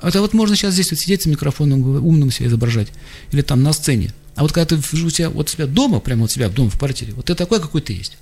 Это 0.00 0.22
вот 0.22 0.32
можно 0.32 0.56
сейчас 0.56 0.72
здесь 0.72 0.90
вот 0.90 0.98
сидеть 0.98 1.24
с 1.24 1.26
микрофоном, 1.26 1.84
умным 2.02 2.30
себя 2.30 2.48
изображать. 2.48 2.88
Или 3.30 3.42
там 3.42 3.62
на 3.62 3.74
сцене. 3.74 4.14
А 4.36 4.42
вот 4.42 4.52
когда 4.52 4.74
ты 4.74 4.76
у 4.76 5.10
себя, 5.10 5.28
вот 5.28 5.50
себя 5.50 5.66
дома, 5.66 6.00
прямо 6.00 6.22
вот 6.22 6.32
себя 6.32 6.48
дома 6.48 6.70
в 6.70 6.78
квартире, 6.78 7.12
вот 7.12 7.26
ты 7.26 7.34
такой, 7.34 7.60
какой 7.60 7.82
ты 7.82 7.92
есть. 7.92 8.16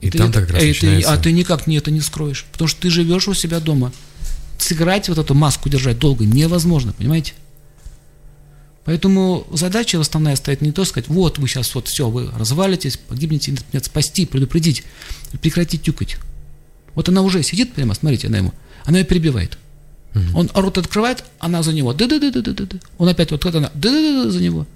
И, 0.00 0.10
ты 0.10 0.18
там 0.18 0.30
это, 0.30 0.40
так 0.40 0.50
раз 0.50 0.62
а, 0.62 0.72
ты, 0.80 1.02
а 1.02 1.16
ты 1.16 1.32
никак 1.32 1.66
не 1.66 1.76
это 1.76 1.90
не 1.90 2.00
скроешь. 2.00 2.44
Потому 2.52 2.68
что 2.68 2.80
ты 2.82 2.90
живешь 2.90 3.28
у 3.28 3.34
себя 3.34 3.60
дома. 3.60 3.92
Сыграть 4.58 5.08
вот 5.08 5.18
эту 5.18 5.34
маску 5.34 5.68
держать 5.68 5.98
долго 5.98 6.24
невозможно, 6.24 6.92
понимаете? 6.92 7.34
Поэтому 8.86 9.46
задача 9.52 10.00
основная 10.00 10.36
стоит 10.36 10.60
не 10.60 10.70
то 10.70 10.84
сказать, 10.84 11.08
вот 11.08 11.38
вы 11.38 11.48
сейчас 11.48 11.74
вот 11.74 11.88
все, 11.88 12.08
вы 12.08 12.30
развалитесь, 12.30 12.96
погибнете, 12.96 13.56
нет, 13.72 13.84
спасти, 13.84 14.26
предупредить, 14.26 14.84
прекратить 15.42 15.82
тюкать. 15.82 16.18
Вот 16.94 17.08
она 17.08 17.22
уже 17.22 17.42
сидит 17.42 17.74
прямо, 17.74 17.94
смотрите, 17.94 18.28
она 18.28 18.38
ему, 18.38 18.54
она 18.84 18.98
ее 18.98 19.04
перебивает. 19.04 19.58
Угу. 20.14 20.38
Он 20.38 20.50
рот 20.54 20.78
открывает, 20.78 21.24
она 21.40 21.64
за 21.64 21.72
него, 21.72 21.92
да 21.94 22.06
да 22.06 22.20
да 22.20 22.30
да 22.30 22.40
да 22.40 22.52
да 22.52 22.78
Он 22.98 23.08
опять 23.08 23.32
вот 23.32 23.44
она, 23.46 23.70
да 23.74 23.90
да 23.90 24.24
да 24.24 24.30
за 24.30 24.40
него. 24.40 24.66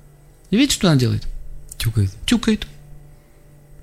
И 0.50 0.56
видите, 0.56 0.74
что 0.74 0.88
она 0.88 0.98
делает? 0.98 1.26
Тюкает. 1.78 2.10
Тюкает. 2.26 2.66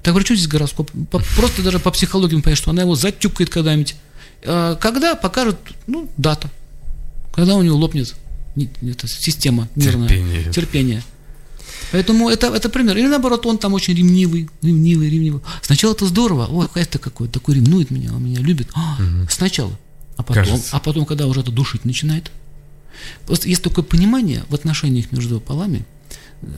Так 0.07 0.13
говорю, 0.13 0.25
что 0.25 0.35
здесь 0.35 0.47
гороскоп? 0.47 0.89
Просто 1.35 1.61
даже 1.61 1.79
по 1.79 1.91
психологии 1.91 2.39
понять, 2.39 2.57
что 2.57 2.71
она 2.71 2.83
его 2.83 2.95
затюкает 2.95 3.49
когда-нибудь. 3.49 3.97
А, 4.45 4.75
когда 4.75 5.15
покажет, 5.15 5.57
ну, 5.85 6.09
дата. 6.15 6.49
Когда 7.33 7.55
у 7.55 7.61
него 7.61 7.75
лопнет 7.75 8.15
это 8.55 9.05
система 9.05 9.67
нервная. 9.75 10.07
Терпение. 10.07 10.53
Терпение. 10.53 11.03
Поэтому 11.91 12.29
это, 12.29 12.47
это 12.55 12.69
пример. 12.69 12.95
Или 12.95 13.07
наоборот, 13.07 13.45
он 13.45 13.57
там 13.57 13.73
очень 13.73 13.95
ревнивый, 13.95 14.49
ревнивый, 14.61 15.09
ревнивый. 15.09 15.41
Сначала 15.61 15.91
это 15.91 16.05
здорово, 16.05 16.45
ой, 16.45 16.69
это 16.75 16.99
какой 16.99 17.27
такой 17.27 17.55
ревнует 17.55 17.91
меня, 17.91 18.13
он 18.13 18.23
меня 18.23 18.39
любит. 18.39 18.69
А, 18.75 18.95
угу. 19.01 19.27
Сначала. 19.29 19.77
А 20.15 20.23
потом, 20.23 20.61
а 20.71 20.79
потом, 20.79 21.05
когда 21.05 21.27
уже 21.27 21.41
это 21.41 21.51
душить 21.51 21.83
начинает. 21.83 22.31
Просто 23.25 23.49
есть 23.49 23.61
такое 23.61 23.83
понимание 23.83 24.45
в 24.47 24.55
отношениях 24.55 25.11
между 25.11 25.41
полами, 25.41 25.85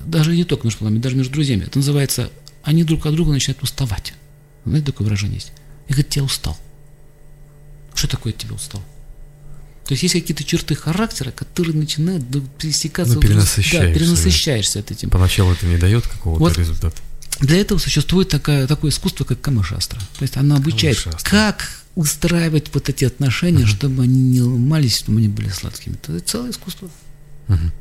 даже 0.05 0.35
не 0.35 0.43
только 0.43 0.67
между 0.67 0.81
полами, 0.81 0.99
даже 0.99 1.15
между 1.15 1.33
друзьями. 1.33 1.63
Это 1.63 1.79
называется, 1.79 2.29
они 2.63 2.83
друг 2.83 3.05
от 3.05 3.13
друга 3.13 3.31
начинают 3.31 3.63
уставать. 3.63 4.13
Знаете, 4.65 4.87
такое 4.87 5.05
выражение 5.05 5.35
есть? 5.35 5.51
Я 5.87 5.95
говорю, 5.95 6.09
я 6.13 6.23
устал. 6.23 6.57
Что 7.95 8.07
такое 8.07 8.33
от 8.33 8.39
тебя 8.39 8.53
устал? 8.53 8.81
То 9.85 9.93
есть 9.93 10.03
есть 10.03 10.13
какие-то 10.13 10.43
черты 10.43 10.75
характера, 10.75 11.31
которые 11.31 11.75
начинают 11.75 12.23
пересекаться. 12.59 13.15
Ну, 13.15 13.21
перенасыщаешься. 13.21 13.87
Да, 13.87 13.93
перенасыщаешься 13.93 14.79
от 14.79 14.91
этим. 14.91 15.09
Поначалу 15.09 15.51
это 15.51 15.65
не 15.65 15.77
дает 15.77 16.07
какого-то 16.07 16.39
вот 16.39 16.57
результата. 16.57 16.95
Для 17.39 17.57
этого 17.57 17.79
существует 17.79 18.29
такое, 18.29 18.67
такое 18.67 18.91
искусство, 18.91 19.23
как 19.23 19.41
камашастра. 19.41 19.99
То 19.99 20.21
есть 20.21 20.37
оно 20.37 20.57
обучает, 20.57 21.03
как 21.23 21.81
устраивать 21.95 22.69
вот 22.73 22.89
эти 22.89 23.05
отношения, 23.05 23.63
uh-huh. 23.63 23.67
чтобы 23.67 24.03
они 24.03 24.21
не 24.21 24.41
ломались, 24.41 24.97
чтобы 24.97 25.17
они 25.19 25.27
были 25.27 25.49
сладкими. 25.49 25.95
Это 25.95 26.19
целое 26.19 26.51
искусство. 26.51 26.89
Uh-huh. 27.47 27.71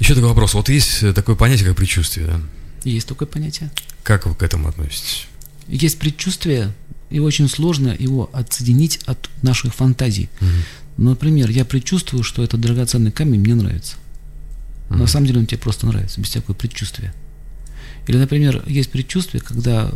Еще 0.00 0.14
такой 0.14 0.30
вопрос. 0.30 0.54
Вот 0.54 0.68
есть 0.68 1.14
такое 1.14 1.36
понятие, 1.36 1.68
как 1.68 1.76
предчувствие, 1.76 2.26
да? 2.26 2.40
Есть 2.84 3.08
такое 3.08 3.28
понятие. 3.28 3.70
Как 4.02 4.26
вы 4.26 4.34
к 4.34 4.42
этому 4.42 4.68
относитесь? 4.68 5.26
Есть 5.68 5.98
предчувствие, 5.98 6.72
и 7.10 7.18
очень 7.18 7.48
сложно 7.48 7.94
его 7.98 8.30
отсоединить 8.32 9.00
от 9.06 9.30
наших 9.42 9.74
фантазий. 9.74 10.28
Uh-huh. 10.40 10.46
Например, 10.96 11.50
я 11.50 11.64
предчувствую, 11.64 12.22
что 12.22 12.42
этот 12.42 12.60
драгоценный 12.60 13.12
камень 13.12 13.40
мне 13.40 13.54
нравится. 13.54 13.96
Mm-hmm. 14.88 14.96
На 14.96 15.06
самом 15.06 15.26
деле 15.26 15.40
он 15.40 15.46
тебе 15.46 15.58
просто 15.58 15.86
нравится, 15.86 16.20
без 16.20 16.28
всякого 16.28 16.54
предчувствия. 16.54 17.14
Или, 18.06 18.16
например, 18.18 18.62
есть 18.66 18.90
предчувствие, 18.90 19.42
когда 19.42 19.90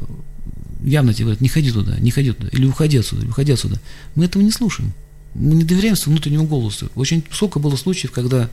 явно 0.82 1.12
тебе 1.12 1.24
говорят, 1.24 1.40
не 1.40 1.48
ходи 1.48 1.70
туда, 1.70 1.98
не 1.98 2.10
ходи 2.10 2.32
туда, 2.32 2.48
или 2.50 2.66
уходи 2.66 2.98
отсюда, 2.98 3.22
или 3.22 3.30
уходи 3.30 3.52
отсюда. 3.52 3.80
Мы 4.14 4.24
этого 4.24 4.42
не 4.42 4.52
слушаем. 4.52 4.94
Мы 5.38 5.54
не 5.54 5.64
доверяем 5.64 5.96
своему 5.96 6.16
внутреннему 6.16 6.46
голосу. 6.46 6.90
Очень 6.94 7.24
сколько 7.30 7.58
было 7.58 7.76
случаев, 7.76 8.12
когда 8.12 8.48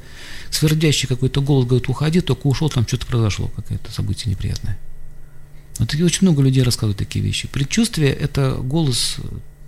свердящий 0.52 1.08
какой-то 1.08 1.42
голос 1.42 1.66
говорит, 1.66 1.88
уходи, 1.88 2.22
только 2.22 2.48
ушел, 2.48 2.70
там 2.70 2.86
что-то 2.88 3.06
произошло, 3.08 3.48
какое-то 3.48 3.92
событие 3.92 4.32
неприятное. 4.32 4.78
Вот 5.80 5.90
такие, 5.90 6.06
очень 6.06 6.20
много 6.22 6.42
людей 6.44 6.62
рассказывают 6.62 6.98
такие 6.98 7.24
вещи. 7.24 7.48
Предчувствие– 7.48 8.12
это 8.14 8.56
голос 8.56 9.18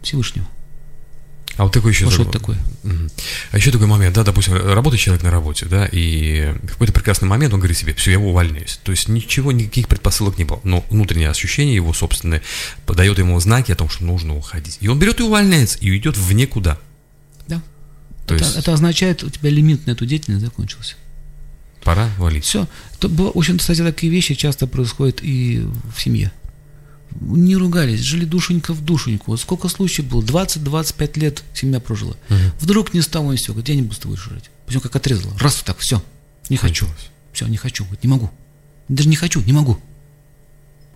Всевышнего. 0.03 0.47
А 1.57 1.63
вот 1.63 1.71
такой 1.71 1.93
еще... 1.93 2.05
Вот 2.05 2.13
что 2.13 2.25
такое? 2.25 2.57
А 3.51 3.57
еще 3.57 3.71
такой 3.71 3.87
момент, 3.87 4.13
да, 4.13 4.23
допустим, 4.23 4.55
работает 4.55 5.01
человек 5.01 5.23
на 5.23 5.31
работе, 5.31 5.65
да, 5.67 5.85
и 5.85 6.53
в 6.63 6.67
какой-то 6.67 6.91
прекрасный 6.91 7.29
момент 7.29 7.53
он 7.53 7.59
говорит 7.61 7.77
себе, 7.77 7.93
все, 7.93 8.11
я 8.11 8.19
увольняюсь. 8.19 8.79
То 8.83 8.91
есть 8.91 9.07
ничего, 9.07 9.53
никаких 9.53 9.87
предпосылок 9.87 10.37
не 10.37 10.43
было, 10.43 10.59
но 10.63 10.85
внутреннее 10.89 11.29
ощущение 11.29 11.75
его 11.75 11.93
собственное 11.93 12.41
подает 12.85 13.17
ему 13.19 13.39
знаки 13.39 13.71
о 13.71 13.75
том, 13.75 13.89
что 13.89 14.03
нужно 14.03 14.35
уходить. 14.35 14.77
И 14.81 14.89
он 14.89 14.99
берет 14.99 15.21
и 15.21 15.23
увольняется, 15.23 15.77
и 15.79 15.95
идет 15.97 16.17
в 16.17 16.31
никуда. 16.33 16.77
То 18.25 18.35
это, 18.35 18.43
есть... 18.45 18.57
это 18.57 18.73
означает, 18.73 19.23
у 19.23 19.29
тебя 19.29 19.49
лимит 19.49 19.85
на 19.85 19.91
эту 19.91 20.05
деятельность 20.05 20.43
закончился. 20.43 20.95
Пора 21.83 22.09
валить. 22.17 22.45
Все. 22.45 22.67
Это, 22.97 23.07
в 23.07 23.37
общем, 23.37 23.59
кстати, 23.59 23.83
такие 23.83 24.11
вещи 24.11 24.33
часто 24.33 24.65
происходят 24.65 25.19
и 25.21 25.65
в 25.95 26.01
семье 26.01 26.31
не 27.21 27.55
ругались, 27.55 28.01
жили 28.01 28.25
душенька 28.25 28.73
в 28.73 28.83
душеньку. 28.83 29.31
Вот 29.31 29.39
сколько 29.39 29.69
случаев 29.69 30.07
было, 30.07 30.21
20-25 30.21 31.19
лет 31.19 31.43
семья 31.53 31.79
прожила. 31.79 32.15
Угу. 32.29 32.39
Вдруг 32.59 32.93
не 32.93 33.01
с 33.01 33.07
того 33.07 33.33
и 33.33 33.37
все, 33.37 33.53
говорит, 33.53 33.69
я 33.69 33.75
не 33.75 33.81
буду 33.81 33.95
с 33.95 33.99
тобой 33.99 34.17
жить. 34.17 34.49
Все 34.67 34.79
как 34.79 34.95
отрезало. 34.95 35.37
Раз 35.39 35.55
так, 35.63 35.77
все, 35.79 36.03
не 36.49 36.57
хочу. 36.57 36.87
Все, 37.31 37.47
не 37.47 37.57
хочу, 37.57 37.85
не 38.01 38.09
могу. 38.09 38.29
Даже 38.87 39.09
не 39.09 39.15
хочу, 39.15 39.41
не 39.41 39.53
могу. 39.53 39.77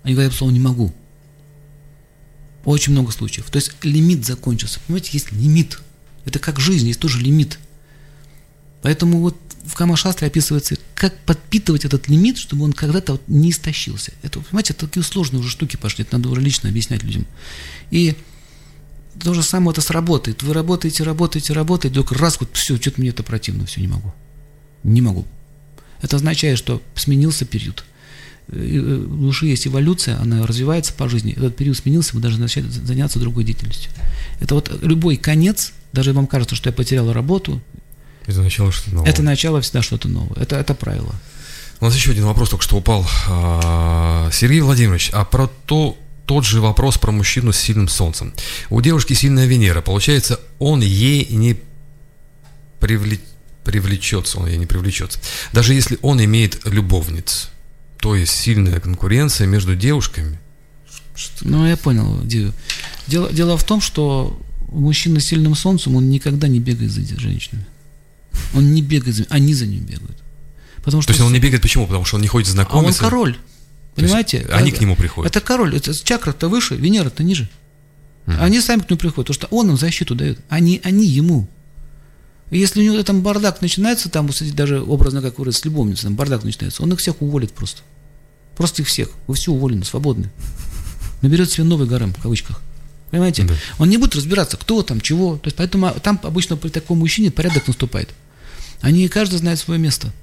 Они 0.04 0.14
говорят 0.14 0.34
слово 0.34 0.52
не 0.52 0.60
могу. 0.60 0.94
Очень 2.66 2.94
много 2.94 3.12
случаев. 3.12 3.50
То 3.50 3.58
есть 3.58 3.74
лимит 3.84 4.26
закончился. 4.26 4.80
Понимаете, 4.86 5.12
есть 5.14 5.32
лимит. 5.32 5.80
Это 6.26 6.40
как 6.40 6.60
жизнь, 6.60 6.88
есть 6.88 7.00
тоже 7.00 7.20
лимит. 7.20 7.60
Поэтому 8.82 9.20
вот 9.20 9.38
в 9.66 9.74
Камашастре 9.76 10.28
описывается, 10.28 10.78
как 10.96 11.18
подпитывать 11.22 11.86
этот 11.86 12.08
лимит, 12.08 12.38
чтобы 12.38 12.66
он 12.66 12.74
когда-то 12.74 13.14
вот 13.14 13.22
не 13.28 13.52
истощился. 13.52 14.14
Это, 14.24 14.40
понимаете, 14.40 14.74
это 14.74 14.88
такие 14.88 15.04
сложные 15.04 15.42
уже 15.42 15.50
штуки 15.50 15.76
пошли, 15.76 16.04
это 16.04 16.18
надо 16.18 16.30
уже 16.30 16.42
лично 16.42 16.70
объяснять 16.70 17.04
людям. 17.04 17.26
И 17.92 18.16
то 19.22 19.34
же 19.34 19.44
самое 19.44 19.72
это 19.72 19.82
сработает. 19.82 20.44
Вы 20.44 20.54
работаете, 20.54 21.04
работаете, 21.04 21.54
работаете, 21.54 21.96
только 21.96 22.16
раз 22.16 22.40
вот 22.40 22.50
все, 22.54 22.78
что-то 22.78 23.02
мне 23.02 23.10
это 23.10 23.24
противно, 23.24 23.66
все, 23.66 23.82
не 23.82 23.88
могу. 23.88 24.14
Не 24.84 25.02
могу. 25.02 25.26
Это 26.02 26.16
означает, 26.16 26.58
что 26.58 26.82
сменился 26.96 27.46
период. 27.46 27.84
в 28.48 29.22
души 29.22 29.48
есть 29.48 29.68
эволюция, 29.68 30.20
она 30.20 30.46
развивается 30.48 30.94
по 30.94 31.08
жизни. 31.08 31.34
Этот 31.34 31.56
период 31.56 31.78
сменился, 31.78 32.16
мы 32.16 32.22
должны 32.22 32.42
начать 32.42 32.66
заняться 32.66 33.20
другой 33.20 33.44
деятельностью. 33.44 33.92
Это 34.40 34.56
вот 34.56 34.72
любой 34.82 35.18
конец, 35.18 35.74
даже 35.94 36.14
вам 36.14 36.28
кажется, 36.28 36.56
что 36.56 36.70
я 36.70 36.74
потерял 36.74 37.12
работу. 37.12 37.62
Это 38.26 38.42
начало 38.42 38.72
что-то 38.72 38.96
новое. 38.96 39.10
Это 39.10 39.24
начало 39.24 39.62
всегда 39.62 39.82
что-то 39.82 40.08
новое. 40.08 40.42
Это, 40.42 40.56
это 40.58 40.74
правило. 40.76 41.16
У 41.80 41.86
нас 41.86 41.96
еще 41.96 42.12
один 42.12 42.26
вопрос 42.26 42.50
только 42.50 42.64
что 42.64 42.78
упал. 42.78 43.08
А, 43.28 44.30
Сергей 44.32 44.62
Владимирович, 44.62 45.10
а 45.14 45.26
про 45.26 45.48
то, 45.66 45.98
тот 46.26 46.46
же 46.46 46.62
вопрос 46.62 46.98
про 46.98 47.12
мужчину 47.12 47.54
с 47.54 47.58
сильным 47.58 47.88
солнцем. 47.88 48.34
У 48.70 48.82
девушки 48.82 49.14
сильная 49.14 49.46
Венера. 49.46 49.82
Получается, 49.82 50.40
он 50.60 50.82
ей 50.82 51.26
не 51.32 51.60
привлечет 52.80 53.26
привлечется, 53.70 54.40
он 54.40 54.48
ей 54.48 54.58
не 54.58 54.66
привлечется. 54.66 55.20
Даже 55.54 55.76
если 55.76 56.00
он 56.02 56.24
имеет 56.24 56.66
любовниц. 56.66 57.50
То 57.98 58.16
есть 58.16 58.32
сильная 58.32 58.80
конкуренция 58.80 59.46
между 59.46 59.76
девушками. 59.76 60.40
Ну, 61.42 61.68
я 61.68 61.78
понял, 61.78 62.20
Дело, 63.08 63.32
дело 63.32 63.58
в 63.58 63.64
том, 63.64 63.82
что 63.82 64.40
мужчина 64.72 65.20
с 65.20 65.26
сильным 65.26 65.56
солнцем, 65.56 65.96
он 65.96 66.10
никогда 66.10 66.48
не 66.48 66.60
бегает 66.60 66.92
за 66.92 67.02
женщинами. 67.20 67.66
Он 68.54 68.74
не 68.74 68.82
бегает 68.82 69.16
за 69.16 69.26
они 69.30 69.54
за 69.54 69.66
ним 69.66 69.84
бегают. 69.84 70.18
Потому 70.84 71.02
что 71.02 71.12
То 71.12 71.18
есть 71.18 71.26
он 71.26 71.34
не 71.34 71.40
бегает 71.40 71.62
почему? 71.62 71.88
Потому 71.88 72.06
что 72.06 72.16
он 72.16 72.22
не 72.22 72.28
ходит 72.28 72.48
знакомиться? 72.48 73.04
А 73.04 73.06
он 73.06 73.10
король. 73.10 73.38
Понимаете? 73.96 74.48
Они 74.52 74.72
к 74.72 74.80
нему 74.80 74.96
приходят. 74.96 75.30
Это 75.36 75.46
король. 75.46 75.76
Это 75.76 75.94
чакра-то 75.94 76.48
выше, 76.48 76.76
Венера-то 76.76 77.24
ниже. 77.24 77.50
Угу. 78.28 78.36
Они 78.40 78.62
сами 78.62 78.82
к 78.82 78.90
нему 78.90 78.98
приходят, 78.98 79.28
потому 79.28 79.34
что 79.34 79.48
он 79.48 79.70
им 79.70 79.78
защиту 79.78 80.16
дает. 80.16 80.40
Они, 80.50 80.80
они 80.84 81.06
ему. 81.06 81.48
Если 82.52 82.82
у 82.82 82.84
него 82.84 83.04
там 83.04 83.22
бардак 83.22 83.62
начинается, 83.62 84.10
там, 84.10 84.30
кстати, 84.30 84.52
даже 84.52 84.82
образно, 84.82 85.22
как 85.22 85.38
вы 85.38 85.52
с 85.52 85.64
любовницей, 85.66 86.04
там 86.04 86.16
бардак 86.16 86.44
начинается, 86.44 86.82
он 86.82 86.92
их 86.94 87.00
всех 87.00 87.22
уволит 87.22 87.52
просто. 87.52 87.82
Просто 88.56 88.82
их 88.82 88.88
всех. 88.88 89.10
Вы 89.28 89.36
все 89.36 89.52
уволены, 89.52 89.86
свободны. 89.86 90.32
Наберет 91.22 91.52
себе 91.52 91.64
новый 91.64 91.88
гарем, 91.88 92.14
в 92.14 92.22
кавычках. 92.22 92.62
Понимаете? 93.12 93.44
Да. 93.44 93.56
Он 93.80 93.90
не 93.90 93.98
будет 93.98 94.16
разбираться, 94.16 94.58
кто 94.58 94.84
там, 94.84 95.02
чего. 95.02 95.38
То 95.38 95.48
есть, 95.48 95.58
поэтому 95.58 95.92
там 96.02 96.20
обычно 96.24 96.58
при 96.58 96.70
таком 96.70 97.00
мужчине 97.00 97.32
порядок 97.32 97.68
наступает. 97.68 98.10
Они 98.82 99.08
каждый 99.08 99.38
знает 99.40 99.60
свое 99.60 99.80
место. 99.80 100.14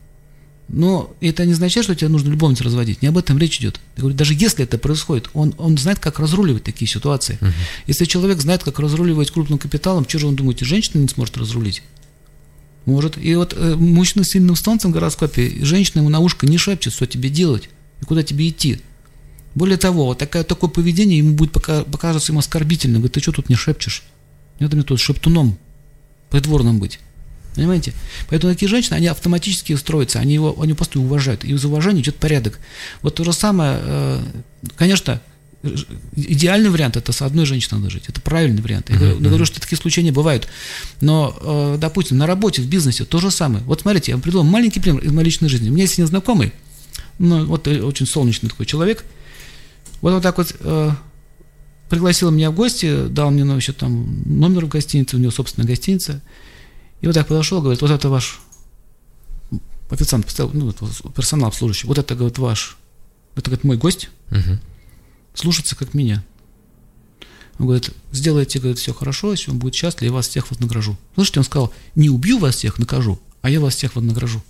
Но 0.69 1.15
это 1.21 1.47
не 1.47 1.53
означает, 1.53 1.85
что 1.85 1.95
тебе 1.95 2.09
нужно 2.09 2.31
любовницу 2.31 2.65
разводить. 2.65 3.01
Не 3.01 3.09
об 3.09 3.19
этом 3.19 3.39
речь 3.39 3.59
идет. 3.61 3.81
Я 3.97 4.01
говорю, 4.01 4.17
даже 4.17 4.35
если 4.35 4.65
это 4.65 4.79
происходит, 4.79 5.31
он, 5.33 5.55
он 5.59 5.79
знает, 5.79 6.01
как 6.01 6.19
разруливать 6.19 6.65
такие 6.65 6.89
ситуации. 6.89 7.39
Угу. 7.41 7.51
Если 7.87 8.05
человек 8.05 8.41
знает, 8.41 8.65
как 8.65 8.81
разруливать 8.81 9.31
крупным 9.31 9.59
капиталом, 9.59 10.09
что 10.09 10.19
же 10.19 10.27
он 10.27 10.35
думает, 10.35 10.63
и 10.63 10.65
женщина 10.65 11.01
не 11.01 11.09
сможет 11.09 11.37
разрулить? 11.37 11.83
Может. 12.85 13.17
И 13.19 13.35
вот 13.37 13.55
э, 13.57 13.75
мужчина 13.77 14.25
с 14.25 14.31
сильным 14.31 14.57
солнцем 14.57 14.91
в 14.91 14.95
гороскопе, 14.95 15.65
женщина 15.65 16.01
ему 16.01 16.09
на 16.09 16.19
ушко 16.19 16.47
не 16.47 16.59
шепчет, 16.59 16.93
что 16.93 17.07
тебе 17.07 17.29
делать 17.29 17.69
и 18.01 18.05
куда 18.05 18.23
тебе 18.23 18.49
идти. 18.49 18.81
Более 19.57 19.79
того, 19.79 20.15
такое, 20.15 20.45
такое 20.45 20.69
поведение 20.69 21.17
ему 21.17 21.35
будет 21.35 21.51
пока, 21.51 21.83
покажется 21.83 22.31
ему 22.31 22.41
оскорбительным. 22.41 23.01
Говорит, 23.01 23.15
ты 23.15 23.21
что 23.21 23.33
тут 23.33 23.49
не 23.49 23.57
шепчешь? 23.57 24.03
Не 24.61 24.65
надо 24.65 24.77
мне 24.77 24.85
тут 24.85 25.01
шептуном 25.01 25.59
придворным 26.29 26.79
быть. 26.79 27.01
Понимаете? 27.55 27.95
Поэтому 28.29 28.53
такие 28.53 28.69
женщины, 28.69 28.97
они 28.97 29.07
автоматически 29.07 29.75
строятся, 29.77 30.19
они 30.19 30.35
его, 30.35 30.61
они 30.61 30.75
просто 30.75 31.01
уважают. 31.01 31.43
И 31.43 31.53
из 31.53 31.65
уважения 31.65 32.03
идет 32.03 32.17
порядок. 32.17 32.59
Вот 33.01 33.15
то 33.15 33.25
же 33.25 33.33
самое, 33.33 33.79
э, 33.83 34.23
конечно, 34.77 35.23
идеальный 36.15 36.69
вариант 36.69 36.99
это 36.99 37.13
с 37.13 37.23
одной 37.23 37.47
женщиной 37.47 37.79
надо 37.79 37.91
жить. 37.91 38.05
Это 38.09 38.21
правильный 38.21 38.61
вариант. 38.61 38.91
Я 38.91 38.97
uh-huh, 38.97 39.19
говорю, 39.19 39.47
что 39.47 39.59
такие 39.59 39.79
случаи 39.79 40.03
не 40.03 40.13
бывают. 40.13 40.49
Но, 41.01 41.35
э, 41.41 41.79
допустим, 41.81 42.19
на 42.19 42.27
работе, 42.27 42.61
в 42.61 42.67
бизнесе 42.67 43.07
то 43.07 43.21
же 43.21 43.31
самое. 43.31 43.65
Вот 43.65 43.81
смотрите, 43.81 44.13
я 44.13 44.17
вам 44.17 44.23
приведу 44.23 44.43
маленький 44.43 44.81
пример 44.81 45.03
из 45.03 45.13
моей 45.13 45.25
личной 45.25 45.49
жизни. 45.49 45.71
У 45.71 45.73
меня 45.73 45.85
есть 45.85 45.95
один 45.95 46.09
знакомый, 46.09 46.53
ну, 47.19 47.47
вот 47.47 47.67
э, 47.69 47.81
очень 47.81 48.05
солнечный 48.07 48.51
такой 48.51 48.67
человек. 48.67 49.03
Вот 50.01 50.13
вот 50.13 50.23
так 50.23 50.39
вот 50.39 50.55
э, 50.61 50.91
пригласил 51.89 52.31
меня 52.31 52.51
в 52.51 52.55
гости, 52.55 53.07
дал 53.09 53.31
мне 53.31 53.45
ну, 53.45 53.57
еще 53.57 53.73
там 53.73 54.23
номер 54.25 54.67
в 54.67 54.69
гостинице, 54.69 55.17
у 55.17 55.19
него 55.19 55.31
собственная 55.31 55.69
гостиница. 55.69 56.23
И 57.01 57.07
вот 57.07 57.15
так 57.15 57.27
подошел, 57.27 57.61
говорит, 57.61 57.83
вот 57.83 57.91
это 57.91 58.09
ваш 58.09 58.41
официант, 59.91 60.27
поставил, 60.27 60.51
ну, 60.53 60.73
персонал 61.15 61.49
обслуживающий, 61.49 61.87
вот 61.87 61.99
это, 61.99 62.15
говорит, 62.15 62.39
ваш, 62.39 62.77
это, 63.37 63.51
говорит, 63.51 63.65
мой 63.65 63.77
гость. 63.77 64.11
Uh-huh 64.31 64.59
слушаться 65.39 65.77
как 65.77 65.95
меня. 65.95 66.25
Он 67.59 67.67
говорит, 67.67 67.91
сделайте, 68.13 68.59
говорит, 68.59 68.79
все 68.79 68.93
хорошо, 68.93 69.31
если 69.31 69.51
он 69.51 69.59
будет 69.59 69.75
счастлив, 69.75 70.03
я 70.03 70.13
вас 70.13 70.29
всех 70.29 70.51
вознагражу. 70.51 70.97
Слышите, 71.15 71.41
он 71.41 71.45
сказал, 71.45 71.73
не 71.95 72.11
убью 72.11 72.39
вас 72.39 72.57
всех, 72.57 72.79
накажу, 72.79 73.19
а 73.41 73.49
я 73.49 73.61
вас 73.61 73.77
всех 73.77 73.97
вознагражу. 73.97 74.43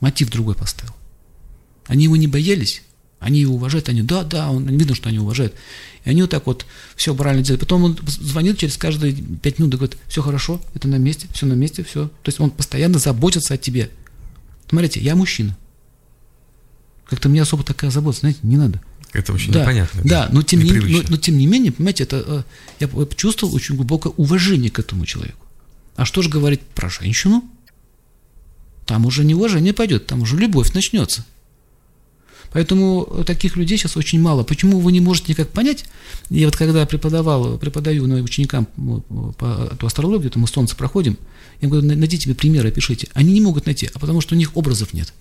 Мотив 0.00 0.30
другой 0.30 0.54
поставил. 0.54 0.94
Они 1.86 2.04
его 2.04 2.16
не 2.16 2.26
боялись, 2.26 2.82
они 3.24 3.40
его 3.40 3.54
уважают, 3.54 3.88
они, 3.88 4.02
да, 4.02 4.22
да, 4.22 4.50
он, 4.50 4.68
видно, 4.68 4.94
что 4.94 5.08
они 5.08 5.18
уважают. 5.18 5.54
И 6.04 6.10
они 6.10 6.20
вот 6.20 6.30
так 6.30 6.46
вот 6.46 6.66
все 6.94 7.14
правильно 7.14 7.42
делают. 7.42 7.60
Потом 7.60 7.84
он 7.84 7.98
звонит 8.06 8.58
через 8.58 8.76
каждые 8.76 9.14
пять 9.14 9.58
минут 9.58 9.72
и 9.72 9.76
говорит, 9.78 9.96
все 10.08 10.20
хорошо, 10.20 10.60
это 10.74 10.88
на 10.88 10.96
месте, 10.96 11.26
все 11.32 11.46
на 11.46 11.54
месте, 11.54 11.82
все. 11.82 12.08
То 12.08 12.28
есть 12.28 12.38
он 12.38 12.50
постоянно 12.50 12.98
заботится 12.98 13.54
о 13.54 13.56
тебе. 13.56 13.88
Смотрите, 14.68 15.00
я 15.00 15.16
мужчина. 15.16 15.56
Как-то 17.06 17.30
мне 17.30 17.40
особо 17.40 17.64
такая 17.64 17.90
забота, 17.90 18.20
знаете, 18.20 18.40
не 18.42 18.58
надо. 18.58 18.82
Это 19.14 19.32
очень 19.32 19.52
да, 19.52 19.62
непонятно. 19.62 20.02
Да, 20.04 20.28
но 20.30 20.42
тем, 20.42 20.60
не, 20.60 20.72
но, 20.72 21.02
но 21.08 21.16
тем 21.16 21.38
не 21.38 21.46
менее, 21.46 21.72
понимаете, 21.72 22.02
это, 22.02 22.22
э, 22.26 22.42
я 22.80 22.88
почувствовал 22.88 23.54
очень 23.54 23.76
глубокое 23.76 24.12
уважение 24.18 24.70
к 24.70 24.78
этому 24.78 25.06
человеку. 25.06 25.46
А 25.96 26.04
что 26.04 26.20
же 26.20 26.28
говорить 26.28 26.60
про 26.60 26.90
женщину? 26.90 27.42
Там 28.84 29.06
уже 29.06 29.24
не 29.24 29.34
уважение 29.34 29.72
пойдет, 29.72 30.06
там 30.06 30.20
уже 30.20 30.36
любовь 30.36 30.74
начнется. 30.74 31.24
Поэтому 32.54 33.24
таких 33.26 33.56
людей 33.56 33.76
сейчас 33.76 33.96
очень 33.96 34.20
мало. 34.20 34.44
Почему 34.44 34.78
вы 34.78 34.92
не 34.92 35.00
можете 35.00 35.32
никак 35.32 35.48
понять? 35.48 35.86
Я 36.30 36.46
вот 36.46 36.56
когда 36.56 36.86
преподавал, 36.86 37.58
преподаю 37.58 38.06
на 38.06 38.22
ученикам 38.22 38.66
по 39.38 39.68
эту 39.72 39.86
астрологию, 39.86 40.20
где-то 40.20 40.38
мы 40.38 40.46
солнце 40.46 40.76
проходим, 40.76 41.18
я 41.60 41.68
говорю, 41.68 41.84
найдите 41.84 42.18
тебе 42.18 42.36
примеры, 42.36 42.70
пишите. 42.70 43.08
Они 43.12 43.32
не 43.32 43.40
могут 43.40 43.66
найти, 43.66 43.90
а 43.92 43.98
потому 43.98 44.20
что 44.20 44.36
у 44.36 44.38
них 44.38 44.56
образов 44.56 44.92
нет. 44.92 45.12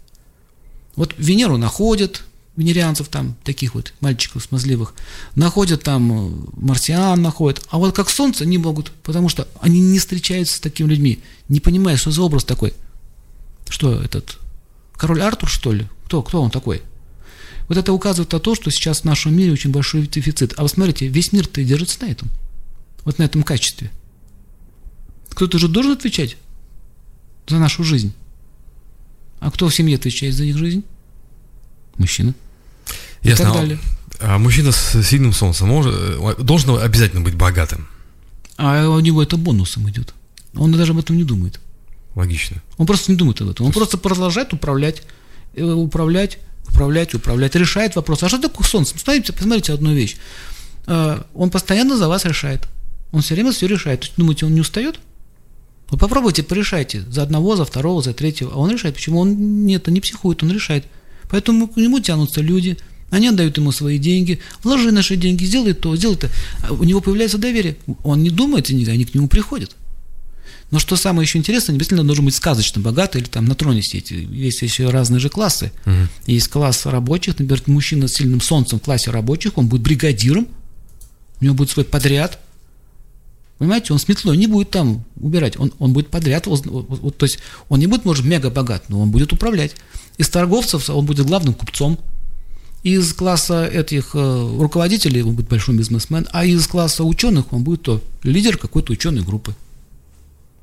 Вот 0.95 1.15
Венеру 1.17 1.57
находят, 1.57 2.23
венерианцев 2.55 3.07
там, 3.07 3.35
таких 3.43 3.73
вот 3.73 3.95
мальчиков 3.99 4.43
смазливых, 4.43 4.93
находят 5.33 5.81
там 5.81 6.51
марсиан, 6.55 7.19
находят, 7.19 7.65
а 7.71 7.79
вот 7.79 7.95
как 7.95 8.11
солнце 8.11 8.45
не 8.45 8.59
могут, 8.59 8.91
потому 9.01 9.27
что 9.27 9.47
они 9.59 9.79
не 9.81 9.97
встречаются 9.97 10.57
с 10.57 10.59
такими 10.59 10.87
людьми, 10.87 11.19
не 11.49 11.59
понимают, 11.59 11.99
что 11.99 12.11
за 12.11 12.21
образ 12.21 12.43
такой. 12.43 12.75
Что 13.67 13.99
этот, 13.99 14.37
король 14.95 15.23
Артур, 15.23 15.49
что 15.49 15.73
ли? 15.73 15.87
Кто, 16.05 16.21
кто 16.21 16.39
он 16.39 16.51
такой? 16.51 16.83
Вот 17.73 17.79
это 17.79 17.91
указывает 17.91 18.31
на 18.31 18.39
то, 18.39 18.53
что 18.53 18.69
сейчас 18.69 19.01
в 19.01 19.05
нашем 19.05 19.35
мире 19.35 19.51
очень 19.51 19.71
большой 19.71 20.05
дефицит. 20.05 20.53
А 20.57 20.61
вы 20.61 20.69
смотрите, 20.69 21.07
весь 21.07 21.33
мир-то 21.33 21.63
держится 21.63 22.05
на 22.05 22.11
этом, 22.11 22.29
вот 23.03 23.17
на 23.17 23.23
этом 23.23 23.41
качестве. 23.41 23.89
Кто-то 25.29 25.57
же 25.57 25.67
должен 25.67 25.93
отвечать 25.93 26.37
за 27.47 27.57
нашу 27.57 27.83
жизнь. 27.83 28.13
А 29.39 29.49
кто 29.49 29.69
в 29.69 29.73
семье 29.73 29.95
отвечает 29.95 30.35
за 30.35 30.43
их 30.43 30.55
жизнь? 30.55 30.83
Мужчина. 31.97 32.35
Ясно. 33.23 33.41
И 33.41 33.45
так 33.45 33.53
далее. 33.55 33.79
А 34.19 34.37
мужчина 34.37 34.71
с 34.71 35.01
сильным 35.01 35.33
солнцем 35.33 35.69
может, 35.69 35.95
э, 35.95 36.35
должен 36.43 36.77
обязательно 36.77 37.21
быть 37.21 37.33
богатым? 37.33 37.87
А 38.55 38.87
у 38.87 38.99
него 38.99 39.23
это 39.23 39.35
бонусом 39.35 39.89
идет. 39.89 40.13
Он 40.53 40.71
даже 40.73 40.91
об 40.91 40.99
этом 40.99 41.17
не 41.17 41.23
думает. 41.23 41.59
Логично. 42.13 42.61
Он 42.77 42.85
просто 42.85 43.11
не 43.11 43.17
думает 43.17 43.41
об 43.41 43.49
этом. 43.49 43.65
Он 43.65 43.71
есть... 43.71 43.79
просто 43.79 43.97
продолжает 43.97 44.53
управлять, 44.53 45.01
э, 45.55 45.63
управлять, 45.63 46.37
управлять, 46.67 47.13
управлять, 47.13 47.55
решает 47.55 47.95
вопрос. 47.95 48.23
А 48.23 48.29
что 48.29 48.39
такое 48.39 48.67
солнце? 48.67 48.93
Посмотрите, 48.93 49.33
посмотрите 49.33 49.73
одну 49.73 49.93
вещь. 49.93 50.17
А, 50.85 51.25
он 51.33 51.49
постоянно 51.49 51.97
за 51.97 52.07
вас 52.07 52.25
решает. 52.25 52.67
Он 53.11 53.21
все 53.21 53.35
время 53.35 53.51
все 53.51 53.67
решает. 53.67 54.11
Думаете, 54.17 54.45
он 54.45 54.53
не 54.53 54.61
устает? 54.61 54.99
Вы 55.89 55.97
попробуйте, 55.97 56.43
порешайте. 56.43 57.03
За 57.09 57.23
одного, 57.23 57.55
за 57.55 57.65
второго, 57.65 58.01
за 58.01 58.13
третьего. 58.13 58.51
А 58.53 58.57
он 58.57 58.71
решает. 58.71 58.95
Почему? 58.95 59.19
Он 59.19 59.65
нет, 59.65 59.87
он 59.87 59.93
не 59.93 60.01
психует, 60.01 60.41
он 60.43 60.51
решает. 60.51 60.85
Поэтому 61.29 61.67
к 61.67 61.77
нему 61.77 61.99
тянутся 61.99 62.41
люди, 62.41 62.77
они 63.09 63.27
отдают 63.27 63.57
ему 63.57 63.71
свои 63.71 63.99
деньги, 63.99 64.39
вложи 64.63 64.91
наши 64.91 65.15
деньги, 65.15 65.45
сделай 65.45 65.73
то, 65.73 65.95
сделай 65.95 66.15
то. 66.15 66.29
А 66.63 66.73
у 66.73 66.83
него 66.83 66.99
появляется 66.99 67.37
доверие. 67.37 67.77
Он 68.03 68.23
не 68.23 68.31
думает, 68.31 68.69
они 68.69 69.05
к 69.05 69.13
нему 69.13 69.27
приходят. 69.27 69.75
Но 70.73 70.79
что 70.79 70.95
самое 70.95 71.23
еще 71.27 71.37
интересное, 71.37 71.73
не 71.73 71.77
обязательно 71.77 72.03
должен 72.03 72.25
быть 72.25 72.33
сказочно 72.33 72.81
богатый 72.81 73.21
или 73.21 73.27
там 73.27 73.45
на 73.45 73.53
троне 73.53 73.83
сидеть. 73.83 74.09
Есть 74.09 74.63
еще 74.63 74.89
разные 74.89 75.19
же 75.19 75.29
классы. 75.29 75.71
Угу. 75.85 75.93
Есть 76.25 76.47
класс 76.47 76.87
рабочих, 76.87 77.37
например, 77.37 77.61
мужчина 77.67 78.07
с 78.07 78.13
сильным 78.13 78.41
солнцем 78.41 78.79
в 78.79 78.81
классе 78.81 79.11
рабочих, 79.11 79.59
он 79.59 79.67
будет 79.67 79.83
бригадиром, 79.83 80.47
у 81.39 81.43
него 81.45 81.53
будет 81.53 81.69
свой 81.69 81.85
подряд. 81.85 82.39
Понимаете, 83.59 83.93
он 83.93 83.99
с 83.99 84.07
метлой 84.07 84.35
не 84.35 84.47
будет 84.47 84.71
там 84.71 85.05
убирать, 85.21 85.59
он, 85.59 85.71
он 85.77 85.93
будет 85.93 86.07
подряд, 86.07 86.47
вот, 86.47 86.65
вот, 86.65 87.17
то 87.17 87.25
есть 87.27 87.37
он 87.69 87.79
не 87.79 87.85
будет, 87.85 88.03
может, 88.03 88.25
мега 88.25 88.49
богат, 88.49 88.85
но 88.89 88.99
он 88.99 89.11
будет 89.11 89.31
управлять. 89.31 89.75
Из 90.17 90.27
торговцев 90.27 90.89
он 90.89 91.05
будет 91.05 91.27
главным 91.27 91.53
купцом. 91.53 91.99
Из 92.81 93.13
класса 93.13 93.67
этих 93.67 94.15
э, 94.15 94.57
руководителей 94.59 95.21
он 95.21 95.35
будет 95.35 95.49
большой 95.49 95.77
бизнесмен, 95.77 96.27
а 96.31 96.45
из 96.45 96.65
класса 96.65 97.03
ученых 97.03 97.53
он 97.53 97.63
будет 97.63 97.83
то 97.83 98.01
лидер 98.23 98.57
какой-то 98.57 98.91
ученой 98.91 99.21
группы. 99.21 99.53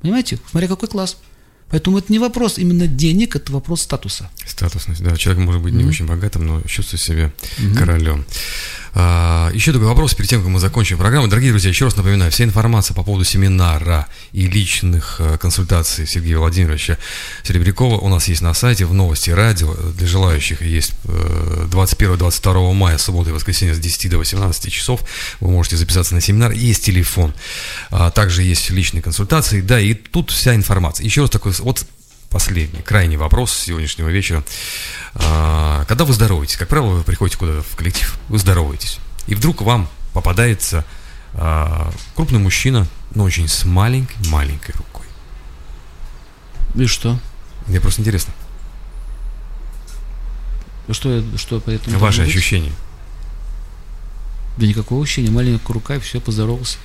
Понимаете? 0.01 0.39
Смотря 0.49 0.67
какой 0.67 0.89
класс. 0.89 1.17
Поэтому 1.69 1.97
это 1.97 2.11
не 2.11 2.19
вопрос 2.19 2.57
именно 2.57 2.85
денег, 2.85 3.37
это 3.37 3.53
вопрос 3.53 3.83
статуса. 3.83 4.29
Статусность, 4.45 5.01
да. 5.01 5.15
Человек 5.15 5.45
может 5.45 5.61
быть 5.61 5.73
не 5.73 5.83
mm-hmm. 5.83 5.87
очень 5.87 6.05
богатым, 6.05 6.45
но 6.45 6.61
чувствует 6.63 7.01
себя 7.01 7.31
mm-hmm. 7.57 7.77
королем. 7.77 8.25
А, 8.93 9.49
еще 9.53 9.71
такой 9.71 9.87
вопрос 9.87 10.13
перед 10.13 10.29
тем, 10.29 10.41
как 10.41 10.49
мы 10.49 10.59
закончим 10.59 10.97
программу. 10.97 11.27
Дорогие 11.27 11.51
друзья, 11.51 11.69
еще 11.69 11.85
раз 11.85 11.95
напоминаю, 11.95 12.31
вся 12.31 12.43
информация 12.43 12.93
по 12.93 13.03
поводу 13.03 13.23
семинара 13.23 14.07
и 14.33 14.47
личных 14.47 15.17
э, 15.19 15.37
консультаций 15.37 16.05
Сергея 16.05 16.37
Владимировича 16.39 16.97
Серебрякова 17.43 17.97
у 17.97 18.09
нас 18.09 18.27
есть 18.27 18.41
на 18.41 18.53
сайте 18.53 18.85
в 18.85 18.93
новости 18.93 19.29
радио. 19.29 19.73
Для 19.73 20.07
желающих 20.07 20.61
есть 20.61 20.93
21-22 21.05 22.71
э, 22.71 22.73
мая, 22.73 22.97
суббота 22.97 23.29
и 23.29 23.33
воскресенье 23.33 23.75
с 23.75 23.79
10 23.79 24.09
до 24.09 24.17
18 24.17 24.71
часов. 24.71 25.01
Вы 25.39 25.51
можете 25.51 25.77
записаться 25.77 26.13
на 26.13 26.21
семинар. 26.21 26.51
Есть 26.51 26.83
телефон. 26.83 27.33
А, 27.91 28.11
также 28.11 28.43
есть 28.43 28.69
личные 28.71 29.01
консультации. 29.01 29.61
Да, 29.61 29.79
и 29.79 29.93
тут 29.93 30.31
вся 30.31 30.53
информация. 30.53 31.05
Еще 31.05 31.21
раз 31.21 31.29
такой 31.29 31.53
вот 31.59 31.85
последний, 32.31 32.81
крайний 32.81 33.17
вопрос 33.17 33.53
сегодняшнего 33.53 34.09
вечера. 34.09 34.43
А, 35.13 35.85
когда 35.85 36.05
вы 36.05 36.13
здороваетесь, 36.13 36.55
как 36.55 36.69
правило, 36.69 36.95
вы 36.95 37.03
приходите 37.03 37.37
куда-то 37.37 37.61
в 37.61 37.75
коллектив, 37.75 38.17
вы 38.29 38.39
здороваетесь, 38.39 38.99
и 39.27 39.35
вдруг 39.35 39.61
вам 39.61 39.89
попадается 40.13 40.85
а, 41.33 41.91
крупный 42.15 42.39
мужчина, 42.39 42.87
но 43.13 43.23
очень 43.25 43.47
с 43.47 43.65
маленькой-маленькой 43.65 44.71
рукой. 44.71 45.05
И 46.75 46.85
что? 46.85 47.19
Мне 47.67 47.81
просто 47.81 48.01
интересно. 48.01 48.33
Что, 50.89 51.23
что 51.37 51.59
по 51.59 51.69
этому? 51.69 51.99
Ваши 51.99 52.23
ощущения. 52.23 52.71
Да 54.57 54.65
никакого 54.65 55.03
ощущения. 55.03 55.31
Маленькая 55.31 55.73
рука, 55.73 55.95
и 55.95 55.99
все, 55.99 56.19
поздоровался. 56.19 56.77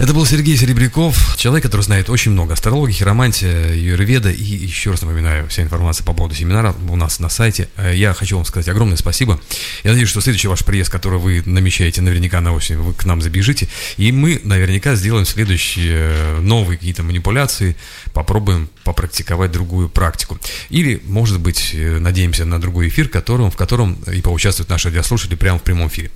Это 0.00 0.14
был 0.14 0.24
Сергей 0.24 0.56
Серебряков, 0.56 1.36
человек, 1.36 1.62
который 1.62 1.82
знает 1.82 2.08
очень 2.08 2.30
много 2.30 2.54
астрологии, 2.54 2.94
хиромантия, 2.94 3.74
юрведа. 3.74 4.30
И 4.30 4.42
еще 4.42 4.92
раз 4.92 5.02
напоминаю, 5.02 5.46
вся 5.48 5.62
информация 5.62 6.06
по 6.06 6.14
поводу 6.14 6.34
семинара 6.34 6.74
у 6.88 6.96
нас 6.96 7.20
на 7.20 7.28
сайте. 7.28 7.68
Э, 7.76 7.94
я 7.94 8.14
хочу 8.14 8.36
вам 8.36 8.46
сказать 8.46 8.66
огромное 8.70 8.96
спасибо. 8.96 9.38
Я 9.84 9.90
надеюсь, 9.90 10.08
что 10.08 10.22
следующий 10.22 10.48
ваш 10.48 10.64
приезд, 10.64 10.90
который 10.90 11.18
вы 11.18 11.42
намечаете 11.44 12.00
наверняка 12.00 12.40
на 12.40 12.54
осень, 12.54 12.78
вы 12.78 12.94
к 12.94 13.04
нам 13.04 13.20
забежите. 13.20 13.68
И 13.98 14.10
мы 14.10 14.40
наверняка 14.42 14.94
сделаем 14.94 15.26
следующие 15.26 16.14
э, 16.14 16.40
новые 16.40 16.78
какие-то 16.78 17.02
манипуляции, 17.02 17.76
попробуем 18.14 18.70
попрактиковать 18.84 19.52
другую 19.52 19.90
практику. 19.90 20.38
Или, 20.70 21.02
может 21.04 21.40
быть, 21.40 21.72
э, 21.74 21.98
надеемся 21.98 22.46
на 22.46 22.58
другой 22.58 22.88
эфир, 22.88 23.10
которым, 23.10 23.50
в 23.50 23.56
котором 23.56 23.96
и 24.10 24.22
поучаствуют 24.22 24.70
наши 24.70 24.88
радиослушатели 24.88 25.34
прямо 25.34 25.58
в 25.58 25.62
прямом 25.62 25.88
эфире. 25.88 26.10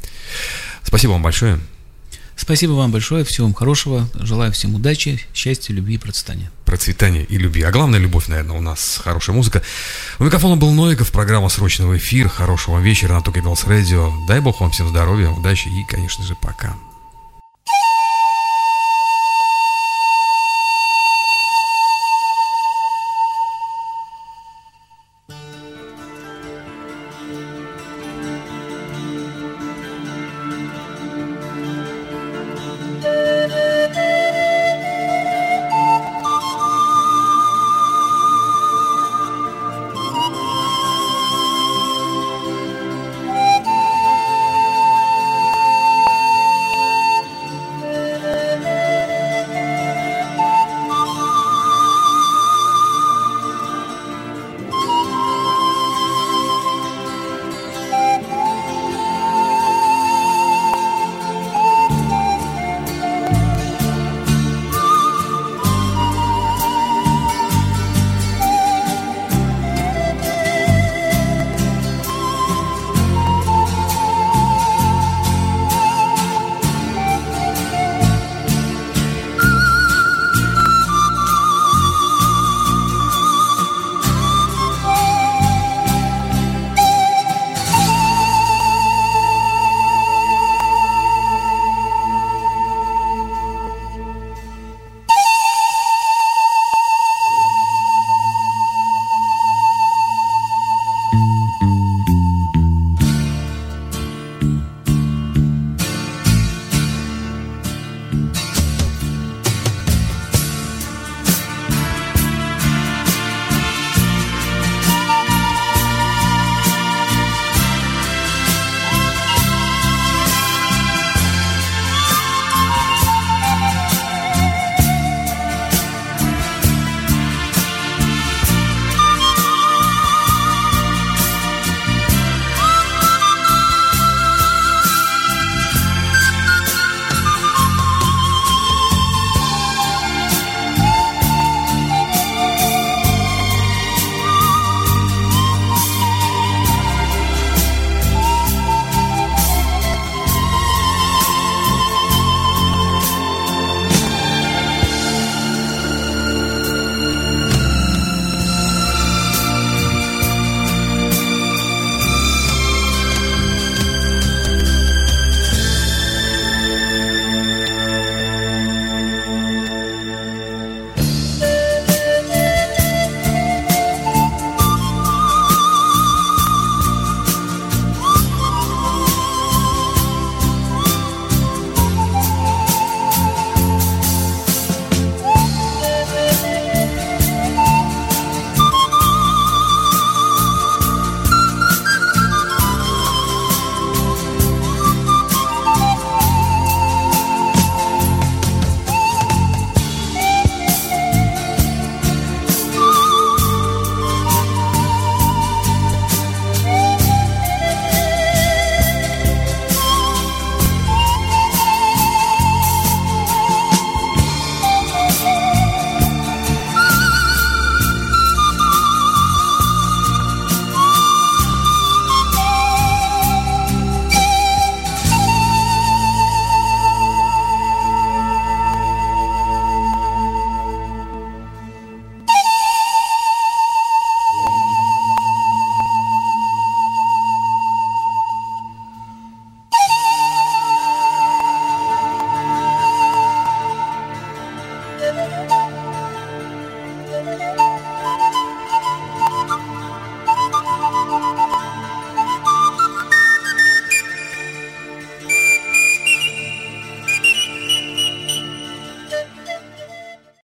Спасибо 0.83 1.11
вам 1.13 1.23
большое. 1.23 1.61
Спасибо 2.37 2.73
вам 2.73 2.91
большое, 2.91 3.25
всего 3.25 3.47
вам 3.47 3.55
хорошего, 3.55 4.09
желаю 4.15 4.53
всем 4.53 4.75
удачи, 4.75 5.21
счастья, 5.33 5.73
любви 5.73 5.95
и 5.95 5.99
процветания. 5.99 6.51
Процветания 6.65 7.23
и 7.23 7.39
любви. 7.39 7.63
А 7.63 7.71
главное, 7.71 7.99
любовь, 7.99 8.27
наверное, 8.29 8.57
у 8.57 8.61
нас 8.61 9.01
хорошая 9.03 9.37
музыка. 9.37 9.63
У 10.19 10.25
микрофона 10.25 10.57
был 10.57 10.73
Новиков, 10.73 11.13
программа 11.13 11.49
«Срочного 11.49 11.97
эфира». 11.97 12.29
Хорошего 12.29 12.81
вечера 12.81 13.15
на 13.15 13.23
Токи 13.23 13.43
Радио. 13.67 14.13
Дай 14.27 14.41
бог 14.41 14.61
вам 14.61 14.73
всем 14.73 14.89
здоровья, 14.89 15.29
удачи 15.29 15.69
и, 15.69 15.85
конечно 15.89 16.25
же, 16.25 16.35
пока. 16.41 16.75